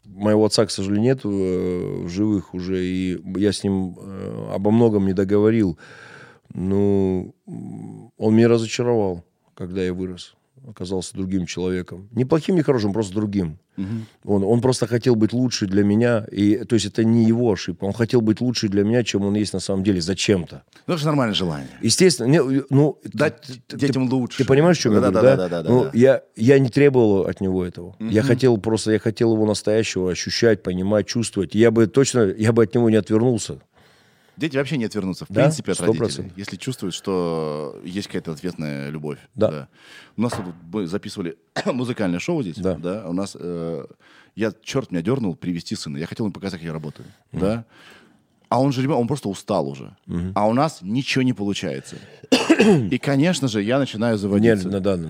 моего 0.07 0.47
отца, 0.47 0.65
к 0.65 0.71
сожалению, 0.71 1.05
нет 1.05 1.21
э, 1.27 2.05
в 2.07 2.09
живых 2.09 2.55
уже, 2.55 2.83
и 2.83 3.21
я 3.39 3.53
с 3.53 3.63
ним 3.65 3.99
э, 4.01 4.49
обо 4.55 4.71
многом 4.71 5.05
не 5.05 5.13
договорил. 5.13 5.79
Ну, 6.55 7.35
он 8.17 8.35
меня 8.35 8.49
разочаровал, 8.49 9.27
когда 9.55 9.83
я 9.83 9.93
вырос 9.93 10.35
оказался 10.69 11.15
другим 11.15 11.47
человеком. 11.47 12.09
Не 12.13 12.25
плохим, 12.25 12.55
не 12.55 12.63
хорошим, 12.63 12.93
просто 12.93 13.15
другим. 13.15 13.59
Угу. 13.77 14.35
Он, 14.35 14.45
он 14.45 14.61
просто 14.61 14.87
хотел 14.87 15.17
быть 15.17 15.33
лучше 15.33 15.67
для 15.67 15.85
меня. 15.85 16.25
И, 16.31 16.65
то 16.65 16.75
есть 16.75 16.87
это 16.87 17.05
не 17.05 17.25
его 17.25 17.53
ошибка. 17.53 17.85
Он 17.85 17.93
хотел 17.93 18.21
быть 18.21 18.41
лучше 18.41 18.69
для 18.69 18.85
меня, 18.85 19.03
чем 19.03 19.25
он 19.25 19.35
есть 19.35 19.53
на 19.53 19.61
самом 19.61 19.85
деле. 19.85 20.01
Зачем-то. 20.01 20.63
Ну, 20.87 20.95
это 20.95 21.01
же 21.01 21.07
нормальное 21.07 21.35
желание. 21.35 21.69
Естественно. 21.83 22.27
Не, 22.27 22.65
ну, 22.71 22.99
Дать 23.05 23.43
ты, 23.67 23.77
детям 23.77 24.09
лучше. 24.11 24.39
Ты 24.39 24.45
понимаешь, 24.45 24.79
что 24.79 24.91
я 24.91 24.97
говорю, 24.97 25.13
да? 25.13 25.23
Да, 25.23 25.49
да, 25.49 25.63
да. 25.63 25.69
ну, 25.69 25.85
да. 25.85 25.91
Я, 25.93 26.23
я 26.37 26.59
не 26.59 26.69
требовал 26.69 27.27
от 27.27 27.41
него 27.41 27.65
этого. 27.65 27.97
Угу. 28.01 28.09
Я 28.09 28.23
хотел 28.23 28.59
просто, 28.59 28.93
я 28.93 28.99
хотел 28.99 29.35
его 29.35 29.47
настоящего 29.47 30.11
ощущать, 30.11 30.63
понимать, 30.63 31.07
чувствовать. 31.07 31.55
Я 31.55 31.71
бы 31.71 31.87
точно, 31.87 32.33
я 32.37 32.53
бы 32.53 32.63
от 32.63 32.75
него 32.75 32.91
не 32.91 32.97
отвернулся. 32.97 33.59
Дети 34.37 34.57
вообще 34.57 34.77
не 34.77 34.85
отвернутся, 34.85 35.25
в 35.25 35.29
да? 35.29 35.43
принципе, 35.43 35.73
от 35.73 35.81
100%. 35.81 35.99
родителей, 35.99 36.33
если 36.37 36.57
чувствуют, 36.57 36.95
что 36.95 37.81
есть 37.85 38.09
какая-то 38.09 38.33
ответная 38.33 38.91
любовь. 38.91 39.19
Да. 39.35 39.51
да. 39.51 39.69
У 40.17 40.23
нас 40.23 40.33
тут 40.33 40.47
мы 40.73 40.87
записывали 40.87 41.37
музыкальное 41.67 42.19
шоу 42.19 42.43
здесь, 42.43 42.57
да. 42.57 42.75
да? 42.75 43.09
У 43.09 43.13
нас 43.13 43.37
э, 43.39 43.87
я 44.35 44.53
черт 44.63 44.91
меня 44.91 45.03
дернул 45.03 45.37
привести 45.37 45.77
сына. 45.77 45.99
Я 45.99 46.07
хотел 46.07 46.27
ему 46.27 46.33
показать, 46.33 46.61
как 46.61 46.67
я 46.67 46.73
работаю, 46.73 47.07
mm. 47.33 47.41
да. 47.41 47.65
А 48.49 48.61
он 48.61 48.73
же 48.73 48.83
ребенок, 48.83 49.01
он 49.01 49.09
просто 49.09 49.29
устал 49.29 49.69
уже. 49.69 49.97
Mm-hmm. 50.07 50.33
А 50.35 50.47
у 50.47 50.53
нас 50.53 50.79
ничего 50.83 51.23
не 51.23 51.33
получается. 51.33 51.97
И, 52.91 52.99
конечно 52.99 53.49
же, 53.49 53.63
я 53.63 53.79
начинаю 53.79 54.17
заводиться. 54.17 54.69
Нет, 54.69 54.83
да, 54.83 54.97
да. 54.97 55.09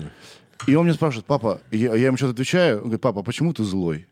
И 0.67 0.73
он 0.73 0.85
мне 0.85 0.93
спрашивает, 0.93 1.25
папа, 1.25 1.61
я, 1.69 1.93
я 1.95 2.07
ему 2.07 2.17
что-то 2.17 2.33
отвечаю, 2.33 2.77
он 2.77 2.83
говорит, 2.83 3.01
папа, 3.01 3.21
почему 3.21 3.53
ты 3.53 3.63
злой? 3.63 4.07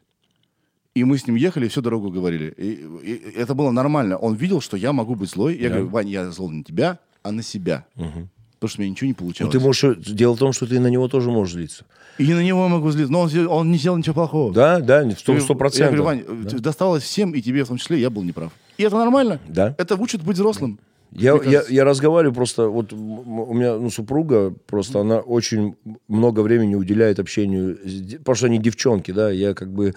И 0.95 1.03
мы 1.03 1.17
с 1.17 1.25
ним 1.25 1.35
ехали, 1.35 1.67
всю 1.67 1.81
дорогу 1.81 2.11
говорили. 2.11 2.53
И, 2.55 2.85
и 3.03 3.31
это 3.35 3.55
было 3.55 3.71
нормально. 3.71 4.17
Он 4.17 4.35
видел, 4.35 4.61
что 4.61 4.77
я 4.77 4.93
могу 4.93 5.15
быть 5.15 5.29
злой. 5.29 5.55
Я 5.55 5.69
да. 5.69 5.75
говорю, 5.75 5.87
Вань, 5.89 6.09
я 6.09 6.29
зол 6.29 6.51
не 6.51 6.63
тебя, 6.63 6.99
а 7.23 7.31
на 7.31 7.41
себя. 7.41 7.85
Угу. 7.95 8.29
Потому 8.59 8.69
что 8.69 8.79
у 8.79 8.81
меня 8.83 8.91
ничего 8.91 9.07
не 9.07 9.13
получалось. 9.13 9.53
Ну, 9.53 9.59
ты 9.59 9.65
можешь... 9.65 9.97
Дело 9.97 10.35
в 10.35 10.39
том, 10.39 10.53
что 10.53 10.67
ты 10.67 10.79
на 10.79 10.87
него 10.87 11.07
тоже 11.07 11.31
можешь 11.31 11.55
злиться. 11.55 11.85
И 12.19 12.31
на 12.31 12.43
него 12.43 12.67
могу 12.67 12.91
злиться. 12.91 13.11
Но 13.11 13.21
он, 13.21 13.47
он 13.47 13.71
не 13.71 13.77
сделал 13.77 13.97
ничего 13.97 14.13
плохого. 14.13 14.53
Да, 14.53 14.79
да, 14.79 15.09
сто 15.11 15.55
процентов. 15.55 15.77
Я 15.79 15.87
говорю, 15.87 16.03
Вань, 16.03 16.43
да. 16.43 16.59
досталось 16.59 17.03
всем, 17.03 17.31
и 17.31 17.41
тебе 17.41 17.63
в 17.63 17.67
том 17.67 17.77
числе, 17.77 17.99
я 17.99 18.11
был 18.11 18.21
неправ. 18.23 18.51
И 18.77 18.83
это 18.83 18.95
нормально. 18.97 19.39
Да. 19.47 19.73
Это 19.79 19.95
учит 19.95 20.23
быть 20.23 20.35
взрослым. 20.35 20.79
Я, 21.15 21.39
я, 21.45 21.63
я 21.69 21.85
разговариваю 21.85 22.33
просто, 22.33 22.67
вот 22.67 22.91
у 22.91 23.53
меня 23.53 23.77
ну, 23.77 23.89
супруга, 23.91 24.53
просто 24.65 25.01
она 25.01 25.19
очень 25.19 25.75
много 26.07 26.39
времени 26.41 26.73
уделяет 26.73 27.19
общению, 27.19 27.77
потому 28.19 28.35
что 28.35 28.45
они 28.47 28.57
девчонки, 28.57 29.11
да, 29.11 29.29
я 29.29 29.53
как 29.53 29.71
бы, 29.71 29.93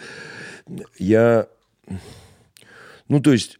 я 0.99 1.49
ну, 3.09 3.21
то 3.21 3.33
есть, 3.33 3.59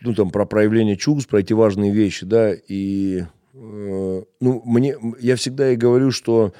ну, 0.00 0.14
там, 0.14 0.30
про 0.30 0.46
проявление 0.46 0.96
чувств, 0.96 1.28
про 1.28 1.40
эти 1.40 1.52
важные 1.52 1.92
вещи, 1.92 2.26
да, 2.26 2.52
и, 2.54 3.24
э, 3.54 4.22
ну, 4.40 4.62
мне, 4.64 4.96
я 5.20 5.36
всегда 5.36 5.70
и 5.70 5.76
говорю, 5.76 6.10
что, 6.10 6.52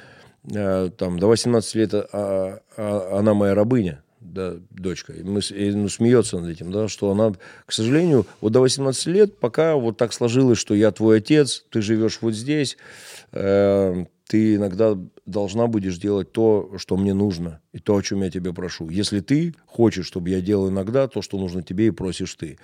э, 0.51 0.89
там, 0.97 1.19
до 1.19 1.27
18 1.27 1.75
лет 1.75 1.93
а, 1.93 2.61
а, 2.77 3.19
она 3.19 3.33
моя 3.33 3.53
рабыня, 3.53 4.03
да, 4.19 4.55
дочка, 4.71 5.13
и, 5.13 5.23
мы, 5.23 5.39
и, 5.41 5.71
ну, 5.71 5.87
смеется 5.87 6.39
над 6.39 6.49
этим, 6.49 6.71
да, 6.71 6.87
что 6.87 7.11
она, 7.11 7.33
к 7.65 7.71
сожалению, 7.71 8.25
вот 8.41 8.53
до 8.53 8.61
18 8.61 9.05
лет, 9.07 9.37
пока 9.37 9.75
вот 9.75 9.97
так 9.97 10.11
сложилось, 10.11 10.57
что 10.57 10.73
я 10.73 10.91
твой 10.91 11.17
отец, 11.17 11.65
ты 11.69 11.81
живешь 11.81 12.19
вот 12.21 12.33
здесь, 12.33 12.77
э, 13.33 14.05
ты 14.27 14.55
иногда 14.55 14.97
должна 15.25 15.67
будешь 15.67 15.97
делать 15.97 16.31
то, 16.31 16.73
что 16.77 16.97
мне 16.97 17.13
нужно, 17.13 17.61
и 17.73 17.79
то, 17.79 17.95
о 17.95 18.01
чем 18.01 18.23
я 18.23 18.31
тебя 18.31 18.53
прошу. 18.53 18.89
Если 18.89 19.19
ты 19.19 19.53
хочешь, 19.65 20.05
чтобы 20.05 20.29
я 20.29 20.41
делал 20.41 20.69
иногда 20.69 21.07
то, 21.07 21.21
что 21.21 21.37
нужно 21.37 21.63
тебе, 21.63 21.87
и 21.87 21.91
просишь 21.91 22.33
ты. 22.35 22.57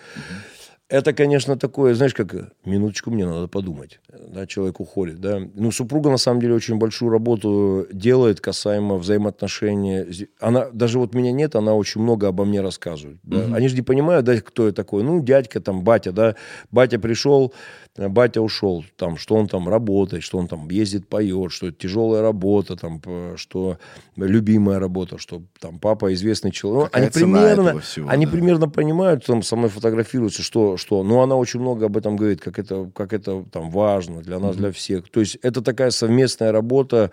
Это, 0.92 1.14
конечно, 1.14 1.56
такое, 1.56 1.96
знаешь, 1.96 2.14
как 2.14 2.36
минуточку 2.66 3.12
мне 3.12 3.26
надо 3.26 3.48
подумать. 3.48 4.02
Да, 4.28 4.46
человек 4.46 4.82
уходит, 4.82 5.22
да. 5.22 5.40
Ну, 5.56 5.72
супруга, 5.72 6.10
на 6.10 6.18
самом 6.18 6.42
деле, 6.42 6.54
очень 6.54 6.76
большую 6.76 7.12
работу 7.12 7.88
делает 7.94 8.42
касаемо 8.42 8.98
взаимоотношений. 8.98 10.28
Она, 10.42 10.70
даже 10.74 11.00
вот 11.00 11.16
меня 11.16 11.32
нет, 11.32 11.56
она 11.56 11.76
очень 11.76 12.02
много 12.02 12.28
обо 12.28 12.44
мне 12.44 12.60
рассказывает. 12.60 13.20
Да. 13.24 13.46
Угу. 13.46 13.54
Они 13.54 13.70
же 13.70 13.76
не 13.78 13.84
понимают, 13.84 14.26
да, 14.26 14.36
кто 14.42 14.68
я 14.68 14.74
такой. 14.74 15.04
Ну, 15.04 15.24
дядька 15.24 15.62
там, 15.62 15.86
батя, 15.86 16.12
да. 16.12 16.36
Батя 16.72 17.00
пришел, 17.00 17.54
батя 17.98 18.42
ушел. 18.42 18.86
Там, 18.96 19.18
что 19.18 19.36
он 19.36 19.48
там 19.48 19.68
работает, 19.68 20.24
что 20.24 20.38
он 20.38 20.48
там 20.48 20.70
ездит, 20.70 21.08
поет, 21.08 21.52
что 21.52 21.68
это 21.68 21.78
тяжелая 21.78 22.22
работа, 22.22 22.76
там, 22.76 23.02
что 23.36 23.78
любимая 24.16 24.80
работа, 24.80 25.18
что 25.18 25.42
там 25.60 25.80
папа 25.80 26.14
известный 26.14 26.52
человек. 26.52 26.92
Ну, 26.94 27.00
они 27.00 27.10
примерно, 27.10 27.80
всего, 27.80 28.10
они 28.10 28.26
да. 28.26 28.32
примерно 28.32 28.70
понимают, 28.70 29.26
там, 29.26 29.44
со 29.44 29.56
мной 29.56 29.70
фотографируются, 29.70 30.44
что 30.44 30.78
что, 30.78 31.04
ну, 31.04 31.22
она 31.22 31.36
очень 31.36 31.60
много 31.60 31.86
об 31.86 31.98
этом 31.98 32.16
говорит, 32.16 32.42
как 32.42 32.60
это, 32.60 32.90
как 32.94 33.14
это 33.14 33.44
там 33.52 33.70
важно 33.72 34.22
для 34.22 34.40
нас, 34.40 34.56
mm-hmm. 34.56 34.60
для 34.60 34.72
всех. 34.72 35.10
То 35.10 35.20
есть 35.20 35.38
это 35.42 35.62
такая 35.62 35.92
совместная 35.92 36.52
работа 36.52 37.12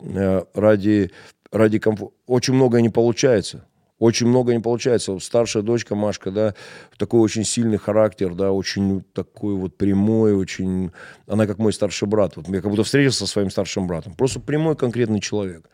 э, 0.00 0.44
ради, 0.54 1.10
ради 1.50 1.78
комфорта. 1.78 2.14
Очень 2.26 2.54
многое 2.54 2.82
не 2.82 2.90
получается. 2.90 3.67
Очень 3.98 4.28
много 4.28 4.52
не 4.52 4.60
получается. 4.60 5.18
Старшая 5.18 5.62
дочка 5.62 5.94
Машка, 5.94 6.30
да, 6.30 6.54
такой 6.98 7.20
очень 7.20 7.44
сильный 7.44 7.78
характер, 7.78 8.34
да, 8.34 8.52
очень 8.52 9.02
такой 9.12 9.54
вот 9.54 9.76
прямой, 9.76 10.34
очень... 10.34 10.92
Она 11.26 11.46
как 11.46 11.58
мой 11.58 11.72
старший 11.72 12.06
брат. 12.06 12.36
Вот 12.36 12.48
я 12.48 12.60
как 12.60 12.70
будто 12.70 12.84
встретился 12.84 13.20
со 13.20 13.26
своим 13.26 13.50
старшим 13.50 13.86
братом. 13.86 14.14
Просто 14.14 14.38
прямой 14.40 14.76
конкретный 14.76 15.20
человек. 15.20 15.68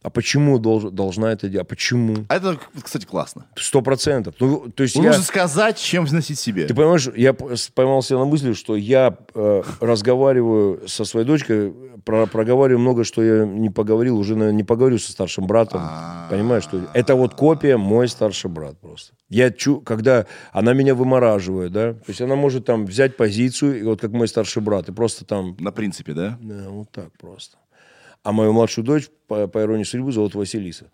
А 0.00 0.10
почему 0.10 0.60
долж, 0.60 0.92
должна 0.92 1.32
это 1.32 1.48
делать? 1.48 1.66
А 1.66 1.68
почему? 1.68 2.24
А 2.28 2.36
это, 2.36 2.56
кстати, 2.82 3.04
классно. 3.04 3.46
Сто 3.56 3.82
процентов. 3.82 4.36
Ну, 4.38 4.70
то 4.70 4.84
есть 4.84 4.94
я... 4.94 5.02
Нужно 5.02 5.24
сказать, 5.24 5.76
чем 5.76 6.06
вносить 6.06 6.38
себе. 6.38 6.66
Ты 6.66 6.74
понимаешь, 6.74 7.08
я 7.16 7.34
поймал 7.34 8.02
себя 8.02 8.20
на 8.20 8.24
мысли, 8.24 8.52
что 8.52 8.76
я 8.76 9.16
э, 9.34 9.62
разговариваю 9.80 10.88
со 10.88 11.04
своей 11.04 11.26
дочкой, 11.26 11.74
про, 12.08 12.26
проговариваю 12.26 12.80
много, 12.80 13.04
что 13.04 13.22
я 13.22 13.44
не 13.44 13.68
поговорил, 13.68 14.16
уже 14.16 14.34
наверное, 14.34 14.56
не 14.56 14.64
поговорю 14.64 14.98
со 14.98 15.12
старшим 15.12 15.46
братом. 15.46 15.82
А-а-а. 15.82 16.30
Понимаешь, 16.30 16.62
что 16.62 16.80
это 16.94 17.14
вот 17.14 17.34
копия 17.34 17.76
мой 17.76 18.08
старший 18.08 18.50
брат 18.50 18.78
просто. 18.80 19.12
Я 19.28 19.50
чу, 19.50 19.82
когда 19.82 20.24
она 20.50 20.72
меня 20.72 20.94
вымораживает, 20.94 21.70
да, 21.70 21.92
то 21.92 22.04
есть 22.06 22.22
она 22.22 22.34
может 22.34 22.64
там 22.64 22.86
взять 22.86 23.18
позицию, 23.18 23.80
и 23.80 23.82
вот 23.82 24.00
как 24.00 24.12
мой 24.12 24.26
старший 24.26 24.62
брат, 24.62 24.88
и 24.88 24.92
просто 24.92 25.26
там... 25.26 25.54
На 25.60 25.70
принципе, 25.70 26.14
да? 26.14 26.38
Да, 26.40 26.70
вот 26.70 26.90
так 26.90 27.12
просто. 27.18 27.58
А 28.22 28.32
мою 28.32 28.54
младшую 28.54 28.86
дочь, 28.86 29.10
по, 29.26 29.46
по 29.46 29.60
иронии 29.60 29.84
судьбы, 29.84 30.10
зовут 30.10 30.34
Василиса. 30.34 30.84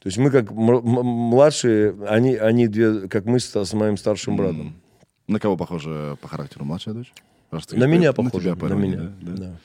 То 0.00 0.08
есть 0.08 0.18
мы 0.18 0.32
как 0.32 0.50
младшие, 0.50 1.94
они, 2.08 2.34
они 2.34 2.66
две, 2.66 3.06
как 3.06 3.26
мы 3.26 3.38
с, 3.38 3.54
с 3.54 3.72
моим 3.74 3.96
старшим 3.96 4.36
братом. 4.36 4.74
На 5.28 5.38
кого 5.38 5.56
похожа 5.56 6.18
по 6.20 6.26
характеру 6.26 6.64
младшая 6.64 6.94
дочь? 6.94 7.12
на 7.70 7.84
меня 7.84 8.12
похожа. 8.12 8.50
На, 8.50 8.56
тебя, 8.56 8.68
на 8.68 8.74
меня, 8.74 9.12
да? 9.22 9.32
да. 9.36 9.56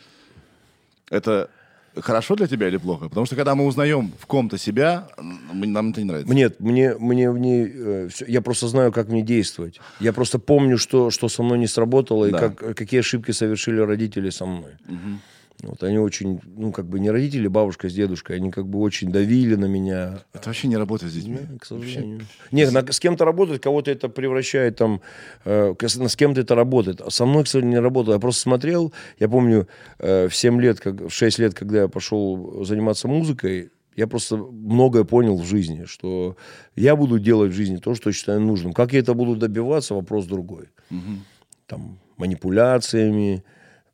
Это 1.09 1.49
Хорошо 1.95 2.35
для 2.35 2.47
тебя 2.47 2.67
или 2.67 2.77
плохо? 2.77 3.09
Потому 3.09 3.25
что 3.25 3.35
когда 3.35 3.55
мы 3.55 3.65
узнаем 3.65 4.11
в 4.19 4.25
ком-то 4.25 4.57
себя, 4.57 5.07
нам 5.17 5.89
это 5.89 6.01
не 6.01 6.05
нравится. 6.05 6.33
Нет, 6.33 6.59
мне, 6.59 6.95
мне 6.95 7.31
в 7.31 7.39
ней... 7.39 7.71
Э, 7.73 8.07
все, 8.11 8.25
я 8.27 8.41
просто 8.41 8.67
знаю, 8.67 8.91
как 8.91 9.09
мне 9.09 9.21
действовать. 9.21 9.79
Я 9.99 10.13
просто 10.13 10.39
помню, 10.39 10.77
что, 10.77 11.09
что 11.09 11.29
со 11.29 11.43
мной 11.43 11.57
не 11.57 11.67
сработало, 11.67 12.29
да. 12.29 12.37
и 12.37 12.39
как, 12.39 12.75
какие 12.75 12.99
ошибки 12.99 13.31
совершили 13.31 13.79
родители 13.79 14.29
со 14.29 14.45
мной. 14.45 14.71
Угу. 14.87 15.19
Вот 15.61 15.83
они 15.83 15.97
очень, 15.97 16.39
ну, 16.45 16.71
как 16.71 16.85
бы 16.85 16.99
не 16.99 17.11
родители, 17.11 17.47
бабушка 17.47 17.89
с 17.89 17.93
дедушкой, 17.93 18.37
они 18.37 18.49
как 18.49 18.67
бы 18.67 18.79
очень 18.79 19.11
давили 19.11 19.55
на 19.55 19.65
меня. 19.65 20.19
Это 20.33 20.49
вообще 20.49 20.67
не 20.67 20.77
работает 20.77 21.11
с 21.11 21.15
детьми? 21.15 21.39
Да, 21.41 21.57
к 21.59 21.65
сожалению. 21.65 22.21
Нет, 22.51 22.71
на, 22.71 22.89
с 22.89 22.99
кем-то 22.99 23.25
работает, 23.25 23.61
кого-то 23.61 23.91
это 23.91 24.07
превращает 24.07 24.77
там, 24.77 25.01
э, 25.43 25.73
с 25.81 26.15
кем-то 26.15 26.41
это 26.41 26.55
работает. 26.55 27.01
А 27.01 27.09
со 27.11 27.25
мной, 27.25 27.43
кстати, 27.43 27.65
не 27.65 27.79
работало. 27.79 28.13
Я 28.13 28.19
просто 28.19 28.41
смотрел, 28.41 28.93
я 29.19 29.27
помню, 29.27 29.67
э, 29.99 30.29
в 30.29 30.35
7 30.35 30.61
лет, 30.61 30.79
как, 30.79 31.01
в 31.01 31.09
6 31.09 31.39
лет, 31.39 31.53
когда 31.53 31.81
я 31.81 31.87
пошел 31.89 32.63
заниматься 32.63 33.09
музыкой, 33.09 33.71
я 33.95 34.07
просто 34.07 34.37
многое 34.37 35.03
понял 35.03 35.35
в 35.37 35.45
жизни, 35.45 35.83
что 35.83 36.37
я 36.77 36.95
буду 36.95 37.19
делать 37.19 37.51
в 37.51 37.55
жизни 37.55 37.77
то, 37.77 37.95
что 37.95 38.13
считаю 38.13 38.39
нужным. 38.39 38.71
Как 38.71 38.93
я 38.93 38.99
это 38.99 39.13
буду 39.13 39.35
добиваться, 39.35 39.93
вопрос 39.93 40.25
другой. 40.25 40.69
Угу. 40.89 41.19
Там, 41.67 41.99
манипуляциями, 42.15 43.43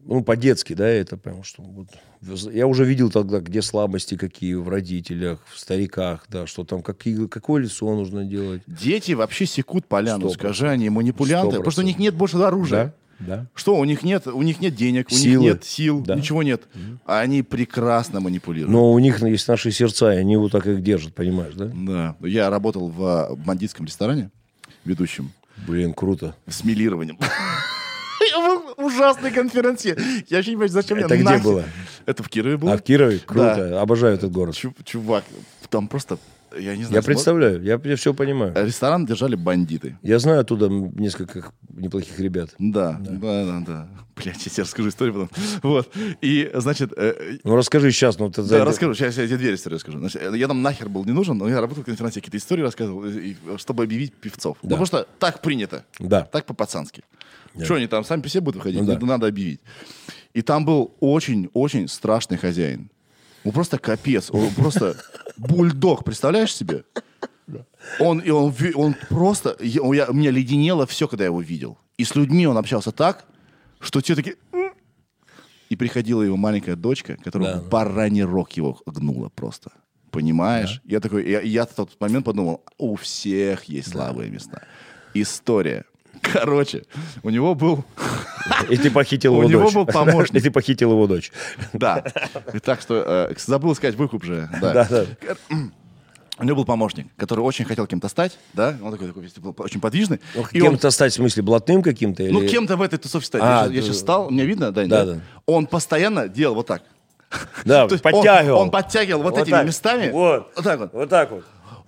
ну, 0.05 0.23
по-детски, 0.23 0.73
да, 0.73 0.87
это 0.87 1.17
прям, 1.17 1.43
что 1.43 1.63
вот, 1.63 1.87
я 2.53 2.67
уже 2.67 2.85
видел 2.85 3.09
тогда, 3.09 3.39
где 3.39 3.61
слабости 3.61 4.15
какие 4.15 4.53
в 4.53 4.69
родителях, 4.69 5.39
в 5.51 5.59
стариках, 5.59 6.25
да, 6.29 6.47
что 6.47 6.63
там, 6.63 6.81
какие, 6.81 7.27
какое 7.27 7.63
лицо 7.63 7.93
нужно 7.95 8.23
делать. 8.23 8.61
Дети 8.67 9.13
вообще 9.13 9.45
секут 9.45 9.87
поляну, 9.87 10.27
100%. 10.27 10.33
скажи, 10.33 10.69
они 10.69 10.89
манипулянты, 10.89 11.55
100%. 11.55 11.57
потому 11.57 11.71
что 11.71 11.81
у 11.81 11.85
них 11.85 11.97
нет 11.97 12.13
больше 12.13 12.37
оружия. 12.37 12.85
Да? 12.85 12.93
Да. 13.17 13.47
Что, 13.55 13.77
у 13.77 13.85
них 13.85 14.03
нет, 14.03 14.27
у 14.27 14.41
них 14.41 14.59
нет 14.59 14.75
денег, 14.75 15.09
Силы. 15.09 15.37
у 15.37 15.41
них 15.41 15.53
нет 15.53 15.63
сил, 15.63 16.01
да. 16.01 16.15
ничего 16.15 16.43
нет. 16.43 16.63
Угу. 16.75 16.99
А 17.05 17.21
они 17.21 17.43
прекрасно 17.43 18.19
манипулируют. 18.19 18.71
Но 18.71 18.91
у 18.91 18.99
них 18.99 19.21
есть 19.21 19.47
наши 19.47 19.71
сердца, 19.71 20.13
и 20.13 20.17
они 20.17 20.35
вот 20.35 20.51
так 20.51 20.67
их 20.67 20.83
держат, 20.83 21.15
понимаешь, 21.15 21.53
да? 21.55 21.71
Да. 21.73 22.15
Я 22.27 22.49
работал 22.49 22.89
в 22.89 23.37
бандитском 23.45 23.85
ресторане 23.85 24.31
ведущим. 24.83 25.31
Блин, 25.65 25.93
круто. 25.93 26.35
С 26.47 26.63
милированием. 26.63 27.17
ужасный 28.77 29.31
конференции. 29.31 29.95
Я 30.27 30.37
вообще 30.37 30.51
не 30.51 30.57
понимаю, 30.57 30.69
зачем 30.69 30.97
Это 30.97 31.17
где 31.17 31.37
было? 31.37 31.63
Это 32.05 32.23
в 32.23 32.29
Кирове 32.29 32.57
было. 32.57 32.73
А 32.73 32.77
в 32.77 32.81
Кирове? 32.81 33.19
Круто. 33.19 33.67
Да. 33.71 33.81
Обожаю 33.81 34.15
этот 34.15 34.31
город. 34.31 34.55
Чувак, 34.83 35.23
там 35.69 35.87
просто 35.87 36.17
я 36.57 36.75
не 36.75 36.83
знаю. 36.83 36.95
Я 36.95 37.01
представляю, 37.01 37.63
я, 37.63 37.79
я 37.83 37.95
все 37.95 38.13
понимаю. 38.13 38.53
Ресторан 38.55 39.05
держали 39.05 39.35
бандиты. 39.35 39.97
Я 40.01 40.19
знаю 40.19 40.41
оттуда 40.41 40.69
несколько 40.69 41.51
неплохих 41.69 42.19
ребят. 42.19 42.51
Да, 42.59 42.97
да, 42.99 43.11
да, 43.11 43.45
да. 43.45 43.59
да. 43.65 43.87
Блять, 44.15 44.45
я 44.45 44.51
тебе 44.51 44.63
расскажу 44.63 44.89
историю 44.89 45.13
потом. 45.13 45.29
Вот. 45.63 45.91
И, 46.21 46.49
значит... 46.53 46.93
Э, 46.95 47.37
ну, 47.43 47.55
расскажи 47.55 47.91
сейчас. 47.91 48.17
Ну, 48.17 48.29
ты 48.29 48.43
да, 48.43 48.63
расскажу. 48.63 48.93
Сейчас 48.93 49.17
я 49.17 49.27
тебе 49.27 49.37
две 49.37 49.53
истории 49.55 49.75
расскажу. 49.75 49.99
Значит, 49.99 50.21
я 50.33 50.47
там 50.47 50.61
нахер 50.61 50.87
был 50.87 51.03
не 51.03 51.11
нужен, 51.11 51.37
но 51.37 51.49
я 51.49 51.59
работал 51.59 51.83
в 51.83 51.85
конференции, 51.85 52.21
какие-то 52.21 52.37
истории 52.37 52.61
рассказывал, 52.61 53.05
и, 53.05 53.35
чтобы 53.57 53.83
объявить 53.83 54.13
певцов. 54.13 54.57
Да. 54.61 54.69
Потому 54.69 54.85
что 54.85 55.07
так 55.19 55.41
принято. 55.41 55.85
Да. 55.99 56.21
Так 56.21 56.45
по-пацански. 56.45 57.03
Да. 57.53 57.65
Что 57.65 57.75
они 57.75 57.87
там 57.87 58.05
сами 58.05 58.21
по 58.21 58.29
себе 58.29 58.41
будут 58.41 58.57
выходить? 58.57 58.81
Ну, 58.81 58.87
да. 58.87 58.93
Это 58.93 59.05
надо 59.05 59.27
объявить. 59.27 59.59
И 60.33 60.41
там 60.41 60.65
был 60.65 60.93
очень-очень 60.99 61.87
страшный 61.87 62.37
хозяин. 62.37 62.89
Он 63.45 63.51
просто 63.51 63.77
капец. 63.77 64.29
Он 64.31 64.53
просто 64.53 64.97
бульдог, 65.37 66.03
представляешь 66.03 66.53
себе? 66.53 66.83
Он, 67.99 68.19
и 68.19 68.31
он, 68.31 68.53
он 68.73 68.95
просто... 69.09 69.55
Я, 69.59 69.81
я, 69.93 70.07
у 70.07 70.13
меня 70.13 70.31
леденело 70.31 70.87
все, 70.87 71.07
когда 71.07 71.25
я 71.25 71.27
его 71.27 71.41
видел. 71.41 71.77
И 71.97 72.03
с 72.03 72.15
людьми 72.15 72.47
он 72.47 72.57
общался 72.57 72.91
так, 72.91 73.25
что 73.79 74.01
те 74.01 74.15
такие... 74.15 74.35
И 75.69 75.75
приходила 75.75 76.23
его 76.23 76.37
маленькая 76.37 76.75
дочка, 76.75 77.17
которая 77.23 77.55
да. 77.55 77.61
бараний 77.61 78.23
рог 78.23 78.51
его 78.53 78.79
гнула 78.85 79.29
просто. 79.29 79.71
Понимаешь? 80.09 80.81
Да. 80.83 80.93
Я 80.93 80.99
такой, 80.99 81.29
я, 81.29 81.41
я 81.41 81.65
в 81.65 81.73
тот 81.73 81.99
момент 81.99 82.25
подумал, 82.25 82.63
у 82.77 82.95
всех 82.95 83.65
есть 83.65 83.91
слабые 83.91 84.29
да. 84.29 84.33
места. 84.33 84.63
История. 85.13 85.85
Короче, 86.33 86.83
у 87.23 87.29
него 87.29 87.55
был... 87.55 87.83
И 88.69 88.77
ты 88.77 88.91
похитил 88.91 89.33
его 89.33 89.43
дочь. 89.43 89.51
У 89.51 89.57
него 89.57 89.71
был 89.71 89.85
помощник. 89.85 90.35
И 90.39 90.39
ты 90.41 90.51
похитил 90.51 90.91
его 90.91 91.07
дочь. 91.07 91.31
Да. 91.73 92.03
И 92.53 92.59
так 92.59 92.81
что... 92.81 93.29
Э, 93.29 93.33
забыл 93.37 93.75
сказать 93.75 93.95
выкуп 93.95 94.23
же. 94.23 94.49
Да, 94.61 94.87
да. 94.89 95.05
У 96.37 96.43
него 96.43 96.57
был 96.57 96.65
помощник, 96.65 97.07
который 97.15 97.39
очень 97.39 97.63
хотел 97.63 97.87
кем-то 97.87 98.09
стать, 98.09 98.37
да, 98.51 98.75
он 98.81 98.91
такой, 98.91 99.07
такой 99.07 99.29
был 99.37 99.55
очень 99.59 99.79
подвижный. 99.79 100.19
Ну, 100.35 100.43
кем-то 100.43 100.87
он... 100.87 100.91
стать, 100.91 101.13
в 101.13 101.15
смысле, 101.15 101.43
блатным 101.43 101.81
каким-то? 101.81 102.23
Или... 102.23 102.31
Ну, 102.33 102.45
кем-то 102.45 102.75
в 102.75 102.81
этой 102.81 102.99
тусовке 102.99 103.25
стать. 103.25 103.41
А, 103.41 103.61
я, 103.61 103.67
ты... 103.69 103.73
я 103.75 103.81
сейчас 103.81 103.95
встал, 103.95 104.29
мне 104.29 104.43
видно, 104.43 104.73
да, 104.73 104.85
да, 104.85 105.05
да? 105.05 105.19
Он 105.45 105.65
постоянно 105.65 106.27
делал 106.27 106.55
вот 106.55 106.67
так. 106.67 106.83
Да, 107.63 107.87
подтягивал. 108.03 108.57
Он, 108.57 108.63
он 108.63 108.71
подтягивал 108.71 109.23
вот, 109.23 109.31
вот 109.31 109.43
этими 109.43 109.51
так. 109.51 109.65
местами. 109.65 110.11
Вот. 110.11 110.51
Вот 110.55 110.65
так 110.65 110.79
вот. 110.79 110.93
Вот 110.93 111.09
так 111.09 111.31
вот. 111.31 111.45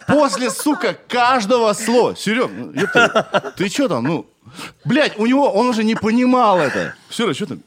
После, 0.07 0.49
сука, 0.49 0.97
каждого 1.07 1.73
слова. 1.73 2.15
Серег, 2.15 2.49
ну, 2.51 2.73
ты, 2.73 3.11
ты 3.57 3.69
что 3.69 3.89
там, 3.89 4.03
ну... 4.03 4.25
Блядь, 4.85 5.19
у 5.19 5.25
него, 5.25 5.51
он 5.51 5.67
уже 5.67 5.84
не 5.84 5.95
понимал 5.95 6.59
это. 6.59 6.95
Серег, 7.09 7.35
что 7.35 7.47
ты... 7.47 7.59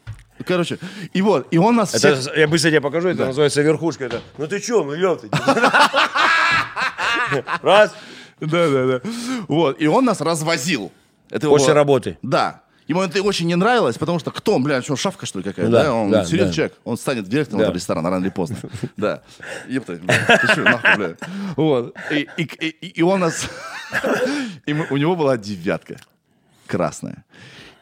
Короче, 0.46 0.78
и 1.12 1.20
вот, 1.20 1.48
и 1.50 1.58
он 1.58 1.76
нас 1.76 1.94
это, 1.94 2.16
всех... 2.16 2.36
Я 2.36 2.48
быстро 2.48 2.70
тебе 2.70 2.80
покажу, 2.80 3.08
это 3.08 3.18
да. 3.18 3.26
называется 3.26 3.60
верхушка. 3.60 4.06
Это, 4.06 4.22
ну 4.38 4.46
ты 4.46 4.58
что, 4.58 4.84
ну 4.84 4.94
ёпты. 4.94 5.28
Раз. 7.62 7.94
Да, 8.40 8.70
да, 8.70 8.86
да. 8.86 9.00
Вот, 9.48 9.80
и 9.80 9.86
он 9.86 10.06
нас 10.06 10.22
развозил. 10.22 10.90
Это 11.28 11.48
После 11.48 11.68
его... 11.68 11.74
работы? 11.74 12.16
Да. 12.22 12.62
Ему 12.90 13.02
это 13.02 13.22
очень 13.22 13.46
не 13.46 13.54
нравилось, 13.54 13.98
потому 13.98 14.18
что 14.18 14.32
кто, 14.32 14.58
бля, 14.58 14.82
что, 14.82 14.96
шавка, 14.96 15.24
что 15.24 15.38
ли, 15.38 15.44
какая-то, 15.44 15.70
да? 15.70 15.84
да? 15.84 15.94
Он 15.94 16.10
да, 16.10 16.24
серьезный 16.24 16.48
да. 16.48 16.52
человек, 16.52 16.74
он 16.82 16.96
станет 16.96 17.28
директором 17.28 17.60
да. 17.60 17.72
ресторана 17.72 18.10
рано 18.10 18.24
или 18.24 18.32
поздно. 18.32 18.56
Да. 18.96 19.22
Епта, 19.68 19.96
ты 19.96 20.52
что, 20.52 20.62
нахуй, 20.62 20.96
бля. 20.96 21.16
Вот. 21.54 21.94
И, 22.10 22.28
и, 22.36 22.42
и, 22.42 22.86
и 22.88 23.02
он 23.02 23.20
нас... 23.20 23.48
И 24.66 24.72
мы, 24.72 24.88
у 24.90 24.96
него 24.96 25.14
была 25.14 25.36
девятка 25.36 25.98
красная. 26.66 27.24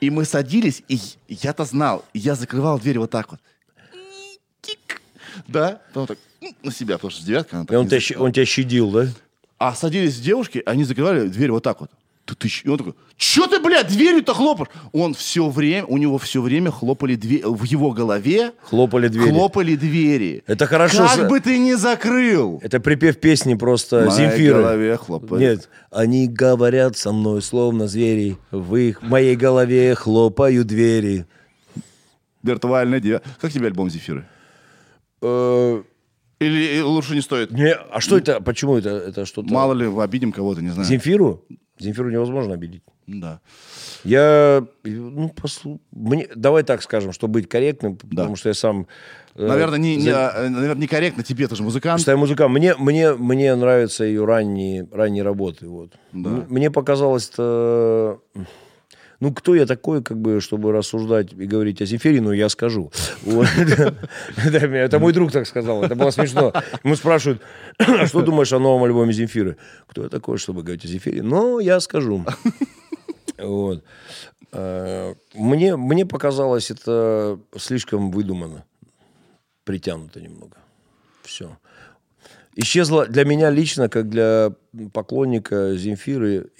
И 0.02 0.10
мы 0.10 0.26
садились, 0.26 0.82
и 0.89 1.01
я-то 1.26 1.64
знал, 1.64 2.05
я 2.12 2.35
закрывал 2.35 2.78
дверь 2.78 2.98
вот 2.98 3.10
так 3.10 3.30
вот. 3.30 3.40
Да, 5.47 5.80
потом 5.89 6.06
так 6.06 6.18
на 6.62 6.70
себя, 6.70 6.97
потому 6.97 7.12
что 7.12 7.24
девятка... 7.24 7.64
И 7.70 7.74
он 7.74 7.89
тебя, 7.89 8.20
он 8.20 8.32
тебя 8.32 8.44
щадил, 8.44 8.90
да? 8.90 9.06
А 9.56 9.74
садились 9.74 10.20
девушки, 10.20 10.62
они 10.66 10.85
закрывали 10.85 11.28
дверь 11.28 11.51
вот 11.51 11.62
так 11.62 11.80
вот 11.80 11.90
ты, 12.28 12.34
ты, 12.34 12.48
и 12.64 12.68
он 12.68 12.78
такой, 12.78 12.94
что 13.16 13.46
ты, 13.46 13.59
блядь, 13.59 13.88
дверью-то 13.88 14.34
хлопаешь? 14.34 14.68
Он 14.92 15.14
все 15.14 15.48
время, 15.48 15.86
у 15.86 15.96
него 15.96 16.18
все 16.18 16.42
время 16.42 16.70
хлопали 16.70 17.14
двери, 17.14 17.42
в 17.44 17.64
его 17.64 17.92
голове 17.92 18.52
хлопали 18.62 19.09
двери. 19.09 19.30
Хлопали 19.30 19.76
двери. 19.76 20.42
Это 20.46 20.66
хорошо. 20.66 21.06
Как 21.06 21.16
за... 21.16 21.24
бы 21.28 21.40
ты 21.40 21.59
не 21.59 21.76
закрыл? 21.76 22.60
Это 22.62 22.80
припев 22.80 23.18
песни 23.18 23.55
просто 23.55 24.09
в 24.09 24.14
Земфиры. 24.14 24.60
Голове 24.60 24.96
хлопали. 24.98 25.40
Нет, 25.40 25.68
они 25.90 26.28
говорят 26.28 26.96
со 26.98 27.12
мной 27.12 27.40
словно 27.40 27.88
звери, 27.88 28.36
в 28.50 28.76
их 28.76 29.00
моей 29.02 29.34
голове 29.34 29.94
хлопают 29.94 30.66
двери. 30.66 31.26
Виртуальная 32.42 33.00
девятка. 33.00 33.28
Как 33.40 33.52
тебе 33.52 33.66
альбом 33.68 33.88
Земфиры? 33.88 34.26
Э, 36.40 36.44
Или 36.44 36.81
лучше 36.81 37.15
не 37.15 37.20
стоит? 37.20 37.51
Не, 37.51 37.74
а 37.74 38.01
что 38.01 38.16
это? 38.16 38.40
Почему 38.40 38.77
это? 38.77 38.90
Это 38.90 39.27
что-то? 39.27 39.52
Мало 39.52 39.73
ли, 39.73 39.86
обидим 39.86 40.32
кого-то, 40.32 40.62
не 40.62 40.70
знаю. 40.70 40.89
Земфиру? 40.89 41.44
Земфиру 41.78 42.10
невозможно 42.10 42.55
обидеть. 42.55 42.82
Да. 43.06 43.40
Я, 44.05 44.66
ну, 44.85 45.28
послу... 45.31 45.81
Мне, 45.93 46.28
давай 46.35 46.62
так 46.62 46.82
скажем, 46.82 47.12
чтобы 47.12 47.35
быть 47.35 47.48
корректным, 47.48 47.98
да. 48.02 48.09
потому 48.10 48.36
что 48.36 48.48
я 48.48 48.55
сам... 48.55 48.86
Э, 49.35 49.47
наверное, 49.47 49.78
не, 49.78 49.97
не, 49.97 50.09
э, 50.09 50.48
наверное, 50.48 50.82
некорректно 50.82 51.23
тебе, 51.23 51.47
ты 51.47 51.56
же 51.56 51.62
музыкант. 51.62 52.01
Что 52.01 52.10
я 52.10 52.16
музыкант. 52.16 52.52
Мне, 52.52 52.74
мне, 52.77 53.15
мне 53.15 53.55
нравятся 53.55 54.05
ее 54.05 54.24
ранние, 54.24 54.89
ранние 54.90 55.23
работы. 55.23 55.69
Вот. 55.69 55.93
Да. 56.12 56.44
Мне 56.48 56.70
показалось 56.70 57.28
это 57.31 58.19
ну, 59.20 59.35
кто 59.35 59.55
я 59.55 59.66
такой, 59.66 60.03
как 60.03 60.20
бы, 60.20 60.40
чтобы 60.40 60.73
рассуждать 60.73 61.32
и 61.32 61.47
говорить 61.47 61.82
о 61.82 61.86
Земфире, 61.86 62.20
ну, 62.20 62.32
я 62.32 62.49
скажу. 62.49 62.93
Это 64.36 64.99
мой 64.99 65.12
друг 65.12 65.32
так 65.32 65.47
сказал, 65.47 65.82
это 65.82 65.97
было 65.97 66.11
смешно. 66.11 66.53
Ему 66.85 66.95
спрашивают, 66.95 67.43
а 67.78 68.07
что 68.07 68.23
думаешь 68.23 68.53
о 68.53 68.61
новом 68.61 68.85
альбоме 68.85 69.12
Земфиры? 69.12 69.57
Кто 69.89 70.05
я 70.05 70.09
такой, 70.09 70.39
чтобы 70.39 70.62
говорить 70.62 70.85
о 70.85 70.89
Земфире? 70.89 71.23
Ну, 71.23 71.59
я 71.59 71.81
скажу. 71.81 72.24
Вот. 73.39 73.85
А, 74.53 75.15
мне, 75.35 75.77
мне 75.77 76.07
показалось 76.07 76.70
это 76.70 77.39
слишком 77.57 78.11
выдумано, 78.11 78.65
притянуто 79.65 80.20
немного. 80.20 80.57
Все. 81.23 81.57
Исчезла 82.55 83.07
для 83.07 83.24
меня 83.24 83.51
лично, 83.51 83.89
как 83.89 84.09
для 84.09 84.53
поклонника 84.93 85.77
Земфиры, 85.77 86.51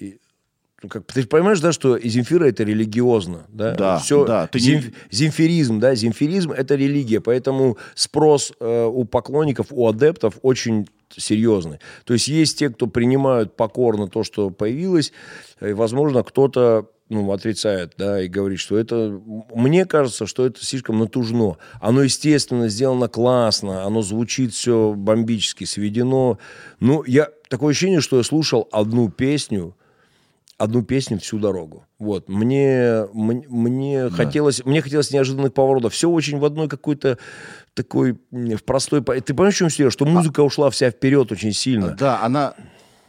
как, 0.87 1.05
ты 1.05 1.25
понимаешь, 1.25 1.59
да, 1.59 1.71
что 1.71 1.99
Земфира 1.99 2.45
это 2.45 2.63
религиозно, 2.63 3.45
да? 3.49 3.75
Да, 3.75 3.97
Все, 3.99 4.25
да, 4.25 4.47
ты 4.47 4.59
зем, 4.59 4.81
не- 4.81 4.93
Земфиризм, 5.11 5.79
да, 5.79 5.95
земфиризм 5.95 6.51
это 6.51 6.75
религия, 6.75 7.19
поэтому 7.19 7.77
спрос 7.95 8.53
э, 8.59 8.85
у 8.85 9.03
поклонников, 9.05 9.67
у 9.71 9.87
адептов 9.87 10.37
очень 10.41 10.87
серьезный. 11.15 11.79
То 12.05 12.13
есть 12.13 12.27
есть 12.27 12.59
те, 12.59 12.69
кто 12.69 12.87
принимают 12.87 13.55
покорно 13.55 14.07
то, 14.07 14.23
что 14.23 14.49
появилось, 14.51 15.11
и, 15.59 15.73
возможно, 15.73 16.23
кто-то 16.23 16.87
ну, 17.09 17.31
отрицает, 17.31 17.93
да, 17.97 18.21
и 18.21 18.27
говорит, 18.27 18.59
что 18.59 18.77
это... 18.77 19.19
Мне 19.53 19.85
кажется, 19.85 20.27
что 20.27 20.45
это 20.45 20.63
слишком 20.63 20.99
натужно. 20.99 21.57
Оно, 21.81 22.03
естественно, 22.03 22.69
сделано 22.69 23.07
классно, 23.07 23.83
оно 23.83 24.03
звучит 24.03 24.53
все 24.53 24.93
бомбически, 24.95 25.63
сведено. 25.63 26.37
Ну, 26.79 27.03
я... 27.05 27.29
Такое 27.49 27.71
ощущение, 27.71 27.99
что 27.99 28.17
я 28.17 28.23
слушал 28.23 28.69
одну 28.71 29.09
песню, 29.09 29.75
одну 30.59 30.83
песню 30.83 31.17
всю 31.19 31.39
дорогу. 31.39 31.85
Вот. 31.97 32.29
Мне, 32.29 33.05
мне, 33.13 33.45
мне 33.49 34.09
хотелось, 34.09 34.63
мне 34.65 34.81
хотелось 34.81 35.09
неожиданных 35.11 35.53
поворотов. 35.53 35.93
Все 35.93 36.09
очень 36.09 36.37
в 36.37 36.45
одной 36.45 36.67
какой-то 36.67 37.17
такой 37.73 38.19
в 38.31 38.63
простой... 38.63 39.01
Ты 39.01 39.33
понимаешь, 39.33 39.55
в 39.55 39.57
чем 39.57 39.69
все? 39.69 39.89
Что 39.89 40.05
музыка 40.05 40.41
ушла 40.41 40.69
вся 40.69 40.91
вперед 40.91 41.31
очень 41.31 41.53
сильно. 41.53 41.95
Да, 41.97 42.21
она... 42.21 42.53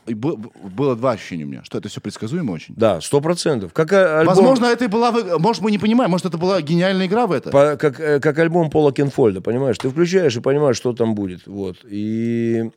Было 0.07 0.97
два 0.97 1.13
ощущения 1.13 1.45
у 1.45 1.49
меня, 1.49 1.63
что 1.63 1.79
это 1.79 1.89
все 1.89 2.01
предсказуемо 2.01 2.53
очень. 2.53 2.75
Да, 2.77 3.01
сто 3.01 3.21
процентов. 3.21 3.73
Как 3.73 3.93
э, 3.93 4.21
альбом, 4.21 4.35
Возможно, 4.35 4.67
это 4.67 4.85
и 4.87 4.89
была... 4.89 5.13
Может, 5.39 5.63
мы 5.63 5.71
не 5.71 5.79
понимаем, 5.79 6.11
может, 6.11 6.27
это 6.27 6.39
была 6.39 6.61
гениальная 6.63 7.07
игра 7.07 7.27
в 7.27 7.33
это. 7.33 7.51
по- 7.51 7.77
как, 7.77 8.01
э, 8.01 8.19
как 8.19 8.39
альбом 8.39 8.71
Пола 8.71 8.93
Кенфольда, 8.93 9.41
понимаешь? 9.41 9.77
Ты 9.79 9.89
включаешь 9.91 10.37
и 10.37 10.41
понимаешь, 10.41 10.77
что 10.77 10.93
там 10.95 11.15
будет. 11.15 11.47
Вот. 11.47 11.77
И 11.85 12.71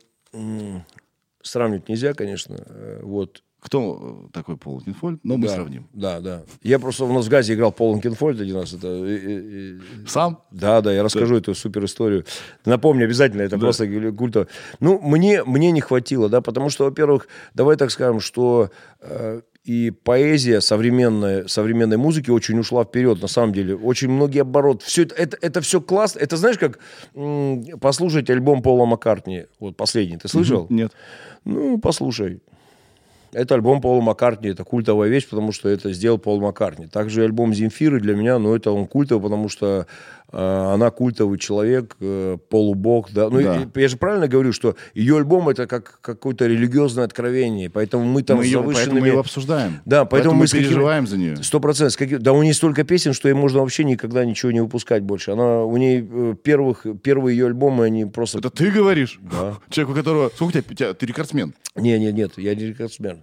сравнивать 1.42 1.88
нельзя, 1.88 2.12
конечно. 2.14 2.56
э, 2.66 3.00
Вот. 3.02 3.42
Кто 3.64 4.26
э, 4.26 4.30
такой 4.30 4.58
Пол 4.58 4.82
Кинфольд? 4.82 5.20
Но 5.22 5.38
мы 5.38 5.46
да, 5.48 5.54
сравним. 5.54 5.88
Да, 5.94 6.20
да. 6.20 6.42
Я 6.62 6.78
просто 6.78 7.06
в 7.06 7.28
Газе 7.30 7.54
играл 7.54 7.72
Пол 7.72 7.98
Кенфольд 7.98 8.38
один 8.38 8.56
раз. 8.56 8.74
Это, 8.74 9.80
Сам? 10.06 10.42
Да, 10.50 10.82
да, 10.82 10.92
я 10.92 11.02
расскажу 11.02 11.36
эту 11.36 11.54
супер 11.54 11.86
историю. 11.86 12.26
Напомни 12.66 13.04
обязательно, 13.04 13.40
это 13.40 13.58
просто 13.58 13.86
культо. 14.12 14.48
Ну, 14.80 15.00
мне, 15.00 15.42
мне 15.44 15.70
не 15.70 15.80
хватило, 15.80 16.28
да, 16.28 16.42
потому 16.42 16.68
что, 16.68 16.84
во-первых, 16.84 17.26
давай 17.54 17.76
так 17.76 17.90
скажем, 17.90 18.20
что 18.20 18.70
э, 19.00 19.40
и 19.64 19.90
поэзия 19.90 20.60
современная, 20.60 21.48
современной 21.48 21.96
музыки 21.96 22.28
очень 22.28 22.58
ушла 22.58 22.84
вперед, 22.84 23.22
на 23.22 23.28
самом 23.28 23.54
деле. 23.54 23.74
Очень 23.74 24.10
многие 24.10 24.40
обороты. 24.40 24.84
Все 24.84 25.04
это, 25.04 25.14
это, 25.14 25.38
это 25.40 25.60
все 25.62 25.80
классно. 25.80 26.18
Это 26.18 26.36
знаешь, 26.36 26.58
как 26.58 26.80
послушать 27.80 28.28
альбом 28.28 28.60
Пола 28.60 28.84
Маккартни, 28.84 29.46
вот 29.58 29.78
последний, 29.78 30.18
ты 30.18 30.28
слышал? 30.28 30.66
Нет. 30.68 30.92
Ну, 31.46 31.78
послушай. 31.78 32.42
Это 33.34 33.54
альбом 33.54 33.80
Пола 33.80 34.00
Маккартни, 34.00 34.50
это 34.50 34.64
культовая 34.64 35.08
вещь, 35.08 35.28
потому 35.28 35.52
что 35.52 35.68
это 35.68 35.92
сделал 35.92 36.18
Пол 36.18 36.40
Маккартни. 36.40 36.86
Также 36.86 37.24
альбом 37.24 37.52
Земфиры 37.52 38.00
для 38.00 38.14
меня, 38.14 38.38
ну, 38.38 38.54
это 38.54 38.70
он 38.70 38.86
культовый, 38.86 39.22
потому 39.22 39.48
что 39.48 39.86
она 40.32 40.90
культовый 40.90 41.38
человек, 41.38 41.96
э, 42.00 42.38
полубог, 42.48 43.10
да. 43.12 43.30
Ну, 43.30 43.40
Да. 43.40 43.68
я 43.74 43.88
же 43.88 43.96
правильно 43.96 44.26
говорю, 44.26 44.52
что 44.52 44.74
ее 44.94 45.16
альбом 45.16 45.48
это 45.48 45.66
как 45.66 46.00
какое-то 46.00 46.46
религиозное 46.46 47.04
откровение, 47.04 47.70
поэтому 47.70 48.04
мы 48.04 48.22
там 48.22 48.38
мы 48.38 48.44
ее, 48.44 48.52
завышенными... 48.58 48.74
поэтому 48.74 49.00
мы 49.00 49.06
ее 49.08 49.20
обсуждаем. 49.20 49.80
Да, 49.84 50.04
поэтому, 50.04 50.34
мы 50.34 50.40
мы 50.40 50.46
переживаем 50.48 51.06
за 51.06 51.18
нее. 51.18 51.36
Сто 51.42 51.60
процентов. 51.60 51.96
Каким- 51.96 52.20
Да 52.20 52.32
у 52.32 52.42
нее 52.42 52.54
столько 52.54 52.82
песен, 52.84 53.12
что 53.12 53.28
ей 53.28 53.34
можно 53.34 53.60
вообще 53.60 53.84
никогда 53.84 54.24
ничего 54.24 54.50
не 54.50 54.60
выпускать 54.60 55.02
больше. 55.02 55.30
Она, 55.32 55.62
у 55.64 55.76
нее 55.76 56.06
э, 56.10 56.34
первых, 56.42 56.84
первые 57.02 57.36
ее 57.36 57.46
альбомы, 57.46 57.84
они 57.84 58.04
просто... 58.04 58.38
Это 58.38 58.50
ты 58.50 58.70
говоришь? 58.70 59.20
Да. 59.22 59.58
Человек, 59.70 59.94
у 59.94 59.98
которого... 59.98 60.30
Сколько 60.34 60.48
у 60.48 60.52
тебя? 60.52 60.64
у 60.70 60.74
тебя- 60.74 60.94
Ты 60.94 61.06
рекордсмен. 61.06 61.54
Не, 61.76 61.98
не, 61.98 62.12
нет, 62.12 62.32
я 62.38 62.54
не 62.54 62.64
рекордсмен. 62.66 63.20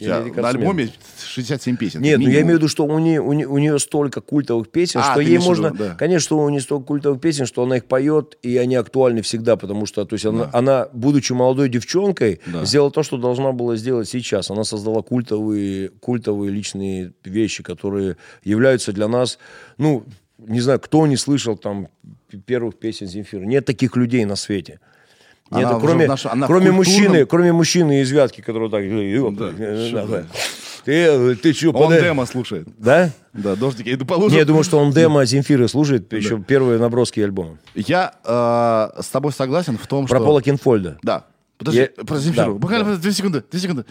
Я 0.00 0.20
на 0.20 0.48
альбоме 0.48 0.90
67 1.24 1.76
песен. 1.76 2.00
Нет, 2.00 2.18
ну 2.18 2.28
я 2.28 2.40
имею 2.42 2.56
в 2.56 2.58
виду, 2.58 2.68
что 2.68 2.84
у 2.84 2.98
нее, 2.98 3.20
у, 3.20 3.32
нее, 3.32 3.46
у 3.46 3.58
нее 3.58 3.78
столько 3.78 4.20
культовых 4.20 4.68
песен, 4.70 5.00
А, 5.02 5.12
что 5.12 5.20
ей 5.20 5.38
можно... 5.38 5.68
виду, 5.68 5.76
да. 5.78 5.94
Конечно, 5.94 6.20
что 6.24 6.38
у 6.38 6.48
нее 6.48 6.60
столько 6.60 6.86
культовых 6.86 7.20
песен, 7.20 7.46
что 7.46 7.62
она 7.62 7.76
их 7.76 7.84
поет, 7.86 8.36
и 8.42 8.56
они 8.56 8.74
актуальны 8.74 9.22
всегда, 9.22 9.56
потому 9.56 9.86
что 9.86 10.04
то 10.04 10.14
есть 10.14 10.26
она, 10.26 10.50
она, 10.52 10.88
будучи 10.92 11.32
молодой 11.32 11.68
девчонкой, 11.68 12.40
Да. 12.46 12.64
сделала 12.64 12.90
то, 12.90 13.02
что 13.02 13.16
должна 13.18 13.52
была 13.52 13.76
сделать 13.76 14.08
сейчас. 14.08 14.50
Она 14.50 14.64
создала 14.64 15.02
культовые, 15.02 15.90
культовые 16.00 16.50
личные 16.50 17.12
вещи, 17.24 17.62
которые 17.62 18.16
являются 18.42 18.92
для 18.92 19.08
нас, 19.08 19.38
ну, 19.78 20.04
не 20.38 20.60
знаю, 20.60 20.80
кто 20.80 21.06
не 21.06 21.16
слышал 21.16 21.56
там 21.56 21.88
первых 22.46 22.76
песен 22.78 23.06
Земфира. 23.06 23.42
Нет 23.44 23.64
таких 23.64 23.96
людей 23.96 24.24
на 24.24 24.36
свете. 24.36 24.80
Она 25.50 25.60
Нет, 25.60 25.70
уже 25.72 25.86
кроме, 25.86 26.04
в 26.06 26.08
наш- 26.08 26.26
она 26.26 26.46
кроме 26.46 26.66
культурном- 26.70 26.74
мужчины, 26.76 27.26
кроме 27.26 27.52
мужчины 27.52 28.00
из 28.00 28.10
Вятки, 28.10 28.40
который 28.40 28.70
так... 28.70 28.82
Да, 29.36 29.52
э, 29.64 29.90
да, 29.92 30.06
ты? 30.06 30.26
Ты, 30.84 31.36
ты 31.36 31.52
что, 31.52 31.70
Он 31.70 31.92
демо 31.92 32.26
слушает. 32.26 32.66
Да? 32.78 33.10
Да, 33.32 33.54
дождик. 33.56 33.86
Я 33.86 33.96
лужам. 34.16 34.32
Не, 34.32 34.38
я 34.38 34.44
думаю, 34.44 34.64
что 34.64 34.78
он 34.78 34.90
демо 34.92 35.24
Земфиры 35.24 35.68
слушает, 35.68 36.12
еще 36.12 36.38
первые 36.40 36.78
наброски 36.78 37.20
альбома. 37.20 37.58
Я 37.74 38.14
э, 38.24 39.02
с 39.02 39.08
тобой 39.08 39.32
согласен 39.32 39.76
в 39.78 39.86
том, 39.86 40.06
Про 40.06 40.16
что... 40.18 40.24
Пола 40.26 40.42
Кенфольда. 40.42 40.98
Да. 41.02 41.24
Подожди, 41.58 41.80
Я- 41.96 42.04
про 42.04 42.18
Земфиру. 42.18 42.54
да, 42.54 42.58
Буквально 42.58 42.84
да. 42.92 42.96
две 42.96 43.12
секунды, 43.12 43.44
две 43.50 43.60
секунды. 43.60 43.84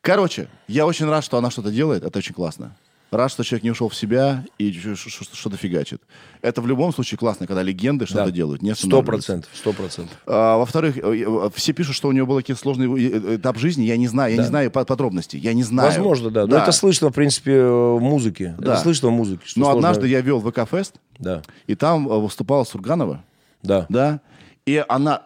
Короче, 0.00 0.48
я 0.68 0.86
очень 0.86 1.06
рад, 1.06 1.24
что 1.24 1.36
она 1.38 1.50
что-то 1.50 1.70
делает. 1.70 2.04
Это 2.04 2.18
очень 2.18 2.34
классно. 2.34 2.76
Рад, 3.10 3.30
что 3.30 3.42
человек 3.42 3.64
не 3.64 3.70
ушел 3.70 3.88
в 3.88 3.94
себя 3.94 4.44
и 4.58 4.70
что-то 4.72 5.56
фигачит. 5.56 6.02
Это 6.42 6.60
в 6.60 6.66
любом 6.66 6.92
случае 6.92 7.16
классно, 7.16 7.46
когда 7.46 7.62
легенды 7.62 8.04
что-то 8.04 8.26
Да. 8.26 8.30
делают, 8.30 8.60
не 8.60 8.74
Сто 8.74 9.02
процентов, 9.02 9.50
сто 9.54 9.72
процентов. 9.72 10.14
А, 10.26 10.58
во-вторых, 10.58 10.98
э, 10.98 11.00
э, 11.02 11.50
все 11.54 11.72
пишут, 11.72 11.94
что 11.96 12.08
у 12.08 12.12
него 12.12 12.26
был 12.26 12.36
какой-то 12.36 12.60
сложный 12.60 12.86
э, 13.02 13.36
этап 13.36 13.56
жизни. 13.56 13.84
Я 13.84 13.96
не 13.96 14.08
знаю, 14.08 14.34
я 14.34 14.42
не 14.42 14.46
знаю 14.46 14.70
по- 14.70 14.84
подробностей. 14.84 15.38
Я 15.38 15.54
не 15.54 15.62
знаю. 15.62 15.88
Возможно, 15.88 16.30
да. 16.30 16.46
Но 16.46 16.58
это 16.58 16.70
слышно, 16.72 17.08
в 17.08 17.14
принципе, 17.14 17.62
в 17.64 17.98
музыке. 18.00 18.54
Да. 18.58 18.74
Это 18.74 18.82
слышно 18.82 19.08
в 19.08 19.12
музыке. 19.12 19.42
Но 19.56 19.64
сложно- 19.64 19.78
однажды 19.78 20.08
я 20.08 20.20
вел 20.20 20.40
ВК-фест, 20.42 20.96
Да, 21.18 21.42
и 21.66 21.74
там 21.74 22.06
выступала 22.06 22.64
Сурганова, 22.64 23.24
да. 23.62 23.86
да, 23.88 24.20
и 24.66 24.84
она 24.86 25.22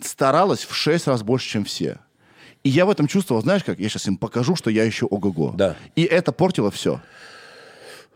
старалась 0.00 0.64
в 0.64 0.74
шесть 0.74 1.06
раз 1.06 1.22
больше, 1.22 1.48
чем 1.48 1.64
все. 1.64 1.98
И 2.64 2.68
я 2.68 2.86
в 2.86 2.90
этом 2.90 3.08
чувствовал, 3.08 3.42
знаешь 3.42 3.64
как, 3.64 3.78
я 3.80 3.88
сейчас 3.88 4.06
им 4.06 4.16
покажу, 4.16 4.54
что 4.56 4.70
я 4.70 4.84
еще 4.84 5.06
ого-го. 5.06 5.52
Да. 5.56 5.76
И 5.96 6.02
это 6.02 6.32
портило 6.32 6.70
все. 6.70 7.00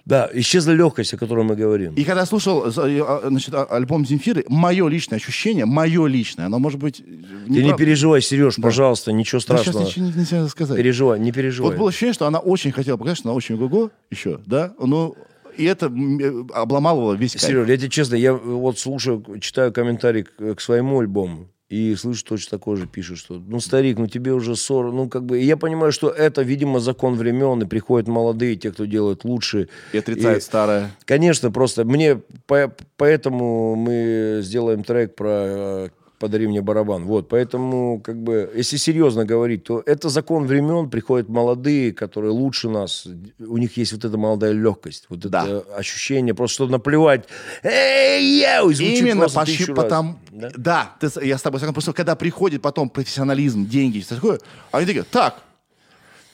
Да, 0.04 0.30
исчезла 0.32 0.70
легкость, 0.70 1.14
о 1.14 1.16
которой 1.16 1.44
мы 1.44 1.56
говорим. 1.56 1.92
И 1.94 2.04
когда 2.04 2.20
я 2.20 2.26
слушал 2.26 2.64
э, 2.66 2.70
э, 2.76 3.20
значит, 3.28 3.52
а- 3.52 3.64
альбом 3.64 4.06
Земфиры, 4.06 4.44
мое 4.48 4.86
личное 4.86 5.16
ощущение, 5.16 5.64
мое 5.66 6.06
личное, 6.06 6.46
оно 6.46 6.60
может 6.60 6.78
быть... 6.78 6.98
Ты 6.98 7.64
не 7.64 7.74
переживай, 7.74 8.22
Сереж, 8.22 8.54
пожалуйста, 8.62 9.10
ничего 9.10 9.40
Сейчас 9.40 9.62
страшного. 9.62 9.84
ничего 9.84 10.06
не- 10.06 10.12
нельзя 10.12 10.46
сказать. 10.46 10.76
Переживай, 10.76 11.18
не 11.18 11.32
переживай. 11.32 11.72
Вот 11.72 11.78
было 11.78 11.88
ощущение, 11.88 12.12
что 12.14 12.28
она 12.28 12.38
очень 12.38 12.70
хотела 12.70 12.96
показать, 12.96 13.18
что 13.18 13.30
она 13.30 13.36
очень 13.36 13.60
ого 13.60 13.90
еще, 14.08 14.38
да? 14.46 14.74
Ну, 14.78 15.16
и 15.56 15.64
это 15.64 15.86
э, 15.86 16.44
обломало 16.54 17.14
весь 17.14 17.32
кайф. 17.32 17.42
Сереж, 17.42 17.68
я 17.68 17.76
тебе 17.76 17.90
честно, 17.90 18.14
я 18.14 18.32
вот 18.32 18.78
слушаю, 18.78 19.24
читаю 19.40 19.72
комментарий 19.72 20.22
к, 20.22 20.54
к 20.54 20.60
своему 20.60 21.00
альбому, 21.00 21.48
и 21.68 21.94
слышу 21.96 22.24
точно 22.24 22.58
такое 22.58 22.76
же 22.76 22.86
пишут, 22.86 23.18
что, 23.18 23.34
ну, 23.44 23.58
старик, 23.58 23.98
ну, 23.98 24.06
тебе 24.06 24.32
уже 24.32 24.54
40, 24.54 24.94
ну, 24.94 25.08
как 25.08 25.24
бы, 25.24 25.40
и 25.40 25.44
я 25.44 25.56
понимаю, 25.56 25.90
что 25.90 26.08
это, 26.10 26.42
видимо, 26.42 26.78
закон 26.78 27.14
времен, 27.16 27.60
и 27.62 27.66
приходят 27.66 28.06
молодые, 28.08 28.54
те, 28.56 28.70
кто 28.70 28.84
делает 28.84 29.24
лучше. 29.24 29.68
И 29.92 29.98
отрицает 29.98 30.38
И- 30.38 30.40
старое. 30.42 30.90
Конечно, 31.04 31.50
просто 31.50 31.84
мне, 31.84 32.20
по- 32.46 32.72
поэтому 32.96 33.74
мы 33.74 34.38
сделаем 34.42 34.84
трек 34.84 35.16
про 35.16 35.28
э, 35.30 35.88
«Подари 36.26 36.48
мне 36.48 36.60
барабан». 36.60 37.04
Вот, 37.04 37.28
поэтому, 37.28 38.00
как 38.00 38.20
бы, 38.20 38.50
если 38.56 38.76
серьезно 38.78 39.24
говорить, 39.24 39.62
то 39.62 39.80
это 39.86 40.08
закон 40.08 40.46
времен, 40.46 40.90
приходят 40.90 41.28
молодые, 41.28 41.92
которые 41.92 42.32
лучше 42.32 42.68
нас, 42.68 43.06
у 43.38 43.56
них 43.58 43.76
есть 43.76 43.92
вот 43.92 44.04
эта 44.04 44.18
молодая 44.18 44.50
легкость, 44.52 45.06
вот 45.08 45.20
Да. 45.20 45.44
это 45.46 45.76
ощущение, 45.76 46.34
просто 46.34 46.54
чтобы 46.54 46.72
наплевать, 46.72 47.26
эй, 47.62 48.40
я, 48.40 48.60
Именно 48.62 49.28
почти 49.28 49.58
тысячу 49.58 49.74
раз. 49.74 49.88
Да? 50.30 50.50
Да, 50.56 50.90
ты 50.98 51.08
я 51.24 51.38
с 51.38 51.42
тобой 51.42 51.60
согласен. 51.60 51.74
Просто 51.74 51.92
когда 51.92 52.16
приходит 52.16 52.60
потом 52.60 52.90
профессионализм, 52.90 53.66
деньги, 53.66 54.00
всё 54.00 54.16
такое, 54.16 54.40
они 54.72 54.86
такие, 54.86 55.04
так, 55.04 55.42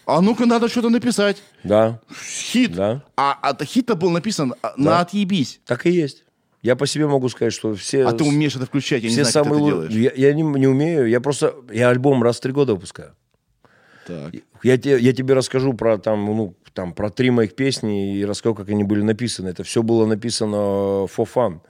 а 0.06 0.20
ну-ка 0.20 0.46
надо 0.46 0.68
что-то 0.68 0.88
написать. 0.88 1.42
Да, 1.64 2.00
Хит. 2.12 2.74
Да. 2.74 3.04
А, 3.16 3.38
а 3.42 3.64
хит-то 3.64 3.94
был 3.94 4.10
написан 4.10 4.54
а, 4.62 4.72
на 4.76 5.00
отъебись. 5.00 5.60
так 5.66 5.86
и 5.86 5.90
есть. 5.90 6.21
Я 6.62 6.76
по 6.76 6.86
себе 6.86 7.08
могу 7.08 7.28
сказать, 7.28 7.52
что 7.52 7.74
все... 7.74 8.04
А 8.06 8.12
ты 8.12 8.22
умеешь 8.22 8.54
это 8.54 8.66
включать, 8.66 9.02
я 9.02 9.08
не 9.08 9.14
все 9.14 9.24
знаю, 9.24 9.44
как 9.44 9.52
ты 9.52 9.58
самые 9.58 9.68
это 9.68 9.88
делаешь. 9.88 10.14
Я, 10.16 10.28
я 10.28 10.32
не, 10.32 10.42
не 10.42 10.68
умею, 10.68 11.08
я 11.08 11.20
просто... 11.20 11.54
Я 11.72 11.90
альбом 11.90 12.22
раз 12.22 12.38
в 12.38 12.40
три 12.40 12.52
года 12.52 12.74
выпускаю. 12.74 13.14
Так. 14.06 14.32
Я, 14.62 14.78
те- 14.78 14.98
я 14.98 15.12
тебе 15.12 15.34
расскажу 15.34 15.74
про, 15.74 15.98
там, 15.98 16.24
ну, 16.24 16.54
там, 16.72 16.92
про 16.92 17.10
три 17.10 17.30
моих 17.30 17.54
песни 17.56 18.16
и 18.16 18.24
расскажу, 18.24 18.54
как 18.54 18.68
они 18.68 18.84
были 18.84 19.02
написаны. 19.02 19.48
Это 19.48 19.64
все 19.64 19.82
было 19.82 20.06
написано 20.06 20.56
for 21.06 21.28
fun. 21.32 21.60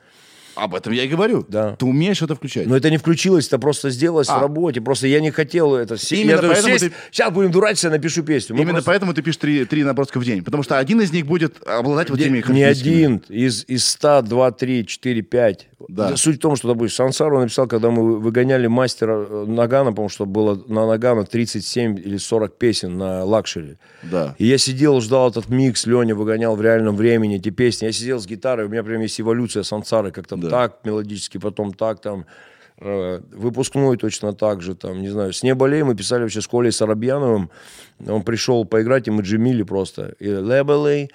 Об 0.54 0.74
этом 0.74 0.92
я 0.92 1.04
и 1.04 1.08
говорю. 1.08 1.44
Да. 1.48 1.76
Ты 1.76 1.84
умеешь 1.86 2.20
это 2.22 2.34
включать. 2.34 2.66
Но 2.66 2.76
это 2.76 2.90
не 2.90 2.98
включилось, 2.98 3.46
это 3.46 3.58
просто 3.58 3.90
сделалось 3.90 4.28
А. 4.28 4.38
в 4.38 4.42
работе. 4.42 4.80
Просто 4.80 5.06
я 5.06 5.20
не 5.20 5.30
хотел 5.30 5.74
это. 5.74 5.96
Именно 6.10 6.30
я 6.30 6.36
думаю, 6.36 6.54
поэтому 6.54 6.78
сесть, 6.78 6.84
ты- 6.92 6.92
сейчас 7.10 7.32
будем 7.32 7.50
дурачиться, 7.50 7.90
напишу 7.90 8.22
песню. 8.22 8.54
Мы 8.56 8.62
Именно 8.62 8.74
просто- 8.74 8.90
поэтому 8.90 9.14
ты 9.14 9.22
пишешь 9.22 9.38
три, 9.38 9.64
три 9.64 9.84
наброска 9.84 10.18
в 10.20 10.24
день. 10.24 10.42
Потому 10.44 10.62
что 10.62 10.78
один 10.78 11.00
из 11.00 11.12
них 11.12 11.26
будет 11.26 11.56
обладать 11.66 12.10
вот 12.10 12.18
этими 12.20 12.42
не 12.52 12.62
один, 12.62 13.22
из, 13.28 13.64
из 13.66 13.86
100, 13.86 14.22
2, 14.22 14.50
3, 14.52 14.86
4, 14.86 15.22
5. 15.22 15.68
Да. 15.88 16.16
Суть 16.16 16.36
в 16.36 16.40
том, 16.40 16.56
что, 16.56 16.68
допустим, 16.68 17.04
Сансару 17.04 17.40
написал, 17.40 17.66
когда 17.66 17.90
мы 17.90 18.18
выгоняли 18.18 18.66
мастера 18.66 19.26
э, 19.28 19.44
Ноггано, 19.47 19.90
потому 19.90 20.09
что 20.09 20.26
было 20.26 20.60
на 20.66 20.86
Ноггано 20.86 21.24
37 21.24 21.98
или 21.98 22.16
40 22.16 22.59
песен 22.59 22.98
на 22.98 23.24
лакшери. 23.24 23.78
Да. 24.02 24.34
И 24.38 24.46
я 24.46 24.59
сидел, 24.59 25.00
ждал 25.00 25.30
этот 25.30 25.48
микс, 25.48 25.86
Леня 25.86 26.14
выгонял 26.14 26.56
в 26.56 26.62
реальном 26.62 26.96
времени 26.96 27.36
эти 27.36 27.50
песни. 27.50 27.86
Я 27.86 27.92
сидел 27.92 28.20
с 28.20 28.26
гитарой, 28.26 28.66
у 28.66 28.68
меня 28.68 28.82
прям 28.82 29.00
есть 29.00 29.20
эволюция 29.20 29.62
Сансары, 29.62 30.10
как 30.10 30.26
там 30.26 30.40
да. 30.40 30.50
так 30.50 30.80
мелодически, 30.84 31.38
потом 31.38 31.72
так 31.72 32.00
там. 32.00 32.26
Э, 32.84 33.20
выпускной 33.30 33.96
точно 33.96 34.32
так 34.32 34.60
же, 34.60 34.74
там, 34.74 35.02
не 35.02 35.09
знаю, 35.09 35.32
с 35.32 35.44
Неболей 35.44 35.84
мы 35.84 35.94
писали 35.94 36.22
вообще 36.22 36.40
с 36.40 36.48
Колей 36.48 36.72
Сарабьяновым, 36.72 37.48
он 38.04 38.24
пришел 38.24 38.64
поиграть, 38.64 39.06
и 39.06 39.12
мы 39.12 39.22
джимили 39.22 39.62
просто. 39.62 40.16
И 40.18 40.26
лебелей, 40.26 41.10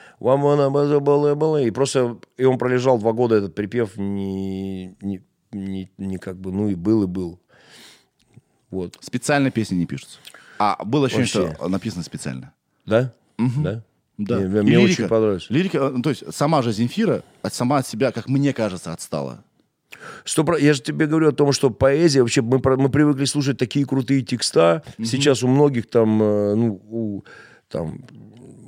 и 1.67 1.71
просто, 1.71 2.17
и 2.37 2.45
он 2.45 2.57
пролежал 2.57 2.99
два 2.99 3.11
года 3.11 3.35
этот 3.35 3.53
припев, 3.53 3.97
не, 3.97 4.95
не, 5.01 5.21
не, 5.51 5.91
не 5.97 6.17
как 6.17 6.37
бы, 6.37 6.53
ну 6.53 6.69
и 6.69 6.75
был, 6.75 7.03
и 7.03 7.07
был. 7.07 7.41
Вот. 8.69 8.97
Специально 9.01 9.51
песни 9.51 9.75
не 9.75 9.85
пишутся. 9.85 10.19
А 10.59 10.81
было 10.85 11.07
ощущение, 11.07 11.49
Вообще. 11.49 11.55
что 11.57 11.67
написано 11.67 12.03
специально? 12.03 12.53
Да? 12.85 13.13
Угу. 13.39 13.61
Да. 13.61 13.83
Да. 14.17 14.37
Мне, 14.37 14.61
мне 14.61 14.71
лирика, 14.77 15.01
очень 15.01 15.07
понравилось. 15.09 15.45
Лирика, 15.49 15.77
э, 15.79 15.89
ну, 15.89 16.01
то 16.01 16.11
есть 16.11 16.33
сама 16.33 16.61
же 16.61 16.71
Земфира, 16.71 17.23
сама 17.51 17.79
от 17.79 17.87
себя, 17.87 18.13
как 18.13 18.29
мне 18.29 18.53
кажется, 18.53 18.93
отстала. 18.93 19.43
Что, 20.23 20.57
я 20.57 20.73
же 20.73 20.81
тебе 20.81 21.07
говорю 21.07 21.29
о 21.29 21.33
том, 21.33 21.51
что 21.51 21.69
поэзия, 21.69 22.21
вообще 22.21 22.41
мы, 22.41 22.59
мы 22.77 22.89
привыкли 22.89 23.25
слушать 23.25 23.57
такие 23.57 23.85
крутые 23.85 24.21
текста. 24.21 24.83
Mm-hmm. 24.97 25.05
Сейчас 25.05 25.43
у 25.43 25.47
многих 25.47 25.89
там, 25.89 26.21
э, 26.21 26.55
ну, 26.55 26.81
у, 26.89 27.23
там, 27.69 27.99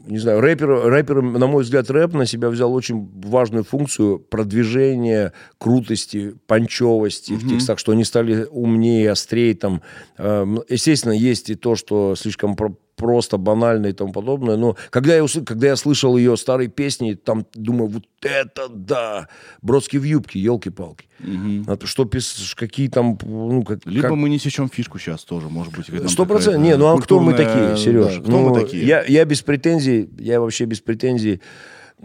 не 0.08 0.18
знаю, 0.18 0.42
рэпер, 0.42 0.68
рэпер, 0.68 1.22
на 1.22 1.48
мой 1.48 1.64
взгляд, 1.64 1.90
рэп 1.90 2.14
на 2.14 2.26
себя 2.26 2.50
взял 2.50 2.74
очень 2.74 3.10
важную 3.24 3.64
функцию 3.64 4.20
продвижения 4.20 5.34
крутости, 5.60 6.36
панчевости 6.48 7.34
mm-hmm. 7.34 7.38
в 7.38 7.50
текстах, 7.50 7.80
что 7.80 7.92
они 7.92 8.04
стали 8.04 8.48
умнее, 8.50 9.12
острее. 9.12 9.54
Там. 9.54 9.82
Э, 10.18 10.46
естественно, 10.68 11.14
есть 11.14 11.50
и 11.50 11.56
то, 11.56 11.76
что 11.76 12.16
слишком 12.16 12.56
просто 13.00 13.38
банально 13.38 13.88
и 13.88 13.94
тому 13.94 14.12
подобное. 14.12 14.58
Но 14.58 14.76
когда 14.90 15.16
я, 15.16 15.26
когда 15.46 15.68
я 15.68 15.76
слышал 15.78 16.18
ее 16.18 16.36
старые 16.36 16.68
песни, 16.68 17.14
там 17.14 17.46
думаю, 17.54 17.90
вот 17.90 18.04
это 18.22 18.68
да! 18.68 19.30
Бродский 19.62 20.00
в 20.00 20.04
юбке, 20.04 20.40
елки-палки. 20.40 21.08
Угу. 21.22 21.86
Что 21.86 22.04
пишешь, 22.04 22.56
какие 22.56 22.90
там... 22.90 23.18
Ну, 23.24 23.64
как, 23.64 23.86
Либо 23.86 24.10
как... 24.10 24.18
мы 24.18 24.30
несем 24.30 24.70
фишку 24.70 25.00
сейчас 25.00 25.24
тоже, 25.24 25.48
может 25.48 25.74
быть. 25.74 25.88
Сто 26.12 26.26
процентов. 26.26 26.62
Не, 26.62 26.76
ну 26.76 26.88
а 26.88 27.02
кто 27.02 27.22
мы 27.22 27.34
такие, 27.34 27.78
Сереж? 27.78 28.18
Да, 28.18 28.22
кто 28.22 28.32
ну, 28.32 28.50
мы 28.50 28.60
такие? 28.60 28.86
Я, 28.86 29.04
я 29.06 29.24
без 29.24 29.42
претензий, 29.42 30.10
я 30.20 30.42
вообще 30.42 30.66
без 30.66 30.82
претензий. 30.82 31.42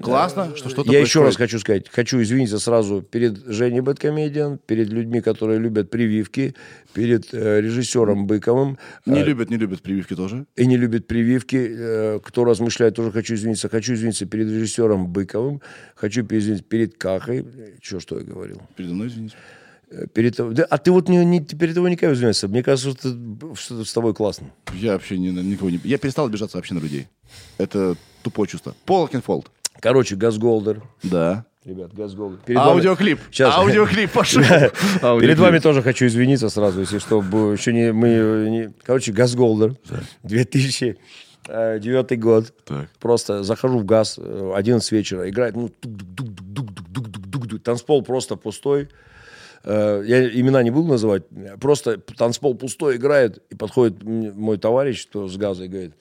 Классно, 0.01 0.57
что 0.57 0.69
что-то 0.71 0.91
Я 0.91 0.99
происходит. 0.99 1.09
еще 1.09 1.23
раз 1.23 1.37
хочу 1.37 1.59
сказать, 1.61 1.89
хочу 1.89 2.21
извиниться 2.21 2.59
сразу 2.59 3.01
перед 3.01 3.47
Женей 3.47 3.81
Бэткомедиан, 3.81 4.59
перед 4.59 4.89
людьми, 4.89 5.21
которые 5.21 5.61
любят 5.61 5.91
прививки, 5.91 6.55
перед 6.93 7.33
э, 7.33 7.61
режиссером 7.61 8.27
Быковым. 8.27 8.77
Не 9.07 9.21
э, 9.21 9.25
любят, 9.25 9.51
не 9.51 9.57
любят 9.57 9.83
прививки 9.83 10.17
тоже. 10.17 10.47
И 10.57 10.67
не 10.67 10.77
любят 10.77 11.07
прививки. 11.07 11.57
Э, 11.57 12.21
кто 12.23 12.45
размышляет, 12.45 12.97
тоже 12.97 13.13
хочу 13.13 13.35
извиниться. 13.35 13.69
Хочу 13.69 13.95
извиниться 13.95 14.27
перед 14.27 14.49
режиссером 14.49 15.07
Быковым, 15.07 15.61
хочу 15.95 16.23
извиниться 16.23 16.65
перед 16.65 16.97
Кахой. 16.99 17.47
Че, 17.81 18.01
что 18.01 18.19
я 18.19 18.25
говорил? 18.25 18.61
Передо 18.77 18.95
мной 18.95 19.09
извиниться. 19.09 19.37
Э, 19.91 20.07
перед, 20.13 20.35
да, 20.37 20.65
а 20.65 20.79
ты 20.79 20.91
вот 20.91 21.09
не, 21.09 21.25
не, 21.25 21.41
перед 21.41 21.75
тобой 21.75 21.91
никого 21.91 22.15
извиняешься. 22.15 22.49
Мне 22.49 22.63
кажется, 22.63 22.91
что, 22.99 23.55
что 23.55 23.85
с 23.85 23.93
тобой 23.93 24.15
классно. 24.15 24.51
Я 24.73 24.93
вообще 24.95 25.19
не, 25.19 25.31
никого 25.31 25.71
не... 25.71 25.81
Я 25.85 25.99
перестал 25.99 26.27
обижаться 26.27 26.57
вообще 26.57 26.75
на 26.75 26.81
людей. 26.81 27.07
Это 27.59 27.97
тупое 28.23 28.49
чувство. 28.49 28.75
Paul 28.85 29.05
Oakenfold. 29.05 29.51
Короче, 29.85 30.17
Газгольдер. 30.17 30.83
Да. 31.03 31.45
Ребят, 31.63 31.93
Газгольдер. 31.93 32.39
Перед 32.47 32.59
Аудиоклип. 32.59 33.19
Вами... 33.19 33.31
Сейчас. 33.31 33.55
Аудиоклип 33.55 34.11
пошел. 34.15 34.41
Перед 34.41 35.39
вами 35.39 35.59
тоже 35.59 35.83
хочу 35.83 36.07
извиниться 36.07 36.49
сразу, 36.49 36.81
если 36.81 36.99
что. 36.99 37.21
Еще 37.53 37.75
не... 37.75 37.93
Мы, 37.93 38.09
не... 38.49 38.73
Короче, 38.83 39.13
Газгольдер. 39.13 39.75
2009 40.23 42.19
год. 42.19 42.55
Так. 42.65 42.89
Просто 42.99 43.43
захожу 43.43 43.79
в 43.79 43.85
газ, 43.85 44.19
11 44.19 44.91
вечера, 44.93 45.29
играет, 45.29 45.55
ну, 45.55 45.71
танцпол 47.63 48.03
просто 48.03 48.37
пустой. 48.37 48.89
Я 49.67 50.31
имена 50.31 50.63
не 50.63 50.71
буду 50.71 50.89
называть. 50.89 51.25
Просто 51.61 51.99
танцпол 51.99 52.55
пустой 52.55 52.97
играет, 52.97 53.43
и 53.51 53.55
подходит 53.55 54.03
мой 54.03 54.57
товарищ, 54.57 55.07
кто 55.07 55.29
с 55.29 55.37
газа, 55.37 55.65
и 55.65 55.69
говорит, 55.69 55.93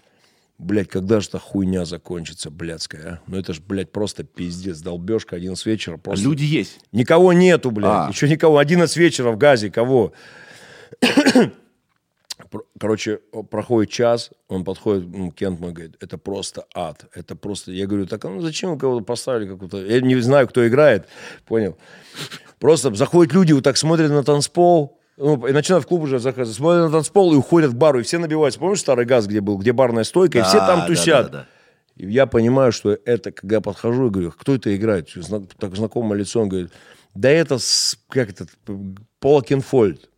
Блять, 0.59 0.87
когда 0.87 1.19
же 1.19 1.27
эта 1.29 1.39
хуйня 1.39 1.83
закончится, 1.83 2.49
блядская, 2.51 3.13
а? 3.13 3.19
Ну 3.27 3.37
это 3.37 3.53
ж, 3.53 3.59
блядь, 3.59 3.91
просто 3.91 4.23
пиздец, 4.23 4.79
долбежка, 4.79 5.35
11 5.35 5.65
вечера. 5.65 5.97
Просто... 5.97 6.23
Люди 6.23 6.43
есть. 6.43 6.79
Никого 6.91 7.33
нету, 7.33 7.71
блядь. 7.71 8.07
А. 8.07 8.09
Еще 8.09 8.29
никого. 8.29 8.59
11 8.59 8.95
вечера 8.97 9.31
в 9.31 9.37
газе, 9.37 9.71
кого? 9.71 10.13
Короче, 12.79 13.19
проходит 13.49 13.91
час, 13.91 14.29
он 14.47 14.63
подходит, 14.63 15.07
ну, 15.07 15.31
Кент 15.31 15.59
мой 15.59 15.71
говорит, 15.71 15.95
это 15.99 16.17
просто 16.19 16.65
ад. 16.75 17.05
Это 17.15 17.35
просто... 17.35 17.71
Я 17.71 17.87
говорю, 17.87 18.05
так 18.05 18.23
а 18.25 18.29
ну 18.29 18.41
зачем 18.41 18.71
вы 18.71 18.77
кого-то 18.77 19.03
поставили 19.03 19.47
какую-то... 19.47 19.83
Я 19.83 20.01
не 20.01 20.15
знаю, 20.21 20.47
кто 20.47 20.67
играет, 20.67 21.07
понял? 21.45 21.77
Просто 22.59 22.93
заходят 22.93 23.33
люди, 23.33 23.53
вот 23.53 23.63
так 23.63 23.77
смотрят 23.77 24.11
на 24.11 24.23
танцпол, 24.23 24.99
ну, 25.17 25.45
и 25.47 25.51
начинают 25.51 25.85
в 25.85 25.87
клуб 25.87 26.03
уже 26.03 26.19
заказывать, 26.19 26.57
смотрят 26.57 26.85
на 26.85 26.91
танцпол 26.91 27.33
и 27.33 27.35
уходят 27.35 27.71
к 27.71 27.75
бару, 27.75 27.99
и 27.99 28.03
все 28.03 28.17
набиваются. 28.17 28.59
Помнишь 28.59 28.79
старый 28.79 29.05
газ, 29.05 29.27
где 29.27 29.41
был, 29.41 29.57
где 29.57 29.71
барная 29.71 30.03
стойка, 30.03 30.39
да, 30.39 30.45
и 30.45 30.47
все 30.47 30.57
там 30.57 30.85
тусят. 30.87 31.25
Да, 31.25 31.31
да, 31.31 31.37
да. 31.39 31.47
И 31.95 32.11
я 32.11 32.25
понимаю, 32.25 32.71
что 32.71 32.97
это, 33.05 33.31
когда 33.31 33.57
я 33.57 33.61
подхожу 33.61 34.07
и 34.07 34.09
говорю, 34.09 34.31
кто 34.31 34.55
это 34.55 34.75
играет? 34.75 35.09
Так 35.59 35.75
знакомое 35.75 36.17
лицо, 36.17 36.41
он 36.41 36.49
говорит, 36.49 36.71
да 37.13 37.29
это, 37.29 37.59
как 38.09 38.31
это, 38.31 38.47
Пола 39.19 39.43
Кенфольд. 39.43 40.09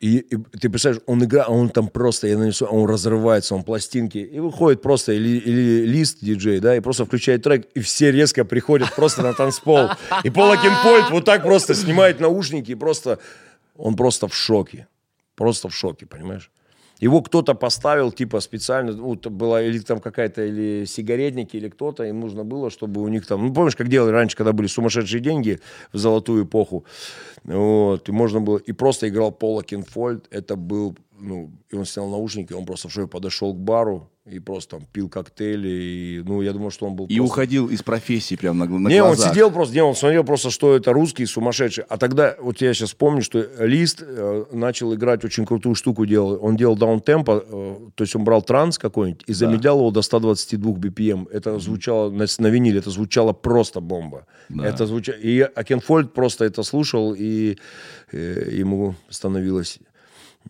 И, 0.00 0.16
и 0.16 0.36
ты 0.36 0.70
представляешь, 0.70 1.02
он 1.06 1.22
играет, 1.22 1.50
он 1.50 1.68
там 1.68 1.88
просто, 1.88 2.26
я 2.26 2.38
нанесу, 2.38 2.64
он 2.64 2.88
разрывается, 2.88 3.54
он 3.54 3.62
пластинки, 3.62 4.16
и 4.16 4.40
выходит 4.40 4.80
просто, 4.80 5.12
или, 5.12 5.36
или 5.38 5.84
лист 5.84 6.18
диджей, 6.22 6.58
да, 6.58 6.74
и 6.74 6.80
просто 6.80 7.04
включает 7.04 7.42
трек, 7.42 7.68
и 7.74 7.80
все 7.80 8.10
резко 8.10 8.46
приходят 8.46 8.94
просто 8.96 9.22
на 9.22 9.34
танцпол. 9.34 9.90
И 10.24 10.30
Пола 10.30 10.56
Кенфольд 10.56 11.10
вот 11.10 11.26
так 11.26 11.42
просто 11.42 11.74
снимает 11.74 12.18
наушники, 12.18 12.70
и 12.70 12.74
просто, 12.74 13.18
он 13.76 13.94
просто 13.94 14.26
в 14.26 14.34
шоке. 14.34 14.88
Просто 15.34 15.68
в 15.68 15.74
шоке, 15.74 16.06
понимаешь? 16.06 16.50
Его 17.00 17.22
кто-то 17.22 17.54
поставил, 17.54 18.12
типа, 18.12 18.40
специально, 18.40 18.92
ну, 18.92 19.14
была 19.14 19.62
или 19.62 19.78
там 19.78 20.00
какая-то, 20.00 20.44
или 20.44 20.84
сигаретники, 20.84 21.56
или 21.56 21.68
кто-то, 21.68 22.04
им 22.04 22.20
нужно 22.20 22.44
было, 22.44 22.70
чтобы 22.70 23.00
у 23.00 23.08
них 23.08 23.26
там, 23.26 23.46
ну, 23.46 23.54
помнишь, 23.54 23.74
как 23.74 23.88
делали 23.88 24.12
раньше, 24.12 24.36
когда 24.36 24.52
были 24.52 24.66
сумасшедшие 24.66 25.20
деньги 25.20 25.60
в 25.92 25.98
золотую 25.98 26.44
эпоху, 26.44 26.84
вот, 27.44 28.08
и 28.08 28.12
можно 28.12 28.40
было, 28.40 28.58
и 28.58 28.72
просто 28.72 29.08
играл 29.08 29.32
Пола 29.32 29.62
Кинфольд, 29.62 30.26
это 30.30 30.56
был, 30.56 30.94
ну, 31.20 31.50
и 31.70 31.76
он 31.76 31.84
снял 31.84 32.08
наушники, 32.08 32.52
он 32.52 32.64
просто 32.64 32.88
в 32.88 32.92
шоу 32.92 33.06
подошел 33.06 33.54
к 33.54 33.58
бару, 33.58 34.10
и 34.26 34.38
просто 34.38 34.76
там 34.76 34.86
пил 34.92 35.08
коктейли, 35.08 35.68
и, 35.68 36.22
ну, 36.24 36.42
я 36.42 36.52
думаю, 36.52 36.70
что 36.70 36.86
он 36.86 36.94
был 36.94 37.06
И 37.06 37.16
просто... 37.16 37.32
уходил 37.32 37.68
из 37.68 37.82
профессии 37.82 38.36
прям 38.36 38.58
на, 38.58 38.66
на 38.66 38.88
Не, 38.88 39.00
глазах. 39.00 39.26
он 39.26 39.32
сидел 39.32 39.50
просто, 39.50 39.74
не, 39.74 39.82
он 39.82 39.96
смотрел 39.96 40.24
просто, 40.24 40.50
что 40.50 40.76
это 40.76 40.92
русский 40.92 41.26
сумасшедший. 41.26 41.84
А 41.88 41.96
тогда, 41.96 42.36
вот 42.38 42.60
я 42.60 42.72
сейчас 42.74 42.92
помню, 42.92 43.22
что 43.22 43.44
Лист 43.58 44.02
э, 44.06 44.44
начал 44.52 44.94
играть 44.94 45.24
очень 45.24 45.46
крутую 45.46 45.74
штуку 45.74 46.06
делал. 46.06 46.38
Он 46.40 46.56
делал 46.56 46.76
даунтемпо, 46.76 47.44
э, 47.44 47.76
то 47.94 48.04
есть 48.04 48.14
он 48.14 48.24
брал 48.24 48.42
транс 48.42 48.78
какой-нибудь 48.78 49.24
и 49.26 49.32
замедлял 49.32 49.76
да. 49.76 49.80
его 49.80 49.90
до 49.90 50.02
122 50.02 50.72
BPM. 50.72 51.28
Это 51.32 51.58
звучало 51.58 52.10
на, 52.10 52.26
на 52.38 52.46
виниле, 52.46 52.78
это 52.78 52.90
звучало 52.90 53.32
просто 53.32 53.80
бомба. 53.80 54.26
Да. 54.48 54.66
Это 54.66 54.86
звучало... 54.86 55.16
И 55.16 55.40
Акенфольд 55.40 56.12
просто 56.12 56.44
это 56.44 56.62
слушал, 56.62 57.14
и 57.18 57.56
э, 58.12 58.48
ему 58.52 58.94
становилось 59.08 59.80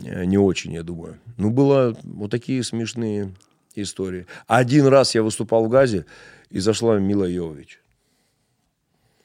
не 0.01 0.39
очень, 0.39 0.73
я 0.73 0.83
думаю. 0.83 1.19
Ну, 1.37 1.51
было 1.51 1.97
вот 2.03 2.31
такие 2.31 2.63
смешные 2.63 3.33
истории. 3.75 4.27
Один 4.47 4.87
раз 4.87 5.15
я 5.15 5.23
выступал 5.23 5.65
в 5.65 5.69
ГАЗе, 5.69 6.07
и 6.51 6.59
зашла 6.59 6.99
Мила 6.99 7.25
Йовович. 7.25 7.81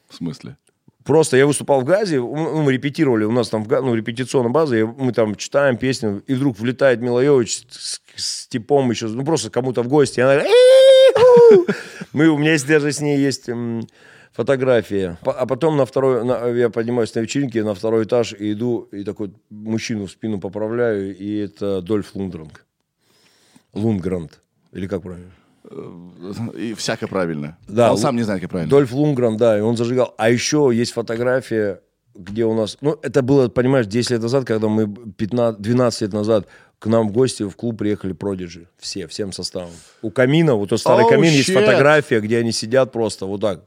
В 0.08 0.14
смысле? 0.14 0.56
Просто 1.04 1.36
я 1.36 1.46
выступал 1.46 1.82
в 1.82 1.84
ГАЗе, 1.84 2.18
ну, 2.18 2.62
мы 2.62 2.72
репетировали, 2.72 3.24
у 3.24 3.30
нас 3.30 3.48
там 3.48 3.64
ну, 3.68 3.94
репетиционная 3.94 4.50
база, 4.50 4.86
мы 4.86 5.12
там 5.12 5.36
читаем 5.36 5.76
песни, 5.76 6.20
и 6.26 6.34
вдруг 6.34 6.58
влетает 6.58 7.00
Мила 7.00 7.20
Йович 7.20 7.64
с, 7.70 8.00
с 8.16 8.48
типом 8.48 8.90
еще, 8.90 9.06
ну 9.06 9.24
просто 9.24 9.50
кому-то 9.50 9.82
в 9.82 9.88
гости, 9.88 10.18
и 10.18 10.22
она 10.22 10.42
мы, 12.12 12.28
у 12.28 12.38
меня 12.38 12.52
есть 12.52 12.66
даже 12.66 12.90
с 12.90 13.00
ней 13.00 13.18
есть 13.18 13.48
фотография. 14.36 15.18
А 15.22 15.46
потом 15.46 15.76
на 15.76 15.86
второй, 15.86 16.24
на, 16.24 16.46
я 16.48 16.68
поднимаюсь 16.68 17.14
на 17.14 17.20
вечеринке 17.20 17.64
на 17.64 17.74
второй 17.74 18.04
этаж 18.04 18.34
и 18.38 18.52
иду, 18.52 18.88
и 18.92 19.02
такой 19.02 19.32
мужчину 19.50 20.06
в 20.06 20.10
спину 20.10 20.38
поправляю, 20.38 21.16
и 21.16 21.38
это 21.38 21.80
Дольф 21.80 22.14
Лундранг. 22.14 22.66
Лунгранд. 23.72 24.40
Или 24.72 24.86
как 24.86 25.02
правильно? 25.02 25.30
Э, 25.70 26.58
и 26.58 26.74
всякое 26.74 27.06
правильно. 27.06 27.56
Да, 27.66 27.92
он 27.92 27.98
сам 27.98 28.16
не 28.16 28.22
знает, 28.22 28.42
как 28.42 28.50
правильно. 28.50 28.70
Дольф 28.70 28.92
Лунгран, 28.92 29.36
да, 29.36 29.58
и 29.58 29.62
он 29.62 29.76
зажигал. 29.76 30.14
А 30.18 30.28
еще 30.28 30.70
есть 30.72 30.92
фотография, 30.92 31.80
где 32.14 32.44
у 32.44 32.54
нас... 32.54 32.76
Ну, 32.82 32.98
это 33.02 33.22
было, 33.22 33.48
понимаешь, 33.48 33.86
10 33.86 34.10
лет 34.10 34.22
назад, 34.22 34.44
когда 34.44 34.68
мы 34.68 34.86
15, 35.12 35.60
12 35.60 36.00
лет 36.02 36.12
назад 36.12 36.46
к 36.78 36.86
нам 36.86 37.08
в 37.08 37.12
гости 37.12 37.42
в 37.42 37.56
клуб 37.56 37.78
приехали 37.78 38.12
продиджи. 38.12 38.68
Все, 38.78 39.06
всем 39.06 39.32
составом. 39.32 39.70
У 40.02 40.10
камина, 40.10 40.54
вот 40.54 40.68
тот 40.68 40.80
старый 40.80 41.06
oh, 41.06 41.08
камин, 41.08 41.32
shit. 41.32 41.36
есть 41.36 41.52
фотография, 41.52 42.20
где 42.20 42.38
они 42.38 42.52
сидят 42.52 42.92
просто 42.92 43.24
вот 43.24 43.40
так. 43.40 43.64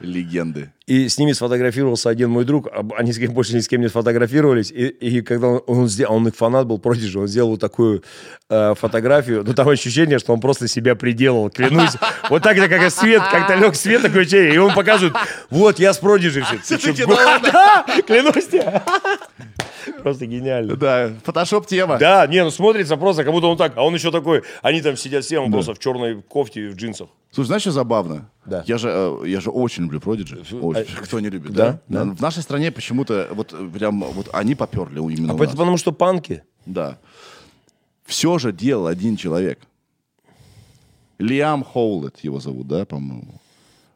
Легенды. 0.00 0.72
И 0.90 1.08
с 1.08 1.18
ними 1.18 1.30
сфотографировался 1.30 2.10
один 2.10 2.30
мой 2.30 2.44
друг, 2.44 2.66
они 2.96 3.12
с 3.12 3.18
кем, 3.18 3.32
больше 3.32 3.54
ни 3.54 3.60
с 3.60 3.68
кем 3.68 3.80
не 3.80 3.88
сфотографировались. 3.88 4.72
И, 4.72 4.88
и 4.88 5.22
когда 5.22 5.46
он, 5.46 5.62
он 5.68 5.88
сделал, 5.88 6.16
он 6.16 6.26
их 6.26 6.34
фанат 6.34 6.66
был, 6.66 6.80
Продиджи, 6.80 7.16
он 7.16 7.28
сделал 7.28 7.50
вот 7.50 7.60
такую 7.60 8.02
э, 8.48 8.74
фотографию, 8.74 9.44
ну 9.46 9.54
там 9.54 9.68
ощущение, 9.68 10.18
что 10.18 10.32
он 10.32 10.40
просто 10.40 10.66
себя 10.66 10.96
приделал, 10.96 11.48
клянусь. 11.48 11.92
Вот 12.28 12.42
так, 12.42 12.56
как 12.56 12.90
свет, 12.90 13.22
как-то 13.30 13.54
лег 13.54 13.76
свет 13.76 14.02
такое 14.02 14.22
ощущение, 14.22 14.52
и 14.52 14.58
он 14.58 14.74
показывает, 14.74 15.14
вот, 15.48 15.78
я 15.78 15.92
с 15.92 15.98
Продиджи. 15.98 16.44
Да, 17.52 17.86
клянусь 18.04 18.48
тебе. 18.48 18.82
Просто 20.02 20.26
гениально. 20.26 20.74
Да, 20.74 21.12
фотошоп 21.24 21.66
тема. 21.66 21.98
Да, 21.98 22.26
не, 22.26 22.42
ну 22.42 22.50
смотрится 22.50 22.96
просто, 22.96 23.22
как 23.22 23.32
будто 23.32 23.46
он 23.46 23.56
так, 23.56 23.74
а 23.76 23.84
он 23.84 23.94
еще 23.94 24.10
такой, 24.10 24.42
они 24.62 24.82
там 24.82 24.96
сидят 24.96 25.24
все, 25.24 25.38
он 25.38 25.52
просто 25.52 25.74
в 25.74 25.78
черной 25.78 26.20
кофте 26.22 26.66
и 26.66 26.68
в 26.68 26.74
джинсах. 26.74 27.08
Слушай, 27.32 27.46
знаешь, 27.46 27.62
что 27.62 27.70
забавно? 27.70 28.28
Да. 28.44 28.64
Я 28.66 28.76
же, 28.76 28.88
э, 28.88 29.28
я 29.28 29.40
же 29.40 29.50
очень 29.50 29.84
люблю. 29.84 30.00
Очень. 30.04 30.79
Кто 31.02 31.20
не 31.20 31.28
любит, 31.30 31.52
да? 31.52 31.80
Да, 31.88 32.04
да. 32.04 32.10
В 32.12 32.20
нашей 32.20 32.42
стране 32.42 32.70
почему-то 32.70 33.28
вот 33.32 33.54
прям 33.72 34.00
вот 34.02 34.28
они 34.32 34.54
поперли 34.54 34.98
именно 34.98 35.32
А 35.32 35.34
у 35.34 35.36
это 35.36 35.44
нас. 35.46 35.52
потому 35.56 35.76
что 35.76 35.92
панки. 35.92 36.42
Да. 36.66 36.98
Все 38.04 38.38
же 38.38 38.52
делал 38.52 38.86
один 38.86 39.16
человек. 39.16 39.60
Лиам 41.18 41.64
Хоулет 41.64 42.18
его 42.24 42.40
зовут, 42.40 42.66
да, 42.68 42.84
по-моему. 42.84 43.34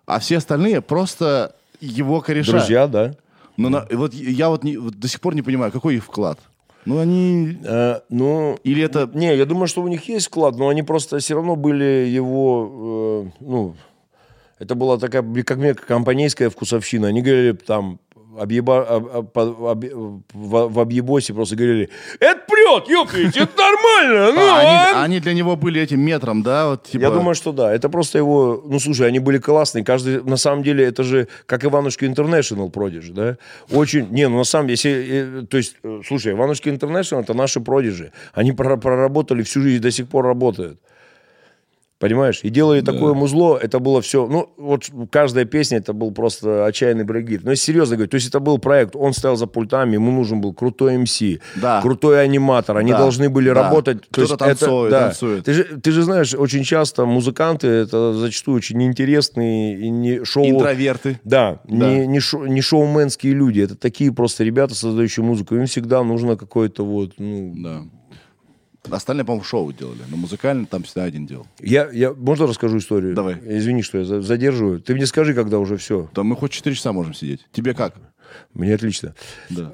А 0.07 0.19
все 0.19 0.37
остальные 0.39 0.81
просто 0.83 1.57
его 1.81 2.21
кореша. 2.21 2.53
Друзья, 2.53 2.87
да. 2.87 3.15
Но 3.57 3.69
на- 3.71 3.87
вот 3.93 4.13
я 4.15 4.49
вот, 4.51 4.63
не- 4.65 4.77
вот 4.77 4.99
до 4.99 5.09
сих 5.09 5.21
пор 5.21 5.35
не 5.35 5.43
понимаю, 5.43 5.73
какой 5.73 5.97
их 5.97 6.05
вклад. 6.05 6.39
Ну, 6.85 6.99
они... 6.99 7.57
Э, 7.65 8.01
ну, 8.11 8.59
Или 8.63 8.83
это... 8.83 9.09
Не, 9.15 9.35
я 9.37 9.47
думаю, 9.47 9.69
что 9.69 9.83
у 9.83 9.89
них 9.89 10.07
есть 10.09 10.27
вклад, 10.27 10.57
но 10.57 10.69
они 10.69 10.83
просто 10.83 11.19
все 11.19 11.35
равно 11.35 11.57
были 11.57 12.07
его, 12.07 13.25
э, 13.27 13.31
ну, 13.41 13.75
это 14.59 14.75
была 14.75 14.99
такая, 14.99 15.23
как 15.45 15.59
мне, 15.59 15.75
компанейская 15.75 16.51
вкусовщина. 16.51 17.09
Они 17.09 17.23
говорили 17.23 17.53
там, 17.53 17.99
объеба, 18.39 18.83
об- 18.83 19.17
об- 19.39 19.39
об- 19.65 19.85
в, 20.33 20.69
в 20.69 20.81
объебосе 20.81 21.33
просто 21.35 21.55
говорили, 21.57 21.89
это 22.19 22.41
прет, 22.49 22.89
ёпта, 22.89 23.17
это 23.19 23.53
нормально, 23.57 24.33
ну, 24.33 24.41
А, 24.41 24.61
а?» 24.61 25.05
они, 25.05 25.15
они 25.15 25.21
для 25.21 25.35
него 25.35 25.55
были 25.57 25.81
этим 25.81 26.01
метром, 26.01 26.43
да? 26.43 26.71
Вот, 26.71 26.83
типа... 26.85 27.03
Я 27.03 27.11
думаю, 27.11 27.35
что 27.37 27.53
да. 27.53 27.73
Это 27.73 27.89
просто 27.89 28.19
его... 28.19 28.61
Ну, 28.67 28.81
слушай, 28.81 29.07
они 29.07 29.21
были 29.21 29.39
классные. 29.39 29.85
Каждый... 29.85 30.23
На 30.25 30.37
самом 30.37 30.63
деле, 30.65 30.85
это 30.85 31.05
же 31.05 31.29
как 31.47 31.65
Иванушки 31.65 32.05
Интернешнл 32.07 32.71
продижи, 32.71 33.13
да? 33.13 33.37
Очень... 33.71 34.09
Не, 34.11 34.29
ну, 34.29 34.39
на 34.39 34.45
самом 34.45 34.67
деле, 34.67 34.79
если... 34.83 35.43
э, 35.43 35.47
То 35.47 35.57
есть, 35.57 35.77
э, 35.85 36.01
слушай, 36.05 36.33
Иванушки 36.33 36.69
Интернешнл 36.69 37.21
это 37.21 37.35
наши 37.35 37.61
продижи. 37.61 38.11
Они 38.33 38.51
прор- 38.51 38.81
проработали 38.81 39.43
всю 39.43 39.61
жизнь 39.63 39.77
и 39.77 39.81
до 39.81 39.91
сих 39.93 40.09
пор 40.09 40.25
работают. 40.25 40.81
Понимаешь? 42.01 42.41
И 42.43 42.51
делали 42.51 42.81
такое 42.81 43.15
музло, 43.15 43.57
это 43.57 43.79
было 43.79 44.03
все... 44.03 44.27
Ну, 44.27 44.53
вот 44.59 44.85
каждая 45.11 45.45
песня, 45.45 45.79
это 45.79 45.93
был 45.93 46.11
просто 46.11 46.67
отчаянный 46.67 47.05
брейкбит. 47.05 47.45
Но 47.45 47.53
если 47.53 47.67
серьезно 47.67 47.95
говорить, 47.97 48.11
то 48.11 48.17
есть 48.17 48.29
это 48.29 48.41
был 48.41 48.59
проект, 48.59 48.97
он 48.97 49.13
стоял 49.13 49.37
за 49.37 49.47
пультами, 49.47 49.95
ему 49.95 50.11
нужен 50.11 50.41
был 50.41 50.53
крутой 50.53 50.99
MC, 50.99 51.23
Да. 51.63 51.81
крутой 51.83 52.23
аниматор, 52.25 52.77
они 52.79 52.91
Да, 52.91 52.99
должны 52.99 53.31
были 53.31 53.49
да. 53.49 53.55
работать... 53.63 54.03
То 54.03 54.07
Кто-то 54.09 54.21
есть 54.23 54.33
это- 54.35 54.45
танцует, 54.67 54.91
да. 54.91 55.01
танцует. 55.05 55.45
Ты 55.45 55.53
же, 55.53 55.65
ты 55.81 55.93
же 55.93 56.03
знаешь, 56.03 56.35
очень 56.35 56.65
часто 56.65 57.07
музыканты 57.07 57.69
это 57.69 58.13
зачастую 58.13 58.57
очень 58.57 58.77
неинтересные 58.79 59.79
и 59.79 59.89
не 59.89 60.25
шоу... 60.25 60.45
Интроверты. 60.45 61.21
Да, 61.25 61.61
Да. 61.65 61.89
Не, 61.91 62.07
не, 62.09 62.19
шо- 62.21 62.47
не 62.47 62.61
шоуменские 62.61 63.35
люди. 63.35 63.61
Это 63.61 63.77
такие 63.77 64.13
просто 64.13 64.43
ребята, 64.45 64.75
создающие 64.75 65.25
музыку. 65.25 65.55
Им 65.55 65.67
всегда 65.67 66.03
нужно 66.03 66.37
какое-то 66.37 66.85
вот... 66.85 67.13
Ну, 67.19 67.53
Да. 67.57 67.83
Остальные, 68.91 69.25
по-моему, 69.25 69.45
шоу 69.45 69.73
делали. 69.73 70.01
Но 70.11 70.17
музыкально 70.17 70.67
там 70.67 70.83
всегда 70.83 71.05
один 71.05 71.27
делал. 71.27 71.47
я, 71.61 71.89
я, 71.91 72.13
можно 72.13 72.47
расскажу 72.47 72.79
историю? 72.79 73.15
Давай. 73.15 73.37
Извини, 73.45 73.83
что 73.83 73.99
я 73.99 74.05
за- 74.05 74.21
задерживаю. 74.21 74.81
Ты 74.81 74.95
мне 74.95 75.07
скажи, 75.07 75.33
когда 75.35 75.59
уже 75.59 75.77
все. 75.79 76.11
Там 76.15 76.27
мы 76.27 76.37
хоть 76.37 76.53
4 76.53 76.77
часа 76.77 76.93
можем 76.93 77.15
сидеть. 77.15 77.47
Тебе 77.53 77.73
как? 77.75 77.95
Мне 78.53 78.75
отлично. 78.75 79.15
Да. 79.49 79.73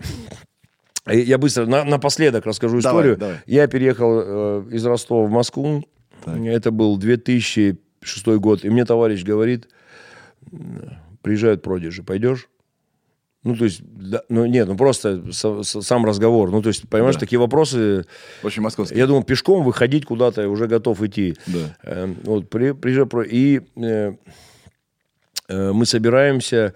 А 1.05 1.15
Я 1.15 1.39
быстро, 1.39 1.67
на- 1.67 1.85
напоследок 1.85 2.47
расскажу 2.47 2.81
Давай, 2.81 3.01
историю. 3.03 3.17
давай. 3.17 3.37
Я 3.47 3.67
переехал 3.67 4.21
э, 4.23 4.65
из 4.71 4.85
Ростова 4.87 5.27
в 5.27 5.31
Москву. 5.31 5.85
Это 6.27 6.71
был 6.71 6.97
2006 6.99 8.27
год. 8.39 8.65
И 8.65 8.71
мне 8.71 8.85
товарищ 8.85 9.25
говорит, 9.25 9.69
приезжают 11.23 11.63
продижи, 11.63 12.03
пойдешь? 12.03 12.49
Ну, 13.43 13.57
то 13.57 13.65
есть, 13.65 13.81
да, 13.83 14.23
ну, 14.29 14.45
нет, 14.45 14.69
ну, 14.69 14.77
просто 14.77 15.33
с- 15.33 15.63
с- 15.65 15.83
сам 15.83 16.05
разговор. 16.05 16.51
Ну, 16.51 16.61
то 16.61 16.69
есть, 16.69 16.87
понимаешь, 16.89 17.15
Да. 17.15 17.21
такие 17.21 17.39
вопросы... 17.39 18.05
Очень 18.43 18.63
московский. 18.63 18.99
Я 18.99 19.07
думал, 19.07 19.23
пешком 19.25 19.65
выходить 19.65 20.05
куда-то, 20.05 20.47
уже 20.49 20.67
готов 20.67 21.03
идти. 21.03 21.37
Да. 21.47 21.77
Э, 21.83 22.15
вот, 22.25 22.51
при, 22.51 22.73
про- 22.73 23.23
и 23.23 23.61
э, 23.77 24.13
э, 25.49 25.73
мы 25.73 25.87
собираемся, 25.87 26.75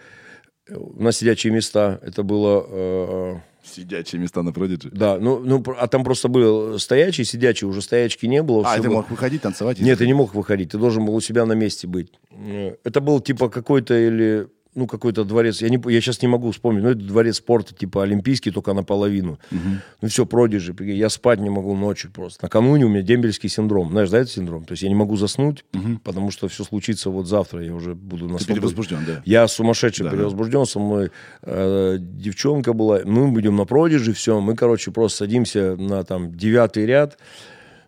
у 0.70 1.02
нас 1.02 1.18
сидячие 1.18 1.52
места, 1.52 1.98
это 2.02 2.22
было... 2.22 2.64
э, 2.68 3.34
Сидячие 3.62 4.20
места 4.20 4.42
на 4.42 4.52
Продиджи. 4.52 4.90
да, 4.92 5.18
ну, 5.18 5.38
ну, 5.40 5.62
а 5.78 5.86
там 5.86 6.04
просто 6.04 6.28
был 6.28 6.78
стоячий, 6.78 7.24
сидячий, 7.24 7.66
уже 7.66 7.80
стоячки 7.80 8.26
не 8.26 8.42
было. 8.42 8.62
А, 8.66 8.76
ты 8.76 8.82
было- 8.88 8.96
мог 8.96 9.10
выходить, 9.10 9.40
танцевать? 9.42 9.80
Нет, 9.80 9.98
ты 9.98 10.06
не 10.06 10.12
мог 10.14 10.34
выходить, 10.34 10.70
ты 10.72 10.78
должен 10.78 11.04
был 11.06 11.14
у 11.14 11.20
себя 11.20 11.46
на 11.46 11.54
месте 11.54 11.86
быть. 11.86 12.12
Э, 12.30 12.76
Это 12.84 13.00
был 13.00 13.20
типа 13.20 13.48
какой-то 13.48 13.94
или 13.94 14.48
ну 14.74 14.86
какой-то 14.86 15.24
дворец, 15.24 15.62
я, 15.62 15.68
не, 15.68 15.80
я 15.92 16.00
сейчас 16.00 16.20
не 16.22 16.28
могу 16.28 16.50
вспомнить, 16.50 16.82
но 16.82 16.90
это 16.90 17.00
дворец 17.00 17.36
спорта 17.36 17.74
типа 17.74 18.02
олимпийский, 18.02 18.50
только 18.50 18.72
наполовину. 18.72 19.38
Ну 19.50 20.08
все, 20.08 20.26
продижи, 20.26 20.74
я 20.80 21.08
спать 21.08 21.40
не 21.40 21.50
могу 21.50 21.76
ночью 21.76 22.10
просто. 22.10 22.40
Накануне 22.44 22.84
у 22.84 22.88
меня 22.88 23.02
дембельский 23.02 23.48
синдром, 23.48 23.90
знаешь, 23.90 24.10
да, 24.10 24.18
этот 24.18 24.32
синдром? 24.32 24.64
То 24.64 24.72
есть 24.72 24.82
я 24.82 24.88
не 24.88 24.94
могу 24.94 25.16
заснуть, 25.16 25.64
потому 26.02 26.30
что 26.30 26.48
все 26.48 26.64
случится 26.64 27.10
вот 27.10 27.26
завтра, 27.26 27.62
я 27.64 27.74
уже 27.74 27.94
буду 27.94 28.26
Ты 28.26 28.32
настолько... 28.32 28.54
перевозбужден, 28.54 28.98
да. 29.06 29.22
Я 29.24 29.46
сумасшедший 29.48 30.04
Да. 30.04 30.10
перевозбужден, 30.10 30.66
со 30.66 30.78
мной 30.78 31.10
э, 31.42 31.98
девчонка 32.00 32.72
была, 32.72 33.00
мы 33.04 33.28
будем 33.30 33.56
на 33.56 33.64
продиже, 33.64 34.12
все, 34.12 34.40
мы, 34.40 34.56
короче, 34.56 34.90
просто 34.90 35.18
садимся 35.18 35.76
на 35.76 36.04
там 36.04 36.34
девятый 36.36 36.86
ряд, 36.86 37.18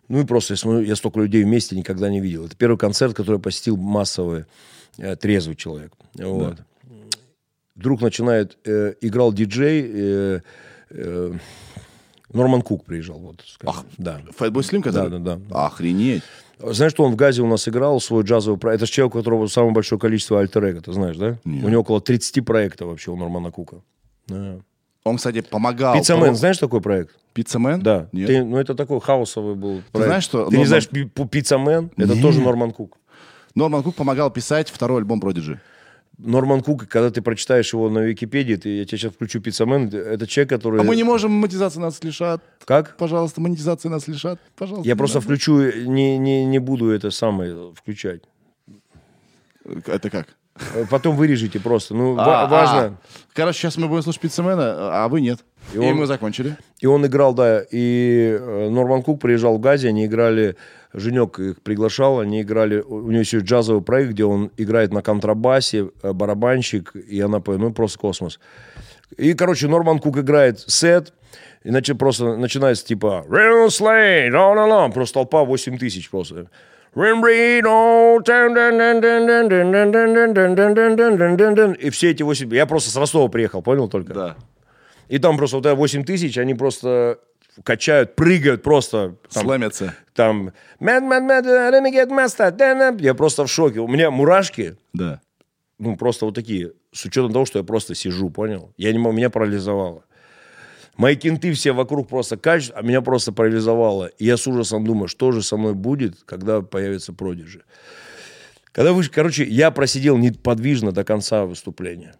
ну 0.07 0.21
и 0.21 0.25
просто 0.25 0.53
я 0.53 0.57
смотрю, 0.57 0.81
я 0.85 0.95
столько 0.95 1.19
людей 1.19 1.43
вместе 1.43 1.75
никогда 1.75 2.09
не 2.09 2.21
видел. 2.21 2.45
Это 2.45 2.55
первый 2.55 2.77
концерт, 2.77 3.13
который 3.13 3.35
я 3.35 3.41
посетил 3.41 3.75
массовый, 3.75 4.45
трезвый 4.97 5.55
человек. 5.55 5.93
Вот. 6.15 6.57
Вдруг 7.75 8.01
начинает, 8.01 8.57
э, 8.65 8.93
играл 9.01 9.31
диджей, 9.31 9.85
э, 9.87 10.39
э, 10.89 11.33
Норман 12.33 12.61
Кук 12.61 12.83
приезжал, 12.85 13.19
вот, 13.19 13.43
скажем. 13.47 13.83
да. 13.97 14.21
Фэтбой 14.35 14.63
Слим, 14.63 14.81
который? 14.81 15.09
Да, 15.11 15.19
да, 15.19 15.35
да. 15.37 15.65
Охренеть. 15.67 16.23
Знаешь, 16.59 16.91
что 16.91 17.03
он 17.03 17.11
в 17.13 17.15
Газе 17.15 17.43
у 17.43 17.47
нас 17.47 17.67
играл 17.67 18.01
свой 18.01 18.23
джазовый 18.23 18.59
проект? 18.59 18.77
Это 18.79 18.87
же 18.87 18.91
человек, 18.91 19.15
у 19.15 19.19
которого 19.19 19.45
самое 19.47 19.73
большое 19.73 19.99
количество 19.99 20.39
альтер 20.39 20.81
ты 20.81 20.91
знаешь, 20.91 21.15
да? 21.17 21.37
Нет. 21.45 21.63
У 21.63 21.69
него 21.69 21.81
около 21.81 22.01
30 22.01 22.41
проектов 22.43 22.87
вообще 22.89 23.11
у 23.11 23.15
Нормана 23.15 23.51
Кука. 23.51 23.77
Да. 24.27 24.57
Он, 25.03 25.17
кстати, 25.17 25.41
помогал. 25.41 25.93
Пиццамен, 25.95 26.25
Про- 26.29 26.33
знаешь 26.35 26.57
такой 26.57 26.81
проект? 26.81 27.15
Пиццамен? 27.33 27.79
Да. 27.81 28.09
Нет. 28.11 28.27
Ты- 28.27 28.43
ну, 28.43 28.57
это 28.57 28.73
такой 28.73 28.99
хаосовый 28.99 29.53
был 29.55 29.81
проект. 29.91 30.07
знаешь, 30.09 30.23
что 30.23 30.45
Ты 30.49 30.57
не 30.57 30.63
Норман- 30.63 30.67
знаешь 30.67 30.89
пи- 30.89 31.03
пу- 31.03 31.29
Пиццамен? 31.29 31.91
Это 31.95 32.13
Нет. 32.13 32.21
тоже 32.23 32.41
Норман 32.41 32.71
Кук. 32.71 32.97
Норман 33.57 33.81
Кук 33.81 33.95
помогал 33.95 34.29
писать 34.29 34.69
второй 34.69 34.99
альбом 34.99 35.19
Продиджи. 35.19 35.59
Норман 36.19 36.61
Кук, 36.61 36.87
когда 36.87 37.09
ты 37.09 37.23
прочитаешь 37.23 37.73
его 37.73 37.89
на 37.89 37.99
Википедии, 37.99 38.55
ты, 38.55 38.69
я 38.77 38.85
тебе 38.85 38.97
сейчас 38.99 39.13
включу 39.13 39.39
Пиццамен, 39.39 39.87
это 39.87 40.27
человек, 40.27 40.49
который... 40.51 40.79
А 40.79 40.83
мы 40.83 40.95
не 40.95 41.03
можем, 41.03 41.31
монетизация 41.31 41.81
нас 41.81 42.03
лишат. 42.03 42.41
Как? 42.65 42.95
Пожалуйста, 42.97 43.41
монетизация 43.41 43.89
нас 43.89 44.07
лишат. 44.07 44.39
Пожалуйста. 44.55 44.87
Я 44.87 44.93
не 44.93 44.97
просто 44.97 45.17
надо. 45.17 45.25
включу, 45.25 45.59
не, 45.87 46.17
не, 46.19 46.45
не 46.45 46.59
буду 46.59 46.89
это 46.89 47.09
самое 47.09 47.73
включать. 47.75 48.21
Это 49.85 50.09
как? 50.11 50.27
Потом 50.89 51.15
вырежите 51.15 51.59
просто. 51.59 51.93
Ну, 51.95 52.15
А, 52.17 52.43
а. 52.43 52.47
важно. 52.47 52.97
Короче, 53.33 53.59
сейчас 53.59 53.77
мы 53.77 53.87
будем 53.87 54.03
слушать 54.03 54.21
Пиццамена, 54.21 55.03
а 55.03 55.07
вы 55.07 55.21
нет. 55.21 55.39
И, 55.73 55.77
И 55.77 55.79
он- 55.79 55.95
мы 55.95 56.05
закончили. 56.05 56.57
И 56.79 56.85
он 56.87 57.05
играл, 57.05 57.33
да, 57.33 57.63
и 57.71 58.37
э, 58.39 58.69
Норман 58.69 59.03
Кук 59.03 59.19
приезжал 59.19 59.57
в 59.57 59.59
Газе, 59.59 59.89
они 59.89 60.05
играли, 60.05 60.55
Женек 60.93 61.39
их 61.39 61.61
приглашал, 61.61 62.19
они 62.19 62.41
играли, 62.41 62.79
у 62.79 63.09
него 63.09 63.19
еще 63.19 63.39
джазовый 63.39 63.81
проект, 63.81 64.11
где 64.11 64.25
он 64.25 64.51
играет 64.57 64.93
на 64.93 65.01
контрабасе, 65.01 65.89
барабанщик, 66.01 66.95
и 66.95 67.19
она 67.19 67.39
поет, 67.39 67.59
ну 67.59 67.73
просто 67.73 67.99
космос. 67.99 68.39
И, 69.15 69.33
короче, 69.33 69.67
Норман 69.67 69.99
Кук 69.99 70.17
играет 70.17 70.59
сет, 70.59 71.13
иначе 71.63 71.95
просто 71.95 72.35
начинается 72.35 72.85
типа 72.85 73.25
«Real 73.27 73.67
Slade, 73.67 74.29
no, 74.29 74.55
no, 74.55 74.67
no. 74.67 74.91
просто 74.91 75.15
толпа 75.15 75.43
8 75.43 75.77
тысяч 75.77 76.09
просто. 76.09 76.49
И 76.95 76.99
все 81.91 82.11
эти 82.11 82.23
8... 82.23 82.55
Я 82.55 82.65
просто 82.65 82.89
с 82.89 82.95
Ростова 82.95 83.27
приехал, 83.27 83.61
понял 83.61 83.87
только? 83.87 84.13
Да. 84.13 84.35
И 85.07 85.19
там 85.19 85.37
просто 85.37 85.57
вот 85.57 85.65
8 85.65 86.05
тысяч, 86.05 86.37
они 86.37 86.55
просто 86.55 87.19
качают, 87.63 88.15
прыгают 88.15 88.63
просто. 88.63 89.15
Там, 89.31 89.43
Слэмятся. 89.43 89.95
там 90.13 90.51
«Mad, 90.79 91.01
mad, 91.03 91.27
mad, 91.27 91.45
uh, 91.45 91.71
let 91.71 91.83
me 91.83 91.91
get 91.91 92.09
master». 92.09 93.01
Я 93.01 93.13
просто 93.13 93.45
в 93.45 93.51
шоке. 93.51 93.79
У 93.79 93.87
меня 93.87 94.11
мурашки, 94.11 94.75
Да. 94.93 95.21
ну, 95.79 95.95
просто 95.95 96.25
вот 96.25 96.35
такие, 96.35 96.73
с 96.91 97.05
учетом 97.05 97.31
того, 97.33 97.45
что 97.45 97.59
я 97.59 97.63
просто 97.65 97.95
сижу, 97.95 98.29
понял? 98.29 98.73
Я 98.77 98.91
не 98.91 98.99
могу, 98.99 99.15
меня 99.15 99.29
парализовало. 99.29 100.03
Мои 100.97 101.15
кенты 101.15 101.53
все 101.53 101.73
вокруг 101.73 102.07
просто 102.09 102.37
качают, 102.37 102.73
а 102.75 102.81
меня 102.81 103.01
просто 103.01 103.31
парализовало. 103.31 104.07
И 104.17 104.25
я 104.25 104.35
с 104.35 104.47
ужасом 104.47 104.83
думаю, 104.83 105.07
что 105.07 105.31
же 105.31 105.43
со 105.43 105.55
мной 105.55 105.75
будет, 105.75 106.23
когда 106.25 106.61
появится 106.61 107.13
продижи. 107.13 107.63
Когда 108.71 108.93
вы, 108.93 109.03
короче, 109.07 109.43
я 109.43 109.69
просидел 109.71 110.17
неподвижно 110.17 110.91
до 110.91 111.03
конца 111.03 111.45
выступления. 111.45 112.15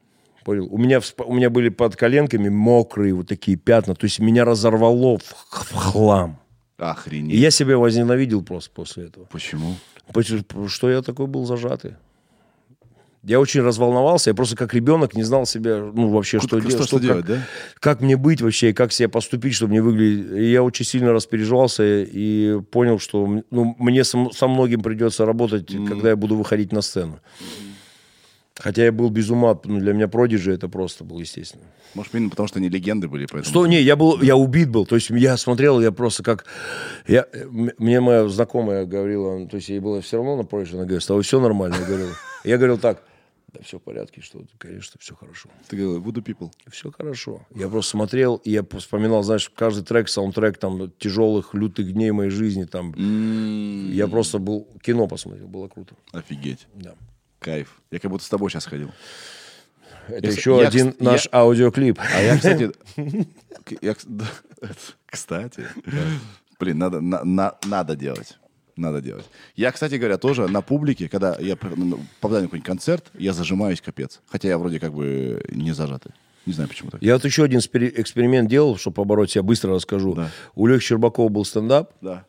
Понял? 0.48 0.70
У 0.72 0.78
меня, 0.78 1.02
у 1.26 1.34
меня 1.34 1.50
были 1.50 1.68
под 1.68 1.98
коленками 1.98 2.48
мокрые 2.48 3.14
вот 3.14 3.28
такие 3.28 3.58
пятна. 3.58 3.96
То 3.96 4.06
есть 4.06 4.20
меня 4.20 4.46
разорвало 4.46 5.18
в, 5.18 5.24
в 5.24 5.74
хлам. 5.74 6.40
Охренеть. 6.78 7.36
И 7.36 7.38
я 7.38 7.52
себя 7.52 7.78
возненавидел 7.78 8.42
просто 8.44 8.72
после 8.74 9.08
этого. 9.08 9.26
Почему? 9.26 9.76
Потому 10.14 10.70
что 10.70 10.90
я 10.90 11.02
такой 11.02 11.28
был 11.28 11.46
зажатый. 11.46 11.96
Я 13.24 13.42
очень 13.42 13.60
разволновался, 13.60 14.30
я 14.30 14.36
просто 14.36 14.56
как 14.56 14.74
ребенок 14.74 15.16
не 15.16 15.24
знал 15.24 15.46
себя, 15.46 15.80
ну, 15.80 16.08
вообще, 16.08 16.40
что, 16.40 16.62
что, 16.62 16.70
делать, 16.70 16.88
что 16.88 17.00
делать, 17.00 17.26
как, 17.26 17.36
да? 17.36 17.48
как 17.82 18.00
мне 18.00 18.16
быть 18.16 18.42
вообще, 18.42 18.70
и 18.70 18.74
как 18.74 18.94
себя 18.94 19.10
поступить, 19.10 19.54
чтобы 19.54 19.74
не 19.74 19.82
выглядеть. 19.82 20.32
И 20.32 20.52
я 20.52 20.64
очень 20.64 20.86
сильно 20.86 21.12
распереживался 21.12 21.84
и 21.84 22.62
понял, 22.72 23.00
что 23.00 23.44
ну, 23.52 23.76
мне 23.80 24.06
со, 24.06 24.30
со 24.32 24.48
многим 24.48 24.82
придется 24.82 25.26
работать, 25.26 25.70
mm-hmm. 25.70 25.88
когда 25.90 26.10
я 26.12 26.16
буду 26.16 26.38
выходить 26.38 26.72
на 26.72 26.80
сцену. 26.80 27.20
Хотя 28.60 28.86
я 28.86 28.92
был 28.92 29.10
без 29.10 29.30
ума, 29.30 29.60
ну, 29.64 29.80
для 29.80 29.94
меня 29.94 30.08
продиджи 30.08 30.52
это 30.52 30.68
просто 30.68 31.04
был, 31.04 31.20
естественно. 31.20 31.64
Может, 31.94 32.16
именно 32.16 32.30
потому, 32.30 32.48
что 32.48 32.60
они 32.60 32.70
легенды 32.70 33.08
были, 33.08 33.26
поэтому... 33.26 33.50
Что, 33.50 33.68
не, 33.68 33.82
я 33.82 33.96
был, 33.96 34.22
я 34.22 34.36
убит 34.36 34.70
был, 34.70 34.86
то 34.86 34.96
есть 34.96 35.10
я 35.10 35.38
смотрел, 35.38 35.80
я 35.80 35.92
просто 35.92 36.24
как... 36.24 36.46
Я, 37.08 37.28
мне 37.52 38.00
моя 38.02 38.28
знакомая 38.28 38.86
говорила, 38.86 39.48
то 39.48 39.58
есть 39.58 39.70
ей 39.70 39.80
было 39.80 40.02
все 40.02 40.18
равно 40.18 40.38
на 40.38 40.44
продиджи, 40.44 40.76
она 40.76 40.86
говорит, 40.86 41.04
с 41.04 41.08
тобой 41.08 41.24
все 41.24 41.40
нормально, 41.40 41.76
я 41.80 41.86
говорил. 41.86 42.10
Я 42.44 42.58
говорил 42.58 42.78
так, 42.78 43.04
да 43.54 43.62
все 43.64 43.80
в 43.80 43.82
порядке, 43.82 44.22
что, 44.22 44.44
конечно, 44.58 45.00
все 45.00 45.16
хорошо. 45.16 45.50
Ты 45.70 45.78
говорил, 45.78 46.02
буду 46.02 46.22
people. 46.22 46.52
Все 46.70 46.92
хорошо. 46.92 47.46
Я 47.56 47.70
просто 47.70 47.92
смотрел, 47.92 48.36
и 48.44 48.52
я 48.52 48.66
вспоминал, 48.78 49.24
знаешь, 49.24 49.50
каждый 49.56 49.86
трек, 49.86 50.10
саундтрек 50.10 50.58
там 50.58 50.92
тяжелых, 51.00 51.54
лютых 51.54 51.94
дней 51.94 52.12
моей 52.12 52.30
жизни. 52.30 52.66
Там. 52.66 52.94
М-м-м. 52.94 53.92
Я 53.92 54.08
просто 54.08 54.40
был, 54.40 54.68
кино 54.82 55.08
посмотрел, 55.08 55.48
было 55.48 55.68
круто. 55.70 55.96
Офигеть. 56.12 56.68
Да. 56.76 56.96
Кайф. 57.40 57.82
Я 57.92 58.00
как 58.00 58.12
будто 58.12 58.24
с 58.24 58.30
тобой 58.30 58.50
сейчас 58.50 58.66
ходил. 58.66 58.92
Это 60.08 60.28
Я- 60.28 60.32
еще 60.34 60.58
я, 60.62 60.68
один 60.68 60.90
кс- 60.90 60.96
наш 61.04 61.26
я- 61.26 61.32
аудиоклип. 61.40 62.00
А 62.00 62.22
я, 62.22 62.36
кстати... 62.38 62.72
я, 63.82 63.96
кстати... 65.06 65.66
Блин, 66.60 66.78
надо, 66.80 67.02
на- 67.02 67.24
на- 67.24 67.56
надо 67.66 67.96
делать. 67.96 68.38
Надо 68.76 69.02
делать. 69.02 69.26
Я, 69.56 69.72
кстати 69.72 69.96
говоря, 69.96 70.18
тоже 70.18 70.48
на 70.48 70.62
публике, 70.62 71.10
когда 71.10 71.36
я 71.40 71.58
ну, 71.76 72.00
попадаю 72.20 72.44
на 72.44 72.48
какой-нибудь 72.48 72.66
концерт, 72.66 73.06
я 73.16 73.34
зажимаюсь 73.34 73.82
капец. 73.82 74.22
Хотя 74.28 74.48
я 74.50 74.58
вроде 74.58 74.80
как 74.80 74.94
бы 74.94 75.44
не 75.52 75.72
зажатый. 75.74 76.12
Не 76.46 76.54
знаю, 76.54 76.70
почему 76.70 76.90
так. 76.92 77.02
Я 77.02 77.14
вот 77.16 77.26
еще 77.26 77.44
один 77.44 77.60
спери- 77.60 77.92
эксперимент 77.96 78.50
делал, 78.50 78.78
чтобы 78.78 78.96
побороть 78.96 79.32
себя, 79.32 79.44
быстро 79.44 79.74
расскажу. 79.74 80.14
Да. 80.14 80.30
У 80.56 80.68
Лехи 80.68 80.86
Щербакова 80.86 81.28
был 81.30 81.44
стендап, 81.44 81.92
Да. 82.02 82.26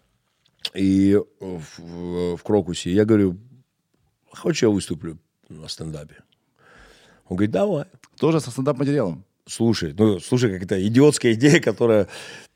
и 0.75 1.17
в, 1.39 1.63
в- 1.79 2.37
в 2.37 2.43
Крокусе 2.43 2.91
я 2.93 3.05
говорю, 3.05 3.37
хочешь 4.39 4.63
я 4.63 4.69
выступлю 4.69 5.19
на 5.49 5.69
стендапе? 5.69 6.17
Он 7.29 7.37
говорит, 7.37 7.51
давай. 7.51 7.85
Тоже 8.19 8.41
со 8.41 8.51
стендап-материалом. 8.51 9.25
Слушай, 9.47 9.95
ну, 9.97 10.19
слушай, 10.21 10.53
как 10.53 10.63
это 10.63 10.87
идиотская 10.87 11.33
идея, 11.35 11.61
которая... 11.61 12.09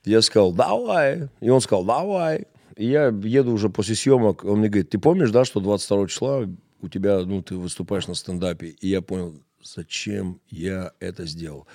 Я 0.04 0.20
сказал, 0.20 0.52
давай. 0.52 1.28
И 1.40 1.48
он 1.48 1.60
сказал, 1.60 1.84
давай. 1.84 2.46
И 2.76 2.86
я 2.86 3.06
еду 3.06 3.52
уже 3.52 3.68
после 3.68 3.94
съемок. 3.94 4.44
Он 4.44 4.58
мне 4.58 4.68
говорит, 4.68 4.90
ты 4.90 4.98
помнишь, 4.98 5.30
да, 5.30 5.44
что 5.44 5.60
22 5.60 6.08
числа 6.08 6.48
у 6.80 6.88
тебя, 6.88 7.20
ну, 7.20 7.42
ты 7.42 7.54
выступаешь 7.54 8.08
на 8.08 8.14
стендапе? 8.14 8.68
И 8.68 8.88
я 8.88 9.00
понял, 9.00 9.34
зачем 9.62 10.40
я 10.48 10.92
это 11.00 11.26
сделал. 11.26 11.66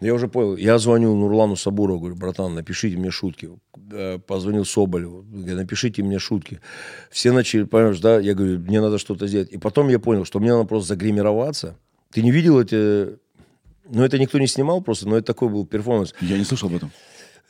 Я 0.00 0.14
уже 0.14 0.28
понял. 0.28 0.56
Я 0.56 0.78
звоню 0.78 1.14
Нурлану 1.14 1.56
Сабурову, 1.56 2.00
говорю, 2.00 2.16
братан, 2.16 2.54
напишите 2.54 2.96
мне 2.96 3.10
шутки. 3.10 3.50
Э, 3.92 4.18
Позвонил 4.18 4.64
Соболеву, 4.64 5.22
говорю, 5.22 5.56
напишите 5.56 6.02
мне 6.02 6.18
шутки. 6.18 6.60
Все 7.10 7.32
начали, 7.32 7.64
понимаешь, 7.64 8.00
да, 8.00 8.18
я 8.18 8.34
говорю, 8.34 8.60
мне 8.60 8.80
надо 8.80 8.98
что-то 8.98 9.26
сделать. 9.26 9.50
И 9.52 9.58
потом 9.58 9.88
я 9.88 9.98
понял, 9.98 10.24
что 10.24 10.40
мне 10.40 10.52
надо 10.52 10.64
просто 10.64 10.88
загримироваться. 10.88 11.76
Ты 12.12 12.22
не 12.22 12.30
видел 12.30 12.60
эти... 12.60 13.18
Ну, 13.92 14.04
это 14.04 14.18
никто 14.18 14.38
не 14.38 14.46
снимал 14.46 14.80
просто, 14.80 15.08
но 15.08 15.16
это 15.16 15.26
такой 15.26 15.48
был 15.48 15.66
перформанс. 15.66 16.14
Я 16.20 16.38
не 16.38 16.44
слышал 16.44 16.68
об 16.68 16.76
этом. 16.76 16.92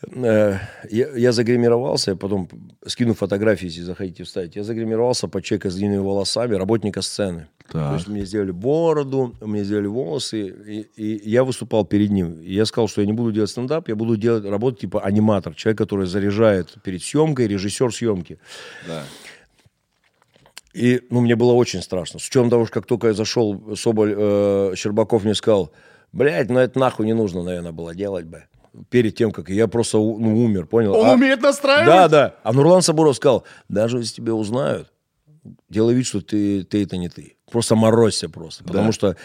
Э, 0.03 0.59
Я, 0.91 1.09
я 1.17 1.33
загримировался, 1.33 2.17
потом 2.17 2.49
скину 2.87 3.15
фотографии, 3.15 3.67
если 3.67 3.83
захотите 3.83 4.25
вставить. 4.25 4.57
Я 4.57 4.65
загримировался 4.65 5.29
под 5.29 5.45
человека 5.45 5.71
с 5.71 5.75
длинными 5.75 6.01
волосами, 6.01 6.55
работника 6.55 7.03
сцены. 7.03 7.49
Так. 7.71 7.89
То 7.91 7.95
есть 7.95 8.09
мне 8.09 8.25
сделали 8.25 8.51
бороду, 8.51 9.35
мне 9.41 9.63
сделали 9.65 9.87
волосы, 9.87 10.49
и, 10.49 10.81
и 10.97 11.31
я 11.31 11.45
выступал 11.45 11.85
перед 11.85 12.11
ним. 12.11 12.41
И 12.41 12.53
я 12.53 12.67
сказал, 12.67 12.89
что 12.89 13.01
я 13.01 13.07
не 13.07 13.13
буду 13.13 13.31
делать 13.31 13.51
стендап, 13.51 13.89
я 13.89 13.95
буду 13.95 14.17
делать 14.17 14.45
работать 14.45 14.81
типа 14.81 15.03
аниматор, 15.03 15.55
человек, 15.55 15.79
который 15.79 16.07
заряжает 16.07 16.75
перед 16.83 17.03
съемкой, 17.03 17.47
режиссер 17.47 17.95
съемки. 17.95 18.39
Да. 18.89 19.05
И, 20.73 21.01
ну, 21.11 21.21
мне 21.21 21.37
было 21.37 21.53
очень 21.53 21.83
страшно. 21.83 22.21
С 22.21 22.29
учетом 22.29 22.49
того, 22.51 22.65
что 22.65 22.75
как 22.75 22.87
только 22.87 23.09
я 23.09 23.15
зашел, 23.15 23.77
Соболь 23.77 24.15
э, 24.17 24.73
Щербаков 24.77 25.25
мне 25.25 25.35
сказал, 25.35 25.73
блядь, 26.13 26.49
ну 26.49 26.59
это 26.59 26.79
нахуй 26.79 27.07
не 27.07 27.15
нужно, 27.15 27.43
наверное, 27.43 27.73
было 27.73 27.95
делать 27.95 28.27
бы. 28.27 28.45
Перед 28.89 29.17
тем, 29.17 29.33
как 29.33 29.49
я 29.49 29.67
просто 29.67 29.99
ну, 29.99 30.45
умер, 30.45 30.67
понял? 30.67 30.95
Он 30.95 31.11
А- 31.11 31.13
умеет 31.15 31.43
настраивать? 31.43 31.87
Да, 31.87 32.09
да. 32.09 32.35
А 32.43 32.53
Нурлан 32.53 32.83
Сабуров 32.83 33.17
сказал, 33.17 33.45
даже 33.69 33.99
если 33.99 34.15
тебя 34.15 34.35
узнают, 34.35 34.93
делай 35.69 35.95
вид, 35.95 36.07
что 36.07 36.21
ты, 36.21 36.63
ты 36.65 36.85
это 36.85 36.97
не 36.97 37.09
ты. 37.09 37.37
Просто 37.51 37.75
морозься 37.75 38.29
просто. 38.29 38.63
Потому 38.65 38.93
что 38.93 39.17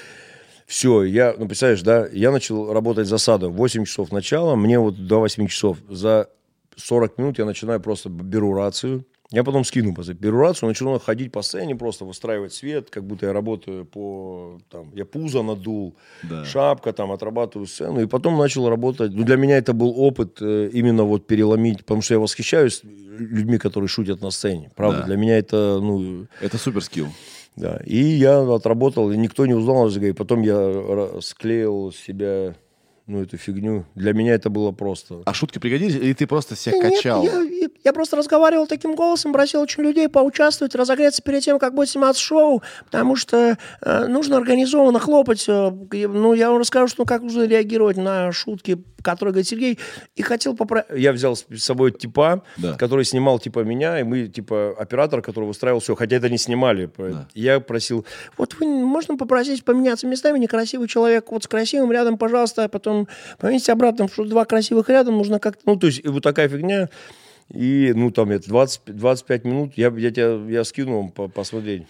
все, 0.66 1.04
я, 1.04 1.36
ну, 1.38 1.48
представляешь, 1.48 1.84
да, 1.84 2.08
я 2.12 2.32
начал 2.32 2.74
работать 2.74 3.08
за 3.08 3.18
садом. 3.18 3.54
8 3.54 3.86
часов 3.86 4.12
начала, 4.12 4.56
мне 4.56 4.80
вот 4.80 5.08
до 5.08 5.20
8 5.20 5.48
часов. 5.48 5.78
За 5.90 6.28
40 6.76 7.18
минут 7.18 7.38
я 7.38 7.46
начинаю 7.46 7.80
просто 7.80 8.10
беру 8.10 8.54
рацию. 8.54 9.06
Я 9.36 9.44
потом 9.44 9.66
скину, 9.66 9.94
просто 9.94 10.14
беру 10.14 10.40
рацию, 10.40 10.70
начинаю 10.70 11.00
ходить 11.00 11.32
по 11.32 11.42
сцене, 11.42 11.76
просто 11.76 12.06
выстраивать 12.06 12.54
свет, 12.54 12.90
как 12.90 13.04
будто 13.04 13.26
я 13.26 13.34
работаю 13.34 13.86
по, 13.86 14.60
там, 14.72 14.92
я 14.96 15.04
пузо 15.06 15.44
надул, 15.44 15.94
Да. 16.24 16.46
шапка, 16.46 16.94
там, 16.94 17.12
отрабатываю 17.12 17.68
сцену. 17.68 18.02
И 18.02 18.06
потом 18.08 18.38
начал 18.38 18.70
работать. 18.70 19.12
Ну, 19.14 19.24
для 19.26 19.36
меня 19.36 19.58
это 19.58 19.74
был 19.74 19.94
опыт 19.98 20.38
э, 20.42 20.70
именно 20.74 21.04
вот 21.04 21.28
переломить, 21.28 21.80
потому 21.80 22.02
что 22.02 22.14
я 22.14 22.20
восхищаюсь 22.20 22.82
людьми, 22.84 23.58
которые 23.58 23.88
шутят 23.90 24.22
на 24.22 24.32
сцене. 24.32 24.72
Правда, 24.76 25.00
Да. 25.00 25.06
для 25.08 25.18
меня 25.18 25.38
это, 25.38 25.80
ну, 25.82 26.28
Это 26.42 26.58
супер 26.58 26.82
скилл. 26.82 27.08
да. 27.58 27.82
И 27.86 27.98
я 27.98 28.40
отработал, 28.56 29.12
и 29.12 29.18
никто 29.18 29.46
не 29.46 29.54
узнал, 29.54 29.90
и 29.90 30.12
потом 30.14 30.44
я 30.44 31.10
склеил 31.22 31.92
себя, 31.92 32.56
ну, 33.08 33.22
эту 33.22 33.38
фигню. 33.38 33.86
Для 33.96 34.14
меня 34.14 34.34
это 34.34 34.50
было 34.50 34.72
просто... 34.72 35.22
А 35.26 35.34
шутки 35.34 35.60
пригодились, 35.60 35.96
или 35.96 36.14
ты 36.14 36.26
просто 36.26 36.56
себя 36.56 36.78
Нет, 36.78 36.96
качал? 36.96 37.24
я, 37.24 37.68
я 37.84 37.94
просто 37.94 38.18
разговаривал 38.18 38.66
таким 38.68 38.96
голосом, 38.96 39.32
просил 39.32 39.62
очень 39.62 39.84
людей 39.84 40.10
поучаствовать, 40.10 40.74
разогреться 40.76 41.22
перед 41.22 41.44
тем, 41.44 41.60
как 41.60 41.76
будет 41.76 41.90
сниматься 41.90 42.22
шоу, 42.22 42.64
потому 42.86 43.16
что 43.16 43.58
э, 43.82 44.08
нужно 44.08 44.38
организованно 44.38 45.00
хлопать. 45.00 45.46
э, 45.48 45.72
ну, 45.92 46.34
я 46.34 46.50
вам 46.50 46.60
расскажу, 46.60 46.88
что, 46.88 47.06
как 47.06 47.22
нужно 47.22 47.44
реагировать 47.44 47.98
на 47.98 48.32
шутки, 48.32 48.84
которые 49.04 49.34
говорит 49.34 49.48
Сергей, 49.48 49.78
и 50.16 50.24
хотел 50.24 50.56
поправить. 50.56 50.88
Я 50.96 51.12
взял 51.12 51.36
с 51.36 51.46
собой 51.58 51.92
типа, 51.92 52.42
Да. 52.58 52.74
который 52.74 53.06
снимал 53.06 53.38
типа 53.38 53.60
меня, 53.60 54.00
и 54.00 54.04
мы 54.04 54.28
типа 54.30 54.74
оператор, 54.80 55.22
который 55.22 55.46
выстраивал 55.46 55.80
все, 55.80 55.94
хотя 55.94 56.16
это 56.16 56.28
не 56.28 56.40
снимали. 56.40 56.90
Я 57.36 57.60
просил, 57.60 58.04
Вот 58.36 58.56
вы, 58.60 58.66
можно 58.66 59.16
попросить 59.16 59.64
поменяться 59.64 60.08
местами, 60.08 60.40
некрасивый 60.40 60.88
человек, 60.88 61.32
вот 61.32 61.44
с 61.44 61.48
красивым 61.48 61.92
рядом, 61.92 62.18
пожалуйста, 62.18 62.64
а 62.64 62.68
потом 62.68 62.95
поменяйте 63.38 63.72
обратно, 63.72 64.08
что 64.08 64.26
два 64.26 64.46
красивых 64.46 64.90
рядом 64.90 65.18
нужно 65.18 65.40
как-то... 65.40 65.62
ну, 65.66 65.76
то 65.76 65.88
есть 65.88 66.06
вот 66.06 66.24
такая 66.24 66.48
фигня. 66.50 66.90
И, 67.54 67.94
ну, 67.96 68.10
там, 68.10 68.32
это 68.32 68.48
20, 68.50 68.82
25 68.88 69.46
минут, 69.46 69.74
я, 69.76 69.94
я, 69.96 70.12
тебя, 70.12 70.36
я 70.50 70.64
скину 70.64 70.98
вам 70.98 71.10
по- 71.12 71.28
посмотреть. 71.28 71.84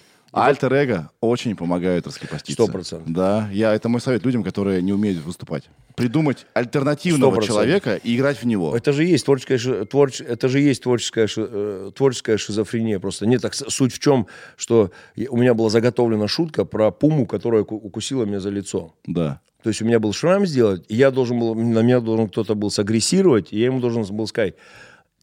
Альтер-эго 0.44 1.10
очень 1.22 1.56
помогают 1.56 2.08
раскрепоститься. 2.08 2.54
Сто 2.64 2.68
процентов. 2.72 3.12
Да, 3.12 3.50
я, 3.52 3.74
это 3.74 3.90
мой 3.90 4.02
совет 4.02 4.26
людям, 4.26 4.44
которые 4.44 4.82
не 4.82 4.92
умеют 4.94 5.24
выступать. 5.24 5.64
Придумать 5.96 6.46
альтернативного 6.54 7.32
Сто 7.32 7.36
процентов. 7.38 7.56
человека 7.64 7.96
и 7.96 8.16
играть 8.16 8.38
в 8.42 8.46
него. 8.46 8.76
Это 8.76 8.92
же 8.92 9.06
есть 9.06 9.26
творческая, 9.26 9.58
творч- 9.86 10.24
это 10.26 10.50
же 10.50 10.60
есть 10.60 10.84
творческая, 10.84 11.30
э, 11.38 11.92
творческая 11.96 12.38
шизофрения 12.38 13.00
просто. 13.00 13.26
Нет, 13.26 13.42
так 13.42 13.54
суть 13.56 13.94
в 13.94 14.00
чем, 14.00 14.28
что 14.58 14.92
у 15.30 15.38
меня 15.38 15.54
была 15.54 15.70
заготовлена 15.70 16.28
шутка 16.28 16.66
про 16.66 16.92
пуму, 16.92 17.26
которая 17.26 17.64
ку- 17.64 17.76
укусила 17.78 18.26
меня 18.26 18.40
за 18.40 18.50
лицо. 18.50 18.94
Да. 19.08 19.40
То 19.64 19.70
есть 19.70 19.82
у 19.82 19.86
меня 19.86 20.00
был 20.00 20.14
шрам 20.14 20.46
сделать, 20.46 20.84
и 20.90 20.96
я 20.96 21.12
должен 21.12 21.40
был, 21.40 21.56
на 21.56 21.80
меня 21.80 22.00
должен 22.00 22.28
кто-то 22.30 22.56
был 22.56 22.70
сагрессировать, 22.70 23.52
и 23.52 23.58
я 23.60 23.66
ему 23.66 23.80
должен 23.80 24.04
был 24.16 24.28
сказать, 24.28 24.56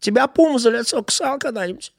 Тебя 0.00 0.26
пума 0.26 0.58
за 0.58 0.70
лицо 0.70 1.00
кусал 1.04 1.38
когда-нибудь? 1.38 1.92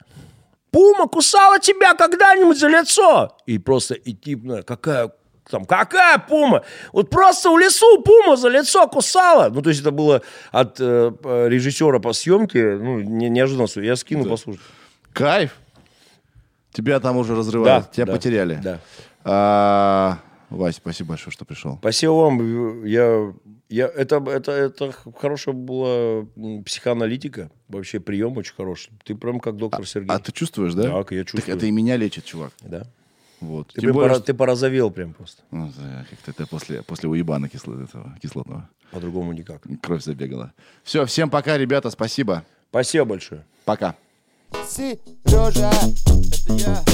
Пума 0.74 1.06
кусала 1.06 1.60
тебя 1.60 1.94
когда-нибудь 1.94 2.58
за 2.58 2.66
лицо? 2.68 3.36
и 3.46 3.58
просто 3.58 3.94
идти, 3.94 4.34
ну, 4.34 4.60
какая 4.64 5.12
там, 5.48 5.66
какая 5.66 6.18
пума? 6.18 6.62
Вот 6.92 7.10
просто 7.10 7.50
в 7.52 7.58
лесу 7.58 8.02
пума 8.02 8.36
за 8.36 8.48
лицо 8.48 8.88
кусала. 8.88 9.50
Ну, 9.50 9.62
то 9.62 9.68
есть 9.68 9.82
это 9.82 9.92
было 9.92 10.22
от 10.50 10.80
э, 10.80 11.12
режиссера 11.48 12.00
по 12.00 12.12
съемке, 12.12 12.76
ну, 12.76 12.98
не, 12.98 13.28
неожиданно. 13.28 13.66
Я 13.76 13.94
скину, 13.94 14.24
послушай. 14.28 14.60
Кайф. 15.12 15.54
Тебя 16.72 16.98
там 16.98 17.18
уже 17.18 17.36
разрывают, 17.36 17.84
Да, 17.84 17.90
тебя 17.92 18.06
да, 18.06 18.12
потеряли. 18.12 18.58
да. 18.62 18.80
А, 19.22 20.18
Вася, 20.54 20.78
спасибо 20.78 21.10
большое, 21.10 21.32
что 21.32 21.44
пришел. 21.44 21.78
Спасибо 21.78 22.12
вам. 22.12 22.84
Я, 22.84 23.32
я, 23.68 23.86
это, 23.86 24.16
это, 24.26 24.52
это 24.52 24.92
хорошая 25.16 25.54
была 25.54 26.26
психоаналитика. 26.64 27.50
Вообще 27.68 28.00
прием 28.00 28.36
очень 28.36 28.54
хороший. 28.54 28.92
Ты 29.04 29.14
прям 29.14 29.40
как 29.40 29.56
доктор 29.56 29.82
а, 29.82 29.86
Сергей. 29.86 30.10
А 30.10 30.18
ты 30.18 30.32
чувствуешь, 30.32 30.74
да? 30.74 30.82
Так, 30.84 31.12
я 31.12 31.24
чувствую. 31.24 31.42
Так 31.42 31.56
это 31.56 31.66
и 31.66 31.70
меня 31.70 31.96
лечит, 31.96 32.24
чувак. 32.24 32.52
Да. 32.62 32.86
Вот. 33.40 33.72
Ты, 33.74 33.82
Тем 33.82 33.92
более, 33.92 34.10
пора, 34.10 34.20
ты 34.20 34.32
порозовел 34.32 34.90
прям 34.90 35.12
просто. 35.12 35.42
Ну, 35.50 35.70
да, 35.76 36.06
как-то 36.08 36.30
это 36.30 36.46
после, 36.46 36.82
после 36.82 37.08
уебана 37.08 37.48
кисло, 37.48 37.82
этого, 37.82 38.16
кислотного. 38.22 38.68
По-другому 38.90 39.32
никак. 39.32 39.62
Кровь 39.82 40.02
забегала. 40.02 40.52
Все, 40.82 41.04
всем 41.04 41.28
пока, 41.28 41.58
ребята, 41.58 41.90
спасибо. 41.90 42.44
Спасибо 42.70 43.04
большое. 43.04 43.44
Пока. 43.64 43.96
Сережа, 44.68 45.70
это 45.70 46.54
я. 46.54 46.84